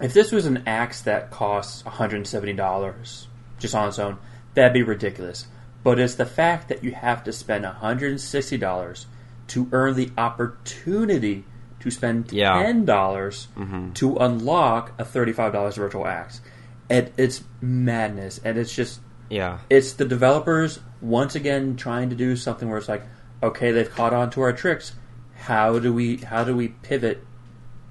if 0.01 0.13
this 0.13 0.31
was 0.31 0.45
an 0.45 0.63
axe 0.67 1.01
that 1.01 1.31
costs 1.31 1.81
$170 1.83 3.27
just 3.59 3.73
on 3.75 3.87
its 3.87 3.99
own, 3.99 4.17
that'd 4.53 4.73
be 4.73 4.83
ridiculous. 4.83 5.47
But 5.83 5.99
it's 5.99 6.15
the 6.15 6.25
fact 6.25 6.67
that 6.69 6.83
you 6.83 6.91
have 6.91 7.23
to 7.23 7.31
spend 7.31 7.63
$160 7.63 9.05
to 9.47 9.69
earn 9.71 9.95
the 9.95 10.11
opportunity 10.17 11.45
to 11.79 11.91
spend 11.91 12.31
Yeah. 12.31 12.53
$10 12.63 13.47
Mhm. 13.57 13.93
to 13.95 14.15
unlock 14.17 14.93
a 14.97 15.05
$35 15.05 15.75
virtual 15.77 16.07
axe. 16.07 16.41
And 16.89 17.11
it's 17.17 17.43
madness. 17.61 18.39
And 18.43 18.57
it's 18.57 18.73
just 18.73 18.99
yeah. 19.29 19.59
it's 19.69 19.93
the 19.93 20.05
developers 20.05 20.79
once 21.01 21.35
again 21.35 21.75
trying 21.75 22.09
to 22.09 22.15
do 22.15 22.35
something 22.35 22.69
where 22.69 22.77
it's 22.77 22.89
like, 22.89 23.03
okay, 23.43 23.71
they've 23.71 23.93
caught 23.93 24.13
on 24.13 24.29
to 24.31 24.41
our 24.41 24.53
tricks. 24.53 24.93
How 25.35 25.79
do 25.79 25.93
we 25.93 26.17
how 26.17 26.43
do 26.43 26.55
we 26.55 26.69
pivot 26.69 27.23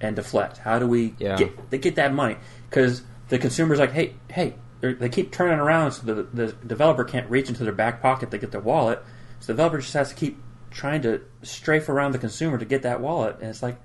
and 0.00 0.16
deflect? 0.16 0.58
How 0.58 0.78
do 0.78 0.86
we 0.86 1.14
Yeah. 1.18 1.36
get 1.36 1.70
they 1.70 1.78
get 1.78 1.94
that 1.96 2.12
money? 2.12 2.36
Because 2.68 3.02
the 3.28 3.38
consumer's 3.38 3.78
like, 3.78 3.92
hey, 3.92 4.14
hey, 4.28 4.54
they're- 4.80 4.94
they 4.94 5.08
keep 5.08 5.30
turning 5.30 5.58
around 5.58 5.92
so 5.92 6.06
the 6.06 6.26
the 6.34 6.52
developer 6.66 7.04
can't 7.04 7.28
reach 7.30 7.48
into 7.48 7.64
their 7.64 7.72
back 7.72 8.02
pocket 8.02 8.30
to 8.30 8.38
get 8.38 8.50
their 8.50 8.60
wallet. 8.60 9.02
So 9.40 9.48
the 9.48 9.52
developer 9.54 9.78
just 9.78 9.94
has 9.94 10.08
to 10.08 10.14
keep 10.14 10.40
trying 10.76 11.02
to 11.02 11.22
strafe 11.42 11.88
around 11.88 12.12
the 12.12 12.18
consumer 12.18 12.58
to 12.58 12.64
get 12.64 12.82
that 12.82 13.00
wallet, 13.00 13.36
and 13.40 13.50
it's 13.50 13.62
like, 13.62 13.78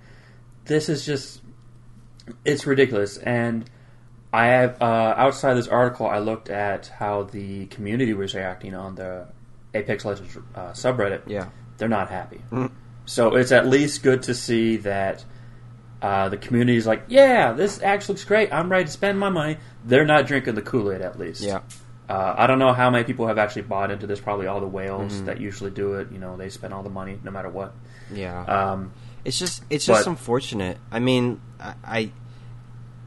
this 0.66 0.90
is 0.90 1.06
just 1.06 1.42
it's 2.46 2.66
ridiculous 2.66 3.18
and. 3.18 3.70
I 4.34 4.46
have 4.46 4.82
uh, 4.82 5.14
outside 5.18 5.56
this 5.56 5.68
article. 5.68 6.08
I 6.08 6.20
looked 6.20 6.50
at 6.50 6.88
how 6.88 7.24
the 7.24 7.66
community 7.66 8.14
was 8.14 8.34
reacting 8.34 8.74
on 8.74 8.96
the 8.96 9.28
Apex 9.74 10.06
Legends 10.06 10.38
uh, 10.56 10.72
subreddit. 10.72 11.24
Yeah. 11.28 11.50
They're 11.78 11.90
not 11.90 12.10
happy. 12.10 12.40
So 13.06 13.36
it's 13.36 13.52
at 13.52 13.68
least 13.68 14.04
good 14.04 14.24
to 14.24 14.34
see 14.34 14.78
that 14.78 15.26
uh, 16.02 16.30
the 16.30 16.38
community 16.38 16.78
is 16.78 16.88
like, 16.88 17.04
"Yeah, 17.10 17.52
this 17.52 17.82
actually 17.82 18.14
looks 18.14 18.24
great. 18.24 18.54
I'm 18.54 18.72
ready 18.72 18.86
to 18.86 18.92
spend 18.92 19.20
my 19.20 19.30
money." 19.30 19.58
They're 19.84 20.06
not 20.06 20.28
drinking 20.28 20.56
the 20.56 20.62
Kool 20.62 20.92
Aid, 20.94 21.02
at 21.02 21.20
least. 21.20 21.42
Yeah. 21.42 21.60
Uh, 22.10 22.36
I 22.38 22.46
don't 22.48 22.60
know 22.60 22.74
how 22.74 22.90
many 22.90 23.04
people 23.06 23.28
have 23.28 23.38
actually 23.38 23.62
bought 23.64 23.90
into 23.92 24.06
this. 24.06 24.20
Probably 24.20 24.48
all 24.48 24.60
the 24.60 24.68
whales 24.68 25.14
Mm-hmm. 25.14 25.26
that 25.26 25.40
usually 25.40 25.72
do 25.72 25.94
it. 25.96 26.12
You 26.12 26.20
know, 26.20 26.36
they 26.36 26.50
spend 26.50 26.74
all 26.74 26.84
the 26.84 26.90
money 26.90 27.18
no 27.24 27.32
matter 27.32 27.50
what. 27.50 27.74
Yeah. 28.14 28.44
Um, 28.44 28.92
It's 29.24 29.38
just 29.40 29.64
it's 29.70 29.86
just 29.86 30.06
But- 30.06 30.10
unfortunate. 30.12 30.78
I 30.92 31.00
mean, 31.00 31.40
I, 31.60 31.74
I 31.86 32.12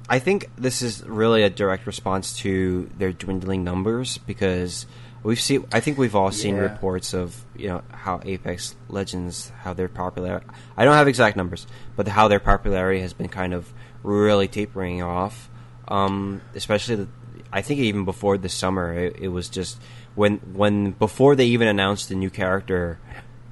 I 0.09 0.19
think 0.19 0.51
this 0.57 0.81
is 0.83 1.03
really 1.07 1.43
a 1.43 1.51
direct 1.51 1.87
response 1.87 2.37
to 2.39 2.89
their 2.97 3.13
dwindling 3.13 3.65
numbers 3.65 4.19
because 4.19 4.87
we've 5.23 5.41
seen. 5.41 5.67
I 5.73 5.81
think 5.81 5.99
we've 5.99 6.15
all 6.15 6.31
seen 6.31 6.57
Yeah. 6.57 6.63
reports 6.63 7.15
of 7.15 7.45
you 7.57 7.69
know 7.69 7.83
how 7.91 8.21
Apex 8.25 8.75
Legends 8.89 9.51
how 9.63 9.73
their 9.75 9.89
popularity. 9.89 10.47
I 10.77 10.85
don't 10.85 10.95
have 10.95 11.09
exact 11.09 11.37
numbers, 11.37 11.67
but 11.97 12.07
how 12.09 12.29
their 12.29 12.41
popularity 12.41 13.01
has 13.01 13.13
been 13.13 13.29
kind 13.29 13.53
of 13.55 13.73
really 14.03 14.47
tapering 14.49 15.03
off. 15.03 15.51
Um, 15.89 16.41
especially, 16.55 16.97
the, 16.97 17.09
I 17.55 17.63
think 17.63 17.79
even 17.79 18.05
before 18.05 18.37
the 18.37 18.49
summer, 18.49 18.93
it, 18.93 19.17
it 19.21 19.29
was 19.29 19.49
just 19.49 19.81
when 20.17 20.39
when 20.53 20.91
before 20.91 21.37
they 21.37 21.47
even 21.47 21.69
announced 21.69 22.09
the 22.09 22.17
new 22.17 22.29
character 22.29 22.99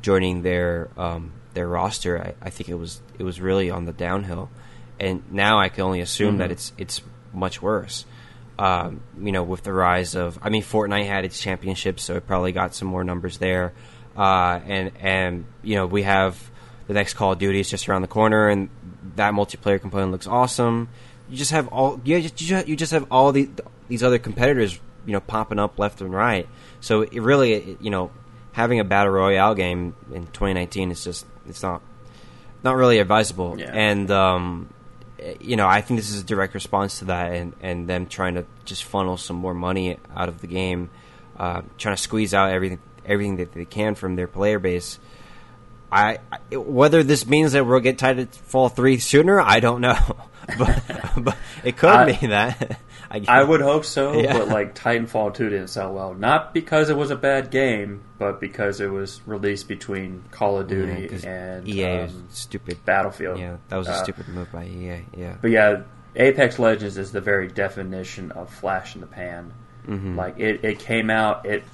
joining 0.02 0.42
their 0.42 0.90
um, 0.96 1.32
their 1.54 1.68
roster, 1.68 2.20
I, 2.20 2.46
I 2.46 2.50
think 2.50 2.68
it 2.68 2.74
was 2.74 3.00
it 3.18 3.22
was 3.22 3.40
really 3.40 3.70
on 3.70 3.84
the 3.84 3.92
downhill, 3.92 4.50
and 4.98 5.22
now 5.30 5.60
I 5.60 5.68
can 5.68 5.84
only 5.84 6.00
assume 6.00 6.38
that 6.38 6.50
it's 6.50 6.72
it's 6.76 7.00
much 7.32 7.62
worse. 7.62 8.04
Um, 8.58 9.02
you 9.20 9.30
know, 9.30 9.44
with 9.44 9.62
the 9.62 9.72
rise 9.72 10.14
of, 10.14 10.38
I 10.42 10.50
mean, 10.50 10.62
Fortnite 10.62 11.06
had 11.06 11.24
its 11.24 11.40
championship, 11.40 11.98
so 11.98 12.16
it 12.16 12.26
probably 12.26 12.52
got 12.52 12.74
some 12.74 12.86
more 12.88 13.02
numbers 13.02 13.38
there, 13.38 13.72
uh, 14.16 14.60
and 14.66 14.90
and 15.00 15.46
you 15.62 15.76
know 15.76 15.86
we 15.86 16.02
have 16.02 16.50
the 16.88 16.94
next 16.94 17.14
Call 17.14 17.32
of 17.32 17.38
Duty 17.38 17.60
is 17.60 17.70
just 17.70 17.88
around 17.88 18.02
the 18.02 18.08
corner, 18.08 18.48
and 18.48 18.68
that 19.14 19.32
multiplayer 19.32 19.80
component 19.80 20.10
looks 20.10 20.26
awesome. 20.26 20.88
You 21.32 21.38
just 21.38 21.50
have 21.52 21.68
all 21.68 21.98
you 22.04 22.20
just 22.20 22.68
you 22.68 22.76
just, 22.76 22.92
have 22.92 23.06
all 23.10 23.32
the, 23.32 23.48
these 23.88 24.02
other 24.02 24.18
competitors, 24.18 24.78
you 25.06 25.14
know, 25.14 25.20
popping 25.20 25.58
up 25.58 25.78
left 25.78 26.02
and 26.02 26.12
right. 26.12 26.46
So 26.80 27.00
it 27.02 27.20
really, 27.22 27.54
it- 27.54 27.80
you 27.80 27.88
know, 27.90 28.10
having 28.52 28.80
a 28.80 28.84
battle 28.84 29.14
royale 29.14 29.54
game 29.54 29.96
in 30.12 30.26
2019 30.26 30.90
is 30.90 31.02
just 31.02 31.24
it's 31.48 31.62
not 31.62 31.80
not 32.62 32.76
really 32.76 32.98
advisable. 32.98 33.58
Yeah. 33.58 33.70
And 33.72 34.10
um, 34.10 34.68
you 35.40 35.56
know, 35.56 35.66
I 35.66 35.80
think 35.80 35.98
this 36.00 36.10
is 36.10 36.20
a 36.20 36.24
direct 36.24 36.52
response 36.52 36.98
to 36.98 37.06
that, 37.06 37.32
and 37.32 37.54
and 37.62 37.88
them 37.88 38.06
trying 38.06 38.34
to 38.34 38.44
just 38.66 38.84
funnel 38.84 39.16
some 39.16 39.36
more 39.36 39.54
money 39.54 39.96
out 40.14 40.28
of 40.28 40.42
the 40.42 40.46
game, 40.46 40.90
uh, 41.38 41.62
trying 41.78 41.96
to 41.96 42.02
squeeze 42.02 42.34
out 42.34 42.50
everything 42.50 42.78
everything 43.06 43.36
that 43.36 43.52
they 43.52 43.64
can 43.64 43.94
from 43.94 44.16
their 44.16 44.28
player 44.28 44.58
base. 44.58 44.98
I, 45.90 46.18
I 46.30 46.56
whether 46.56 47.02
this 47.02 47.26
means 47.26 47.52
that 47.52 47.64
we'll 47.66 47.80
get 47.80 47.96
Titanfall 47.98 48.74
three 48.76 48.98
sooner, 48.98 49.40
I 49.40 49.60
don't 49.60 49.80
know, 49.80 49.96
but 50.58 50.82
but 51.18 51.36
it 51.64 51.76
could 51.76 51.90
I- 51.90 52.06
mean 52.20 52.30
that. 52.30 52.80
I, 53.14 53.22
I 53.28 53.42
would 53.44 53.60
hope 53.60 53.84
so, 53.84 54.14
Yeah. 54.14 54.32
but 54.38 54.48
like 54.48 54.74
Titanfall 54.74 55.34
2 55.34 55.50
didn't 55.50 55.68
sell 55.68 55.92
well. 55.92 56.14
Not 56.14 56.54
because 56.54 56.88
it 56.88 56.96
was 56.96 57.10
a 57.10 57.16
bad 57.16 57.50
game, 57.50 58.00
but 58.18 58.40
because 58.40 58.80
it 58.80 58.90
was 58.90 59.20
released 59.26 59.68
between 59.68 60.24
Call 60.30 60.58
of 60.58 60.72
Yeah, 60.72 61.28
and 61.28 61.68
EA 61.68 61.84
um, 62.04 62.26
stupid. 62.30 62.82
Battlefield. 62.86 63.38
Yeah, 63.38 63.58
that 63.68 63.76
was 63.76 63.86
a 63.88 63.92
Uh, 63.92 64.02
stupid 64.02 64.28
move 64.28 64.50
by 64.50 64.64
EA. 64.64 65.02
Yeah, 65.14 65.36
But 65.42 65.50
yeah, 65.50 65.82
Apex 66.16 66.58
Legends 66.58 66.96
is 66.96 67.12
the 67.12 67.20
very 67.20 67.48
definition 67.48 68.32
of 68.32 68.48
flash 68.50 68.94
in 68.94 69.02
the 69.02 69.06
pan. 69.06 69.52
Mhm. 69.86 70.16
Like 70.16 70.38
it, 70.40 70.64
it 70.64 70.78
came 70.78 71.10
out, 71.10 71.44
it 71.44 71.64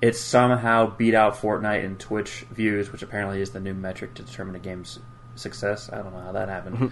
it 0.00 0.16
somehow 0.16 0.86
beat 0.96 1.14
out 1.14 1.36
Fortnite 1.36 1.84
in 1.84 1.96
Twitch 1.96 2.44
views, 2.50 2.90
which 2.90 3.02
apparently 3.02 3.40
is 3.40 3.50
the 3.50 3.60
new 3.60 3.74
metric 3.74 4.14
to 4.14 4.24
determine 4.24 4.56
a 4.56 4.58
game's 4.58 4.98
success. 5.36 5.90
I 5.92 5.98
don't 5.98 6.12
know 6.12 6.22
how 6.22 6.32
that 6.32 6.48
happened. 6.48 6.90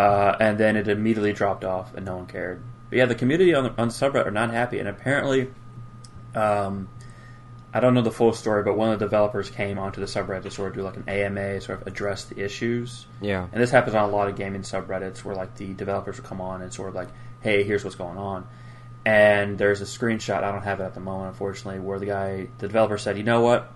Uh, 0.00 0.34
and 0.40 0.56
then 0.56 0.76
it 0.76 0.88
immediately 0.88 1.34
dropped 1.34 1.62
off, 1.62 1.94
and 1.94 2.06
no 2.06 2.16
one 2.16 2.26
cared. 2.26 2.62
But 2.88 2.96
yeah, 2.96 3.04
the 3.04 3.14
community 3.14 3.54
on 3.54 3.66
on 3.76 3.90
subreddit 3.90 4.26
are 4.26 4.30
not 4.30 4.50
happy, 4.50 4.78
and 4.78 4.88
apparently, 4.88 5.50
um, 6.34 6.88
I 7.74 7.80
don't 7.80 7.92
know 7.92 8.00
the 8.00 8.10
full 8.10 8.32
story, 8.32 8.62
but 8.62 8.78
one 8.78 8.90
of 8.90 8.98
the 8.98 9.04
developers 9.04 9.50
came 9.50 9.78
onto 9.78 10.00
the 10.00 10.06
subreddit 10.06 10.44
to 10.44 10.50
sort 10.50 10.70
of 10.70 10.74
do 10.76 10.82
like 10.82 10.96
an 10.96 11.04
AMA, 11.06 11.60
sort 11.60 11.82
of 11.82 11.86
address 11.86 12.24
the 12.24 12.42
issues. 12.42 13.06
yeah, 13.20 13.46
And 13.52 13.62
this 13.62 13.70
happens 13.70 13.94
on 13.94 14.08
a 14.08 14.12
lot 14.12 14.28
of 14.28 14.36
gaming 14.36 14.62
subreddits 14.62 15.22
where 15.22 15.34
like 15.34 15.56
the 15.56 15.74
developers 15.74 16.16
will 16.16 16.26
come 16.26 16.40
on 16.40 16.62
and 16.62 16.72
sort 16.72 16.88
of 16.88 16.94
like, 16.94 17.08
hey, 17.42 17.62
here's 17.62 17.84
what's 17.84 17.96
going 17.96 18.16
on. 18.16 18.46
And 19.04 19.58
there's 19.58 19.82
a 19.82 19.84
screenshot, 19.84 20.42
I 20.42 20.50
don't 20.50 20.62
have 20.62 20.80
it 20.80 20.84
at 20.84 20.94
the 20.94 21.00
moment, 21.00 21.32
unfortunately, 21.32 21.80
where 21.80 21.98
the 21.98 22.06
guy, 22.06 22.48
the 22.58 22.68
developer 22.68 22.96
said, 22.96 23.18
you 23.18 23.24
know 23.24 23.42
what? 23.42 23.70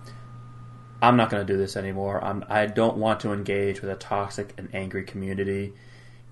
I'm 1.01 1.17
not 1.17 1.29
going 1.29 1.45
to 1.45 1.53
do 1.53 1.57
this 1.57 1.77
anymore. 1.77 2.23
I'm, 2.23 2.43
I 2.49 2.65
don't 2.65 2.97
want 2.97 3.19
to 3.21 3.31
engage 3.31 3.81
with 3.81 3.91
a 3.91 3.95
toxic 3.95 4.53
and 4.57 4.69
angry 4.73 5.03
community. 5.03 5.73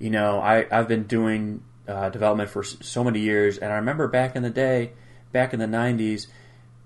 You 0.04 0.10
know, 0.10 0.42
I, 0.42 0.66
I've 0.70 0.90
been 0.90 1.04
doing 1.04 1.64
uh, 1.88 2.10
development 2.10 2.50
for 2.50 2.62
so 2.62 3.06
many 3.06 3.22
years, 3.22 3.58
and 3.58 3.72
I 3.72 3.78
remember 3.78 4.10
back 4.10 4.36
in 4.36 4.44
the 4.44 4.50
day, 4.50 4.92
back 5.32 5.54
in 5.54 5.62
the 5.62 5.66
'90s, 5.66 6.28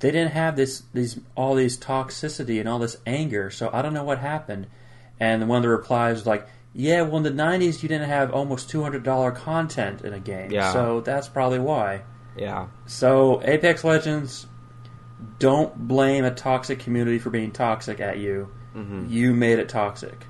they 0.01 0.11
didn't 0.11 0.33
have 0.33 0.55
this 0.55 0.83
these 0.93 1.19
all 1.33 1.55
these 1.55 1.79
toxicity 1.79 2.59
and 2.59 2.69
all 2.69 2.77
this 2.77 2.97
anger. 3.07 3.49
So 3.49 3.71
I 3.73 3.81
don't 3.81 3.95
know 3.95 4.03
what 4.03 4.19
happened. 4.19 4.67
And 5.19 5.49
one 5.49 5.57
of 5.57 5.63
the 5.63 5.69
replies 5.69 6.17
was 6.17 6.27
like, 6.27 6.47
"Yeah, 6.75 7.01
well, 7.01 7.17
in 7.17 7.23
the 7.23 7.31
'90s, 7.31 7.81
you 7.81 7.89
didn't 7.89 8.07
have 8.07 8.31
almost 8.31 8.69
two 8.69 8.83
hundred 8.83 9.01
dollar 9.01 9.31
content 9.31 10.01
in 10.03 10.13
a 10.13 10.19
game, 10.19 10.51
Yeah. 10.51 10.71
so 10.71 11.01
that's 11.01 11.27
probably 11.27 11.57
why." 11.57 12.03
Yeah. 12.37 12.67
So 12.85 13.41
Apex 13.43 13.83
Legends, 13.83 14.45
don't 15.39 15.75
blame 15.87 16.23
a 16.23 16.29
toxic 16.29 16.77
community 16.81 17.17
for 17.17 17.31
being 17.31 17.49
toxic 17.49 17.99
at 17.99 18.19
you. 18.19 18.49
You 19.09 19.33
made 19.33 19.57
it 19.57 19.69
toxic. 19.69 20.27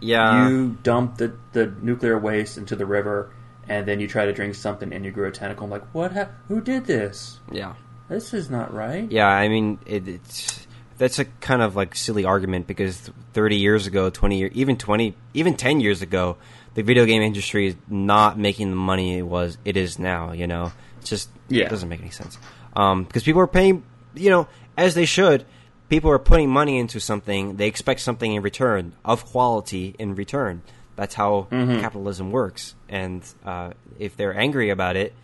Yeah. 0.00 0.48
you 0.48 0.78
dump 0.82 1.18
the, 1.18 1.34
the 1.52 1.72
nuclear 1.82 2.18
waste 2.18 2.58
into 2.58 2.76
the 2.76 2.86
river, 2.86 3.30
and 3.68 3.86
then 3.86 4.00
you 4.00 4.08
try 4.08 4.26
to 4.26 4.32
drink 4.32 4.54
something, 4.54 4.92
and 4.92 5.04
you 5.04 5.10
grew 5.10 5.26
a 5.28 5.30
tentacle. 5.32 5.64
I'm 5.64 5.70
like, 5.70 5.84
what? 5.94 6.12
Ha- 6.12 6.28
who 6.48 6.60
did 6.60 6.86
this? 6.86 7.40
yeah. 7.52 7.74
This 8.08 8.32
is 8.32 8.48
not 8.48 8.72
right. 8.72 9.10
Yeah, 9.12 9.26
I 9.28 9.48
mean, 9.48 9.78
it, 9.84 10.08
it's 10.08 10.66
that's 10.96 11.18
a 11.18 11.26
kind 11.26 11.60
of 11.60 11.76
like 11.76 11.94
silly 11.94 12.24
argument 12.24 12.66
because 12.66 13.10
30 13.34 13.56
years 13.56 13.86
ago, 13.86 14.08
20 14.08 14.38
years, 14.38 14.52
even 14.54 14.78
20, 14.78 15.14
even 15.34 15.54
10 15.56 15.80
years 15.80 16.00
ago, 16.00 16.38
the 16.72 16.82
video 16.82 17.04
game 17.04 17.20
industry 17.20 17.66
is 17.66 17.76
not 17.86 18.38
making 18.38 18.70
the 18.70 18.76
money 18.76 19.18
it 19.18 19.22
was 19.26 19.58
it 19.66 19.76
is 19.76 19.98
now. 19.98 20.32
You 20.32 20.46
know, 20.46 20.72
it's 21.02 21.10
just 21.10 21.28
Yeah. 21.48 21.66
it 21.66 21.68
doesn't 21.68 21.88
make 21.90 22.00
any 22.00 22.08
sense. 22.08 22.38
Um, 22.74 23.04
because 23.04 23.24
people 23.24 23.42
are 23.42 23.46
paying, 23.46 23.82
you 24.14 24.30
know, 24.30 24.48
as 24.78 24.94
they 24.94 25.04
should. 25.04 25.44
People 25.88 26.10
are 26.10 26.18
putting 26.18 26.50
money 26.50 26.78
into 26.78 27.00
something; 27.00 27.56
they 27.56 27.66
expect 27.66 28.00
something 28.00 28.34
in 28.34 28.42
return 28.42 28.94
of 29.04 29.24
quality 29.24 29.94
in 29.98 30.14
return. 30.14 30.62
That's 30.96 31.14
how 31.14 31.46
capitalism 31.50 32.32
works. 32.32 32.74
And 32.88 33.22
uh, 33.44 33.72
if 33.98 34.16
they're 34.16 34.36
angry 34.36 34.70
about 34.70 34.96
it, 34.96 35.14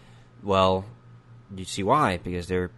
well, 0.42 0.84
you 1.54 1.64
see 1.64 1.82
why 1.82 2.18
because 2.18 2.46
they're 2.46 2.70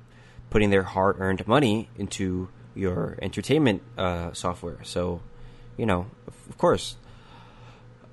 putting 0.49 0.71
their 0.71 0.83
hard-earned 0.83 1.47
money 1.47 1.89
into 1.99 2.49
your 2.75 3.19
entertainment 3.21 3.83
uh, 3.99 4.33
software. 4.33 4.79
So, 4.83 5.21
you 5.77 5.85
know, 5.87 6.07
of, 6.27 6.35
of 6.49 6.59
course. 6.59 6.97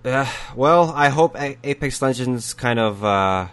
Uh, 0.03 0.29
well, 0.55 0.91
I 0.91 1.09
hope 1.09 1.35
A- 1.39 1.57
Apex 1.63 2.01
Legends 2.01 2.53
kind 2.53 2.79
of 2.79 3.03
uh, 3.05 3.47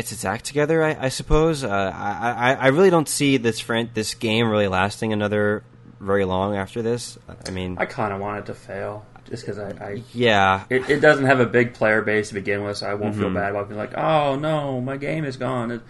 gets 0.00 0.12
its 0.12 0.24
act 0.24 0.44
together. 0.46 0.82
I, 0.82 0.96
I 1.06 1.08
suppose. 1.10 1.62
Uh, 1.62 1.68
I, 1.68 2.52
I 2.52 2.54
I 2.54 2.66
really 2.68 2.90
don't 2.90 3.08
see 3.08 3.36
this 3.36 3.60
friend 3.60 3.90
this 3.94 4.14
game 4.14 4.48
really 4.48 4.68
lasting 4.68 5.12
another 5.12 5.62
very 6.00 6.24
long 6.24 6.56
after 6.56 6.80
this. 6.82 7.18
I 7.46 7.50
mean, 7.50 7.76
I 7.78 7.84
kind 7.84 8.12
of 8.14 8.20
want 8.20 8.38
it 8.40 8.46
to 8.46 8.54
fail, 8.54 9.04
just 9.28 9.44
because 9.44 9.58
I, 9.58 9.68
I 9.84 10.02
yeah, 10.14 10.64
it, 10.70 10.88
it 10.88 11.00
doesn't 11.00 11.26
have 11.26 11.40
a 11.40 11.46
big 11.46 11.74
player 11.74 12.00
base 12.00 12.28
to 12.28 12.34
begin 12.34 12.64
with, 12.64 12.78
so 12.78 12.86
I 12.86 12.94
won't 12.94 13.12
Mm-hmm. 13.12 13.20
feel 13.22 13.34
bad 13.34 13.50
about 13.50 13.68
being 13.68 13.78
like, 13.78 13.96
oh 13.98 14.36
no, 14.36 14.80
my 14.80 14.96
game 14.96 15.24
is 15.24 15.36
gone. 15.36 15.70
It, 15.70 15.80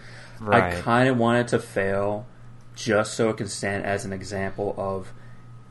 Right. 0.41 0.73
I 0.73 0.81
kind 0.81 1.07
of 1.07 1.17
want 1.19 1.37
it 1.39 1.47
to 1.49 1.59
fail, 1.59 2.25
just 2.75 3.13
so 3.13 3.29
it 3.29 3.37
can 3.37 3.47
stand 3.47 3.85
as 3.85 4.05
an 4.05 4.11
example 4.11 4.73
of 4.77 5.13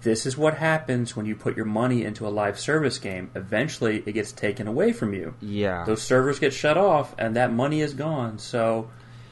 this 0.02 0.24
is 0.26 0.36
what 0.36 0.54
happens 0.54 1.14
when 1.14 1.26
you 1.26 1.36
put 1.36 1.56
your 1.56 1.66
money 1.66 2.04
into 2.04 2.26
a 2.26 2.30
live 2.30 2.58
service 2.58 2.98
game. 2.98 3.30
Eventually, 3.34 4.02
it 4.06 4.12
gets 4.12 4.32
taken 4.32 4.66
away 4.66 4.92
from 4.92 5.12
you. 5.14 5.34
yeah. 5.40 5.84
Those 5.84 6.02
servers 6.02 6.38
get 6.38 6.52
shut 6.52 6.76
off, 6.78 7.14
and 7.18 7.36
that 7.36 7.52
money 7.52 7.80
is 7.82 7.92
gone. 7.94 8.38
So 8.38 8.90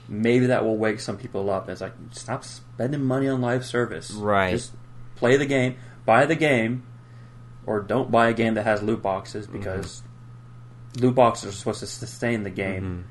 maybe 0.09 0.47
that 0.47 0.65
will 0.65 0.77
wake 0.77 1.01
some 1.01 1.17
people 1.17 1.51
up. 1.51 1.69
It's 1.69 1.81
like 1.81 1.95
stop 2.13 2.45
spending 2.45 3.05
money 3.05 3.29
on 3.29 3.41
live 3.41 3.65
service. 3.65 4.11
Right. 4.11 4.53
Just 4.53 4.73
play 5.17 5.37
the 5.37 5.47
game, 5.47 5.77
buy 6.05 6.27
the 6.27 6.37
game, 6.37 6.85
or 7.67 7.81
don't 7.81 8.11
buy 8.11 8.29
a 8.29 8.35
game 8.35 8.55
that 8.55 8.65
has 8.65 8.83
loot 8.83 9.03
boxes 9.03 9.47
because 9.47 10.03
loot 10.99 11.15
boxes 11.15 11.51
are 11.51 11.57
supposed 11.57 11.81
to 11.81 11.87
sustain 11.87 12.43
the 12.43 12.51
game. 12.51 13.07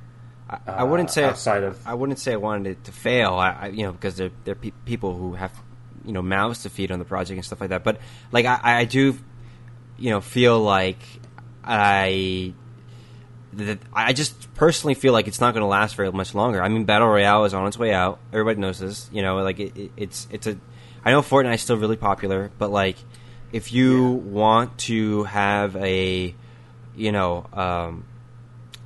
I, 0.50 0.60
I 0.68 0.84
wouldn't 0.84 1.10
uh, 1.10 1.14
say 1.14 1.24
outside 1.24 1.64
of 1.64 1.86
I 1.86 1.94
wouldn't 1.94 2.20
say 2.20 2.34
I 2.34 2.38
wanted 2.38 2.72
it 2.72 2.84
to 2.86 2.92
fail. 2.92 3.34
I, 3.34 3.52
I 3.52 3.68
you 3.68 3.84
know 3.84 3.92
because 3.92 4.16
they're 4.16 4.32
they're 4.46 4.56
pe- 4.56 4.72
people 4.86 5.16
who 5.18 5.34
have 5.34 5.52
you 6.08 6.14
know 6.14 6.24
mouths 6.24 6.64
to 6.64 6.70
feed 6.72 6.92
on 6.92 6.98
the 6.98 7.06
project 7.06 7.36
and 7.38 7.46
stuff 7.46 7.62
like 7.62 7.70
that. 7.70 7.84
But 7.84 8.00
like 8.32 8.46
I, 8.48 8.60
I 8.64 8.86
do, 8.86 9.16
you 10.00 10.10
know, 10.10 10.22
feel 10.22 10.60
like 10.60 10.98
I. 11.64 12.54
That 13.54 13.80
I 13.94 14.14
just 14.14 14.54
personally 14.56 14.94
feel 14.94 15.14
like 15.14 15.28
it's 15.28 15.40
not 15.42 15.54
going 15.54 15.62
to 15.62 15.68
last 15.68 15.96
very 15.96 16.12
much 16.12 16.36
longer. 16.36 16.62
I 16.62 16.68
mean, 16.70 16.84
battle 16.86 17.08
royale 17.08 17.46
is 17.46 17.54
on 17.54 17.66
its 17.66 17.78
way 17.80 17.94
out. 17.94 18.20
Everybody 18.32 18.60
knows 18.60 18.78
this. 18.80 19.10
You 19.12 19.22
know, 19.22 19.38
like 19.38 19.60
it, 19.60 19.76
it, 19.78 19.92
it's 19.98 20.28
it's 20.32 20.48
a. 20.48 20.58
I 21.04 21.12
know 21.12 21.22
Fortnite 21.22 21.56
is 21.56 21.62
still 21.62 21.78
really 21.78 21.96
popular, 21.96 22.52
but 22.58 22.70
like, 22.72 22.98
if 23.54 23.72
you 23.72 24.10
want 24.12 24.78
to 24.80 25.24
have 25.24 25.76
a, 25.78 26.36
you 26.96 27.12
know, 27.14 27.48
um, 27.54 28.06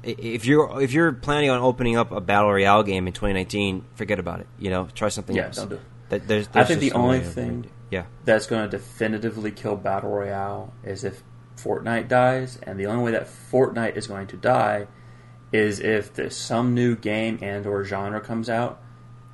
if 0.03 0.45
you're 0.45 0.79
if 0.81 0.93
you're 0.93 1.11
planning 1.11 1.49
on 1.49 1.59
opening 1.59 1.97
up 1.97 2.11
a 2.11 2.21
battle 2.21 2.51
royale 2.51 2.83
game 2.83 3.07
in 3.07 3.13
2019, 3.13 3.83
forget 3.95 4.19
about 4.19 4.39
it. 4.41 4.47
You 4.59 4.69
know, 4.69 4.87
try 4.93 5.09
something 5.09 5.35
Yeah, 5.35 5.47
else. 5.47 5.65
do. 5.65 5.79
That- 6.11 6.27
there's, 6.27 6.47
I 6.53 6.63
think 6.63 6.79
the 6.79 6.91
only 6.93 7.19
thing- 7.21 7.65
yeah, 7.89 8.03
that's 8.23 8.45
going 8.47 8.69
to 8.69 8.77
definitively 8.77 9.51
kill 9.51 9.75
battle 9.75 10.11
royale 10.11 10.73
is 10.83 11.03
if 11.03 11.23
Fortnite 11.57 12.07
dies, 12.07 12.57
and 12.63 12.79
the 12.79 12.85
only 12.85 13.03
way 13.03 13.11
that 13.11 13.27
Fortnite 13.27 13.95
is 13.97 14.07
going 14.07 14.27
to 14.27 14.37
die 14.37 14.87
is 15.51 15.79
if 15.81 16.13
there's 16.13 16.35
some 16.35 16.73
new 16.73 16.95
game 16.95 17.37
and 17.41 17.65
or 17.67 17.83
genre 17.83 18.21
comes 18.21 18.49
out 18.49 18.79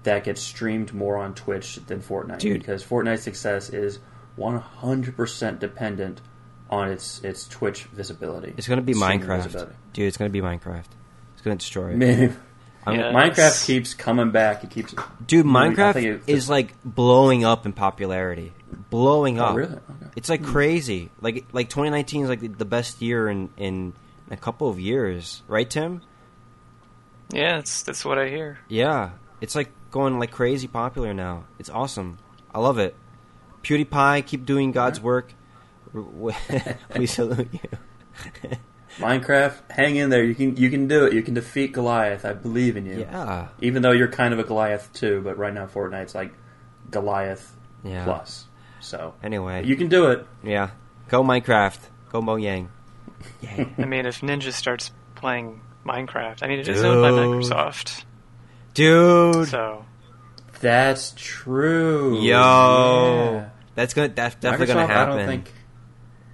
that 0.03 0.23
gets 0.23 0.41
streamed 0.41 0.93
more 0.93 1.17
on 1.17 1.33
Twitch 1.35 1.75
than 1.87 2.01
Fortnite 2.01 2.39
Dude. 2.39 2.59
because 2.59 2.83
Fortnite's 2.83 3.21
success 3.21 3.69
is 3.69 3.99
100% 4.37 5.59
dependent 5.59 6.21
on 6.69 6.89
its 6.89 7.21
its 7.23 7.47
Twitch 7.47 7.83
visibility. 7.85 8.53
it's 8.57 8.67
going 8.67 8.77
to 8.79 8.83
be 8.83 8.93
Minecraft, 8.93 9.71
dude. 9.93 10.07
It's 10.07 10.17
going 10.17 10.29
to 10.29 10.33
be 10.33 10.41
Minecraft. 10.45 10.85
It's 11.33 11.41
going 11.43 11.57
to 11.57 11.61
destroy 11.63 11.91
it. 11.91 11.97
Man, 11.97 12.37
I'm- 12.87 12.99
Yeah. 12.99 13.11
Minecraft 13.11 13.65
keeps 13.65 13.93
coming 13.93 14.31
back. 14.31 14.63
It 14.63 14.69
keeps 14.69 14.93
Dude, 15.25 15.45
Minecraft 15.45 15.93
think 15.93 16.05
it- 16.05 16.23
is 16.27 16.49
like 16.49 16.73
blowing 16.85 17.43
up 17.45 17.65
in 17.65 17.73
popularity. 17.73 18.53
Blowing 18.89 19.39
Oh, 19.39 19.45
up. 19.45 19.55
really? 19.55 19.73
Okay. 19.73 20.11
It's 20.15 20.29
like 20.29 20.41
hmm. 20.41 20.51
crazy. 20.51 21.09
Like 21.21 21.45
like 21.51 21.69
2019 21.69 22.23
is 22.23 22.29
like 22.29 22.57
the 22.57 22.65
best 22.65 23.01
year 23.01 23.29
in 23.29 23.49
in 23.57 23.93
a 24.31 24.37
couple 24.37 24.69
of 24.69 24.79
years, 24.79 25.41
right, 25.47 25.69
Tim? 25.69 26.01
Yeah, 27.31 27.57
that's 27.57 27.83
that's 27.83 28.05
what 28.05 28.17
I 28.17 28.29
hear. 28.29 28.59
Yeah, 28.69 29.11
it's 29.41 29.55
like 29.55 29.69
going 29.91 30.19
like 30.19 30.31
crazy 30.31 30.67
popular 30.67 31.13
now. 31.13 31.43
It's 31.59 31.69
awesome. 31.69 32.17
I 32.53 32.59
love 32.59 32.77
it. 32.79 32.95
PewDiePie, 33.63 34.25
keep 34.25 34.45
doing 34.45 34.71
God's 34.71 35.01
work. 35.01 35.33
we 35.93 37.05
salute 37.05 37.49
you. 37.51 38.49
Minecraft, 38.97 39.55
hang 39.71 39.95
in 39.95 40.09
there. 40.09 40.23
You 40.23 40.33
can 40.35 40.55
you 40.57 40.69
can 40.69 40.87
do 40.87 41.05
it. 41.05 41.13
You 41.13 41.21
can 41.21 41.33
defeat 41.33 41.71
Goliath. 41.73 42.25
I 42.25 42.33
believe 42.33 42.77
in 42.77 42.85
you. 42.85 42.99
Yeah, 42.99 43.47
Even 43.61 43.81
though 43.81 43.91
you're 43.91 44.07
kind 44.07 44.33
of 44.33 44.39
a 44.39 44.43
Goliath 44.43 44.91
too, 44.93 45.21
but 45.23 45.37
right 45.37 45.53
now 45.53 45.65
Fortnite's 45.67 46.15
like 46.15 46.33
Goliath 46.89 47.55
yeah. 47.83 48.03
plus. 48.03 48.45
So 48.79 49.13
Anyway, 49.23 49.65
you 49.65 49.75
can 49.75 49.87
do 49.89 50.07
it. 50.07 50.25
yeah, 50.43 50.71
go 51.09 51.23
Minecraft, 51.23 51.79
go 52.11 52.21
Mojang. 52.21 52.69
Yay. 53.41 53.67
I 53.77 53.85
mean, 53.85 54.05
if 54.05 54.21
Ninja 54.21 54.51
starts 54.53 54.91
playing 55.15 55.61
Minecraft, 55.85 56.43
I 56.43 56.47
mean, 56.47 56.59
it 56.59 56.67
is 56.67 56.83
owned 56.83 57.01
by 57.01 57.09
Microsoft, 57.11 58.03
dude. 58.73 59.47
so 59.47 59.85
That's 60.61 61.13
true. 61.17 62.19
Yo, 62.21 62.31
Yeah. 63.33 63.49
that's 63.75 63.93
gonna 63.93 64.09
that's 64.09 64.35
definitely 64.35 64.67
Microsoft, 64.67 64.73
gonna 64.73 64.87
happen. 64.87 65.13
I 65.13 65.17
don't 65.17 65.27
think 65.27 65.53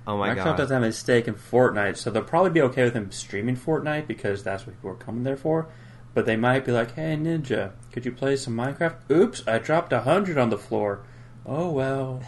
oh 0.07 0.17
my 0.17 0.29
Microsoft 0.29 0.43
god, 0.43 0.57
doesn't 0.57 0.81
have 0.81 0.89
a 0.89 0.93
stake 0.93 1.27
in 1.27 1.35
Fortnite, 1.35 1.97
so 1.97 2.09
they'll 2.09 2.23
probably 2.23 2.51
be 2.51 2.61
okay 2.61 2.83
with 2.83 2.93
him 2.93 3.11
streaming 3.11 3.55
Fortnite 3.57 4.07
because 4.07 4.43
that's 4.43 4.65
what 4.65 4.75
people 4.75 4.89
are 4.91 4.95
coming 4.95 5.23
there 5.23 5.37
for. 5.37 5.67
But 6.13 6.25
they 6.25 6.35
might 6.35 6.65
be 6.65 6.71
like, 6.71 6.93
"Hey, 6.95 7.15
Ninja, 7.15 7.71
could 7.91 8.05
you 8.05 8.11
play 8.11 8.35
some 8.35 8.55
Minecraft?" 8.55 8.95
Oops, 9.11 9.47
I 9.47 9.57
dropped 9.59 9.91
a 9.93 10.01
hundred 10.01 10.37
on 10.37 10.49
the 10.51 10.57
floor. 10.59 11.01
Oh 11.45 11.69
well, 11.71 12.21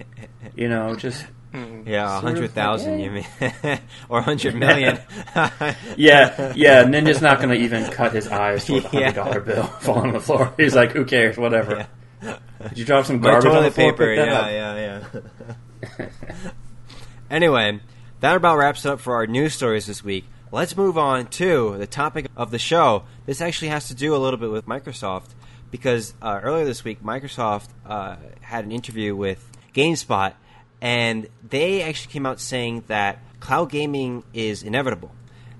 you 0.56 0.68
know, 0.68 0.94
just 0.96 1.26
mm, 1.52 1.86
yeah, 1.86 2.16
a 2.16 2.20
hundred 2.20 2.52
thousand. 2.52 3.00
You 3.00 3.10
mean 3.10 3.26
or 4.08 4.20
a 4.20 4.22
hundred 4.22 4.54
million? 4.64 4.98
yeah, 5.96 6.52
yeah. 6.56 6.84
Ninja's 6.84 7.20
not 7.20 7.36
going 7.38 7.50
to 7.50 7.56
even 7.56 7.84
cut 7.92 8.12
his 8.12 8.26
eyes 8.28 8.66
for 8.66 8.72
a 8.72 8.76
Yeah. 8.76 8.88
hundred 8.88 9.14
dollar 9.14 9.40
bill 9.40 9.64
falling 9.80 10.06
on 10.08 10.12
the 10.14 10.20
floor. 10.20 10.54
He's 10.56 10.74
like, 10.74 10.92
"Who 10.92 11.04
cares? 11.04 11.36
Whatever." 11.36 11.86
Did 12.22 12.78
you 12.78 12.84
drop 12.86 13.04
some 13.04 13.20
garbage 13.20 13.50
on 13.52 13.62
the 13.64 13.70
floor? 13.70 13.92
paper. 13.92 14.06
Pick 14.14 14.16
that 14.16 14.28
Yeah, 14.28 14.40
up. 14.40 15.14
yeah, 15.20 15.98
yeah. 15.98 16.06
Anyway, 17.30 17.80
that 18.20 18.36
about 18.36 18.56
wraps 18.56 18.84
it 18.84 18.90
up 18.90 19.00
for 19.00 19.14
our 19.16 19.26
news 19.26 19.54
stories 19.54 19.86
this 19.86 20.02
week. 20.04 20.24
Let's 20.52 20.76
move 20.76 20.96
on 20.96 21.26
to 21.26 21.76
the 21.76 21.86
topic 21.86 22.26
of 22.36 22.50
the 22.50 22.58
show. 22.58 23.02
This 23.26 23.40
actually 23.40 23.68
has 23.68 23.88
to 23.88 23.94
do 23.94 24.14
a 24.14 24.18
little 24.18 24.38
bit 24.38 24.50
with 24.50 24.66
Microsoft 24.66 25.30
because 25.70 26.14
uh, 26.22 26.40
earlier 26.42 26.64
this 26.64 26.84
week, 26.84 27.02
Microsoft 27.02 27.68
uh, 27.84 28.16
had 28.40 28.64
an 28.64 28.72
interview 28.72 29.14
with 29.14 29.44
GameSpot, 29.74 30.34
and 30.80 31.28
they 31.48 31.82
actually 31.82 32.12
came 32.12 32.26
out 32.26 32.40
saying 32.40 32.84
that 32.86 33.18
cloud 33.40 33.70
gaming 33.70 34.22
is 34.32 34.62
inevitable. 34.62 35.12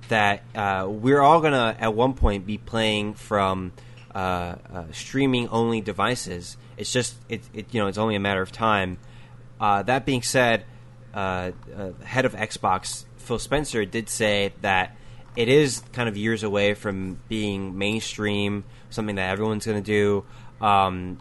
That 0.09 0.43
uh, 0.55 0.87
we're 0.89 1.21
all 1.21 1.41
gonna 1.41 1.77
at 1.79 1.95
one 1.95 2.15
point 2.15 2.47
be 2.47 2.59
playing 2.59 3.15
from 3.15 3.73
uh, 4.15 4.55
uh, 4.73 4.85
streaming 4.93 5.49
only 5.49 5.81
devices. 5.81 6.57
It's 6.77 6.93
just 6.93 7.17
it, 7.29 7.43
it 7.53 7.75
you 7.75 7.81
know 7.81 7.89
it's 7.89 7.99
only 7.99 8.15
a 8.15 8.21
matter 8.21 8.41
of 8.41 8.53
time. 8.53 8.99
Uh, 9.61 9.83
that 9.83 10.07
being 10.07 10.23
said, 10.23 10.65
uh, 11.17 11.53
uh, 11.75 11.93
head 12.05 12.27
of 12.27 12.35
Xbox 12.35 13.07
Phil 13.17 13.39
Spencer 13.39 13.85
did 13.87 14.09
say 14.09 14.53
that 14.61 14.97
it 15.35 15.49
is 15.49 15.83
kind 15.93 16.09
of 16.09 16.17
years 16.17 16.43
away 16.43 16.75
from 16.75 17.19
being 17.29 17.77
mainstream, 17.79 18.65
something 18.91 19.17
that 19.17 19.31
everyone's 19.31 19.67
going 19.67 19.83
to 19.83 19.87
do. 19.87 20.25
Um, 20.65 21.19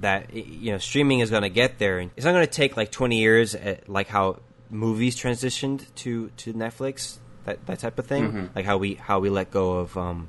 that 0.00 0.32
you 0.32 0.72
know, 0.72 0.78
streaming 0.78 1.20
is 1.20 1.30
going 1.30 1.42
to 1.42 1.48
get 1.48 1.78
there. 1.78 2.00
It's 2.00 2.24
not 2.24 2.32
going 2.32 2.46
to 2.46 2.52
take 2.52 2.76
like 2.76 2.90
20 2.90 3.18
years, 3.18 3.54
uh, 3.54 3.76
like 3.86 4.08
how 4.08 4.40
movies 4.70 5.16
transitioned 5.16 5.92
to 5.96 6.30
to 6.38 6.52
Netflix, 6.52 7.18
that 7.44 7.66
that 7.66 7.80
type 7.80 7.98
of 7.98 8.06
thing. 8.06 8.28
Mm-hmm. 8.28 8.46
Like 8.54 8.64
how 8.64 8.78
we 8.78 8.94
how 8.94 9.20
we 9.20 9.28
let 9.28 9.50
go 9.50 9.78
of 9.78 9.96
um, 9.96 10.28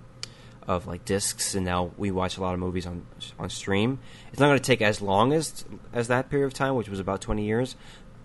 of 0.67 0.85
like 0.87 1.05
discs, 1.05 1.55
and 1.55 1.65
now 1.65 1.91
we 1.97 2.11
watch 2.11 2.37
a 2.37 2.41
lot 2.41 2.53
of 2.53 2.59
movies 2.59 2.85
on 2.85 3.05
on 3.39 3.49
stream. 3.49 3.99
It's 4.31 4.39
not 4.39 4.47
going 4.47 4.59
to 4.59 4.63
take 4.63 4.81
as 4.81 5.01
long 5.01 5.33
as 5.33 5.65
as 5.91 6.07
that 6.07 6.29
period 6.29 6.45
of 6.45 6.53
time, 6.53 6.75
which 6.75 6.89
was 6.89 6.99
about 6.99 7.21
20 7.21 7.45
years. 7.45 7.75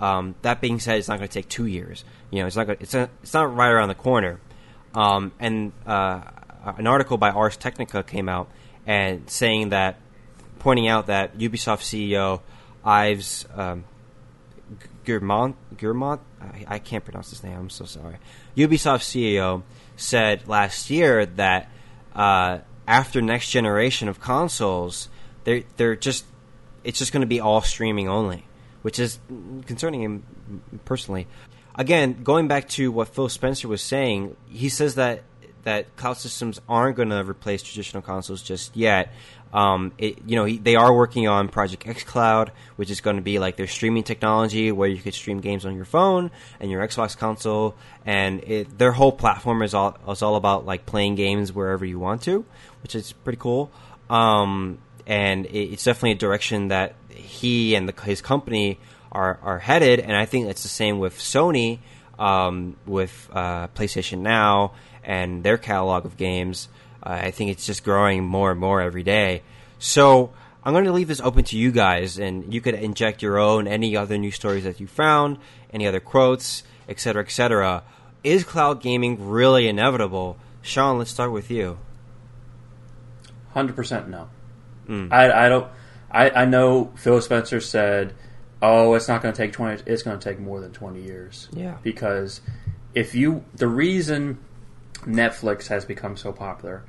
Um, 0.01 0.35
that 0.43 0.61
being 0.61 0.79
said, 0.81 0.99
it's 0.99 1.09
not 1.09 1.19
going 1.19 1.29
to 1.29 1.35
take 1.35 1.49
two 1.49 1.66
years. 1.66 2.05
You 2.31 2.41
know, 2.41 2.47
it's 2.47 2.57
not 2.57 2.66
gonna, 2.66 2.79
it's 2.81 2.95
a, 2.95 3.11
it's 3.23 3.35
not 3.35 3.55
right 3.55 3.70
around 3.70 3.89
the 3.89 3.95
corner. 3.95 4.41
Um, 4.95 5.33
and 5.39 5.73
uh, 5.87 6.23
an 6.77 6.87
article 6.87 7.16
by 7.16 7.31
Ars 7.31 7.57
Technica 7.57 8.03
came 8.03 8.29
out 8.29 8.49
and 8.87 9.29
saying 9.29 9.70
that, 9.70 10.01
pointing 10.59 10.89
out 10.89 11.07
that 11.07 11.39
Ubisoft 11.39 11.83
CEO 11.83 12.41
Yves 12.85 13.47
um, 13.55 13.85
Guillemot, 15.05 15.55
Guillemot 15.77 16.20
I, 16.41 16.65
I 16.69 16.79
can't 16.79 17.05
pronounce 17.05 17.31
his 17.31 17.43
name. 17.43 17.59
I'm 17.59 17.70
so 17.70 17.85
sorry. 17.85 18.16
Ubisoft 18.57 19.03
CEO 19.03 19.62
said 19.97 20.47
last 20.49 20.91
year 20.91 21.27
that 21.27 21.70
uh, 22.15 22.59
after 22.87 23.20
next 23.20 23.51
generation 23.51 24.09
of 24.09 24.20
consoles, 24.20 25.09
they're 25.45 25.62
they're 25.77 25.97
just 25.97 26.25
it's 26.85 26.99
just 26.99 27.12
going 27.12 27.20
to 27.23 27.27
be 27.27 27.41
all 27.41 27.61
streaming 27.61 28.09
only, 28.09 28.45
which 28.83 28.99
is 28.99 29.19
concerning 29.67 30.03
him 30.03 30.23
personally. 30.85 31.27
Again, 31.75 32.23
going 32.25 32.49
back 32.49 32.69
to 32.71 32.91
what 32.91 33.09
Phil 33.09 33.29
Spencer 33.29 33.69
was 33.69 33.83
saying, 33.83 34.37
he 34.49 34.69
says 34.69 34.97
that 34.97 35.23
that 35.63 35.97
cloud 35.97 36.17
systems 36.17 36.61
aren't 36.69 36.97
going 36.97 37.11
to 37.11 37.23
replace 37.29 37.63
traditional 37.63 38.03
consoles 38.03 38.43
just 38.43 38.77
yet. 38.77 39.13
Um, 39.53 39.93
it, 39.97 40.19
you 40.27 40.37
know, 40.37 40.45
he, 40.45 40.59
they 40.59 40.77
are 40.77 40.93
working 40.95 41.27
on 41.27 41.49
Project 41.49 41.87
xCloud, 41.87 42.51
which 42.77 42.91
is 42.91 43.01
going 43.01 43.17
to 43.17 43.23
be 43.23 43.39
like 43.39 43.57
their 43.57 43.67
streaming 43.67 44.03
technology, 44.03 44.73
where 44.73 44.89
you 44.89 44.99
could 44.99 45.15
stream 45.15 45.41
games 45.41 45.65
on 45.65 45.75
your 45.75 45.85
phone 45.85 46.31
and 46.61 46.71
your 46.71 46.87
Xbox 46.87 47.17
console, 47.17 47.75
and 48.05 48.43
it, 48.45 48.79
their 48.79 48.93
whole 48.93 49.13
platform 49.13 49.63
is 49.63 49.75
all 49.75 49.97
is 50.09 50.23
all 50.23 50.37
about 50.37 50.67
like 50.67 50.85
playing 50.85 51.15
games 51.15 51.53
wherever 51.53 51.85
you 51.85 51.99
want 51.99 52.23
to, 52.23 52.45
which 52.83 52.95
is 52.95 53.13
pretty 53.13 53.39
cool. 53.39 53.71
Um, 54.11 54.79
and 55.07 55.47
it, 55.47 55.73
it's 55.73 55.85
definitely 55.85 56.13
a 56.13 56.17
direction 56.17 56.69
that 56.69 56.95
he 57.19 57.74
and 57.74 57.89
the, 57.89 58.03
his 58.03 58.20
company 58.20 58.78
are 59.12 59.39
are 59.43 59.59
headed, 59.59 60.01
and 60.01 60.16
I 60.16 60.27
think 60.27 60.49
it's 60.49 60.62
the 60.62 60.69
same 60.69 60.99
with 60.99 61.19
Sony, 61.19 61.78
um, 62.19 62.77
with 62.86 63.28
uh, 63.32 63.69
PlayStation 63.69 64.20
Now 64.20 64.73
and 65.05 65.43
their 65.43 65.59
catalog 65.59 66.05
of 66.05 66.16
games. 66.16 66.69
Uh, 67.03 67.19
I 67.23 67.31
think 67.31 67.51
it's 67.51 67.66
just 67.66 67.85
growing 67.85 68.24
more 68.24 68.51
and 68.51 68.61
more 68.61 68.81
every 68.81 69.03
day. 69.03 69.43
So 69.78 70.32
I'm 70.65 70.73
going 70.73 70.85
to 70.85 70.93
leave 70.93 71.09
this 71.09 71.20
open 71.20 71.45
to 71.45 71.57
you 71.57 71.70
guys, 71.70 72.19
and 72.19 72.53
you 72.53 72.61
could 72.61 72.74
inject 72.74 73.23
your 73.23 73.39
own 73.39 73.66
any 73.66 73.97
other 73.97 74.19
news 74.19 74.35
stories 74.35 74.65
that 74.65 74.81
you 74.81 74.86
found, 74.86 75.39
any 75.73 75.86
other 75.86 76.01
quotes, 76.01 76.65
etc., 76.89 77.23
etc. 77.23 77.82
Is 78.24 78.45
cloud 78.45 78.82
gaming 78.82 79.28
really 79.28 79.69
inevitable? 79.69 80.36
Sean, 80.61 80.99
let's 80.99 81.11
start 81.11 81.32
with 81.32 81.51
you. 81.51 81.78
Hundred 83.55 83.77
percent 83.77 84.09
no. 84.09 84.28
Mm. 84.89 85.12
I, 85.12 85.47
I 85.47 85.49
don't. 85.49 85.70
I, 86.10 86.30
I 86.30 86.44
know 86.44 86.93
Phil 86.97 87.20
Spencer 87.20 87.60
said, 87.60 88.14
"Oh, 88.62 88.94
it's 88.94 89.09
not 89.09 89.22
going 89.22 89.35
to 89.35 89.36
take 89.40 89.52
twenty. 89.52 89.82
It's 89.86 90.02
going 90.02 90.18
to 90.18 90.24
take 90.24 90.39
more 90.39 90.60
than 90.60 90.72
twenty 90.72 91.02
years." 91.02 91.48
Yeah. 91.52 91.78
Because 91.82 92.40
if 92.94 93.14
you, 93.14 93.44
the 93.55 93.68
reason 93.68 94.39
Netflix 95.02 95.68
has 95.68 95.85
become 95.85 96.16
so 96.16 96.32
popular 96.32 96.85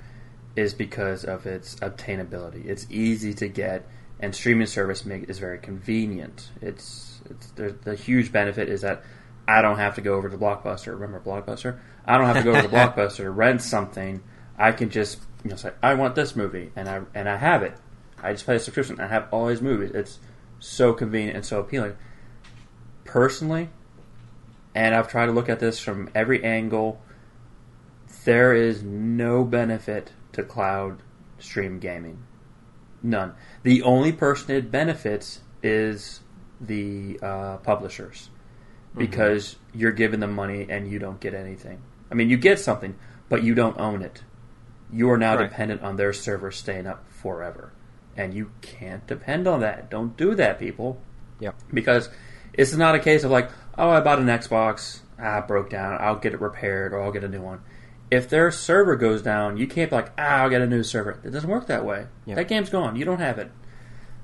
is 0.55 0.73
because 0.73 1.23
of 1.23 1.45
its 1.45 1.75
obtainability. 1.75 2.65
It's 2.65 2.87
easy 2.89 3.33
to 3.35 3.47
get, 3.47 3.87
and 4.19 4.33
streaming 4.33 4.67
service 4.67 5.05
make, 5.05 5.29
is 5.29 5.39
very 5.39 5.59
convenient. 5.59 6.49
It's 6.61 7.21
it's 7.29 7.51
the, 7.51 7.75
the 7.83 7.95
huge 7.95 8.31
benefit 8.31 8.69
is 8.69 8.81
that 8.81 9.03
I 9.47 9.61
don't 9.61 9.77
have 9.77 9.95
to 9.95 10.01
go 10.01 10.15
over 10.15 10.29
to 10.29 10.37
Blockbuster. 10.37 10.93
Remember 10.93 11.19
Blockbuster? 11.19 11.79
I 12.05 12.17
don't 12.17 12.27
have 12.27 12.37
to 12.37 12.43
go 12.43 12.51
over 12.51 12.61
to 12.61 12.67
Blockbuster 12.75 13.17
to 13.17 13.31
rent 13.31 13.61
something. 13.61 14.21
I 14.57 14.71
can 14.71 14.89
just 14.89 15.19
you 15.43 15.51
know 15.51 15.55
say 15.55 15.71
I 15.81 15.93
want 15.93 16.15
this 16.15 16.35
movie, 16.35 16.71
and 16.75 16.89
I 16.89 17.01
and 17.13 17.29
I 17.29 17.37
have 17.37 17.63
it. 17.63 17.75
I 18.23 18.33
just 18.33 18.45
pay 18.45 18.55
a 18.55 18.59
subscription. 18.59 18.99
I 18.99 19.07
have 19.07 19.27
all 19.31 19.47
these 19.47 19.61
movies. 19.61 19.91
It's 19.93 20.19
so 20.59 20.93
convenient 20.93 21.35
and 21.35 21.45
so 21.45 21.59
appealing. 21.59 21.95
Personally, 23.05 23.69
and 24.75 24.93
I've 24.93 25.07
tried 25.07 25.27
to 25.27 25.31
look 25.31 25.49
at 25.49 25.59
this 25.59 25.79
from 25.79 26.09
every 26.13 26.43
angle. 26.43 27.01
There 28.25 28.53
is 28.53 28.83
no 28.83 29.43
benefit 29.43 30.11
to 30.33 30.43
cloud 30.43 31.01
stream 31.39 31.79
gaming. 31.79 32.23
None. 33.01 33.33
The 33.63 33.81
only 33.83 34.11
person 34.11 34.55
it 34.55 34.71
benefits 34.71 35.41
is 35.63 36.19
the 36.61 37.19
uh, 37.21 37.57
publishers 37.57 38.29
because 38.95 39.55
you're 39.73 39.91
giving 39.93 40.19
them 40.19 40.33
money 40.33 40.67
and 40.69 40.91
you 40.91 40.99
don't 40.99 41.19
get 41.19 41.33
anything. 41.33 41.81
I 42.11 42.15
mean, 42.15 42.29
you 42.29 42.37
get 42.37 42.59
something, 42.59 42.95
but 43.29 43.43
you 43.43 43.55
don't 43.55 43.79
own 43.79 44.01
it. 44.01 44.23
You 44.91 45.09
are 45.11 45.17
now 45.17 45.37
Right. 45.37 45.49
dependent 45.49 45.81
on 45.81 45.95
their 45.95 46.11
server 46.11 46.51
staying 46.51 46.87
up 46.87 47.07
forever. 47.09 47.71
And 48.19 48.33
you 48.33 48.51
can't 48.61 49.07
depend 49.07 49.47
on 49.47 49.61
that. 49.61 49.89
Don't 49.89 50.17
do 50.17 50.35
that, 50.35 50.59
people 50.59 51.01
Yep. 51.39 51.55
because 51.73 52.09
it's 52.53 52.73
not 52.75 52.93
a 52.95 52.99
case 52.99 53.23
of 53.23 53.31
like, 53.31 53.49
oh, 53.77 53.89
I 53.89 54.01
bought 54.01 54.19
an 54.19 54.25
Xbox, 54.25 54.99
ah, 55.17 55.39
it 55.39 55.47
broke 55.47 55.69
down, 55.69 55.97
I'll 56.01 56.17
get 56.17 56.33
it 56.33 56.41
repaired 56.41 56.91
or 56.91 57.01
I'll 57.01 57.13
get 57.13 57.23
a 57.23 57.29
new 57.29 57.41
one. 57.41 57.61
If 58.11 58.27
their 58.27 58.51
server 58.51 58.97
goes 58.97 59.21
down, 59.21 59.55
you 59.55 59.67
can't 59.67 59.89
be 59.89 59.95
like, 59.95 60.11
ah, 60.17 60.41
I'll 60.41 60.49
get 60.49 60.61
a 60.61 60.67
new 60.67 60.83
server. 60.83 61.19
It 61.23 61.29
doesn't 61.29 61.49
work 61.49 61.67
that 61.67 61.85
way. 61.85 62.07
Yep. 62.25 62.35
That 62.35 62.47
game's 62.49 62.69
gone. 62.69 62.97
You 62.97 63.05
don't 63.05 63.19
have 63.19 63.37
it, 63.39 63.51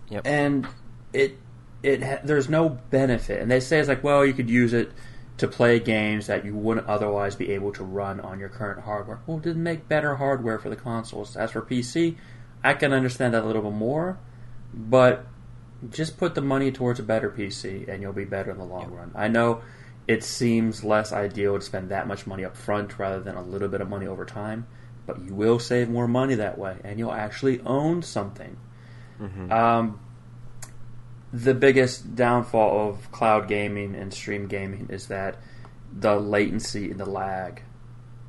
Yep. 0.09 0.23
and 0.27 0.67
it 1.13 1.37
it 1.83 2.25
there's 2.25 2.49
no 2.49 2.67
benefit. 2.89 3.41
And 3.41 3.49
they 3.49 3.59
say 3.61 3.79
it's 3.79 3.87
like, 3.87 4.03
well, 4.03 4.25
you 4.25 4.33
could 4.33 4.49
use 4.49 4.73
it 4.73 4.91
to 5.37 5.47
play 5.47 5.79
games 5.79 6.27
that 6.27 6.43
you 6.43 6.55
wouldn't 6.55 6.87
otherwise 6.87 7.35
be 7.35 7.51
able 7.51 7.71
to 7.73 7.83
run 7.83 8.19
on 8.19 8.39
your 8.39 8.49
current 8.49 8.81
hardware. 8.81 9.19
Well, 9.27 9.37
it 9.37 9.43
didn't 9.43 9.63
make 9.63 9.87
better 9.87 10.15
hardware 10.15 10.57
for 10.59 10.69
the 10.69 10.75
consoles. 10.75 11.35
As 11.37 11.51
for 11.51 11.61
PC, 11.61 12.15
I 12.65 12.73
can 12.73 12.91
understand 12.93 13.33
that 13.33 13.43
a 13.43 13.45
little 13.45 13.61
bit 13.61 13.73
more, 13.73 14.17
but 14.73 15.25
just 15.91 16.17
put 16.17 16.35
the 16.35 16.41
money 16.41 16.71
towards 16.71 16.99
a 16.99 17.03
better 17.03 17.29
PC 17.29 17.87
and 17.87 18.01
you'll 18.01 18.13
be 18.13 18.25
better 18.25 18.51
in 18.51 18.57
the 18.57 18.65
long 18.65 18.91
run. 18.91 19.11
I 19.15 19.27
know 19.27 19.61
it 20.07 20.23
seems 20.23 20.83
less 20.83 21.11
ideal 21.11 21.55
to 21.55 21.61
spend 21.61 21.89
that 21.89 22.07
much 22.07 22.25
money 22.27 22.43
up 22.45 22.55
front 22.57 22.97
rather 22.99 23.19
than 23.19 23.35
a 23.35 23.41
little 23.43 23.67
bit 23.67 23.81
of 23.81 23.89
money 23.89 24.07
over 24.07 24.25
time, 24.25 24.67
but 25.05 25.19
you 25.23 25.33
will 25.35 25.59
save 25.59 25.89
more 25.89 26.07
money 26.07 26.35
that 26.35 26.57
way 26.57 26.77
and 26.83 26.97
you'll 26.99 27.11
actually 27.11 27.59
own 27.61 28.01
something. 28.01 28.57
Um, 29.51 29.99
the 31.31 31.53
biggest 31.53 32.15
downfall 32.15 32.89
of 32.89 33.11
cloud 33.11 33.47
gaming 33.47 33.95
and 33.95 34.13
stream 34.13 34.47
gaming 34.47 34.87
is 34.89 35.07
that 35.07 35.37
the 35.97 36.15
latency 36.19 36.91
and 36.91 36.99
the 36.99 37.05
lag 37.05 37.61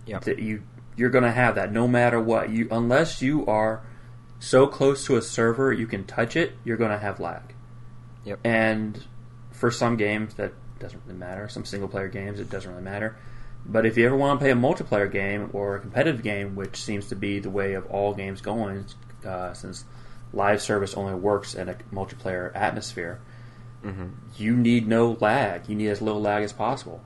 Yep. 0.07 0.23
that 0.25 0.39
you 0.39 0.63
you're 0.97 1.11
going 1.11 1.25
to 1.25 1.33
have 1.33 1.57
that 1.57 1.73
no 1.73 1.89
matter 1.89 2.21
what 2.21 2.51
you 2.51 2.69
unless 2.71 3.21
you 3.21 3.45
are 3.47 3.83
so 4.47 4.67
close 4.67 5.05
to 5.07 5.17
a 5.17 5.23
server 5.23 5.73
you 5.73 5.87
can 5.87 6.05
touch 6.05 6.37
it 6.37 6.53
you're 6.65 6.77
going 6.77 6.91
to 6.91 6.99
have 6.99 7.19
lag. 7.21 7.55
Yep. 8.25 8.41
and 8.45 9.05
for 9.53 9.71
some 9.71 9.97
games 9.97 10.35
that 10.35 10.53
doesn't 10.79 11.01
really 11.07 11.19
matter. 11.19 11.49
Some 11.49 11.65
single 11.65 11.89
player 11.89 12.09
games 12.09 12.39
it 12.41 12.51
doesn't 12.51 12.71
really 12.71 12.83
matter. 12.83 13.17
But 13.65 13.87
if 13.87 13.97
you 13.97 14.05
ever 14.07 14.17
want 14.17 14.39
to 14.39 14.45
play 14.45 14.51
a 14.51 14.55
multiplayer 14.55 15.11
game 15.11 15.51
or 15.53 15.77
a 15.77 15.81
competitive 15.81 16.23
game 16.23 16.55
which 16.55 16.77
seems 16.77 17.09
to 17.09 17.17
be 17.17 17.39
the 17.39 17.51
way 17.51 17.75
of 17.75 17.87
all 17.87 18.15
games 18.15 18.41
going 18.41 18.85
uh, 19.25 19.53
since 19.55 19.85
live 20.33 20.61
service 20.61 20.95
only 20.95 21.15
works 21.15 21.55
in 21.55 21.69
a 21.69 21.75
multiplayer 21.93 22.55
atmosphere 22.55 23.21
you 24.37 24.57
need 24.57 24.89
no 24.89 25.17
lag. 25.21 25.69
You 25.69 25.77
need 25.77 25.89
as 25.89 26.03
little 26.03 26.21
lag 26.21 26.43
as 26.43 26.53
possible. 26.53 27.01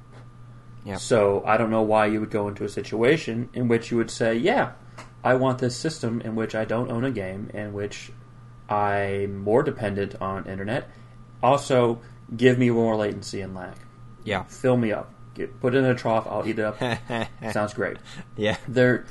Yep. 0.86 0.98
so 0.98 1.42
I 1.44 1.58
don't 1.58 1.70
know 1.70 1.82
why 1.82 2.06
you 2.06 2.20
would 2.20 2.30
go 2.30 2.48
into 2.48 2.64
a 2.64 2.68
situation 2.68 3.50
in 3.52 3.68
which 3.68 3.90
you 3.90 3.98
would 3.98 4.10
say, 4.10 4.34
"Yeah, 4.34 4.72
I 5.22 5.34
want 5.34 5.58
this 5.58 5.76
system 5.76 6.20
in 6.22 6.34
which 6.34 6.54
I 6.54 6.64
don't 6.64 6.90
own 6.90 7.04
a 7.04 7.10
game, 7.10 7.50
in 7.52 7.72
which 7.72 8.10
I'm 8.68 9.38
more 9.38 9.62
dependent 9.62 10.14
on 10.20 10.46
internet. 10.46 10.88
Also, 11.42 12.00
give 12.36 12.58
me 12.58 12.70
more 12.70 12.96
latency 12.96 13.40
and 13.40 13.54
lag. 13.54 13.74
Yeah. 14.24 14.44
Fill 14.44 14.76
me 14.76 14.92
up. 14.92 15.12
Get, 15.34 15.60
put 15.60 15.74
it 15.74 15.78
in 15.78 15.84
a 15.84 15.94
trough. 15.94 16.26
I'll 16.28 16.46
eat 16.46 16.58
it 16.58 16.64
up. 16.64 16.78
Sounds 17.52 17.74
great. 17.74 17.96
yeah. 18.36 18.56
There, 18.68 19.06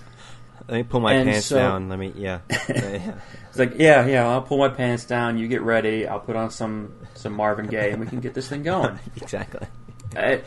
Let 0.67 0.77
me 0.77 0.83
pull 0.83 0.99
my 0.99 1.13
pants 1.13 1.47
so- 1.47 1.57
down. 1.57 1.89
Let 1.89 1.99
me. 1.99 2.13
Yeah. 2.15 2.39
it's 2.49 3.57
like, 3.57 3.73
yeah, 3.77 4.05
yeah. 4.05 4.27
I'll 4.27 4.41
pull 4.41 4.57
my 4.59 4.69
pants 4.69 5.05
down. 5.05 5.37
You 5.37 5.47
get 5.47 5.61
ready. 5.61 6.07
I'll 6.07 6.19
put 6.19 6.35
on 6.35 6.51
some 6.51 6.93
some 7.15 7.33
Marvin 7.33 7.67
Gaye, 7.67 7.91
and 7.91 7.99
we 7.99 8.07
can 8.07 8.19
get 8.19 8.33
this 8.33 8.47
thing 8.47 8.63
going. 8.63 8.99
exactly. 9.15 9.67
I, 10.15 10.41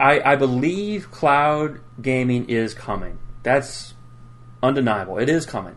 I, 0.00 0.20
I 0.32 0.36
believe 0.36 1.10
cloud 1.10 1.80
gaming 2.00 2.48
is 2.48 2.74
coming. 2.74 3.18
That's 3.42 3.94
undeniable. 4.62 5.18
It 5.18 5.28
is 5.28 5.46
coming. 5.46 5.76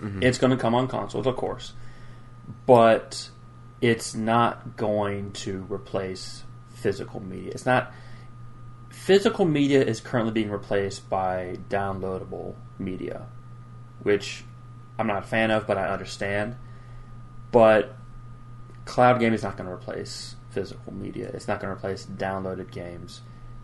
Mm-hmm. 0.00 0.22
It's 0.22 0.38
going 0.38 0.50
to 0.50 0.56
come 0.56 0.74
on 0.74 0.88
consoles, 0.88 1.26
of 1.26 1.36
course, 1.36 1.72
but 2.66 3.30
it's 3.80 4.14
not 4.14 4.76
going 4.76 5.32
to 5.32 5.66
replace 5.68 6.44
physical 6.74 7.20
media. 7.20 7.52
It's 7.52 7.66
not 7.66 7.92
physical 8.90 9.44
media 9.44 9.82
is 9.82 10.00
currently 10.00 10.32
being 10.32 10.50
replaced 10.50 11.08
by 11.08 11.58
downloadable 11.68 12.54
media, 12.78 13.26
which 14.02 14.44
I'm 14.98 15.06
not 15.06 15.24
a 15.24 15.26
fan 15.26 15.50
of, 15.50 15.66
but 15.66 15.78
I 15.78 15.88
understand. 15.88 16.56
But 17.52 17.96
cloud 18.84 19.18
gaming 19.18 19.34
is 19.34 19.42
not 19.42 19.56
going 19.56 19.68
to 19.68 19.74
replace 19.74 20.36
physical 20.50 20.92
media. 20.92 21.30
It's 21.32 21.48
not 21.48 21.60
going 21.60 21.70
to 21.72 21.76
replace 21.76 22.06
downloaded 22.06 22.70
games, 22.70 23.22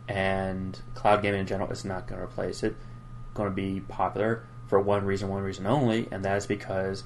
and 0.09 0.81
cloud 0.95 1.23
gaming 1.23 1.41
in 1.41 1.47
general 1.47 1.71
is 1.71 1.85
not 1.85 2.07
going 2.07 2.21
to 2.21 2.25
replace 2.25 2.63
it. 2.63 2.77
Going 3.37 3.51
to 3.51 3.55
be 3.55 3.81
popular 3.81 4.45
for 4.67 4.81
one 4.81 5.05
reason, 5.05 5.29
one 5.29 5.43
reason 5.43 5.67
only, 5.67 6.09
and 6.11 6.25
that 6.25 6.39
is 6.39 6.47
because, 6.47 7.05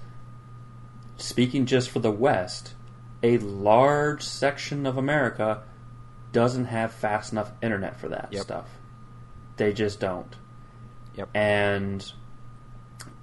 speaking 1.16 1.66
just 1.66 1.90
for 1.90 1.98
the 1.98 2.10
West, 2.10 2.74
a 3.22 3.38
large 3.38 4.22
section 4.22 4.86
of 4.86 4.96
America 4.96 5.62
doesn't 6.32 6.66
have 6.66 6.92
fast 6.92 7.32
enough 7.32 7.50
internet 7.60 7.98
for 7.98 8.08
that 8.08 8.28
Yep. 8.32 8.42
stuff. 8.42 8.68
They 9.56 9.72
just 9.72 9.98
don't. 10.00 10.34
Yep. 11.16 11.28
And 11.34 12.12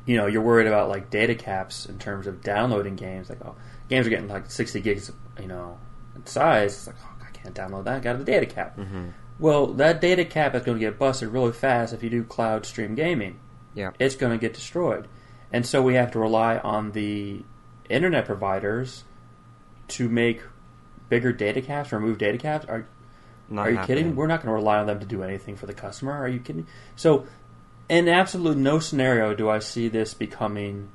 you 0.05 0.15
know, 0.15 0.25
you're 0.25 0.41
worried 0.41 0.67
about 0.67 0.87
like 0.89 1.09
data 1.09 1.35
caps 1.35 1.85
in 1.85 1.97
terms 1.99 2.27
of 2.27 2.41
downloading 2.41 2.95
games. 2.95 3.29
Like, 3.29 3.39
oh, 3.43 3.55
games 3.89 4.07
are 4.07 4.09
getting 4.09 4.29
like 4.29 4.49
60 4.49 4.79
gigs, 4.81 5.11
you 5.39 5.47
know, 5.47 5.77
in 6.15 6.25
size. 6.25 6.73
It's 6.73 6.87
like, 6.87 6.95
oh, 7.03 7.25
I 7.27 7.31
can't 7.31 7.53
download 7.53 7.83
that. 7.85 7.95
I 7.95 7.99
got 7.99 8.15
a 8.15 8.23
data 8.23 8.45
cap. 8.45 8.77
Mm-hmm. 8.77 9.09
Well, 9.39 9.67
that 9.73 10.01
data 10.01 10.25
cap 10.25 10.55
is 10.55 10.63
going 10.63 10.79
to 10.79 10.83
get 10.83 10.97
busted 10.97 11.29
really 11.29 11.53
fast 11.53 11.93
if 11.93 12.03
you 12.03 12.09
do 12.09 12.23
cloud 12.23 12.65
stream 12.65 12.95
gaming. 12.95 13.39
Yeah. 13.75 13.91
It's 13.99 14.15
going 14.15 14.31
to 14.31 14.39
get 14.39 14.53
destroyed. 14.53 15.07
And 15.51 15.65
so 15.65 15.81
we 15.81 15.93
have 15.93 16.11
to 16.11 16.19
rely 16.19 16.57
on 16.57 16.91
the 16.91 17.43
internet 17.89 18.25
providers 18.25 19.03
to 19.89 20.09
make 20.09 20.41
bigger 21.09 21.31
data 21.31 21.61
caps, 21.61 21.93
or 21.93 21.99
remove 21.99 22.17
data 22.17 22.37
caps. 22.37 22.65
Are, 22.65 22.87
Not 23.49 23.67
are 23.67 23.71
you 23.71 23.77
happening. 23.77 23.97
kidding? 23.97 24.15
We're 24.15 24.27
not 24.27 24.41
going 24.41 24.49
to 24.49 24.55
rely 24.55 24.79
on 24.79 24.87
them 24.87 24.99
to 24.99 25.05
do 25.05 25.23
anything 25.23 25.55
for 25.55 25.65
the 25.67 25.73
customer. 25.73 26.11
Are 26.11 26.27
you 26.27 26.39
kidding? 26.39 26.67
So, 26.95 27.25
in 27.87 28.09
absolute 28.09 28.57
no 28.57 28.79
scenario 28.79 29.33
do 29.33 29.49
I 29.49 29.59
see 29.59 29.87
this 29.87 30.13
becoming 30.13 30.89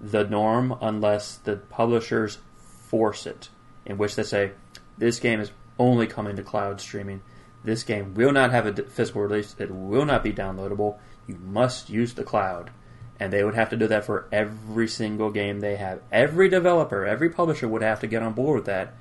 the 0.00 0.24
norm 0.24 0.74
unless 0.80 1.36
the 1.36 1.56
publishers 1.56 2.38
force 2.56 3.26
it, 3.26 3.50
in 3.84 3.98
which 3.98 4.16
they 4.16 4.22
say 4.22 4.52
this 4.96 5.18
game 5.18 5.40
is 5.40 5.50
only 5.78 6.06
coming 6.06 6.36
to 6.36 6.42
cloud 6.42 6.80
streaming. 6.80 7.20
This 7.62 7.82
game 7.82 8.14
will 8.14 8.32
not 8.32 8.50
have 8.50 8.66
a 8.66 8.82
physical 8.84 9.22
release. 9.22 9.54
It 9.58 9.70
will 9.70 10.06
not 10.06 10.22
be 10.22 10.32
downloadable. 10.32 10.98
You 11.26 11.36
must 11.36 11.90
use 11.90 12.14
the 12.14 12.24
cloud. 12.24 12.70
And 13.18 13.30
they 13.32 13.44
would 13.44 13.54
have 13.54 13.68
to 13.70 13.76
do 13.76 13.86
that 13.88 14.04
for 14.06 14.26
every 14.32 14.88
single 14.88 15.30
game 15.30 15.60
they 15.60 15.76
have. 15.76 16.00
Every 16.10 16.48
developer, 16.48 17.04
every 17.06 17.28
publisher 17.28 17.68
would 17.68 17.82
have 17.82 18.00
to 18.00 18.06
get 18.06 18.22
on 18.22 18.32
board 18.32 18.56
with 18.56 18.64
that 18.64 18.94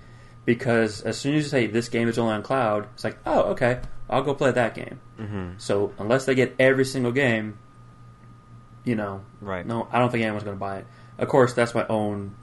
because 0.45 1.01
as 1.01 1.17
soon 1.17 1.35
as 1.35 1.43
you 1.43 1.49
say 1.49 1.67
this 1.67 1.89
game 1.89 2.09
is 2.09 2.17
only 2.17 2.33
on 2.33 2.43
cloud, 2.43 2.87
it's 2.95 3.03
like, 3.03 3.17
oh, 3.25 3.51
okay, 3.51 3.79
I'll 4.09 4.23
go 4.23 4.33
play 4.33 4.51
that 4.51 4.75
game. 4.75 4.99
Mm-hmm. 5.17 5.51
So 5.57 5.93
unless 5.97 6.25
they 6.25 6.35
get 6.35 6.55
every 6.59 6.85
single 6.85 7.11
game, 7.13 7.59
you 8.83 8.95
know, 8.95 9.21
Right. 9.41 9.65
no, 9.65 9.87
I 9.91 9.99
don't 9.99 10.11
think 10.11 10.23
anyone's 10.23 10.43
going 10.43 10.55
to 10.55 10.59
buy 10.59 10.79
it. 10.79 10.87
Of 11.17 11.27
course, 11.27 11.53
that's 11.53 11.75
my 11.75 11.85
own 11.87 12.35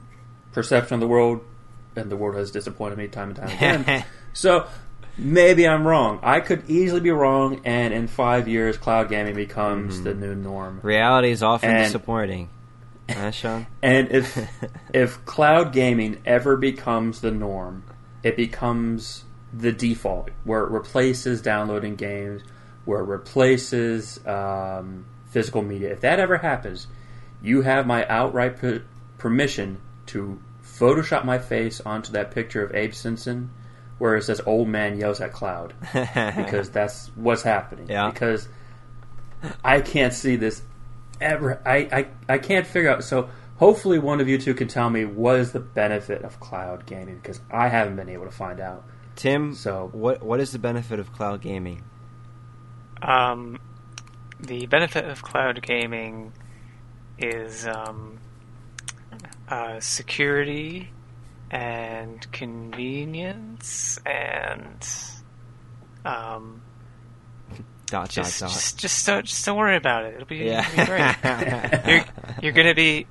perception 0.51 0.95
of 0.95 0.99
the 1.01 1.07
world, 1.07 1.41
and 1.95 2.09
the 2.09 2.15
world 2.15 2.35
has 2.37 2.49
disappointed 2.51 2.97
me 2.97 3.07
time 3.07 3.29
and 3.29 3.35
time 3.37 3.49
again. 3.49 4.05
so 4.33 4.67
maybe 5.17 5.67
I'm 5.67 5.85
wrong. 5.87 6.19
I 6.23 6.39
could 6.39 6.69
easily 6.69 7.01
be 7.01 7.11
wrong, 7.11 7.61
and 7.65 7.93
in 7.93 8.07
five 8.07 8.47
years, 8.47 8.77
cloud 8.77 9.09
gaming 9.09 9.35
becomes 9.35 9.95
Mm-hmm. 9.95 10.03
the 10.03 10.13
new 10.13 10.35
norm. 10.35 10.79
Reality 10.83 11.31
is 11.31 11.43
often 11.43 11.69
And- 11.71 11.85
disappointing. 11.85 12.49
Huh, 13.09 13.31
Sean? 13.31 13.67
And 13.81 14.11
if 14.11 14.37
if 14.93 15.23
cloud 15.25 15.71
gaming 15.71 16.17
ever 16.25 16.57
becomes 16.57 17.21
the 17.21 17.31
norm, 17.31 17.83
it 18.21 18.35
becomes 18.35 19.23
the 19.53 19.71
default, 19.71 20.29
where 20.43 20.63
it 20.65 20.71
replaces 20.71 21.41
downloading 21.41 21.95
games, 21.95 22.41
where 22.83 22.99
it 22.99 23.05
replaces 23.05 24.19
um, 24.27 25.05
physical 25.29 25.61
media. 25.61 25.91
If 25.93 26.01
that 26.01 26.19
ever 26.19 26.37
happens, 26.39 26.87
you 27.41 27.61
have 27.61 27.87
my 27.87 28.05
outright 28.07 28.57
per- 28.57 28.83
permission 29.17 29.79
to 30.07 30.41
Photoshop 30.61 31.23
my 31.23 31.39
face 31.39 31.79
onto 31.85 32.11
that 32.11 32.31
picture 32.31 32.61
of 32.63 32.75
Abe 32.75 32.93
Simpson, 32.93 33.49
where 33.97 34.15
it 34.15 34.23
says 34.23 34.41
"Old 34.45 34.67
man 34.67 34.99
yells 34.99 35.21
at 35.21 35.33
cloud," 35.33 35.73
because 35.93 36.69
that's 36.69 37.07
what's 37.15 37.41
happening. 37.43 37.87
Yeah. 37.89 38.09
Because 38.11 38.47
I 39.63 39.81
can't 39.81 40.13
see 40.13 40.35
this 40.35 40.61
ever. 41.21 41.61
I, 41.65 41.77
I, 41.77 42.07
I 42.33 42.37
can't 42.37 42.65
figure 42.67 42.89
out. 42.89 43.03
So 43.03 43.29
hopefully 43.57 43.99
one 43.99 44.21
of 44.21 44.27
you 44.27 44.37
two 44.37 44.53
can 44.53 44.67
tell 44.67 44.89
me 44.89 45.05
what 45.05 45.39
is 45.39 45.51
the 45.51 45.59
benefit 45.59 46.23
of 46.23 46.39
cloud 46.39 46.85
gaming 46.85 47.17
because 47.17 47.39
I 47.51 47.67
haven't 47.69 47.95
been 47.95 48.09
able 48.09 48.25
to 48.25 48.31
find 48.31 48.59
out. 48.59 48.83
Tim, 49.15 49.53
So- 49.55 49.89
what 49.93 50.21
what 50.23 50.39
is 50.39 50.51
the 50.51 50.59
benefit 50.59 50.99
of 50.99 51.11
cloud 51.13 51.41
gaming? 51.41 51.83
Um, 53.01 53.59
the 54.39 54.65
benefit 54.67 55.05
of 55.05 55.21
cloud 55.21 55.61
gaming 55.61 56.33
is 57.19 57.67
um, 57.67 58.19
uh, 59.49 59.79
security 59.79 60.91
and 61.49 62.29
convenience 62.31 63.99
and 64.05 64.87
um, 66.05 66.61
Dot 67.87 68.09
just, 68.09 68.39
dot 68.39 68.49
dot. 68.49 68.53
just 68.53 68.77
just 68.79 69.05
don't 69.07 69.25
just 69.25 69.45
don't 69.45 69.57
worry 69.57 69.77
about 69.77 70.03
it. 70.05 70.15
It'll 70.15 70.27
be, 70.27 70.41
it'll 70.41 70.71
be 70.71 70.85
great. 70.85 71.15
You're 71.87 72.05
you're 72.41 72.51
gonna 72.51 72.75
be 72.75 73.07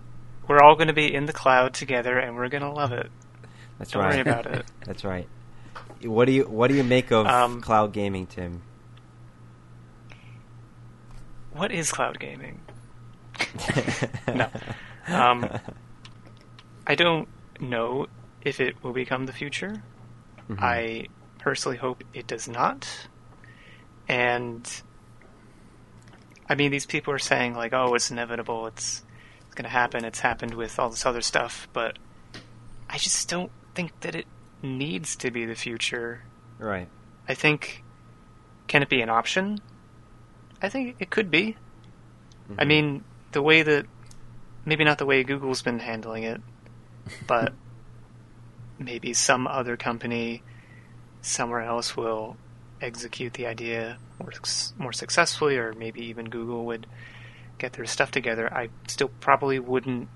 we're 0.46 0.60
all 0.60 0.76
gonna 0.76 0.92
be 0.92 1.12
in 1.14 1.24
the 1.24 1.32
cloud 1.32 1.72
together 1.72 2.18
and 2.18 2.36
we're 2.36 2.48
gonna 2.50 2.72
love 2.72 2.92
it. 2.92 3.10
That's 3.78 3.94
right. 3.94 4.02
Don't 4.02 4.26
right. 4.26 4.26
worry 4.26 4.32
about 4.40 4.46
it. 4.54 4.66
That's 4.84 5.04
right. 5.04 5.26
What 6.02 6.26
do 6.26 6.32
you 6.32 6.44
what 6.44 6.68
do 6.68 6.74
you 6.74 6.84
make 6.84 7.10
of 7.10 7.26
Um, 7.26 7.62
cloud 7.62 7.92
gaming, 7.92 8.26
Tim? 8.26 8.62
What 11.52 11.72
is 11.72 11.90
cloud 11.90 12.18
gaming? 12.20 12.60
No. 14.34 14.48
Um, 15.08 15.48
I 16.86 16.96
don't 16.96 17.28
know 17.60 18.06
if 18.46 18.60
it 18.60 18.82
will 18.82 18.92
become 18.92 19.26
the 19.26 19.32
future. 19.32 19.82
Mhm. 20.48 20.62
I 20.62 21.06
personally 21.38 21.76
hope 21.78 22.04
it 22.14 22.26
does 22.28 22.46
not. 22.48 23.08
And 24.08 24.64
I 26.48 26.54
mean, 26.54 26.70
these 26.70 26.86
people 26.86 27.12
are 27.12 27.18
saying 27.18 27.54
like, 27.54 27.72
"Oh, 27.72 27.94
it's 27.94 28.10
inevitable. 28.10 28.66
It's 28.68 29.02
it's 29.46 29.54
going 29.54 29.64
to 29.64 29.68
happen. 29.70 30.04
It's 30.04 30.20
happened 30.20 30.54
with 30.54 30.78
all 30.78 30.90
this 30.90 31.04
other 31.04 31.20
stuff." 31.22 31.68
But 31.72 31.98
I 32.88 32.98
just 32.98 33.28
don't 33.28 33.50
think 33.74 33.98
that 34.00 34.14
it 34.14 34.26
needs 34.62 35.16
to 35.16 35.30
be 35.30 35.44
the 35.44 35.54
future. 35.56 36.22
right. 36.58 36.88
I 37.28 37.34
think 37.34 37.82
can 38.68 38.82
it 38.82 38.88
be 38.88 39.02
an 39.02 39.10
option? 39.10 39.58
I 40.62 40.68
think 40.68 40.96
it 41.00 41.10
could 41.10 41.30
be. 41.30 41.56
I 42.56 42.62
Mhm. 42.62 42.66
mean, 42.68 43.04
the 43.32 43.42
way 43.42 43.62
that 43.62 43.86
maybe 44.64 44.84
not 44.84 44.98
the 44.98 45.04
way 45.06 45.22
Google's 45.24 45.60
been 45.62 45.80
handling 45.80 46.22
it, 46.22 46.40
but 47.26 47.52
maybe 48.78 49.12
some 49.12 49.46
other 49.46 49.76
company 49.76 50.42
somewhere 51.22 51.62
else 51.62 51.96
will 51.96 52.36
execute 52.80 53.34
the 53.34 53.46
idea 53.46 53.98
more 54.18 54.30
more 54.78 54.92
successfully, 54.92 55.56
or 55.56 55.72
maybe 55.72 56.06
even 56.06 56.26
Google 56.26 56.66
would 56.66 56.86
get 57.58 57.72
their 57.72 57.86
stuff 57.86 58.10
together. 58.10 58.52
I 58.52 58.68
still 58.88 59.10
probably 59.20 59.58
wouldn't 59.58 60.08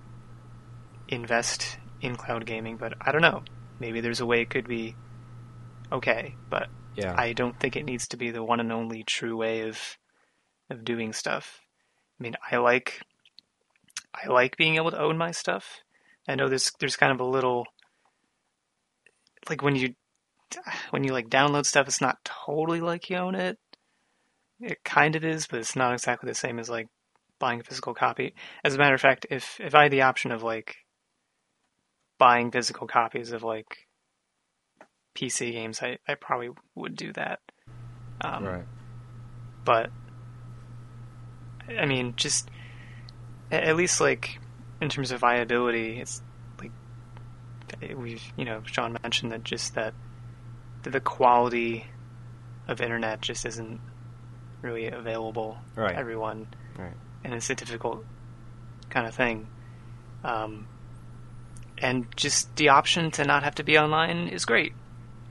invest 1.09 1.79
in 2.01 2.17
cloud 2.17 2.47
gaming, 2.47 2.77
but 2.77 2.95
I 3.01 3.13
don't 3.13 3.23
know. 3.23 3.43
Maybe 3.79 4.01
there's 4.01 4.21
a 4.21 4.27
way 4.27 4.43
it 4.43 4.51
could 4.51 4.69
be 4.69 4.95
okay, 5.93 6.35
but 6.49 6.69
yeah. 6.97 7.15
I 7.17 7.33
don't 7.33 7.59
think 7.59 7.77
it 7.77 7.85
needs 7.85 8.09
to 8.09 8.17
be 8.17 8.31
the 8.31 8.43
one 8.43 8.61
and 8.61 8.73
only 8.73 9.03
true 9.05 9.37
way 9.37 9.69
of 9.69 9.99
of 10.69 10.85
doing 10.85 11.13
stuff. 11.13 11.61
I 12.19 12.23
mean, 12.23 12.37
I 12.51 12.57
like 12.59 13.01
I 14.15 14.29
like 14.29 14.57
being 14.57 14.77
able 14.77 14.91
to 14.91 15.01
own 15.01 15.17
my 15.19 15.31
stuff. 15.31 15.81
I 16.29 16.35
know 16.35 16.49
there's 16.49 16.73
there's 16.79 16.97
kind 16.97 17.13
of 17.13 17.21
a 17.21 17.25
little 17.25 17.67
like 19.49 19.63
when 19.63 19.77
you 19.77 19.95
when 20.91 21.05
you 21.05 21.13
like 21.13 21.29
download 21.29 21.67
stuff, 21.67 21.87
it's 21.87 22.01
not 22.01 22.19
totally 22.25 22.81
like 22.81 23.09
you 23.11 23.17
own 23.17 23.35
it. 23.35 23.59
It 24.61 24.85
kind 24.85 25.17
of 25.17 25.25
is, 25.25 25.47
but 25.47 25.61
it's 25.61 25.77
not 25.77 25.93
exactly 25.93 26.29
the 26.29 26.35
same 26.35 26.59
as 26.59 26.69
like 26.69 26.89
buying 27.39 27.61
a 27.61 27.65
physical 27.65 27.95
copy. 27.95 28.35
As 28.65 28.75
a 28.75 28.79
matter 28.79 28.95
of 28.95 29.01
fact, 29.01 29.27
if 29.31 29.59
if 29.61 29.75
I 29.75 29.85
had 29.85 29.93
the 29.93 30.03
option 30.03 30.33
of 30.33 30.43
like 30.43 30.77
buying 32.19 32.51
physical 32.51 32.87
copies 32.87 33.33
of 33.33 33.43
like 33.43 33.89
PC 35.17 35.53
games, 35.53 35.81
I, 35.83 35.99
I 36.07 36.15
probably 36.15 36.51
would 36.75 36.97
do 36.97 37.13
that. 37.15 37.41
Um, 38.21 38.45
right. 38.45 38.65
But 39.65 39.91
I 41.79 41.87
mean, 41.87 42.15
just 42.17 42.51
at 43.51 43.77
least 43.77 44.01
like 44.01 44.39
in 44.81 44.89
terms 44.89 45.11
of 45.11 45.21
viability, 45.21 46.01
it's 46.01 46.23
like 47.83 47.97
we've 47.97 48.23
you 48.37 48.45
know 48.45 48.63
Sean 48.65 48.97
mentioned 49.03 49.33
that 49.33 49.45
just 49.45 49.75
that 49.75 49.95
the 50.83 51.01
quality 51.01 51.87
of 52.69 52.81
internet 52.81 53.21
just 53.21 53.45
isn't 53.47 53.81
really 54.63 54.87
available 54.89 55.59
Right. 55.77 55.93
to 55.93 55.99
everyone, 55.99 56.47
Right. 56.79 56.95
and 57.25 57.35
it's 57.35 57.51
a 57.51 57.55
difficult 57.55 58.05
kind 58.91 59.07
of 59.07 59.15
thing. 59.15 59.47
Um, 60.25 60.67
and 61.79 62.07
just 62.17 62.55
the 62.57 62.69
option 62.69 63.11
to 63.13 63.25
not 63.25 63.43
have 63.43 63.55
to 63.57 63.65
be 63.65 63.79
online 63.79 64.29
is 64.29 64.45
great. 64.45 64.75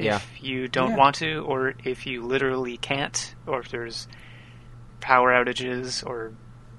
if 0.01 0.41
you 0.41 0.69
don't 0.69 0.91
Yeah. 0.91 0.95
want 0.97 1.15
to, 1.17 1.39
or 1.45 1.73
if 1.83 2.07
you 2.07 2.23
literally 2.25 2.77
can't, 2.77 3.35
or 3.45 3.59
if 3.59 3.67
there's 3.67 4.07
power 5.01 5.29
outages, 5.33 6.05
or 6.07 6.27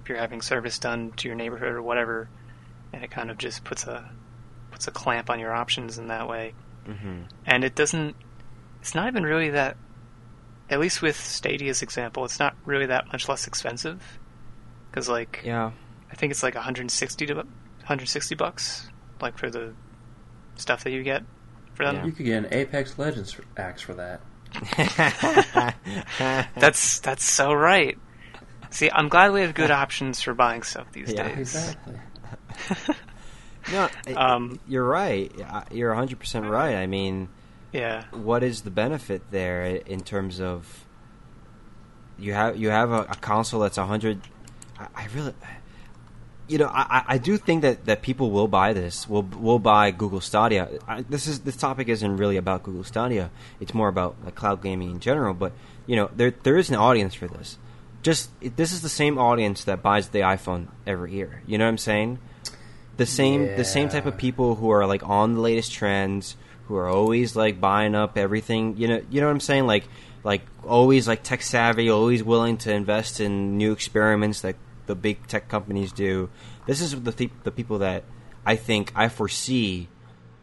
if 0.03 0.09
you're 0.09 0.17
having 0.17 0.41
service 0.41 0.79
done 0.79 1.13
to 1.19 1.29
your 1.29 1.37
neighborhood 1.37 1.73
or 1.75 1.83
whatever, 1.83 2.31
and 2.95 3.05
it 3.05 3.11
kind 3.11 3.31
of 3.31 3.37
just 3.37 3.63
puts 3.63 3.87
a 3.87 4.11
puts 4.81 4.89
a 4.89 4.91
clamp 4.91 5.29
on 5.29 5.39
your 5.39 5.53
options 5.53 5.99
in 5.99 6.07
that 6.09 6.27
way. 6.27 6.55
hmm 6.87 7.21
And 7.45 7.65
it 7.65 7.75
doesn't. 7.75 8.17
It's 8.81 8.95
not 8.95 9.09
even 9.09 9.25
really 9.25 9.51
that. 9.51 9.77
At 10.71 10.81
least 10.81 11.03
with 11.03 11.17
Stadia's 11.17 11.83
example, 11.83 12.25
it's 12.25 12.39
not 12.39 12.57
really 12.65 12.87
that 12.87 13.13
much 13.13 13.29
less 13.29 13.47
expensive. 13.47 14.19
Because 14.91 15.07
like 15.07 15.43
Yeah. 15.45 15.73
I 16.11 16.15
think 16.15 16.31
it's 16.31 16.43
like 16.43 16.55
160 16.55 17.27
to 17.27 17.35
160 17.35 18.35
bucks, 18.37 18.89
like 19.21 19.37
for 19.37 19.51
the 19.51 19.75
stuff 20.57 20.83
that 20.85 20.93
you 20.93 21.03
get 21.03 21.25
for 21.75 21.85
them. 21.85 22.07
You 22.07 22.13
could 22.13 22.25
get 22.25 22.45
an 22.45 22.49
Apex 22.51 22.99
Legends 22.99 23.37
axe 23.59 23.83
for 23.83 23.93
that. 23.95 24.23
That's 26.59 27.01
that's 27.01 27.25
so 27.25 27.53
right. 27.53 27.99
See, 28.71 28.91
I'm 28.91 29.09
glad 29.09 29.33
we 29.33 29.43
have 29.43 29.55
good 29.55 29.71
options 29.71 30.23
for 30.23 30.33
buying 30.33 30.63
stuff 30.63 30.91
these 30.93 31.13
Yeah, 31.13 31.29
days. 31.29 31.55
Exactly. 31.55 32.01
no, 33.73 33.89
Um, 34.17 34.61
you're 34.69 34.85
right. 34.85 35.33
You're 35.71 35.95
100% 35.95 36.49
right. 36.51 36.77
I 36.77 36.87
mean, 36.87 37.29
Yeah, 37.73 38.05
what 38.13 38.43
is 38.43 38.63
the 38.63 38.71
benefit 38.71 39.23
there 39.31 39.65
in 39.65 40.01
terms 40.01 40.41
of 40.41 40.85
you 42.19 42.33
have 42.35 42.57
you 42.57 42.69
have 42.71 42.91
a, 42.91 43.01
a 43.03 43.17
console 43.21 43.61
that's 43.61 43.79
100 43.79 44.21
I, 44.79 44.87
I 44.95 45.07
really 45.15 45.33
you 46.49 46.59
know 46.59 46.67
I, 46.67 47.05
I- 47.07 47.19
do 47.19 47.37
think 47.39 47.63
that, 47.63 47.87
that 47.87 48.03
people 48.03 48.31
will 48.31 48.49
buy 48.49 48.73
this 48.75 49.09
will 49.09 49.23
will 49.23 49.59
buy 49.59 49.91
Google 49.91 50.21
Stadia. 50.21 50.69
I, 50.87 51.03
this 51.03 51.27
is 51.27 51.41
this 51.41 51.57
topic 51.57 51.89
isn't 51.89 52.17
really 52.17 52.37
about 52.37 52.63
Google 52.63 52.85
Stadia. 52.85 53.31
It's 53.61 53.73
more 53.73 53.89
about 53.89 54.17
like 54.25 54.35
cloud 54.35 54.63
gaming 54.63 54.91
in 54.91 55.01
general 55.01 55.33
but 55.33 55.53
you 55.87 55.97
know 55.97 56.11
there 56.15 56.33
there 56.43 56.57
is 56.59 56.69
an 56.71 56.77
audience 56.77 57.15
for 57.15 57.27
this. 57.29 57.57
Just 58.03 58.31
it, 58.41 58.57
this 58.57 58.73
is 58.73 58.83
the 58.83 58.89
same 58.89 59.17
audience 59.19 59.65
that 59.65 59.81
buys 59.83 60.09
the 60.09 60.21
iPhone 60.21 60.67
every 60.87 61.15
year. 61.15 61.43
You 61.47 61.57
know 61.59 61.65
what 61.65 61.71
I'm 61.71 61.79
saying 61.79 62.19
the 62.97 63.07
same 63.07 63.57
the 63.57 63.65
same 63.65 63.89
type 63.89 64.07
of 64.07 64.17
people 64.17 64.57
who 64.57 64.71
are 64.71 64.87
like 64.87 65.03
on 65.09 65.35
the 65.35 65.41
latest 65.41 65.73
trends 65.73 66.37
who 66.67 66.77
are 66.77 66.89
always 66.89 67.35
like 67.35 67.61
buying 67.61 67.95
up 67.95 68.17
everything. 68.17 68.77
You 68.77 68.89
know 68.89 69.03
you 69.11 69.21
know 69.21 69.27
what 69.27 69.33
i'm 69.33 69.41
saying? 69.41 69.67
Like 69.67 69.85
like 70.23 70.43
always 70.65 71.09
like 71.09 71.23
tech 71.23 71.43
savvy 71.43 71.91
always 71.91 72.23
willing 72.23 72.59
to 72.59 72.73
invest 72.73 73.21
in 73.21 73.57
new 73.57 73.73
experiments 73.73 74.43
that 74.43 74.57
the 74.87 74.95
big 74.95 75.27
tech 75.27 75.49
companies 75.49 75.93
do. 75.93 76.29
This 76.67 76.81
is 76.81 77.01
the 77.03 77.13
th- 77.13 77.31
the 77.45 77.51
people 77.51 77.79
that 77.79 78.05
i 78.47 78.57
think 78.57 78.91
i 78.97 79.07
foresee 79.07 79.87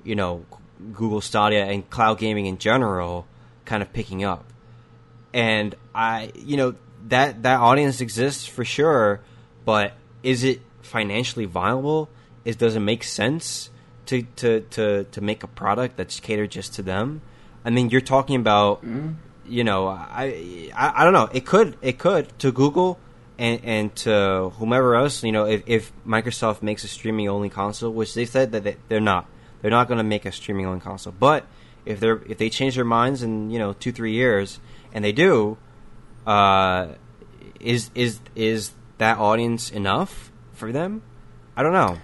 you 0.03 0.13
know 0.13 0.45
google 0.93 1.19
stadia 1.19 1.65
and 1.65 1.89
cloud 1.89 2.19
gaming 2.19 2.45
in 2.45 2.59
general 2.59 3.25
kind 3.67 3.83
of 3.83 3.93
picking 3.93 4.23
up. 4.23 4.45
And 5.33 5.75
I, 5.93 6.31
you 6.35 6.57
know, 6.57 6.73
that 7.09 7.43
that 7.43 7.59
audience 7.59 8.01
exists 8.01 8.47
for 8.47 8.65
sure, 8.65 9.21
but 9.65 9.93
is 10.23 10.43
it 10.43 10.61
financially 10.81 11.45
viable? 11.45 12.09
Is 12.47 12.55
does 12.55 12.77
it 12.77 12.79
make 12.79 13.03
sense 13.03 13.69
to 14.05 14.23
to 14.37 14.61
to 14.61 15.03
to 15.03 15.19
make 15.21 15.43
a 15.43 15.47
product 15.47 15.97
that's 15.97 16.21
catered 16.21 16.49
just 16.49 16.75
to 16.75 16.81
them? 16.81 17.21
I 17.65 17.69
mean, 17.71 17.89
you're 17.89 17.99
talking 18.15 18.37
about, 18.37 18.81
you 19.45 19.65
know, 19.65 19.87
I, 19.87 20.71
I 20.73 21.01
I 21.01 21.03
don't 21.03 21.11
know. 21.11 21.29
It 21.33 21.45
could 21.45 21.75
it 21.81 21.99
could 21.99 22.25
to 22.39 22.53
Google 22.53 22.99
and 23.37 23.59
and 23.65 23.95
to 23.97 24.53
whomever 24.59 24.95
else. 24.95 25.23
You 25.23 25.33
know, 25.33 25.45
if, 25.45 25.63
if 25.67 25.91
Microsoft 26.05 26.61
makes 26.61 26.85
a 26.85 26.87
streaming 26.87 27.27
only 27.27 27.49
console, 27.49 27.91
which 27.91 28.13
they 28.13 28.23
said 28.25 28.53
that 28.53 28.63
they, 28.63 28.77
they're 28.87 29.01
not, 29.01 29.27
they're 29.61 29.71
not 29.71 29.89
going 29.89 29.97
to 29.97 30.05
make 30.05 30.25
a 30.25 30.31
streaming 30.31 30.65
only 30.65 30.79
console, 30.79 31.13
but 31.19 31.45
if 31.85 31.99
they're 31.99 32.21
if 32.29 32.37
they 32.37 32.49
change 32.49 32.75
their 32.75 32.85
minds 32.85 33.23
in 33.23 33.49
you 33.49 33.59
know 33.59 33.73
two 33.73 33.91
three 33.91 34.13
years 34.13 34.61
and 34.93 35.03
they 35.03 35.11
do, 35.11 35.57
uh, 36.25 36.87
is 37.59 37.91
is 37.93 38.21
is 38.35 38.71
that 38.99 39.17
audience 39.17 39.69
enough 39.69 40.31
for 40.53 40.71
them? 40.71 41.01
I 41.57 41.63
don't 41.63 41.73
know. 41.73 41.97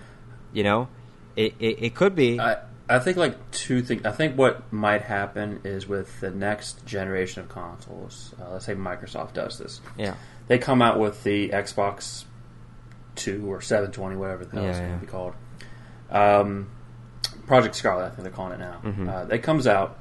You 0.53 0.63
know, 0.63 0.87
it 1.35 1.55
it, 1.59 1.83
it 1.83 1.95
could 1.95 2.15
be. 2.15 2.39
I 2.39 2.57
I 2.89 2.99
think 2.99 3.17
like 3.17 3.51
two 3.51 3.81
things. 3.81 4.05
I 4.05 4.11
think 4.11 4.37
what 4.37 4.71
might 4.71 5.01
happen 5.03 5.61
is 5.63 5.87
with 5.87 6.19
the 6.19 6.29
next 6.31 6.85
generation 6.85 7.41
of 7.41 7.49
consoles. 7.49 8.33
Uh, 8.39 8.51
let's 8.51 8.65
say 8.65 8.75
Microsoft 8.75 9.33
does 9.33 9.57
this. 9.57 9.81
yeah, 9.97 10.15
They 10.47 10.57
come 10.59 10.81
out 10.81 10.99
with 10.99 11.23
the 11.23 11.49
Xbox 11.49 12.25
Two 13.15 13.51
or 13.51 13.61
Seven 13.61 13.91
Twenty, 13.91 14.15
whatever 14.15 14.45
the 14.45 14.51
hell 14.51 14.65
it's 14.67 14.77
Yeah, 14.77 14.81
going 14.81 14.91
yeah. 14.91 14.99
to 14.99 15.05
be 15.05 15.11
called. 15.11 15.33
Um, 16.11 16.69
Project 17.47 17.75
Scarlett, 17.75 18.05
I 18.05 18.09
think 18.09 18.23
they're 18.23 18.31
calling 18.31 18.53
it 18.53 18.59
now. 18.59 18.79
Mhm. 18.83 19.07
Uh, 19.09 19.33
it 19.33 19.43
comes 19.43 19.67
out 19.67 19.99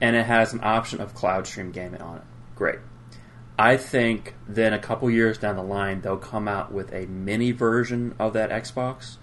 and 0.00 0.16
it 0.16 0.24
has 0.26 0.52
an 0.52 0.60
option 0.62 1.00
of 1.00 1.14
cloud 1.14 1.46
stream 1.46 1.72
gaming 1.72 2.00
on 2.00 2.18
it. 2.18 2.22
Great. 2.56 2.78
I 3.58 3.76
think 3.76 4.34
then 4.48 4.72
a 4.72 4.78
couple 4.78 5.10
years 5.10 5.36
down 5.38 5.56
the 5.56 5.62
line 5.62 6.00
they'll 6.00 6.16
come 6.16 6.48
out 6.48 6.72
with 6.72 6.92
a 6.92 7.06
mini 7.06 7.52
version 7.52 8.14
of 8.18 8.32
that 8.32 8.50
Xbox 8.50 9.16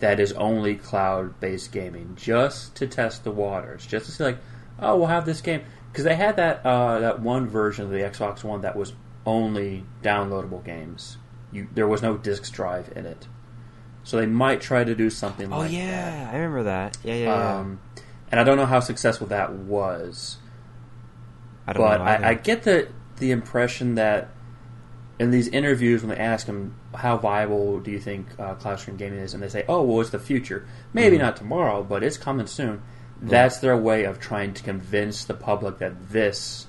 that 0.00 0.18
is 0.18 0.32
only 0.32 0.74
cloud 0.74 1.38
based 1.40 1.72
gaming, 1.72 2.16
just 2.16 2.74
to 2.76 2.86
test 2.86 3.24
the 3.24 3.30
waters, 3.30 3.86
just 3.86 4.06
to 4.06 4.12
see 4.12 4.24
like, 4.24 4.38
oh, 4.78 4.96
we'll 4.96 5.06
have 5.06 5.26
this 5.26 5.40
game 5.40 5.62
because 5.92 6.04
they 6.04 6.16
had 6.16 6.36
that 6.36 6.64
uh, 6.64 6.98
that 7.00 7.20
one 7.20 7.46
version 7.48 7.84
of 7.84 7.90
the 7.90 7.98
Xbox 7.98 8.42
One 8.42 8.62
that 8.62 8.76
was 8.76 8.94
only 9.26 9.84
downloadable 10.02 10.64
games. 10.64 11.18
You, 11.52 11.68
there 11.74 11.86
was 11.86 12.02
no 12.02 12.16
disk 12.16 12.52
drive 12.52 12.92
in 12.94 13.06
it, 13.06 13.26
so 14.02 14.16
they 14.16 14.26
might 14.26 14.60
try 14.60 14.84
to 14.84 14.94
do 14.94 15.10
something 15.10 15.52
oh 15.52 15.58
like 15.58 15.70
that. 15.70 15.76
yeah, 15.76 16.30
I 16.32 16.36
remember 16.36 16.64
that. 16.64 16.96
Yeah, 17.04 17.14
yeah, 17.14 17.24
yeah. 17.24 17.58
Um, 17.58 17.80
and 18.30 18.40
I 18.40 18.44
don't 18.44 18.56
know 18.56 18.66
how 18.66 18.80
successful 18.80 19.26
that 19.28 19.52
was, 19.52 20.38
I 21.66 21.72
don't 21.72 21.82
but 21.86 21.98
know. 21.98 22.04
I, 22.04 22.30
I 22.30 22.34
get 22.34 22.62
the 22.62 22.88
the 23.18 23.32
impression 23.32 23.96
that 23.96 24.30
in 25.20 25.30
these 25.30 25.46
interviews 25.48 26.02
when 26.02 26.08
they 26.16 26.20
ask 26.20 26.46
them 26.46 26.74
how 26.94 27.16
viable 27.16 27.78
do 27.78 27.90
you 27.90 28.00
think 28.00 28.26
uh, 28.38 28.54
cloud 28.54 28.80
stream 28.80 28.96
gaming 28.96 29.20
is, 29.20 29.34
and 29.34 29.42
they 29.42 29.48
say, 29.48 29.64
"Oh, 29.68 29.82
well, 29.82 30.00
it's 30.00 30.10
the 30.10 30.18
future. 30.18 30.66
Maybe 30.92 31.16
Mm-hmm. 31.16 31.26
not 31.26 31.36
tomorrow, 31.36 31.82
but 31.84 32.02
it's 32.02 32.16
coming 32.16 32.46
soon." 32.48 32.82
That's 33.22 33.58
their 33.58 33.76
way 33.76 34.04
of 34.04 34.18
trying 34.18 34.54
to 34.54 34.62
convince 34.62 35.24
the 35.24 35.34
public 35.34 35.76
that 35.78 36.08
this 36.10 36.66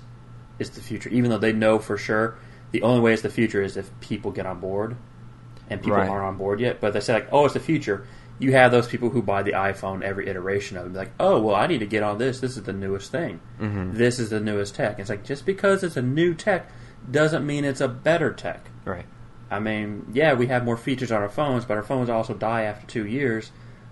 is 0.59 0.69
the 0.71 0.81
future, 0.81 1.09
even 1.09 1.29
though 1.31 1.37
they 1.37 1.53
know 1.53 1.79
for 1.79 1.97
sure 1.97 2.35
the 2.71 2.81
only 2.83 2.99
way 2.99 3.13
it's 3.13 3.21
the 3.21 3.29
future 3.29 3.61
is 3.61 3.77
if 3.77 3.89
people 4.01 4.31
get 4.31 4.45
on 4.45 4.59
board, 4.59 4.95
and 5.69 5.81
people 5.81 5.97
Right. 5.97 6.09
aren't 6.09 6.25
on 6.25 6.37
board 6.37 6.59
yet. 6.59 6.81
But 6.81 6.91
they 6.93 6.99
say 6.99 7.13
like, 7.13 7.29
"Oh, 7.31 7.45
it's 7.45 7.53
the 7.53 7.59
future." 7.61 8.05
You 8.39 8.51
have 8.53 8.71
those 8.71 8.87
people 8.87 9.09
who 9.11 9.21
buy 9.21 9.43
the 9.43 9.51
iPhone 9.53 10.01
every 10.01 10.27
iteration 10.27 10.75
of 10.75 10.87
it, 10.87 10.93
like, 10.93 11.11
"Oh, 11.19 11.39
well, 11.41 11.55
I 11.55 11.67
need 11.67 11.79
to 11.79 11.85
get 11.85 12.03
on 12.03 12.17
this. 12.17 12.39
This 12.41 12.57
is 12.57 12.63
the 12.63 12.73
newest 12.73 13.11
thing. 13.11 13.39
Mhm. 13.61 13.93
This 13.93 14.19
is 14.19 14.29
the 14.29 14.39
newest 14.41 14.75
tech." 14.75 14.99
It's 14.99 15.09
like 15.09 15.23
just 15.23 15.45
because 15.45 15.83
it's 15.83 15.95
a 15.95 16.01
new 16.01 16.33
tech 16.33 16.69
doesn't 17.09 17.45
mean 17.45 17.65
it's 17.65 17.81
a 17.81 17.87
better 17.87 18.31
tech. 18.31 18.69
right. 18.85 19.05
I 19.49 19.59
mean, 19.59 20.07
yeah, 20.13 20.33
we 20.33 20.47
have 20.47 20.63
more 20.63 20.77
features 20.77 21.11
on 21.11 21.21
our 21.21 21.29
phones, 21.29 21.65
but 21.65 21.75
our 21.75 21.83
phones 21.83 22.09
also 22.09 22.33
die 22.33 22.63
after 22.63 22.87
two 22.87 23.05
years. 23.05 23.51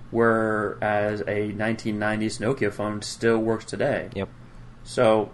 Whereas 0.10 1.22
a 1.22 1.52
1990s 1.52 2.40
Nokia 2.40 2.72
phone 2.72 3.02
still 3.02 3.40
works 3.40 3.65
today. 3.65 4.10
Yep. 4.15 4.30
So 4.84 5.31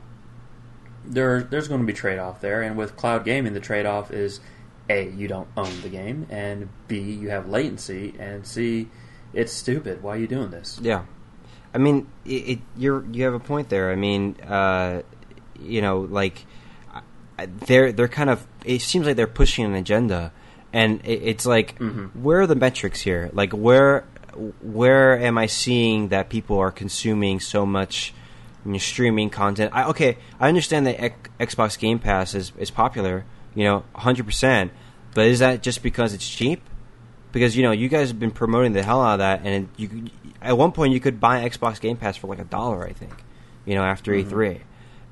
there, 1.05 1.43
there's 1.43 1.67
going 1.67 1.81
to 1.81 1.87
be 1.87 1.93
trade 1.93 2.19
off 2.19 2.41
there, 2.41 2.61
and 2.61 2.75
with 2.75 2.95
cloud 2.97 3.23
gaming, 3.23 3.53
the 3.53 3.59
trade 3.59 3.85
off 3.85 4.11
is 4.11 4.39
a 4.89 5.09
you 5.09 5.27
don't 5.27 5.47
own 5.55 5.81
the 5.81 5.89
game, 5.89 6.27
and 6.29 6.69
b 6.87 6.99
you 6.99 7.29
have 7.29 7.47
latency, 7.47 8.13
and 8.19 8.45
c 8.45 8.87
it's 9.33 9.51
stupid. 9.51 10.03
Why 10.03 10.15
are 10.15 10.19
you 10.19 10.27
doing 10.27 10.51
this? 10.51 10.79
Yeah, 10.81 11.05
I 11.73 11.77
mean, 11.77 12.07
it, 12.25 12.29
it, 12.29 12.59
you're 12.77 13.05
you 13.11 13.23
have 13.25 13.33
a 13.33 13.39
point 13.39 13.69
there. 13.69 13.91
I 13.91 13.95
mean, 13.95 14.35
uh, 14.41 15.01
you 15.59 15.81
know, 15.81 16.01
like 16.01 16.45
they're 17.67 17.91
they're 17.91 18.07
kind 18.07 18.29
of. 18.29 18.45
It 18.63 18.81
seems 18.81 19.05
like 19.05 19.15
they're 19.15 19.27
pushing 19.27 19.65
an 19.65 19.75
agenda, 19.75 20.31
and 20.73 21.01
it, 21.05 21.21
it's 21.23 21.45
like, 21.45 21.77
Mhm. 21.79 22.15
where 22.15 22.41
are 22.41 22.47
the 22.47 22.55
metrics 22.55 23.01
here? 23.01 23.29
Like, 23.33 23.51
where 23.53 24.05
where 24.61 25.17
am 25.19 25.37
I 25.37 25.45
seeing 25.45 26.09
that 26.09 26.29
people 26.29 26.57
are 26.59 26.71
consuming 26.71 27.39
so 27.39 27.65
much? 27.65 28.13
you 28.65 28.71
know, 28.71 28.77
streaming 28.79 29.29
content. 29.29 29.69
I, 29.75 29.83
okay, 29.89 30.17
I 30.39 30.47
understand 30.47 30.87
that 30.87 30.99
X, 30.99 31.29
Xbox 31.53 31.77
Game 31.77 31.99
Pass 31.99 32.33
is, 32.33 32.51
is 32.57 32.71
popular, 32.71 33.23
you 33.53 33.63
know, 33.63 33.83
100%. 33.93 34.71
But 35.13 35.27
is 35.27 35.37
that 35.37 35.61
just 35.61 35.83
because 35.83 36.15
it's 36.15 36.27
cheap? 36.27 36.63
Because 37.31 37.55
you 37.55 37.61
know, 37.61 37.71
you 37.71 37.89
guys 37.89 38.07
have 38.07 38.19
been 38.19 38.31
promoting 38.31 38.73
the 38.73 38.81
hell 38.81 39.03
out 39.03 39.13
of 39.13 39.19
that, 39.19 39.41
and 39.43 39.69
you 39.77 40.05
at 40.41 40.57
one 40.57 40.71
point 40.71 40.93
you 40.93 40.99
could 40.99 41.19
buy 41.19 41.47
Xbox 41.47 41.79
Game 41.79 41.95
Pass 41.95 42.17
for 42.17 42.25
like 42.25 42.39
a 42.39 42.43
dollar, 42.43 42.83
I 42.83 42.91
think. 42.93 43.13
You 43.67 43.75
know, 43.75 43.83
after 43.83 44.11
E3, 44.13 44.61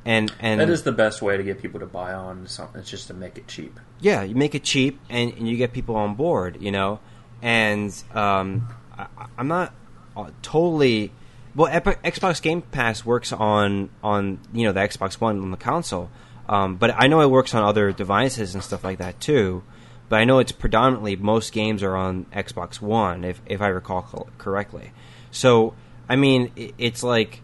and 0.06 0.34
and 0.40 0.60
That 0.60 0.70
is 0.70 0.84
the 0.84 0.92
best 0.92 1.22
way 1.22 1.38
to 1.38 1.44
get 1.44 1.62
people 1.62 1.80
to 1.80 1.86
buy 1.86 2.14
on 2.14 2.48
something. 2.48 2.82
It's 2.82 2.90
just 2.90 3.08
to 3.08 3.14
make 3.14 3.38
it 3.38 3.48
cheap. 3.48 3.80
yeah, 4.00 4.24
you 4.24 4.36
make 4.36 4.54
it 4.56 4.64
cheap 4.64 5.00
and, 5.10 5.34
and 5.34 5.48
you 5.48 5.58
get 5.58 5.74
people 5.74 5.96
on 5.96 6.16
board, 6.16 6.62
you 6.62 6.72
know. 6.72 7.00
And 7.42 7.92
um, 8.14 8.70
I, 8.98 9.08
I'm 9.38 9.48
not 9.48 9.74
uh, 10.16 10.32
totally. 10.42 11.12
Well, 11.56 11.72
Xbox 11.72 12.42
Game 12.42 12.62
Pass 12.62 13.06
works 13.06 13.32
on 13.32 13.90
on 14.04 14.40
you 14.54 14.66
know 14.66 14.74
the 14.74 14.82
Xbox 14.82 15.16
One 15.16 15.40
on 15.40 15.52
the 15.52 15.58
console, 15.58 16.10
um, 16.50 16.76
but 16.76 16.92
I 16.96 17.08
know 17.08 17.22
it 17.22 17.30
works 17.30 17.54
on 17.54 17.64
other 17.64 17.92
devices 17.92 18.54
and 18.54 18.64
stuff 18.64 18.84
like 18.84 18.98
that 18.98 19.20
too. 19.20 19.64
But 20.10 20.20
I 20.20 20.26
know 20.26 20.40
it's 20.40 20.52
predominantly 20.52 21.16
most 21.16 21.54
games 21.54 21.82
are 21.82 21.96
on 21.96 22.26
Xbox 22.26 22.82
One, 22.82 23.24
if 23.24 23.42
if 23.46 23.62
I 23.62 23.68
recall 23.68 24.28
correctly. 24.38 24.92
So 25.32 25.74
I 26.10 26.16
mean, 26.16 26.52
i 26.58 26.74
it's 26.78 27.04
like 27.04 27.42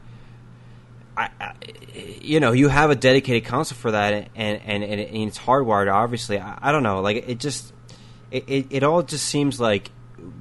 I, 1.20 1.30
I, 1.42 1.54
you 2.22 2.40
know, 2.40 2.54
you 2.54 2.70
have 2.70 2.92
a 2.92 2.96
dedicated 2.96 3.44
console 3.44 3.78
for 3.78 3.92
that, 3.92 4.14
and 4.14 4.30
and, 4.36 4.84
and, 4.84 5.02
and 5.02 5.28
it's 5.28 5.38
hardwired. 5.38 5.94
Obviously, 5.94 6.40
I, 6.40 6.58
I, 6.62 6.72
don't 6.72 6.84
know. 6.84 7.02
Like 7.02 7.28
it 7.28 7.40
just, 7.40 7.74
it, 8.32 8.46
it, 8.48 8.68
it 8.70 8.84
all 8.84 9.04
just 9.04 9.26
seems 9.26 9.60
like 9.60 9.92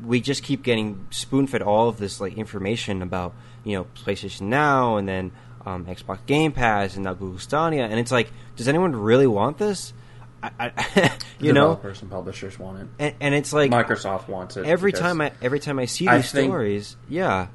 we 0.05 0.20
just 0.20 0.44
keep 0.44 0.62
getting 0.62 1.05
spoon 1.10 1.48
fed 1.48 1.62
all 1.62 1.88
of 1.88 1.98
this 1.98 2.20
like 2.20 2.38
information 2.38 3.02
about 3.02 3.34
you 3.64 3.76
know 3.76 3.86
PlayStation 4.05 4.42
Now 4.42 4.98
and 4.98 5.09
then 5.09 5.32
um, 5.66 5.84
Xbox 5.86 6.24
Game 6.26 6.52
Pass 6.52 6.94
and 6.94 7.05
now 7.05 7.14
Google 7.14 7.40
Stadia, 7.40 7.84
and 7.84 7.98
it's 7.98 8.12
like, 8.12 8.30
does 8.55 8.68
anyone 8.68 8.94
really 8.94 9.26
want 9.26 9.59
this? 9.59 9.92
I, 10.40 10.52
I 10.60 11.18
you 11.40 11.52
know, 11.52 11.62
developers 11.62 12.02
and 12.02 12.10
publishers 12.12 12.56
want 12.56 12.82
it, 12.82 12.88
and, 13.00 13.14
and 13.18 13.34
it's 13.34 13.52
like 13.52 13.72
Microsoft 13.72 14.28
wants 14.28 14.56
it. 14.56 14.64
every 14.64 14.92
time 14.92 15.20
I 15.20 15.32
every 15.42 15.59
time 15.59 15.80
I 15.80 15.86
see 15.86 16.06
these 16.06 16.28
stories, 16.28 16.96
yeah. 17.09 17.48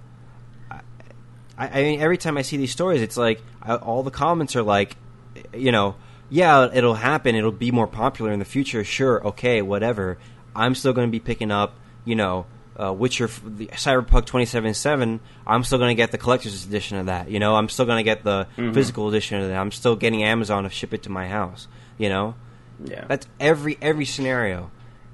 I, 1.58 1.68
I 1.80 1.84
mean, 1.84 2.00
every 2.02 2.18
time 2.18 2.38
I 2.38 2.42
see 2.42 2.58
these 2.58 2.72
stories, 2.72 3.02
it's 3.02 3.18
like 3.18 3.42
I, 3.62 3.76
all 3.76 4.04
the 4.04 4.12
comments 4.12 4.56
are 4.56 4.64
like, 4.64 4.98
you 5.54 5.72
know, 5.72 5.96
yeah, 6.30 6.70
it'll 6.74 6.96
happen. 6.96 7.36
It'll 7.36 7.52
be 7.52 7.72
more 7.72 7.88
popular 7.88 8.32
in 8.32 8.40
the 8.40 8.46
future. 8.46 8.84
Sure, 8.84 9.26
okay, 9.28 9.62
whatever. 9.62 10.18
I'm 10.56 10.74
still 10.76 10.94
going 10.94 11.08
to 11.08 11.12
be 11.12 11.20
picking 11.20 11.52
up, 11.52 11.76
you 12.06 12.16
know, 12.16 12.46
uh, 12.80 12.92
Witcher, 12.92 13.28
the 13.46 13.68
Cyberpunk 13.68 14.26
2077. 14.26 15.20
I'm 15.46 15.64
still 15.64 15.78
going 15.78 15.90
to 15.96 15.96
get 15.96 16.12
the 16.12 16.18
collector's 16.18 16.66
edition 16.66 16.98
of 16.98 17.06
that. 17.06 17.30
You 17.30 17.40
know, 17.40 17.56
I'm 17.56 17.70
still 17.70 17.86
going 17.86 17.98
to 18.00 18.04
get 18.04 18.24
the 18.24 18.48
Mm-hmm. 18.58 18.74
physical 18.74 19.08
edition 19.10 19.40
of 19.42 19.50
that. 19.50 19.58
I'm 19.58 19.72
still 19.72 19.96
getting 19.96 20.24
Amazon 20.24 20.64
to 20.64 20.70
ship 20.70 20.94
it 20.94 21.04
to 21.04 21.10
my 21.12 21.28
house. 21.28 21.68
You 22.00 22.10
know, 22.10 22.34
yeah, 22.84 23.06
that's 23.08 23.28
every 23.40 23.78
every 23.80 24.06
scenario, 24.06 24.72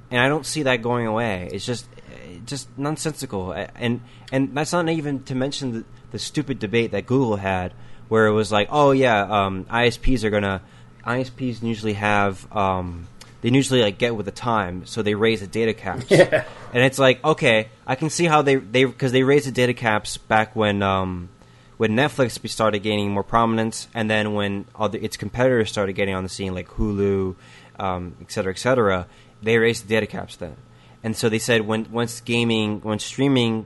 and 0.10 0.22
I 0.22 0.30
don't 0.30 0.46
see 0.46 0.64
that 0.64 0.82
going 0.82 1.06
away. 1.08 1.50
It's 1.52 1.66
just 1.66 1.86
eh, 2.14 2.38
just 2.46 2.70
nonsensical, 2.78 3.52
and 3.52 4.00
and 4.32 4.56
that's 4.56 4.72
not 4.72 4.88
even 4.88 5.24
to 5.24 5.36
mention 5.36 5.72
the, 5.74 5.86
the 6.12 6.20
stupid 6.20 6.60
debate 6.60 6.92
that 6.92 7.06
Google 7.06 7.36
had, 7.38 7.74
where 8.08 8.28
it 8.28 8.34
was 8.34 8.52
like, 8.52 8.68
oh 8.72 8.92
yeah, 8.92 9.22
um, 9.22 9.66
ISPs 9.66 10.24
are 10.24 10.30
gonna 10.30 10.62
ISPs 11.06 11.62
usually 11.62 11.94
have 11.94 12.52
um, 12.56 13.08
they 13.42 13.50
usually 13.50 13.82
like 13.82 13.98
get 13.98 14.16
with 14.16 14.26
the 14.26 14.32
time, 14.32 14.86
so 14.86 15.02
they 15.02 15.16
raise 15.16 15.40
the 15.42 15.48
data 15.48 15.74
caps. 15.74 16.06
Yeah. 16.10 16.44
And 16.74 16.84
it's 16.84 17.00
like, 17.00 17.24
okay, 17.24 17.70
I 17.88 17.96
can 17.96 18.10
see 18.10 18.26
how 18.26 18.42
they 18.42 18.56
they 18.56 18.86
because 18.86 19.12
they 19.12 19.24
raised 19.24 19.48
the 19.48 19.52
data 19.52 19.74
caps 19.74 20.18
back 20.18 20.56
when 20.56 20.84
um, 20.84 21.30
when 21.78 21.92
Netflix 21.96 22.48
started 22.50 22.80
gaining 22.80 23.12
more 23.12 23.24
prominence, 23.24 23.88
and 23.94 24.10
then 24.10 24.34
when 24.34 24.66
other 24.76 25.00
its 25.02 25.18
competitors 25.18 25.70
started 25.70 25.94
getting 25.94 26.14
on 26.14 26.24
the 26.24 26.30
scene, 26.30 26.54
like 26.54 26.68
Hulu, 26.68 27.36
um, 27.80 28.16
et 28.22 28.32
cetera, 28.32 28.52
et 28.52 28.60
cetera, 28.60 29.08
they 29.42 29.58
raised 29.58 29.86
the 29.86 29.90
data 29.90 30.06
caps 30.06 30.36
then. 30.36 30.56
And 31.04 31.16
so 31.16 31.30
they 31.30 31.40
said 31.40 31.62
when 31.62 31.90
once 31.92 32.20
gaming, 32.22 32.82
when 32.82 33.00
streaming, 33.00 33.66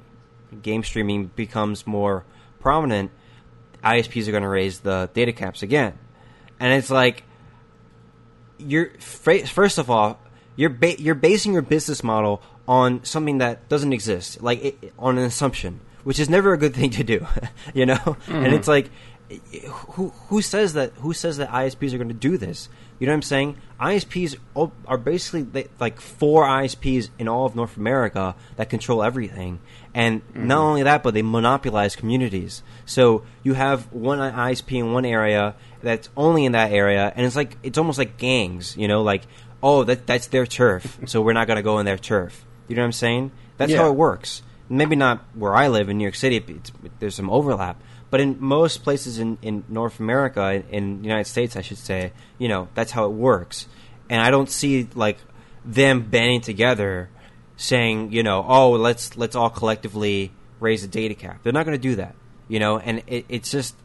game 0.61 0.84
streaming 0.84 1.26
becomes 1.28 1.88
more 1.88 2.24
prominent, 2.64 3.11
ISPs 3.84 4.27
are 4.27 4.31
going 4.31 4.44
to 4.44 4.49
raise 4.49 4.80
the 4.80 5.10
data 5.14 5.34
caps 5.34 5.61
again. 5.61 5.94
And 6.60 6.73
it's 6.73 6.90
like 6.90 7.23
you're 8.57 8.91
first 8.99 9.77
of 9.77 9.90
all 9.90 10.19
you're 10.56 10.69
ba- 10.69 11.02
you're 11.02 11.15
basing 11.15 11.53
your 11.53 11.61
business 11.61 12.03
model 12.03 12.41
on 12.68 13.03
something 13.03 13.40
that 13.40 13.68
doesn't 13.69 13.91
exist, 13.94 14.41
like 14.41 14.64
it, 14.64 14.94
on 14.98 15.18
an 15.18 15.26
assumption, 15.26 15.81
which 16.03 16.19
is 16.19 16.30
never 16.30 16.53
a 16.53 16.57
good 16.57 16.73
thing 16.80 16.91
to 16.91 17.03
do, 17.03 17.27
you 17.73 17.85
know. 17.85 17.99
And 18.06 18.45
mm-hmm. 18.45 18.53
it's 18.53 18.68
like, 18.68 18.90
who 19.95 20.10
who 20.30 20.41
says 20.41 20.73
that? 20.73 20.94
Who 20.98 21.14
says 21.14 21.38
that 21.38 21.49
ISPs 21.49 21.94
are 21.94 21.98
going 21.98 22.10
to 22.10 22.14
do 22.14 22.38
this? 22.38 22.69
You 22.99 23.07
know 23.07 23.14
what 23.14 23.18
I'm 23.18 23.22
saying? 23.23 23.57
ISPs 23.81 24.38
are 24.88 24.98
basically 24.98 25.68
like 25.80 25.99
four 25.99 26.45
ISPs 26.45 27.10
in 27.18 27.27
all 27.27 27.45
of 27.45 27.56
North 27.56 27.76
America 27.76 28.35
that 28.56 28.69
control 28.69 29.03
everything, 29.03 29.60
and 29.94 30.28
mm-hmm. 30.28 30.48
not 30.48 30.60
only 30.60 30.84
that, 30.84 31.03
but 31.03 31.14
they 31.14 31.22
monopolize 31.22 31.95
communities. 31.95 32.64
So 32.86 33.24
you 33.44 33.53
have 33.53 33.91
one 33.91 34.20
ISP 34.20 34.78
in 34.80 34.91
one 34.91 35.06
area 35.06 35.56
that's 35.82 36.10
only 36.18 36.45
in 36.45 36.53
that 36.53 36.72
area, 36.72 37.11
and 37.15 37.26
it's 37.26 37.36
like 37.36 37.57
it's 37.64 37.78
almost 37.78 37.98
like 37.98 38.18
gangs, 38.18 38.76
you 38.78 38.88
know, 38.88 39.03
like 39.03 39.24
oh 39.61 39.84
that 39.84 40.07
that's 40.07 40.28
their 40.28 40.45
turf, 40.45 40.99
so 41.06 41.22
we're 41.22 41.34
not 41.34 41.48
going 41.48 41.57
to 41.57 41.64
go 41.64 41.80
in 41.80 41.86
their 41.86 41.98
turf. 41.98 42.45
You 42.68 42.76
know 42.76 42.82
what 42.82 42.88
I'm 42.88 42.91
saying? 42.94 43.32
That's 43.57 43.72
Yeah. 43.72 43.80
how 43.80 43.90
it 43.90 43.95
works. 43.95 44.41
Maybe 44.70 44.95
not 44.95 45.24
where 45.36 45.53
I 45.53 45.68
live 45.68 45.90
in 45.90 45.98
New 45.98 46.03
York 46.03 46.15
City. 46.15 46.38
It's, 46.38 46.72
there's 46.99 47.15
some 47.15 47.30
overlap, 47.30 47.82
but 48.10 48.22
in 48.22 48.38
most 48.40 48.84
places 48.84 49.20
in, 49.20 49.38
in 49.41 49.64
North 49.68 49.99
America, 49.99 50.64
in 50.70 51.02
the 51.02 51.07
United 51.07 51.28
States, 51.28 51.56
I 51.56 51.61
should 51.61 51.78
say, 51.78 52.14
you 52.40 52.48
know, 52.48 52.70
that's 52.74 52.91
how 52.91 53.06
it 53.06 53.11
works. 53.11 53.68
And 54.10 54.22
I 54.22 54.32
don't 54.32 54.49
see 54.49 54.88
like 54.95 55.18
them 55.65 56.02
banding 56.02 56.41
together, 56.41 57.10
saying, 57.58 58.12
you 58.12 58.24
know, 58.24 58.46
oh, 58.48 58.72
let's 58.72 59.16
let's 59.18 59.36
all 59.36 59.50
collectively 59.50 60.32
raise 60.60 60.82
the 60.82 60.88
data 60.88 61.14
cap. 61.14 61.40
They're 61.44 61.54
not 61.54 61.66
going 61.66 61.78
to 61.78 61.82
do 61.82 61.96
that, 61.96 62.16
you 62.48 62.60
know. 62.60 62.80
And 62.80 63.04
it, 63.08 63.26
it's 63.30 63.52
just 63.52 63.76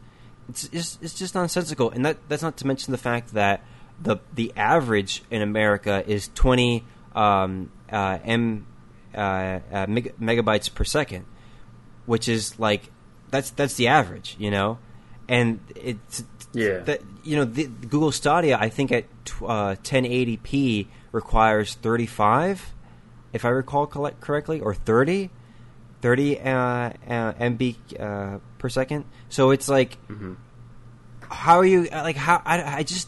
it's 0.49 0.67
just 0.69 1.03
it's 1.03 1.13
just 1.13 1.35
nonsensical. 1.35 1.89
And 1.91 2.05
that 2.05 2.17
that's 2.27 2.41
not 2.43 2.57
to 2.57 2.67
mention 2.67 2.91
the 2.91 2.97
fact 2.97 3.33
that 3.33 3.61
the 4.01 4.17
the 4.33 4.53
average 4.55 5.23
in 5.29 5.41
America 5.41 6.03
is 6.07 6.29
twenty 6.33 6.83
um, 7.15 7.71
uh, 7.91 8.17
m 8.23 8.65
uh, 9.15 9.59
uh, 9.71 9.85
meg- 9.87 10.13
megabytes 10.19 10.73
per 10.73 10.83
second, 10.83 11.25
which 12.05 12.27
is 12.29 12.59
like 12.59 12.89
that's 13.29 13.51
that's 13.51 13.75
the 13.75 13.87
average, 13.87 14.35
you 14.39 14.49
know, 14.51 14.79
and 15.27 15.59
it's 15.75 16.23
Yeah. 16.53 16.79
that 16.79 17.01
you 17.23 17.35
know 17.35 17.45
the, 17.45 17.65
Google 17.67 18.11
Stadia 18.11 18.57
I 18.57 18.69
think 18.69 18.91
at 18.91 19.05
tw- 19.25 19.43
uh, 19.43 19.75
1080p 19.83 20.87
requires 21.11 21.73
35, 21.75 22.73
if 23.33 23.45
I 23.45 23.49
recall 23.49 23.87
correctly, 23.87 24.59
or 24.59 24.73
30, 24.73 25.29
30 26.01 26.39
uh, 26.39 26.43
uh, 26.49 26.91
MB 27.33 27.75
uh, 27.99 28.39
per 28.57 28.69
second. 28.69 29.05
So 29.29 29.51
it's 29.51 29.69
like, 29.69 29.97
how 31.29 31.57
are 31.57 31.65
you 31.65 31.87
like 31.91 32.15
how 32.15 32.41
I, 32.45 32.77
I 32.79 32.83
just 32.83 33.07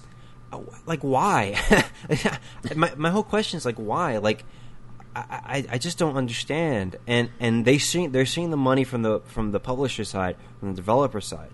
like 0.85 1.01
why? 1.01 1.57
My 2.75 2.91
my 2.95 3.09
whole 3.09 3.23
question 3.23 3.57
is 3.57 3.65
like 3.65 3.77
why? 3.77 4.17
Like 4.17 4.43
I, 5.15 5.23
I, 5.29 5.65
I 5.71 5.77
just 5.77 5.97
don't 5.97 6.15
understand. 6.15 6.97
And 7.07 7.29
and 7.39 7.65
they 7.65 7.77
see 7.77 8.07
they're 8.07 8.25
seeing 8.25 8.51
the 8.51 8.57
money 8.57 8.83
from 8.83 9.01
the 9.01 9.21
from 9.21 9.51
the 9.51 9.59
publisher 9.59 10.03
side 10.03 10.35
from 10.59 10.69
the 10.69 10.75
developer 10.75 11.21
side. 11.21 11.51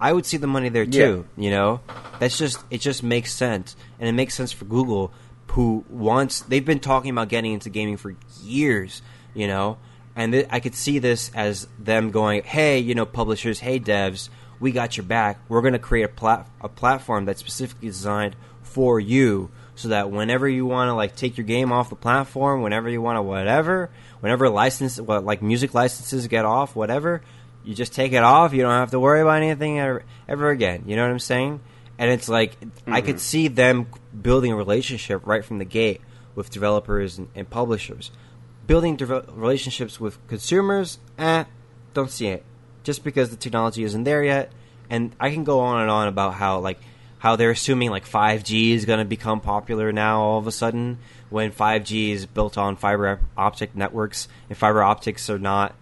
I 0.00 0.12
would 0.12 0.26
see 0.26 0.36
the 0.36 0.46
money 0.46 0.68
there 0.68 0.86
too 0.86 1.26
you 1.36 1.50
know? 1.50 1.80
That's 2.20 2.38
just 2.38 2.58
it 2.70 2.80
just 2.80 3.02
makes 3.02 3.32
sense. 3.32 3.76
And 3.98 4.08
it 4.08 4.12
makes 4.12 4.34
sense 4.34 4.52
for 4.52 4.64
Google 4.64 5.12
who 5.50 5.84
wants 5.88 6.40
they've 6.42 6.64
been 6.64 6.78
talking 6.78 7.10
about 7.10 7.28
getting 7.28 7.52
into 7.52 7.68
gaming 7.68 7.96
for 7.96 8.14
years 8.42 9.02
you 9.34 9.46
know 9.46 9.76
and 10.14 10.32
th- 10.32 10.46
I 10.50 10.60
could 10.60 10.74
see 10.74 10.98
this 10.98 11.30
as 11.34 11.66
them 11.78 12.10
going 12.10 12.44
hey 12.44 12.78
you 12.78 12.94
know 12.94 13.04
publishers 13.04 13.58
hey 13.58 13.80
devs 13.80 14.28
we 14.60 14.72
got 14.72 14.96
your 14.96 15.04
back. 15.04 15.38
We're 15.48 15.60
going 15.60 15.72
to 15.74 15.78
create 15.78 16.04
a 16.04 16.08
plat- 16.08 16.48
a 16.60 16.68
platform 16.68 17.24
that's 17.24 17.40
specifically 17.40 17.88
designed 17.88 18.36
for 18.62 19.00
you, 19.00 19.50
so 19.74 19.88
that 19.88 20.10
whenever 20.10 20.48
you 20.48 20.66
want 20.66 20.88
to 20.88 20.94
like 20.94 21.16
take 21.16 21.36
your 21.36 21.46
game 21.46 21.72
off 21.72 21.90
the 21.90 21.96
platform, 21.96 22.62
whenever 22.62 22.88
you 22.88 23.00
want 23.00 23.16
to 23.16 23.22
whatever, 23.22 23.90
whenever 24.20 24.48
license 24.48 25.00
what 25.00 25.24
like 25.24 25.42
music 25.42 25.74
licenses 25.74 26.26
get 26.26 26.44
off, 26.44 26.74
whatever, 26.74 27.22
you 27.64 27.74
just 27.74 27.94
take 27.94 28.12
it 28.12 28.22
off. 28.22 28.52
You 28.52 28.62
don't 28.62 28.72
have 28.72 28.90
to 28.90 29.00
worry 29.00 29.20
about 29.20 29.42
anything 29.42 29.78
ever, 29.78 30.04
ever 30.28 30.50
again. 30.50 30.84
You 30.86 30.96
know 30.96 31.02
what 31.02 31.12
I'm 31.12 31.18
saying? 31.18 31.60
And 31.98 32.10
it's 32.10 32.28
like 32.28 32.56
I 32.86 33.00
could 33.00 33.20
see 33.20 33.48
them 33.48 33.88
building 34.22 34.52
a 34.52 34.56
relationship 34.56 35.26
right 35.26 35.44
from 35.44 35.58
the 35.58 35.64
gate 35.64 36.00
with 36.34 36.50
developers 36.50 37.18
and, 37.18 37.28
and 37.34 37.50
publishers. 37.50 38.12
Building 38.66 38.96
deve- 38.96 39.26
relationships 39.28 39.98
with 39.98 40.24
consumers, 40.28 40.98
eh, 41.18 41.44
don't 41.94 42.10
see 42.10 42.28
it 42.28 42.44
just 42.84 43.02
because 43.02 43.30
the 43.30 43.36
technology 43.36 43.82
isn't 43.82 44.04
there 44.04 44.22
yet. 44.22 44.52
And 44.88 45.14
I 45.18 45.30
can 45.30 45.44
go 45.44 45.60
on 45.60 45.80
and 45.82 45.90
on 45.90 46.08
about 46.08 46.34
how 46.34 46.60
like 46.60 46.78
how 47.18 47.36
they're 47.36 47.50
assuming 47.50 47.90
like 47.90 48.08
5G 48.08 48.70
is 48.70 48.84
going 48.84 49.00
to 49.00 49.04
become 49.04 49.40
popular 49.40 49.92
now 49.92 50.20
all 50.20 50.38
of 50.38 50.46
a 50.46 50.52
sudden 50.52 50.98
when 51.30 51.50
5G 51.50 52.10
is 52.10 52.26
built 52.26 52.56
on 52.56 52.76
fiber 52.76 53.20
optic 53.36 53.74
networks 53.74 54.28
and 54.48 54.56
fiber 54.56 54.82
optics 54.82 55.28
are 55.28 55.38
not 55.38 55.74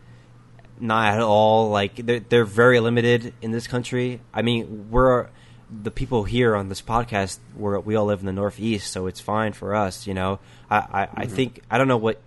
not 0.81 1.15
at 1.15 1.21
all 1.21 1.71
like 1.71 1.95
they're 1.95 2.21
they're 2.21 2.45
very 2.45 2.81
limited 2.81 3.35
in 3.41 3.51
this 3.51 3.67
country. 3.67 4.21
I 4.33 4.43
mean, 4.43 4.89
we're 4.91 5.29
the 5.71 5.91
people 5.91 6.25
here 6.25 6.55
on 6.55 6.69
this 6.69 6.83
podcast. 6.83 7.39
We're, 7.57 7.79
we 7.81 7.97
all 7.97 8.07
live 8.07 8.21
in 8.21 8.27
the 8.27 8.33
Northeast, 8.33 8.93
so 8.93 9.07
it's 9.07 9.21
fine 9.21 9.53
for 9.53 9.75
us. 9.75 10.07
You 10.07 10.15
know, 10.15 10.39
I 10.71 10.77
I, 10.77 11.09
I 11.15 11.27
think 11.27 11.63
I 11.71 11.79
don't 11.79 11.89
know 11.89 11.97
what 11.97 12.21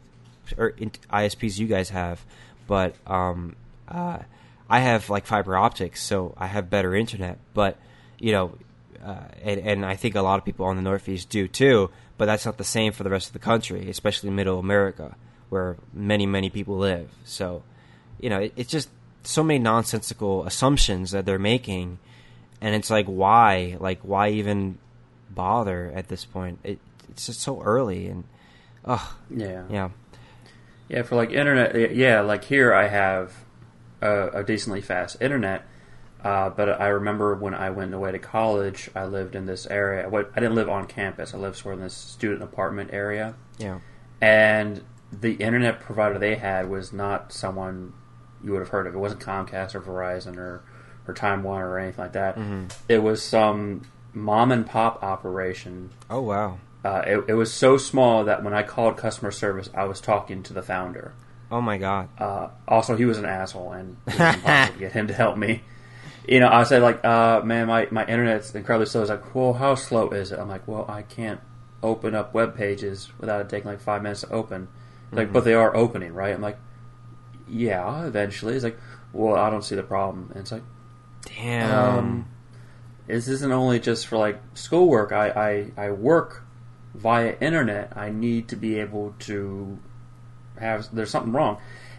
or 0.57 0.71
ISPs 0.71 1.59
you 1.59 1.67
guys 1.67 1.89
have, 1.89 2.23
but 2.67 2.95
um, 3.07 3.55
uh, 3.87 4.19
I 4.69 4.79
have 4.79 5.09
like 5.09 5.25
fiber 5.25 5.57
optics, 5.57 6.01
so 6.01 6.33
I 6.37 6.47
have 6.47 6.69
better 6.69 6.95
internet. 6.95 7.39
But 7.53 7.77
you 8.19 8.31
know, 8.31 8.55
uh, 9.03 9.23
and, 9.41 9.59
and 9.61 9.85
I 9.85 9.95
think 9.95 10.15
a 10.15 10.21
lot 10.21 10.39
of 10.39 10.45
people 10.45 10.65
on 10.65 10.75
the 10.75 10.81
Northeast 10.81 11.29
do 11.29 11.47
too. 11.47 11.89
But 12.17 12.25
that's 12.25 12.45
not 12.45 12.57
the 12.57 12.65
same 12.65 12.91
for 12.91 13.03
the 13.03 13.09
rest 13.09 13.27
of 13.27 13.33
the 13.33 13.39
country, 13.39 13.89
especially 13.89 14.29
Middle 14.29 14.59
America, 14.59 15.15
where 15.49 15.77
many 15.93 16.25
many 16.25 16.49
people 16.49 16.77
live. 16.77 17.09
So, 17.23 17.63
you 18.19 18.29
know, 18.29 18.39
it, 18.39 18.53
it's 18.55 18.69
just 18.69 18.89
so 19.23 19.43
many 19.43 19.59
nonsensical 19.59 20.45
assumptions 20.45 21.11
that 21.11 21.25
they're 21.25 21.39
making, 21.39 21.99
and 22.61 22.75
it's 22.75 22.89
like, 22.89 23.05
why? 23.05 23.77
Like, 23.79 23.99
why 24.01 24.29
even 24.29 24.77
bother 25.29 25.91
at 25.95 26.07
this 26.07 26.25
point? 26.25 26.59
It, 26.63 26.79
it's 27.09 27.25
just 27.27 27.41
so 27.41 27.61
early, 27.61 28.07
and 28.07 28.23
ugh, 28.85 29.01
Yeah. 29.29 29.63
yeah. 29.69 29.89
Yeah, 30.87 31.03
for 31.03 31.15
like 31.15 31.31
internet, 31.31 31.95
yeah, 31.95 32.21
like 32.21 32.43
here 32.43 32.73
I 32.73 32.87
have 32.87 33.33
a, 34.01 34.29
a 34.39 34.43
decently 34.43 34.81
fast 34.81 35.21
internet, 35.21 35.65
Uh, 36.23 36.49
but 36.49 36.81
I 36.81 36.87
remember 36.87 37.35
when 37.35 37.53
I 37.53 37.69
went 37.69 37.93
away 37.93 38.11
to 38.11 38.19
college, 38.19 38.89
I 38.95 39.05
lived 39.05 39.35
in 39.35 39.45
this 39.45 39.65
area. 39.67 40.09
What 40.09 40.31
I 40.35 40.39
didn't 40.41 40.55
live 40.55 40.67
on 40.67 40.85
campus. 40.87 41.33
I 41.33 41.37
lived 41.37 41.55
sort 41.57 41.75
of 41.75 41.79
in 41.79 41.85
this 41.85 41.93
student 41.93 42.41
apartment 42.43 42.89
area, 42.91 43.35
Yeah. 43.57 43.79
and 44.19 44.83
the 45.11 45.33
internet 45.35 45.79
provider 45.79 46.19
they 46.19 46.35
had 46.35 46.69
was 46.69 46.91
not 46.91 47.31
someone 47.31 47.93
you 48.43 48.51
would 48.51 48.59
have 48.59 48.69
heard 48.69 48.85
of. 48.87 48.93
It 48.95 48.97
wasn't 48.97 49.21
Comcast 49.21 49.75
or 49.75 49.81
Verizon 49.81 50.37
or 50.37 50.61
or 51.09 51.13
Time 51.13 51.43
Warner 51.43 51.69
or 51.69 51.79
anything 51.79 52.03
like 52.03 52.13
that. 52.13 52.37
It 52.87 52.99
was 53.03 53.21
some 53.23 53.81
mom 54.13 54.51
and 54.51 54.65
pop 54.65 55.03
operation. 55.03 55.89
Oh 56.09 56.21
wow. 56.21 56.57
Uh, 56.83 57.03
it, 57.05 57.25
it 57.27 57.33
was 57.33 57.51
so 57.53 57.77
small 57.77 58.23
that 58.23 58.41
when 58.43 58.53
I 58.53 58.63
called 58.63 58.95
customer 58.95 59.31
service, 59.31 59.69
I 59.73 59.83
was 59.83 59.99
talking 59.99 60.43
to 60.43 60.53
the 60.53 60.61
founder. 60.61 61.13
Oh 61.51 61.61
my 61.61 61.77
god. 61.77 62.07
Uh, 62.17 62.49
also, 62.67 62.95
he 62.95 63.05
was 63.05 63.17
an 63.17 63.25
asshole, 63.25 63.73
and 63.73 63.97
it 64.07 64.13
was 64.13 64.19
impossible 64.35 64.73
to 64.73 64.79
get 64.79 64.91
him 64.93 65.07
to 65.07 65.13
help 65.13 65.37
me. 65.37 65.63
You 66.27 66.39
know, 66.39 66.49
I 66.49 66.63
said 66.63 66.81
like, 66.81 67.03
uh, 67.03 67.41
"Man, 67.43 67.67
my, 67.67 67.87
my 67.91 68.05
internet's 68.05 68.53
incredibly 68.55 68.85
slow." 68.85 69.01
He's 69.01 69.09
like, 69.09 69.33
"Well, 69.35 69.53
how 69.53 69.75
slow 69.75 70.09
is 70.11 70.31
it?" 70.31 70.39
I'm 70.39 70.47
like, 70.47 70.67
"Well, 70.67 70.85
I 70.87 71.01
can't 71.01 71.41
open 71.81 72.13
up 72.15 72.33
web 72.33 72.55
pages 72.55 73.09
without 73.19 73.41
it 73.41 73.49
taking 73.49 73.69
like 73.69 73.79
five 73.81 74.01
minutes 74.03 74.21
to 74.21 74.29
open." 74.29 74.67
He's 75.09 75.17
Like, 75.17 75.33
but 75.33 75.43
they 75.43 75.55
are 75.55 75.75
opening, 75.75 76.13
right? 76.13 76.33
I'm 76.33 76.41
like, 76.41 76.59
"Yeah, 77.47 78.05
eventually." 78.05 78.53
He's 78.53 78.63
like, 78.63 78.79
"Well, 79.11 79.35
I 79.35 79.49
don't 79.49 79.63
see 79.63 79.75
the 79.75 79.83
problem." 79.83 80.27
And 80.31 80.41
it's 80.41 80.51
like, 80.51 80.63
Damn. 81.35 81.97
um, 81.97 82.27
this 83.07 83.27
isn't 83.27 83.51
only 83.51 83.79
just 83.79 84.07
for 84.07 84.17
like 84.17 84.39
schoolwork. 84.53 85.11
I, 85.11 85.71
I, 85.77 85.85
I 85.87 85.91
work 85.91 86.43
via 86.93 87.35
internet. 87.39 87.93
I 87.95 88.11
need 88.11 88.49
to 88.49 88.55
be 88.55 88.79
able 88.79 89.15
to 89.19 89.79
have. 90.59 90.93
There's 90.93 91.09
something 91.09 91.33
wrong. 91.33 91.57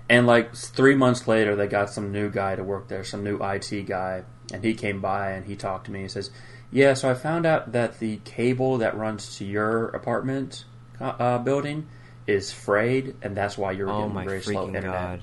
And 0.08 0.26
like 0.26 0.54
three 0.54 0.96
months 0.96 1.28
later, 1.28 1.54
they 1.54 1.66
got 1.66 1.90
some 1.90 2.10
new 2.10 2.30
guy 2.30 2.56
to 2.56 2.64
work 2.64 2.88
there, 2.88 3.04
some 3.04 3.22
new 3.22 3.38
IT 3.42 3.86
guy, 3.86 4.24
and 4.52 4.64
he 4.64 4.74
came 4.74 5.00
by 5.00 5.32
and 5.32 5.46
he 5.46 5.54
talked 5.54 5.86
to 5.86 5.92
me. 5.92 6.02
He 6.02 6.08
says, 6.08 6.30
"Yeah, 6.72 6.94
so 6.94 7.08
I 7.10 7.14
found 7.14 7.46
out 7.46 7.72
that 7.72 8.00
the 8.00 8.16
cable 8.24 8.78
that 8.78 8.96
runs 8.96 9.36
to 9.38 9.44
your 9.44 9.88
apartment 9.88 10.64
uh, 11.00 11.38
building 11.38 11.86
is 12.26 12.52
frayed, 12.52 13.16
and 13.22 13.36
that's 13.36 13.56
why 13.56 13.72
you're 13.72 13.88
oh 13.88 14.08
getting 14.08 14.28
very 14.28 14.42
slow 14.42 14.66
internet." 14.66 14.92
god. 14.92 15.22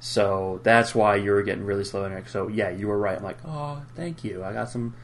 So 0.00 0.60
that's 0.62 0.94
why 0.94 1.16
you 1.16 1.30
were 1.30 1.42
getting 1.42 1.64
really 1.64 1.84
slow 1.84 2.04
internet. 2.04 2.28
So 2.28 2.48
yeah, 2.48 2.70
you 2.70 2.88
were 2.88 2.98
right. 2.98 3.16
I'm 3.16 3.24
like, 3.24 3.38
oh, 3.46 3.82
thank 3.94 4.24
you. 4.24 4.44
I 4.44 4.52
got 4.52 4.70
some 4.70 4.94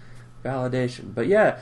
validation. 0.44 1.14
But 1.14 1.26
yeah, 1.26 1.60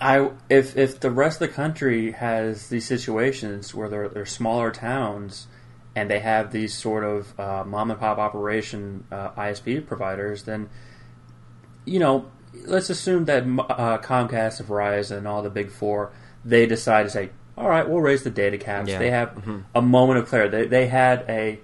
I 0.00 0.30
if 0.48 0.76
if 0.76 1.00
the 1.00 1.10
rest 1.10 1.40
of 1.40 1.48
the 1.48 1.54
country 1.54 2.12
has 2.12 2.68
these 2.68 2.86
situations 2.86 3.74
where 3.74 3.88
they're, 3.88 4.08
they're 4.08 4.26
smaller 4.26 4.70
towns 4.70 5.46
and 5.94 6.10
they 6.10 6.20
have 6.20 6.52
these 6.52 6.74
sort 6.74 7.04
of 7.04 7.38
uh, 7.38 7.64
mom 7.64 7.90
and 7.90 8.00
pop 8.00 8.18
operation 8.18 9.04
uh, 9.10 9.30
ISP 9.30 9.86
providers, 9.86 10.44
then 10.44 10.68
you 11.84 11.98
know, 11.98 12.30
let's 12.66 12.90
assume 12.90 13.24
that 13.26 13.42
uh, 13.42 13.98
Comcast 13.98 14.60
and 14.60 14.68
Verizon 14.68 15.18
and 15.18 15.28
all 15.28 15.42
the 15.42 15.50
big 15.50 15.70
four 15.70 16.12
they 16.44 16.66
decide 16.66 17.04
to 17.04 17.10
say, 17.10 17.30
all 17.56 17.68
right, 17.68 17.88
we'll 17.88 18.00
raise 18.00 18.22
the 18.22 18.30
data 18.30 18.58
caps. 18.58 18.88
Yeah. 18.88 18.98
They 18.98 19.10
have 19.10 19.42
a 19.74 19.82
moment 19.82 20.18
of 20.20 20.28
clarity. 20.28 20.56
They, 20.56 20.66
they 20.66 20.86
had 20.86 21.24
a, 21.28 21.60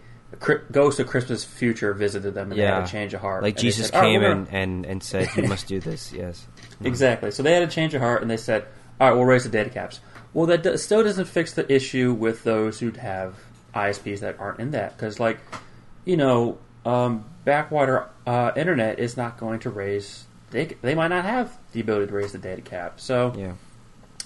Ghost 0.72 1.00
of 1.00 1.06
Christmas 1.06 1.44
Future 1.44 1.92
visited 1.94 2.34
them 2.34 2.50
and 2.50 2.60
they 2.60 2.64
had 2.64 2.82
a 2.82 2.86
change 2.86 3.14
of 3.14 3.20
heart. 3.20 3.42
Like 3.42 3.54
And 3.54 3.60
Jesus 3.62 3.88
said, 3.88 4.00
came 4.02 4.20
we're 4.20 4.32
and, 4.32 4.46
gonna-" 4.46 4.58
and, 4.58 4.86
and 4.86 5.02
said, 5.02 5.28
"You 5.36 5.44
must 5.44 5.66
do 5.66 5.80
this." 5.80 6.12
Yes. 6.16 6.46
Exactly. 6.82 7.30
So 7.30 7.42
they 7.42 7.52
had 7.54 7.62
a 7.62 7.66
change 7.68 7.94
of 7.94 8.02
heart 8.02 8.20
and 8.22 8.30
they 8.30 8.36
said, 8.36 8.66
all 9.00 9.08
right, 9.08 9.16
we'll 9.16 9.24
raise 9.24 9.44
the 9.44 9.48
data 9.50 9.70
caps. 9.70 10.00
Well, 10.34 10.46
that 10.46 10.62
do- 10.62 10.76
still 10.76 11.02
doesn't 11.02 11.24
fix 11.26 11.54
the 11.54 11.70
issue 11.72 12.12
with 12.12 12.44
those 12.44 12.80
who 12.80 12.90
have 12.92 13.34
ISPs 13.74 14.20
that 14.20 14.38
aren't 14.38 14.60
in 14.60 14.72
that. 14.72 14.96
Because, 14.96 15.18
like, 15.18 15.38
you 16.04 16.16
know, 16.18 16.58
um, 16.84 17.24
backwater 17.44 18.08
uh, 18.26 18.52
internet 18.56 18.98
is 18.98 19.16
not 19.16 19.38
going 19.38 19.60
to 19.60 19.70
raise. 19.70 20.24
They, 20.50 20.66
they 20.82 20.94
might 20.94 21.08
not 21.08 21.24
have 21.24 21.56
the 21.72 21.80
ability 21.80 22.08
to 22.08 22.12
raise 22.14 22.32
the 22.32 22.38
data 22.38 22.60
cap. 22.62 23.00
So 23.00 23.32
Yeah. 23.36 23.52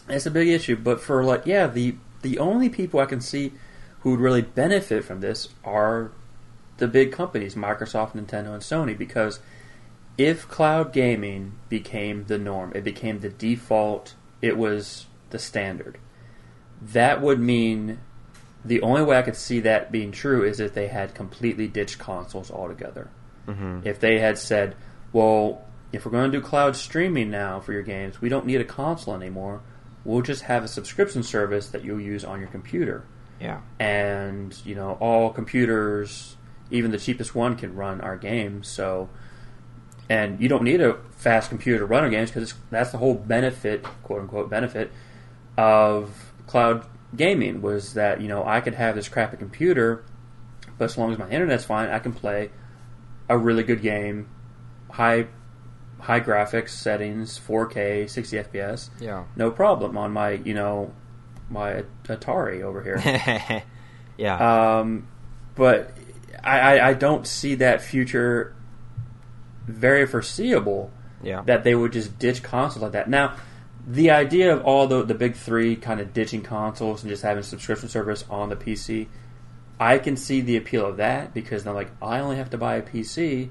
it's 0.08 0.26
a 0.26 0.30
big 0.30 0.48
issue. 0.48 0.74
But 0.76 1.00
for 1.00 1.22
like, 1.24 1.46
yeah, 1.46 1.66
the 1.68 1.94
the 2.22 2.38
only 2.38 2.68
people 2.68 2.98
I 3.00 3.06
can 3.06 3.20
see 3.20 3.52
who 4.00 4.12
would 4.12 4.20
really 4.20 4.42
benefit 4.42 5.04
from 5.04 5.20
this 5.20 5.48
are 5.64 6.10
the 6.78 6.88
big 6.88 7.12
companies, 7.12 7.54
Microsoft, 7.54 8.12
Nintendo, 8.12 8.54
and 8.54 8.62
Sony, 8.62 8.96
because 8.96 9.40
if 10.16 10.48
cloud 10.48 10.92
gaming 10.92 11.52
became 11.68 12.24
the 12.24 12.38
norm, 12.38 12.72
it 12.74 12.84
became 12.84 13.20
the 13.20 13.28
default, 13.28 14.14
it 14.40 14.56
was 14.56 15.06
the 15.30 15.38
standard. 15.38 15.98
That 16.80 17.20
would 17.20 17.38
mean 17.38 18.00
the 18.64 18.82
only 18.82 19.02
way 19.02 19.18
I 19.18 19.22
could 19.22 19.36
see 19.36 19.60
that 19.60 19.92
being 19.92 20.12
true 20.12 20.44
is 20.44 20.60
if 20.60 20.74
they 20.74 20.88
had 20.88 21.14
completely 21.14 21.68
ditched 21.68 21.98
consoles 21.98 22.50
altogether. 22.50 23.08
Mm-hmm. 23.46 23.80
If 23.84 24.00
they 24.00 24.18
had 24.18 24.38
said, 24.38 24.76
well, 25.12 25.64
if 25.92 26.04
we're 26.04 26.12
going 26.12 26.30
to 26.30 26.38
do 26.38 26.44
cloud 26.44 26.76
streaming 26.76 27.30
now 27.30 27.60
for 27.60 27.72
your 27.72 27.82
games, 27.82 28.20
we 28.20 28.28
don't 28.28 28.46
need 28.46 28.60
a 28.60 28.64
console 28.64 29.14
anymore. 29.14 29.60
We'll 30.04 30.22
just 30.22 30.42
have 30.42 30.64
a 30.64 30.68
subscription 30.68 31.22
service 31.22 31.68
that 31.68 31.84
you'll 31.84 32.00
use 32.00 32.24
on 32.24 32.40
your 32.40 32.48
computer. 32.48 33.04
Yeah. 33.40 33.60
And, 33.78 34.54
you 34.64 34.74
know, 34.74 34.92
all 35.00 35.30
computers, 35.30 36.36
even 36.70 36.90
the 36.90 36.98
cheapest 36.98 37.34
one, 37.34 37.56
can 37.56 37.74
run 37.74 38.00
our 38.00 38.16
games. 38.16 38.68
So, 38.68 39.08
and 40.08 40.40
you 40.40 40.48
don't 40.48 40.62
need 40.64 40.80
a 40.80 40.98
fast 41.12 41.48
computer 41.48 41.78
to 41.80 41.86
run 41.86 42.04
our 42.04 42.10
games 42.10 42.30
because 42.30 42.54
that's 42.70 42.90
the 42.90 42.98
whole 42.98 43.14
benefit, 43.14 43.84
quote 44.02 44.20
unquote, 44.22 44.50
benefit 44.50 44.90
of 45.56 46.32
cloud 46.46 46.84
gaming 47.16 47.62
was 47.62 47.94
that, 47.94 48.20
you 48.20 48.28
know, 48.28 48.44
I 48.44 48.60
could 48.60 48.74
have 48.74 48.94
this 48.94 49.08
crappy 49.08 49.36
computer, 49.36 50.04
but 50.78 50.84
as 50.86 50.98
long 50.98 51.12
as 51.12 51.18
my 51.18 51.28
internet's 51.28 51.64
fine, 51.64 51.88
I 51.88 51.98
can 51.98 52.12
play 52.12 52.50
a 53.28 53.36
really 53.38 53.62
good 53.62 53.82
game, 53.82 54.28
high 54.90 55.26
high 56.00 56.20
graphics 56.20 56.70
settings, 56.70 57.38
4K, 57.38 58.08
60 58.08 58.36
FPS, 58.38 58.88
Yeah. 59.00 59.24
no 59.36 59.50
problem 59.50 59.98
on 59.98 60.12
my, 60.12 60.30
you 60.30 60.54
know, 60.54 60.92
my 61.50 61.84
Atari 62.04 62.62
over 62.62 62.82
here. 62.82 63.62
yeah. 64.16 64.78
um, 64.78 65.08
but 65.54 65.92
I, 66.42 66.60
I, 66.60 66.88
I 66.90 66.94
don't 66.94 67.26
see 67.26 67.56
that 67.56 67.82
future 67.82 68.54
very 69.66 70.06
foreseeable 70.06 70.90
yeah. 71.22 71.42
that 71.42 71.64
they 71.64 71.74
would 71.74 71.92
just 71.92 72.18
ditch 72.18 72.42
consoles 72.42 72.82
like 72.82 72.92
that. 72.92 73.08
Now, 73.08 73.36
the 73.86 74.10
idea 74.10 74.52
of 74.52 74.64
all 74.64 74.86
the 74.86 75.04
the 75.04 75.14
big 75.14 75.34
three 75.34 75.76
kind 75.76 76.00
of 76.00 76.12
ditching 76.12 76.42
consoles 76.42 77.02
and 77.02 77.10
just 77.10 77.22
having 77.22 77.42
subscription 77.42 77.88
service 77.88 78.24
on 78.28 78.48
the 78.48 78.56
PC, 78.56 79.08
I 79.78 79.98
can 79.98 80.16
see 80.16 80.40
the 80.40 80.56
appeal 80.56 80.86
of 80.86 80.98
that 80.98 81.32
because 81.32 81.64
then 81.64 81.74
like 81.74 81.90
I 82.02 82.20
only 82.20 82.36
have 82.36 82.50
to 82.50 82.58
buy 82.58 82.76
a 82.76 82.82
PC, 82.82 83.50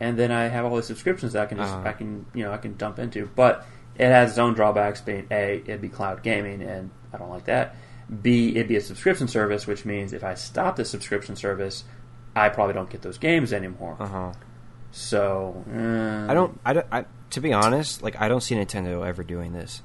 and 0.00 0.18
then 0.18 0.32
I 0.32 0.44
have 0.44 0.64
all 0.64 0.76
the 0.76 0.82
subscriptions 0.82 1.34
that 1.34 1.42
I 1.42 1.46
can 1.46 1.58
just 1.58 1.72
Uh-huh. 1.72 1.88
I 1.88 1.92
can 1.92 2.26
you 2.34 2.44
know 2.44 2.52
I 2.52 2.56
can 2.56 2.76
dump 2.76 2.98
into. 2.98 3.26
But 3.34 3.66
it 4.00 4.10
has 4.10 4.30
its 4.30 4.38
own 4.38 4.54
drawbacks. 4.54 5.00
Being 5.00 5.26
a 5.30 5.62
it'd 5.64 5.82
be 5.82 5.88
cloud 5.88 6.22
gaming, 6.22 6.62
and 6.62 6.90
I 7.12 7.18
don't 7.18 7.30
like 7.30 7.44
that. 7.44 7.76
B 8.22 8.50
it'd 8.50 8.68
be 8.68 8.76
a 8.76 8.80
subscription 8.80 9.28
service, 9.28 9.66
which 9.66 9.84
means 9.84 10.12
if 10.12 10.24
I 10.24 10.34
stop 10.34 10.76
the 10.76 10.84
subscription 10.84 11.36
service, 11.36 11.84
I 12.34 12.48
probably 12.48 12.74
don't 12.74 12.88
get 12.88 13.02
those 13.02 13.18
games 13.18 13.52
anymore. 13.52 13.96
Uh 14.00 14.06
huh. 14.06 14.32
So 14.90 15.64
uh, 15.70 16.30
I 16.30 16.34
don't. 16.34 16.58
I 16.64 16.72
don't. 16.72 16.86
I, 16.90 17.04
to 17.30 17.40
be 17.40 17.52
honest, 17.52 18.02
like 18.02 18.20
I 18.20 18.28
don't 18.28 18.40
see 18.40 18.54
Nintendo 18.54 19.06
ever 19.06 19.22
doing 19.22 19.52
this. 19.52 19.82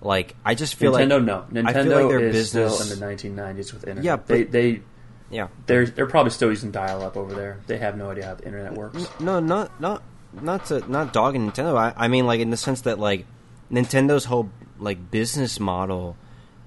Like 0.00 0.36
I 0.44 0.54
just 0.54 0.76
feel 0.76 0.92
Nintendo, 0.92 1.10
like 1.10 1.52
no. 1.52 1.62
Nintendo 1.62 1.66
I 1.68 1.72
feel 1.82 2.00
like 2.00 2.08
their 2.08 2.20
is 2.20 2.32
business. 2.34 2.78
still 2.78 2.92
in 2.92 3.00
the 3.00 3.06
1990s 3.06 3.72
with 3.74 3.82
internet. 3.82 4.04
Yeah, 4.04 4.16
they, 4.24 4.44
they 4.44 4.82
yeah, 5.28 5.48
they're 5.66 5.86
they're 5.86 6.06
probably 6.06 6.30
still 6.30 6.50
using 6.50 6.70
dial-up 6.70 7.16
over 7.16 7.34
there. 7.34 7.58
They 7.66 7.78
have 7.78 7.96
no 7.96 8.10
idea 8.10 8.26
how 8.26 8.34
the 8.36 8.46
internet 8.46 8.74
works. 8.74 9.08
No, 9.18 9.40
not 9.40 9.78
not 9.80 10.02
not 10.32 10.66
to 10.66 10.88
not 10.90 11.12
dogging 11.12 11.50
Nintendo. 11.50 11.76
I, 11.76 11.92
I 11.96 12.08
mean, 12.08 12.26
like 12.26 12.40
in 12.40 12.50
the 12.50 12.56
sense 12.56 12.82
that 12.82 12.98
like 12.98 13.26
Nintendo's 13.70 14.24
whole 14.24 14.50
like 14.78 15.10
business 15.10 15.60
model 15.60 16.16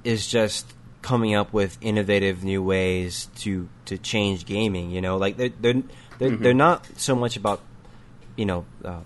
is 0.03 0.27
just 0.27 0.73
coming 1.01 1.35
up 1.35 1.51
with 1.51 1.77
innovative 1.81 2.43
new 2.43 2.63
ways 2.63 3.27
to 3.39 3.67
to 3.85 3.97
change 3.97 4.45
gaming. 4.45 4.91
You 4.91 5.01
know, 5.01 5.17
like 5.17 5.37
they're 5.37 5.49
they're 5.49 5.73
they're, 6.19 6.29
Mm-hmm. 6.31 6.43
they're 6.43 6.53
not 6.53 6.87
so 6.97 7.15
much 7.15 7.35
about 7.35 7.59
you 8.35 8.45
know 8.45 8.65
uh, 8.85 9.01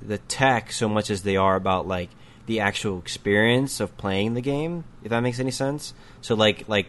the 0.00 0.18
tech 0.18 0.70
so 0.72 0.88
much 0.88 1.10
as 1.10 1.22
they 1.22 1.36
are 1.36 1.56
about 1.56 1.88
like 1.88 2.10
the 2.46 2.60
actual 2.60 2.98
experience 2.98 3.80
of 3.80 3.96
playing 3.96 4.34
the 4.34 4.40
game. 4.40 4.84
If 5.02 5.10
that 5.10 5.20
makes 5.20 5.40
any 5.40 5.50
sense. 5.50 5.94
So 6.20 6.34
like 6.34 6.68
like. 6.68 6.86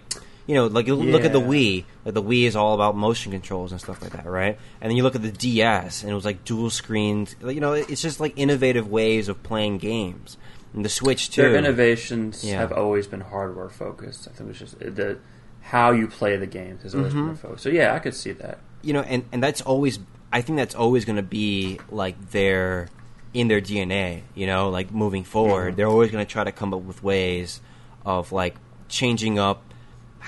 You 0.50 0.56
know, 0.56 0.66
like 0.66 0.88
you 0.88 0.96
look 0.96 1.26
at 1.26 1.32
the 1.32 1.40
Wii. 1.40 1.84
Like 2.06 2.16
the 2.16 2.24
Wii 2.24 2.46
is 2.46 2.56
all 2.56 2.74
about 2.74 2.96
motion 2.98 3.32
controls 3.32 3.72
and 3.72 3.80
stuff 3.80 4.02
like 4.02 4.14
that, 4.14 4.26
right? 4.26 4.58
And 4.82 4.90
then 4.90 4.98
you 4.98 5.04
look 5.04 5.14
at 5.14 5.22
the 5.22 5.32
DS, 5.32 6.02
and 6.02 6.12
it 6.12 6.16
was 6.16 6.26
like 6.26 6.44
dual 6.44 6.72
screens. 6.72 7.36
Like, 7.40 7.54
You 7.54 7.62
know, 7.62 7.74
it's 7.74 8.02
just 8.02 8.20
like 8.20 8.34
innovative 8.36 8.88
ways 8.90 9.30
of 9.30 9.44
playing 9.44 9.78
games. 9.78 10.38
And 10.74 10.84
the 10.84 10.90
Switch 10.90 11.30
too. 11.30 11.44
Their 11.44 11.56
innovations 11.56 12.44
Yeah. 12.44 12.58
have 12.62 12.72
always 12.72 13.06
been 13.06 13.22
hardware 13.22 13.70
focused. 13.70 14.28
I 14.28 14.32
think 14.36 14.50
it's 14.50 14.58
just 14.58 14.80
the 14.80 15.20
how 15.62 15.92
you 15.92 16.08
play 16.08 16.36
the 16.36 16.48
games 16.48 16.82
has 16.82 16.96
always 16.96 17.14
Mm-hmm. 17.14 17.28
been 17.28 17.36
focused. 17.36 17.62
So 17.64 17.70
yeah, 17.70 17.94
I 17.94 18.00
could 18.00 18.16
see 18.16 18.32
that. 18.32 18.58
you 18.82 18.94
know, 18.94 19.02
and 19.02 19.26
and 19.32 19.44
that's 19.44 19.62
always. 19.62 20.00
I 20.34 20.42
think 20.42 20.58
that's 20.58 20.74
always 20.74 21.06
going 21.06 21.18
to 21.18 21.22
be 21.22 21.80
like 21.92 22.32
their 22.32 22.90
in 23.36 23.50
their 23.50 23.62
DNA. 23.62 24.22
You 24.34 24.48
know, 24.48 24.70
like 24.72 24.92
moving 24.92 25.24
forward, 25.26 25.74
Mhm. 25.74 25.78
they're 25.78 25.88
always 25.88 26.10
going 26.10 26.26
to 26.26 26.32
try 26.32 26.44
to 26.44 26.52
come 26.52 26.74
up 26.74 26.82
with 26.82 27.04
ways 27.04 27.62
of 28.04 28.32
like 28.32 28.56
changing 28.88 29.38
up 29.38 29.62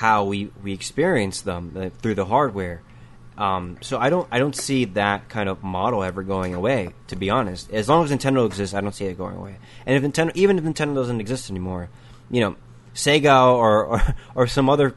how 0.02 0.23
we 0.23 0.49
we 0.64 0.73
experience 0.73 1.41
them 1.41 1.78
uh, 1.78 1.90
through 2.02 2.15
the 2.15 2.26
hardware. 2.26 2.82
Um, 3.38 3.78
so 3.82 3.99
I 3.99 4.10
don't 4.10 4.28
I 4.32 4.40
don't 4.40 4.56
see 4.56 4.86
that 4.86 5.30
kind 5.30 5.48
of 5.48 5.64
model 5.64 6.03
ever 6.03 6.23
going 6.23 6.56
away. 6.56 6.90
To 7.10 7.15
be 7.15 7.30
honest, 7.30 7.72
as 7.72 7.88
long 7.88 8.03
as 8.03 8.10
Nintendo 8.10 8.48
exists, 8.48 8.73
I 8.73 8.82
don't 8.82 8.95
see 8.95 9.06
it 9.06 9.15
going 9.15 9.38
away. 9.38 9.57
And 9.86 9.95
if 9.95 10.11
Nintendo, 10.11 10.32
even 10.34 10.57
if 10.57 10.64
Nintendo 10.64 10.95
doesn't 10.95 11.22
exist 11.22 11.52
anymore, 11.52 11.90
you 12.32 12.41
know, 12.41 12.56
Sega 12.95 13.53
or 13.53 13.86
or, 13.86 14.15
or 14.36 14.48
some 14.48 14.72
other 14.72 14.95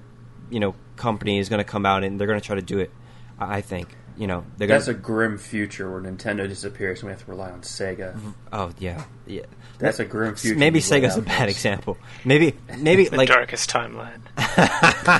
you 0.50 0.58
know 0.58 0.74
company 0.96 1.38
is 1.38 1.50
going 1.50 1.58
to 1.58 1.70
come 1.70 1.84
out 1.84 2.02
and 2.02 2.18
they're 2.18 2.26
going 2.26 2.40
to 2.40 2.46
try 2.46 2.56
to 2.56 2.62
do 2.62 2.78
it. 2.78 2.90
I 3.38 3.58
I 3.58 3.60
think 3.60 3.94
you 4.16 4.26
know 4.26 4.44
they're 4.56 4.68
going. 4.68 4.78
That's 4.78 4.88
a 4.88 4.94
grim 4.94 5.38
future 5.38 5.90
where 5.90 6.00
Nintendo 6.00 6.48
disappears 6.48 7.00
and 7.00 7.08
we 7.08 7.12
have 7.12 7.24
to 7.24 7.30
rely 7.30 7.50
on 7.50 7.62
Sega. 7.62 8.16
oh 8.52 8.72
yeah 8.78 9.04
yeah. 9.26 9.42
That's 9.78 9.98
a 9.98 10.04
grim 10.04 10.36
future. 10.36 10.56
Maybe 10.56 10.80
Sega's 10.80 11.16
a 11.16 11.22
bad 11.22 11.44
for 11.44 11.48
example. 11.48 11.98
Maybe 12.24 12.54
maybe 12.78 13.04
The 13.08 13.16
like 13.16 13.28
darkest 13.28 13.70
timeline. 13.70 14.20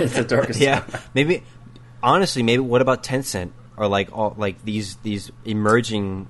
it's 0.01 0.15
the 0.15 0.25
darkest. 0.25 0.61
yeah, 0.61 0.85
maybe 1.13 1.43
honestly, 2.03 2.43
maybe 2.43 2.61
what 2.61 2.83
about 2.83 3.03
Tencent 3.03 3.51
or 3.77 3.89
like 3.89 4.17
all 4.17 4.35
like 4.37 4.65
these 4.65 4.97
these 4.97 5.33
emerging, 5.45 6.29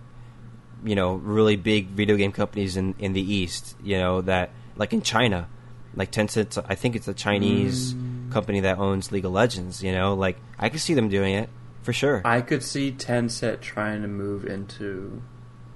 you 0.84 0.94
know, 0.94 1.14
really 1.14 1.56
big 1.56 1.88
video 1.88 2.16
game 2.16 2.32
companies 2.32 2.76
in 2.76 2.94
in 2.98 3.12
the 3.12 3.20
East, 3.20 3.76
you 3.82 3.98
know, 3.98 4.22
that 4.22 4.50
like 4.76 4.92
in 4.92 5.02
China, 5.02 5.48
like 5.94 6.10
Tencent. 6.10 6.64
I 6.66 6.74
think 6.74 6.96
it's 6.96 7.08
a 7.08 7.14
Chinese 7.14 7.92
mm. 7.92 8.32
company 8.32 8.60
that 8.60 8.78
owns 8.78 9.12
League 9.12 9.26
of 9.26 9.32
Legends. 9.32 9.82
You 9.82 9.92
know, 9.92 10.14
like 10.14 10.38
I 10.58 10.70
could 10.70 10.80
see 10.80 10.94
them 10.94 11.08
doing 11.08 11.34
it 11.34 11.50
for 11.84 11.92
sure. 11.92 12.22
I 12.24 12.40
could 12.40 12.62
see 12.62 12.90
Tencent 12.90 13.60
trying 13.60 14.02
to 14.02 14.08
move 14.08 14.44
into 14.44 15.22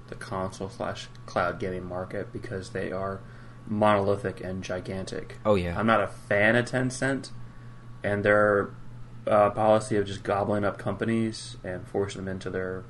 the 0.07 0.15
console 0.15 0.69
slash 0.69 1.07
cloud 1.25 1.59
gaming 1.59 1.87
market 1.87 2.33
because 2.33 2.71
they 2.71 2.91
are 2.91 3.21
monolithic 3.67 4.41
and 4.41 4.63
gigantic. 4.63 5.37
Oh, 5.45 5.55
yeah. 5.55 5.79
I'm 5.79 5.85
not 5.85 6.01
a 6.01 6.07
fan 6.07 6.55
of 6.55 6.65
Tencent 6.65 7.29
and 8.03 8.25
their 8.25 8.71
uh, 9.27 9.51
policy 9.51 9.95
of 9.97 10.07
just 10.07 10.23
gobbling 10.23 10.63
up 10.65 10.79
companies 10.79 11.57
and 11.63 11.87
forcing 11.87 12.25
them 12.25 12.27
into 12.27 12.49
their 12.49 12.83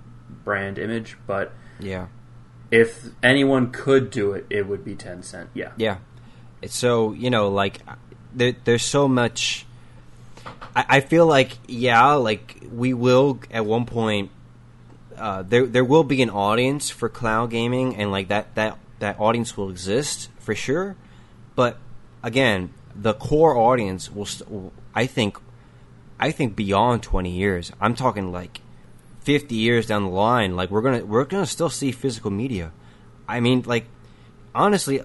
brand 0.46 0.80
image. 0.80 1.18
But 1.28 1.52
yeah. 1.80 2.08
if 2.72 3.10
anyone 3.22 3.72
could 3.72 4.10
do 4.10 4.32
it, 4.32 4.46
it 4.50 4.66
would 4.68 4.86
be 4.86 4.96
Tencent. 4.96 5.50
Yeah. 5.54 5.74
Yeah. 5.76 5.98
It's 6.62 6.76
so 6.76 7.14
you 7.14 7.30
know, 7.30 7.50
like 7.50 7.80
there, 8.34 8.56
there's 8.64 8.84
so 8.84 9.08
much. 9.08 9.66
I, 10.76 10.86
I 10.90 11.00
feel 11.02 11.26
like 11.26 11.58
yeah, 11.68 12.14
like 12.14 12.62
we 12.72 12.94
will 12.94 13.40
at 13.52 13.66
one 13.66 13.86
point. 13.86 14.32
Uh, 15.18 15.44
there 15.44 15.66
there 15.66 15.84
will 15.84 16.04
be 16.04 16.22
an 16.22 16.30
audience 16.30 16.90
for 16.90 17.10
cloud 17.10 17.50
gaming, 17.50 17.96
and 17.96 18.12
like 18.12 18.30
that 18.30 18.56
that 18.56 18.78
that 19.00 19.20
audience 19.20 19.58
will 19.58 19.70
exist 19.70 20.30
for 20.40 20.56
sure. 20.56 20.96
But 21.56 21.78
again, 22.24 22.74
the 22.96 23.14
core 23.14 23.56
audience 23.56 24.12
will. 24.12 24.26
St- 24.26 24.72
I 24.96 25.06
think. 25.06 25.38
I 26.20 26.32
think 26.32 26.56
beyond 26.56 27.04
twenty 27.04 27.32
years. 27.32 27.72
I'm 27.80 27.96
talking 27.96 28.32
like 28.32 28.62
fifty 29.22 29.56
years 29.56 29.86
down 29.86 30.04
the 30.04 30.10
line. 30.10 30.56
Like 30.56 30.70
we're 30.70 30.82
gonna 30.82 31.06
we're 31.06 31.26
gonna 31.26 31.46
still 31.46 31.70
see 31.70 31.92
physical 31.92 32.32
media. 32.32 32.72
I 33.28 33.40
mean, 33.40 33.64
like 33.66 33.86
honestly, 34.54 35.02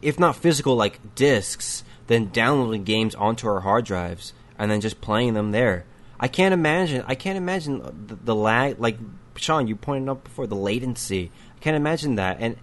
if 0.00 0.18
not 0.18 0.36
physical 0.36 0.76
like 0.76 1.14
discs, 1.14 1.84
then 2.06 2.30
downloading 2.30 2.84
games 2.84 3.14
onto 3.14 3.48
our 3.48 3.60
hard 3.60 3.84
drives 3.84 4.32
and 4.62 4.70
then 4.70 4.80
just 4.80 5.00
playing 5.00 5.34
them 5.34 5.50
there. 5.50 5.84
I 6.20 6.28
can't 6.28 6.54
imagine. 6.54 7.04
I 7.08 7.16
can't 7.16 7.36
imagine 7.36 7.82
the, 8.06 8.14
the 8.14 8.34
lag. 8.34 8.78
Like 8.78 8.96
Sean, 9.34 9.66
you 9.66 9.74
pointed 9.74 10.08
out 10.08 10.22
before, 10.22 10.46
the 10.46 10.54
latency. 10.54 11.32
I 11.56 11.58
can't 11.58 11.74
imagine 11.74 12.14
that. 12.14 12.36
And 12.38 12.56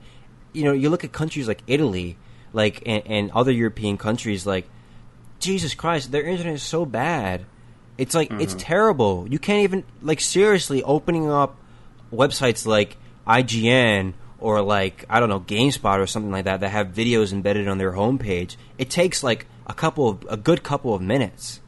you 0.54 0.64
know, 0.64 0.72
you 0.72 0.90
look 0.90 1.04
at 1.04 1.12
countries 1.12 1.46
like 1.46 1.62
Italy, 1.68 2.16
like 2.54 2.82
and, 2.86 3.04
and 3.06 3.32
other 3.32 3.52
European 3.52 3.98
countries, 3.98 4.46
like 4.46 4.70
Jesus 5.40 5.74
Christ, 5.74 6.14
their 6.14 6.24
internet 6.24 6.54
is 6.54 6.64
so 6.64 6.86
bad. 6.86 7.46
It's 7.98 8.16
like 8.16 8.32
it's 8.32 8.54
mm-hmm. 8.54 8.60
terrible. 8.60 9.28
You 9.30 9.38
can't 9.38 9.64
even 9.64 9.84
like 10.02 10.22
seriously 10.22 10.82
opening 10.84 11.30
up 11.30 11.58
websites 12.14 12.66
like 12.66 12.96
IGN 13.28 14.14
or 14.40 14.62
like 14.62 15.06
I 15.10 15.20
don't 15.20 15.28
know 15.28 15.42
GameSpot 15.42 16.00
or 16.00 16.08
something 16.08 16.32
like 16.32 16.46
that 16.46 16.62
that 16.62 16.70
have 16.70 16.94
videos 16.94 17.34
embedded 17.34 17.68
on 17.68 17.78
their 17.78 17.92
homepage. 17.92 18.56
It 18.78 18.90
takes 18.90 19.22
like 19.22 19.48
a 19.68 19.74
couple 19.74 20.08
of 20.08 20.26
a 20.30 20.38
good 20.38 20.64
couple 20.64 20.94
of 20.94 21.02
minutes. 21.02 21.60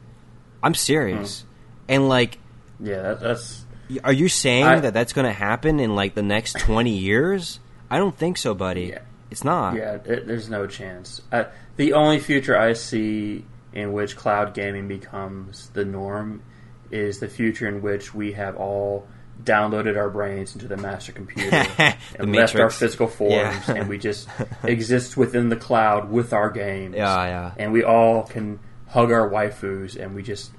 I'm 0.62 0.74
serious. 0.74 1.44
And 1.88 2.08
like 2.08 2.38
Yeah, 2.80 3.02
that, 3.02 3.20
that's 3.20 3.64
are 4.04 4.12
you 4.12 4.28
saying 4.28 4.64
I- 4.64 4.80
that 4.80 4.94
that's 4.94 5.12
going 5.12 5.26
to 5.26 5.32
happen 5.32 5.80
in 5.80 5.94
like 5.94 6.14
the 6.14 6.22
next 6.22 6.58
20 6.58 6.90
years? 6.90 7.60
I 7.90 7.98
don't 7.98 8.16
think 8.16 8.38
so, 8.38 8.54
buddy. 8.54 8.86
Yeah. 8.86 9.00
It's 9.30 9.44
not. 9.44 9.76
Yeah, 9.76 9.94
it, 10.04 10.26
there's 10.26 10.50
no 10.50 10.66
chance. 10.66 11.22
Uh, 11.32 11.44
the 11.76 11.94
only 11.94 12.18
future 12.20 12.56
I 12.58 12.74
see 12.74 13.44
in 13.72 13.92
which 13.94 14.14
cloud 14.16 14.52
gaming 14.52 14.88
becomes 14.88 15.68
the 15.70 15.84
norm 15.86 16.42
is 16.90 17.18
the 17.20 17.28
future 17.28 17.66
in 17.66 17.80
which 17.80 18.14
we 18.14 18.32
have 18.32 18.56
all 18.56 19.06
downloaded 19.42 19.96
our 19.96 20.10
brains 20.10 20.54
into 20.54 20.68
the 20.68 20.76
master 20.76 21.12
computer 21.12 21.48
The 21.78 21.96
and 22.18 22.34
left 22.36 22.54
our 22.56 22.68
physical 22.68 23.08
forms, 23.08 23.32
Yeah. 23.66 23.74
and 23.74 23.88
we 23.88 23.96
just 23.96 24.28
exist 24.64 25.16
within 25.16 25.48
the 25.48 25.56
cloud 25.56 26.10
with 26.10 26.34
our 26.34 26.50
games. 26.50 26.94
Yeah, 26.96 27.24
yeah. 27.26 27.52
And 27.56 27.72
we 27.72 27.82
all 27.82 28.24
can 28.24 28.60
hug 28.92 29.10
our 29.10 29.28
waifus, 29.28 29.96
and 29.96 30.14
we 30.14 30.22
just 30.22 30.52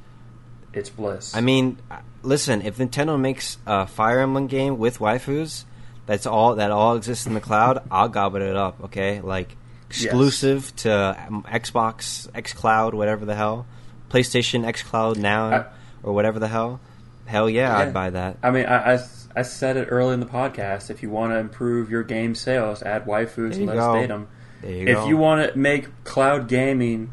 it's 0.74 0.90
bliss. 0.90 1.36
I 1.36 1.42
mean, 1.42 1.78
listen, 2.24 2.62
if 2.64 2.78
Nintendo 2.78 3.20
makes 3.20 3.58
a 3.66 3.86
Fire 3.88 4.20
Emblem 4.20 4.48
game 4.48 4.78
with 4.78 5.00
waifus, 5.00 5.66
that's 6.06 6.26
all 6.26 6.56
that 6.56 6.72
all 6.72 6.96
exists 6.96 7.26
in 7.28 7.34
the 7.34 7.42
cloud, 7.42 7.84
I'll 7.92 8.10
gobble 8.10 8.42
it 8.42 8.56
up, 8.56 8.84
okay? 8.86 9.22
Like 9.22 9.56
exclusive 9.90 10.76
to 10.78 11.26
um, 11.28 11.44
Xbox, 11.44 12.30
xCloud, 12.32 12.94
whatever 12.94 13.26
the 13.26 13.36
hell. 13.36 13.66
PlayStation 14.10 14.64
xCloud 14.66 15.18
now 15.18 15.46
I- 15.52 15.66
or 16.04 16.14
whatever 16.14 16.40
the 16.40 16.48
hell. 16.48 16.80
Hell 17.26 17.50
yeah, 17.50 17.70
Yeah. 17.70 17.78
I'd 17.86 17.94
buy 17.94 18.10
that. 18.10 18.38
I 18.44 18.52
mean, 18.52 18.66
I, 18.66 18.96
I, 18.96 19.00
I 19.36 19.42
said 19.44 19.78
it 19.78 19.86
early 19.90 20.14
in 20.14 20.20
the 20.20 20.26
podcast. 20.26 20.90
If 20.90 21.02
you 21.04 21.10
want 21.10 21.32
to 21.32 21.38
improve 21.38 21.90
your 21.90 22.04
game 22.04 22.36
sales, 22.36 22.84
add 22.84 23.06
waifus 23.06 23.54
and 23.54 23.56
you 23.62 23.66
let 23.68 23.76
go. 23.76 23.94
us 23.94 24.02
date 24.02 24.08
them. 24.08 24.28
You 24.64 24.88
if 24.88 24.96
go. 24.98 25.08
you 25.08 25.18
want 25.18 25.52
to 25.54 25.58
make 25.58 26.04
cloud 26.04 26.48
gaming 26.48 27.12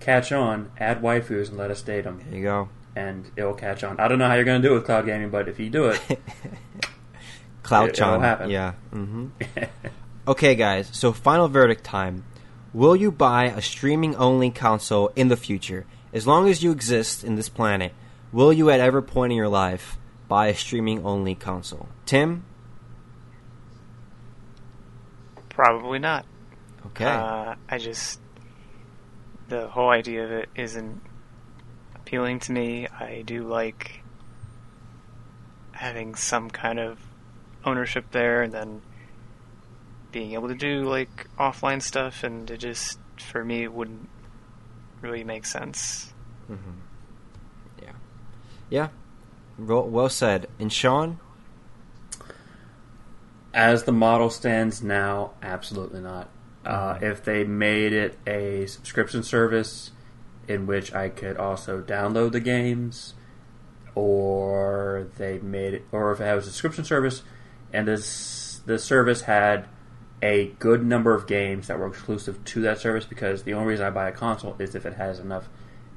catch 0.00 0.32
on, 0.32 0.70
add 0.78 1.02
waifus 1.02 1.48
and 1.48 1.56
let 1.58 1.70
us 1.70 1.82
date 1.82 2.02
them, 2.04 2.20
There 2.28 2.38
you 2.38 2.42
go. 2.44 2.68
and 2.96 3.30
it 3.36 3.44
will 3.44 3.54
catch 3.54 3.84
on. 3.84 4.00
I 4.00 4.08
don't 4.08 4.18
know 4.18 4.26
how 4.28 4.34
you're 4.34 4.44
going 4.44 4.60
to 4.60 4.66
do 4.68 4.72
it 4.74 4.78
with 4.78 4.86
cloud 4.86 5.06
gaming, 5.06 5.30
but 5.30 5.48
if 5.48 5.58
you 5.60 5.70
do 5.70 5.86
it, 5.88 6.00
Cloud 7.62 7.90
It- 7.90 7.98
it'll 8.00 8.18
happen. 8.20 8.50
Yeah. 8.50 8.72
hmm 8.90 9.28
Okay, 10.28 10.54
guys. 10.54 10.88
So 10.92 11.12
final 11.12 11.48
verdict 11.48 11.84
time. 11.84 12.24
Will 12.72 12.94
you 12.96 13.10
buy 13.10 13.44
a 13.46 13.60
streaming 13.62 14.14
only 14.16 14.50
console 14.50 15.10
in 15.16 15.28
the 15.28 15.36
future? 15.36 15.86
As 16.12 16.26
long 16.26 16.48
as 16.48 16.62
you 16.62 16.70
exist 16.72 17.24
in 17.24 17.34
this 17.36 17.48
planet, 17.48 17.92
will 18.32 18.52
you 18.52 18.70
at 18.70 18.80
every 18.80 19.02
point 19.02 19.32
in 19.32 19.36
your 19.36 19.48
life 19.48 19.98
buy 20.28 20.46
a 20.48 20.54
streaming 20.54 21.04
only 21.04 21.34
console? 21.34 21.88
Tim? 22.06 22.44
Probably 25.48 25.98
not. 25.98 26.24
Okay. 26.86 27.04
Uh, 27.04 27.54
I 27.68 27.78
just 27.78 28.20
the 29.50 29.68
whole 29.68 29.90
idea 29.90 30.24
of 30.24 30.30
it 30.30 30.48
isn't 30.54 31.02
appealing 31.94 32.40
to 32.40 32.52
me. 32.52 32.86
I 32.86 33.22
do 33.26 33.46
like 33.46 34.00
having 35.72 36.14
some 36.14 36.48
kind 36.50 36.78
of 36.78 36.98
ownership 37.64 38.06
there, 38.12 38.42
and 38.42 38.52
then 38.52 38.80
being 40.10 40.32
able 40.32 40.48
to 40.48 40.54
do 40.54 40.84
like 40.84 41.28
offline 41.38 41.82
stuff, 41.82 42.24
and 42.24 42.50
it 42.50 42.58
just 42.58 42.98
for 43.18 43.44
me 43.44 43.64
it 43.64 43.72
wouldn't 43.72 44.08
really 45.02 45.24
make 45.24 45.44
sense. 45.44 46.12
Mm-hmm. 46.50 47.82
yeah. 47.82 47.92
Yeah. 48.70 48.88
Well, 49.58 49.86
well 49.86 50.08
said. 50.08 50.48
And 50.58 50.72
Sean? 50.72 51.18
as 53.52 53.84
the 53.84 53.92
model 53.92 54.30
stands 54.30 54.82
now, 54.82 55.32
absolutely 55.42 56.00
not. 56.00 56.28
Uh, 56.64 56.98
if 57.00 57.24
they 57.24 57.42
made 57.42 57.92
it 57.92 58.18
a 58.26 58.66
subscription 58.66 59.22
service 59.22 59.92
in 60.46 60.66
which 60.66 60.92
I 60.92 61.08
could 61.08 61.36
also 61.36 61.80
download 61.80 62.32
the 62.32 62.40
games, 62.40 63.14
or 63.94 65.08
they 65.16 65.38
made 65.38 65.74
it, 65.74 65.84
or 65.90 66.12
if 66.12 66.20
it 66.20 66.24
had 66.24 66.38
a 66.38 66.42
subscription 66.42 66.84
service 66.84 67.22
and 67.72 67.88
this 67.88 68.60
the 68.66 68.78
service 68.78 69.22
had 69.22 69.68
a 70.22 70.48
good 70.58 70.84
number 70.84 71.14
of 71.14 71.26
games 71.26 71.68
that 71.68 71.78
were 71.78 71.86
exclusive 71.86 72.44
to 72.44 72.60
that 72.60 72.78
service, 72.78 73.06
because 73.06 73.44
the 73.44 73.54
only 73.54 73.68
reason 73.68 73.86
I 73.86 73.90
buy 73.90 74.08
a 74.08 74.12
console 74.12 74.54
is 74.58 74.74
if 74.74 74.84
it 74.84 74.94
has 74.94 75.18
enough 75.18 75.48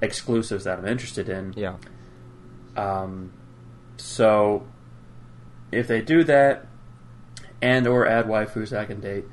exclusives 0.01 0.63
that 0.63 0.79
I'm 0.79 0.87
interested 0.87 1.27
in. 1.27 1.53
Yeah. 1.57 1.75
Um, 2.77 3.33
so 3.97 4.65
if 5.71 5.87
they 5.87 6.01
do 6.01 6.23
that 6.23 6.67
and 7.61 7.85
or 7.85 8.07
add 8.07 8.27
waifus 8.27 8.77
I 8.77 8.85
can 8.85 9.01
date, 9.01 9.25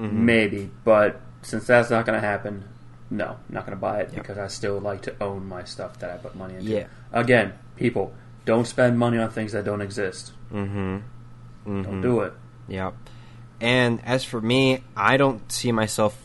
Mm-hmm. 0.00 0.24
maybe. 0.24 0.70
But 0.84 1.20
since 1.42 1.66
that's 1.66 1.90
not 1.90 2.06
going 2.06 2.20
to 2.20 2.26
happen, 2.26 2.64
no, 3.10 3.36
not 3.48 3.66
going 3.66 3.76
to 3.76 3.80
buy 3.80 4.00
it 4.00 4.10
Yep. 4.12 4.22
because 4.22 4.38
I 4.38 4.46
still 4.46 4.78
like 4.80 5.02
to 5.02 5.14
own 5.22 5.46
my 5.46 5.64
stuff 5.64 5.98
that 5.98 6.10
I 6.10 6.16
put 6.16 6.34
money 6.36 6.54
into. 6.54 6.66
Yeah. 6.70 6.86
Again, 7.12 7.52
people 7.76 8.14
don't 8.44 8.66
spend 8.66 8.98
money 8.98 9.18
on 9.18 9.30
things 9.30 9.52
that 9.52 9.64
don't 9.64 9.80
exist. 9.80 10.32
Mm-hmm. 10.52 10.78
mm-hmm. 11.66 11.82
Don't 11.82 12.00
do 12.00 12.20
it. 12.20 12.32
Yep. 12.68 12.94
And 13.60 14.00
as 14.04 14.24
for 14.24 14.40
me, 14.40 14.82
I 14.96 15.16
don't 15.16 15.50
see 15.52 15.70
myself 15.72 16.16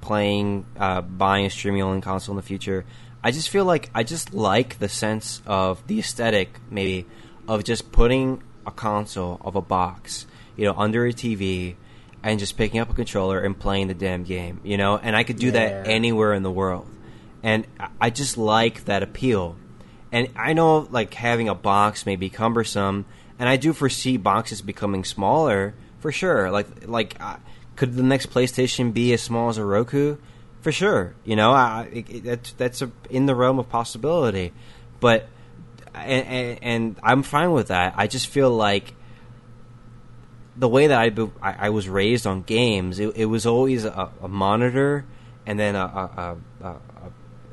playing, 0.00 0.66
uh, 0.76 1.00
buying 1.00 1.46
a 1.46 1.50
streaming 1.50 1.82
only 1.82 2.00
console 2.02 2.34
in 2.34 2.36
the 2.36 2.42
future. 2.42 2.84
I 3.22 3.30
just 3.30 3.48
feel 3.48 3.64
like 3.64 3.88
I 3.94 4.02
just 4.02 4.34
like 4.34 4.78
the 4.80 4.88
sense 4.88 5.40
of 5.46 5.86
the 5.86 5.98
aesthetic, 5.98 6.58
maybe 6.70 7.06
of 7.48 7.64
just 7.64 7.90
putting 7.90 8.42
a 8.66 8.70
console 8.70 9.40
of 9.40 9.56
a 9.56 9.62
box, 9.62 10.26
you 10.56 10.66
know, 10.66 10.74
under 10.76 11.06
a 11.06 11.12
TV 11.12 11.76
and 12.24 12.38
just 12.40 12.56
picking 12.56 12.80
up 12.80 12.90
a 12.90 12.94
controller 12.94 13.38
and 13.40 13.56
playing 13.58 13.88
the 13.88 13.94
damn 13.94 14.24
game, 14.24 14.60
you 14.64 14.76
know? 14.76 14.96
And 14.96 15.14
I 15.14 15.22
could 15.24 15.38
do 15.38 15.50
that 15.52 15.86
anywhere 15.86 16.32
in 16.32 16.42
the 16.42 16.50
world. 16.50 16.86
And 17.42 17.66
I- 17.78 17.88
I 18.00 18.10
just 18.10 18.38
like 18.38 18.86
that 18.86 19.02
appeal. 19.02 19.56
And 20.10 20.28
I 20.36 20.52
know 20.54 20.88
like 20.90 21.12
having 21.14 21.48
a 21.48 21.54
box 21.54 22.06
may 22.06 22.16
be 22.16 22.30
cumbersome, 22.30 23.04
and 23.38 23.48
I 23.48 23.56
do 23.56 23.72
foresee 23.72 24.16
boxes 24.16 24.62
becoming 24.62 25.04
smaller 25.04 25.74
for 26.00 26.10
sure. 26.12 26.50
Like 26.50 26.88
like 26.88 27.16
uh, 27.20 27.36
could 27.76 27.94
the 27.94 28.02
next 28.02 28.30
PlayStation 28.30 28.92
be 28.94 29.12
as 29.12 29.20
small 29.20 29.48
as 29.50 29.58
a 29.58 29.64
Roku? 29.64 30.16
For 30.60 30.72
sure, 30.72 31.14
you 31.24 31.36
know, 31.36 31.52
I, 31.52 31.88
it, 31.92 32.10
it, 32.10 32.24
that's 32.24 32.52
that's 32.52 32.80
a, 32.82 32.90
in 33.10 33.26
the 33.26 33.34
realm 33.34 33.58
of 33.58 33.68
possibility. 33.68 34.52
But 35.00 35.28
and, 35.94 36.26
and, 36.26 36.58
and 36.62 36.96
I'm 37.02 37.22
fine 37.22 37.52
with 37.52 37.68
that. 37.68 37.94
I 37.96 38.06
just 38.06 38.28
feel 38.28 38.50
like 38.50 38.94
the 40.56 40.68
way 40.68 40.86
that 40.86 40.98
I, 40.98 41.10
be- 41.10 41.30
I, 41.42 41.66
I 41.66 41.70
was 41.70 41.88
raised 41.88 42.26
on 42.26 42.42
games, 42.42 43.00
it, 43.00 43.16
it 43.16 43.26
was 43.26 43.46
always 43.46 43.84
a, 43.84 44.10
a 44.22 44.28
monitor 44.28 45.04
and 45.46 45.58
then 45.58 45.74
a, 45.74 45.78
a, 45.80 46.36
a, 46.62 46.76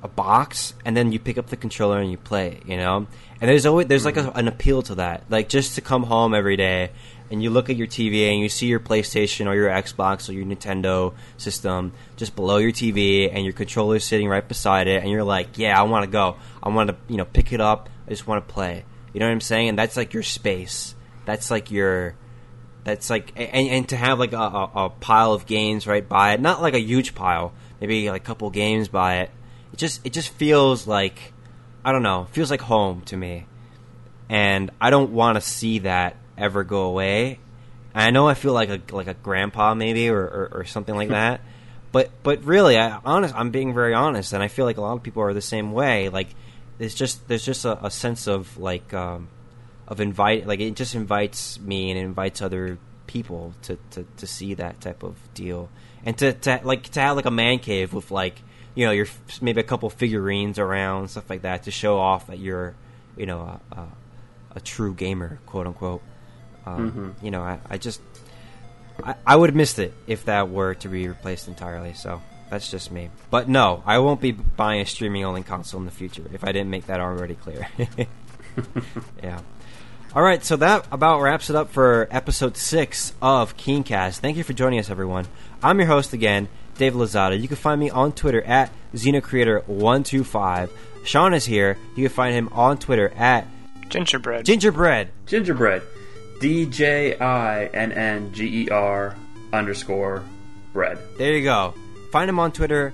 a, 0.03 0.07
box, 0.07 0.73
and 0.86 0.95
then 0.95 1.11
you 1.11 1.19
pick 1.19 1.38
up 1.38 1.48
the 1.48 1.57
controller 1.57 1.99
and 1.99 2.10
you 2.10 2.18
play. 2.18 2.61
You 2.65 2.78
know, 2.78 3.07
and 3.40 3.49
there's 3.49 3.65
always 3.65 3.88
there's 3.88 4.06
like 4.06 4.18
a, 4.18 4.23
mm-hmm. 4.23 4.40
an 4.40 4.48
appeal 4.48 4.82
to 4.84 4.95
that, 4.95 5.23
like 5.30 5.49
just 5.49 5.76
to 5.76 5.82
come 5.82 6.03
home 6.03 6.34
every 6.34 6.56
day 6.56 6.91
and 7.32 7.41
you 7.41 7.49
look 7.49 7.69
at 7.69 7.78
your 7.78 7.88
TV 7.88 8.30
and 8.30 8.41
you 8.41 8.49
see 8.49 8.68
your 8.68 8.82
PlayStation 8.82 9.48
or 9.48 9.56
your 9.56 9.69
Xbox 9.69 10.28
or 10.28 10.34
your 10.34 10.45
Nintendo 10.45 11.14
system 11.38 11.94
just 12.18 12.36
below 12.36 12.57
your 12.57 12.73
TV, 12.73 13.34
and 13.34 13.45
your 13.45 13.53
controller 13.53 13.99
sitting 13.99 14.28
right 14.28 14.45
beside 14.45 14.88
it, 14.88 15.02
and 15.02 15.10
you're 15.10 15.23
like, 15.23 15.57
yeah, 15.57 15.80
I 15.80 15.84
want 15.84 16.03
to 16.03 16.11
go, 16.11 16.36
I 16.61 16.69
want 16.69 16.90
to 16.90 16.98
you 17.07 17.18
know 17.18 17.26
pick 17.26 17.53
it 17.53 17.61
up, 17.61 17.90
I 18.06 18.10
just 18.10 18.28
want 18.28 18.45
to 18.45 18.53
play. 18.53 18.84
You 19.14 19.22
know 19.22 19.28
what 19.28 19.32
I'm 19.32 19.41
saying? 19.41 19.69
And 19.69 19.80
that's 19.80 19.98
like 19.98 20.14
your 20.14 20.23
space. 20.23 20.94
That's 21.26 21.49
like 21.49 21.72
your 21.72 22.15
that's 22.84 23.10
like 23.10 23.34
and, 23.36 23.68
and 23.68 23.90
to 23.90 23.95
have 23.95 24.20
like 24.20 24.34
a, 24.34 24.38
a, 24.38 24.72
a 24.76 24.90
pile 24.90 25.34
of 25.34 25.45
games 25.45 25.86
right 25.86 26.08
by 26.08 26.34
it. 26.34 26.41
Not 26.41 26.62
like 26.62 26.74
a 26.74 26.80
huge 26.80 27.14
pile. 27.14 27.53
Maybe 27.80 28.10
like 28.10 28.22
a 28.22 28.26
couple 28.26 28.49
games 28.49 28.88
by 28.88 29.18
it. 29.18 29.32
It 29.74 29.78
just 29.78 30.06
it 30.06 30.14
just 30.14 30.30
feels 30.30 30.88
like 30.88 31.34
i 31.84 31.91
don't 31.91 32.03
know 32.03 32.28
feels 32.32 32.52
like 32.52 32.62
home 32.62 33.02
to 33.03 33.18
me. 33.18 33.45
And 34.30 34.72
i 34.80 34.90
don't 34.90 35.12
want 35.12 35.36
to 35.36 35.41
see 35.41 35.80
that 35.80 36.16
ever 36.38 36.64
go 36.64 36.84
away. 36.84 37.40
And 37.94 38.03
i 38.03 38.10
know 38.10 38.28
i 38.28 38.34
feel 38.34 38.53
like 38.53 38.70
a 38.70 38.82
like 38.95 39.08
a 39.08 39.14
grandpa 39.14 39.74
maybe 39.74 40.10
or, 40.10 40.22
or, 40.22 40.49
or 40.52 40.66
something 40.66 40.95
like 40.95 41.10
that. 41.20 41.41
But 41.91 42.10
but 42.24 42.44
really 42.45 42.80
i 42.80 42.99
honest 43.06 43.36
i'm 43.36 43.52
being 43.52 43.74
very 43.74 43.94
honest 43.94 44.34
and 44.34 44.41
i 44.41 44.48
feel 44.48 44.66
like 44.66 44.78
a 44.78 44.82
lot 44.82 44.94
of 44.94 45.03
people 45.03 45.22
are 45.22 45.34
the 45.34 45.41
same 45.41 45.72
way. 45.72 46.10
Like 46.10 46.30
there's 46.80 46.95
just 46.95 47.28
there's 47.28 47.45
just 47.45 47.64
a, 47.64 47.86
a 47.86 47.91
sense 47.91 48.28
of 48.28 48.58
like 48.58 48.91
um 48.91 49.28
of 49.91 49.99
invite 49.99 50.47
like 50.47 50.61
it 50.61 50.73
just 50.73 50.95
invites 50.95 51.59
me 51.59 51.91
and 51.91 51.99
it 51.99 52.03
invites 52.03 52.41
other 52.41 52.77
people 53.07 53.53
to, 53.63 53.77
to, 53.91 54.05
to 54.15 54.26
see 54.26 54.53
that 54.53 54.80
type 54.80 55.03
of 55.03 55.18
deal. 55.34 55.69
And 56.05 56.18
to, 56.19 56.31
to 56.31 56.61
like 56.63 56.84
to 56.91 57.01
have 57.01 57.18
like 57.18 57.26
a 57.26 57.31
man 57.31 57.59
cave 57.59 57.93
with 57.93 58.09
like 58.09 58.41
you 58.73 58.85
know 58.85 58.93
your 58.93 59.05
maybe 59.41 59.59
a 59.59 59.65
couple 59.65 59.89
figurines 59.89 60.57
around 60.57 61.09
stuff 61.09 61.30
like 61.30 61.41
that 61.41 61.63
to 61.63 61.72
show 61.72 61.99
off 61.99 62.27
that 62.27 62.39
you're 62.39 62.73
you 63.18 63.26
know 63.26 63.41
a, 63.41 63.76
a, 63.76 63.88
a 64.55 64.59
true 64.61 64.95
gamer 64.95 65.39
quote 65.45 65.68
unquote. 65.68 66.01
Um, 66.65 67.15
you 67.22 67.30
know 67.30 67.41
I, 67.41 67.59
I 67.69 67.77
just 67.77 68.01
I, 69.03 69.15
I 69.27 69.35
would 69.35 69.49
have 69.49 69.57
missed 69.57 69.77
it 69.77 69.93
if 70.07 70.26
that 70.26 70.49
were 70.49 70.73
to 70.76 70.88
be 70.88 71.07
replaced 71.07 71.49
entirely 71.49 71.93
so 71.93 72.22
that's 72.49 72.72
just 72.72 72.91
me. 72.91 73.09
But 73.30 73.49
no 73.49 73.84
I 73.85 73.99
won't 73.99 74.22
be 74.22 74.31
buying 74.31 74.80
a 74.80 74.85
streaming 74.85 75.26
only 75.26 75.43
console 75.43 75.81
in 75.81 75.85
the 75.85 75.91
future 75.91 76.23
if 76.34 76.45
I 76.45 76.53
didn't 76.53 76.69
make 76.69 76.85
that 76.88 77.01
already 77.01 77.35
clear. 77.35 77.68
Yeah 79.23 79.39
all 80.13 80.21
right, 80.21 80.43
so 80.43 80.57
that 80.57 80.85
about 80.91 81.21
wraps 81.21 81.49
it 81.49 81.55
up 81.55 81.69
for 81.69 82.09
episode 82.11 82.57
six 82.57 83.13
of 83.21 83.55
Keen 83.55 83.81
Cast. 83.83 84.19
Thank 84.21 84.35
you 84.35 84.43
for 84.43 84.51
joining 84.51 84.77
us, 84.79 84.89
everyone. 84.89 85.25
I'm 85.63 85.79
your 85.79 85.88
host 85.88 86.11
again, 86.11 86.49
Dave 86.77 86.95
Lazada. 86.95 87.39
You 87.39 87.47
can 87.47 87.55
find 87.55 87.79
me 87.79 87.89
on 87.89 88.11
Twitter 88.11 88.41
at 88.41 88.71
XenoCreator125. 88.93 90.69
Sean 91.05 91.33
is 91.33 91.45
here. 91.45 91.77
You 91.95 92.09
can 92.09 92.13
find 92.13 92.35
him 92.35 92.49
on 92.51 92.77
Twitter 92.77 93.07
at 93.15 93.47
Gingerbread. 93.88 94.43
Gingerbread. 94.43 95.11
Gingerbread. 95.27 95.81
D 96.41 96.65
J 96.65 97.17
I 97.17 97.67
N 97.67 97.93
N 97.93 98.33
G 98.33 98.65
E 98.65 98.69
R 98.69 99.15
underscore 99.53 100.23
bread. 100.73 100.97
There 101.17 101.33
you 101.33 101.43
go. 101.43 101.73
Find 102.11 102.29
him 102.29 102.39
on 102.39 102.51
Twitter, 102.51 102.93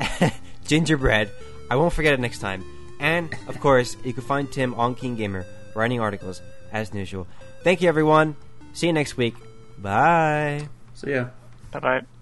Gingerbread. 0.64 1.30
I 1.70 1.76
won't 1.76 1.92
forget 1.92 2.14
it 2.14 2.20
next 2.20 2.38
time. 2.38 2.64
And, 2.98 3.34
of 3.46 3.60
course, 3.60 3.94
you 4.04 4.14
can 4.14 4.22
find 4.22 4.50
Tim 4.50 4.72
on 4.72 4.94
Keen 4.94 5.16
Gamer 5.16 5.44
writing 5.76 6.00
articles 6.00 6.40
as 6.72 6.92
usual. 6.92 7.26
Thank 7.62 7.82
you, 7.82 7.88
everyone. 7.88 8.34
See 8.72 8.86
you 8.88 8.92
next 8.92 9.16
week. 9.16 9.36
Bye. 9.78 10.68
See 10.94 11.12
ya. 11.12 11.28
Bye 11.70 11.80
bye. 11.80 12.15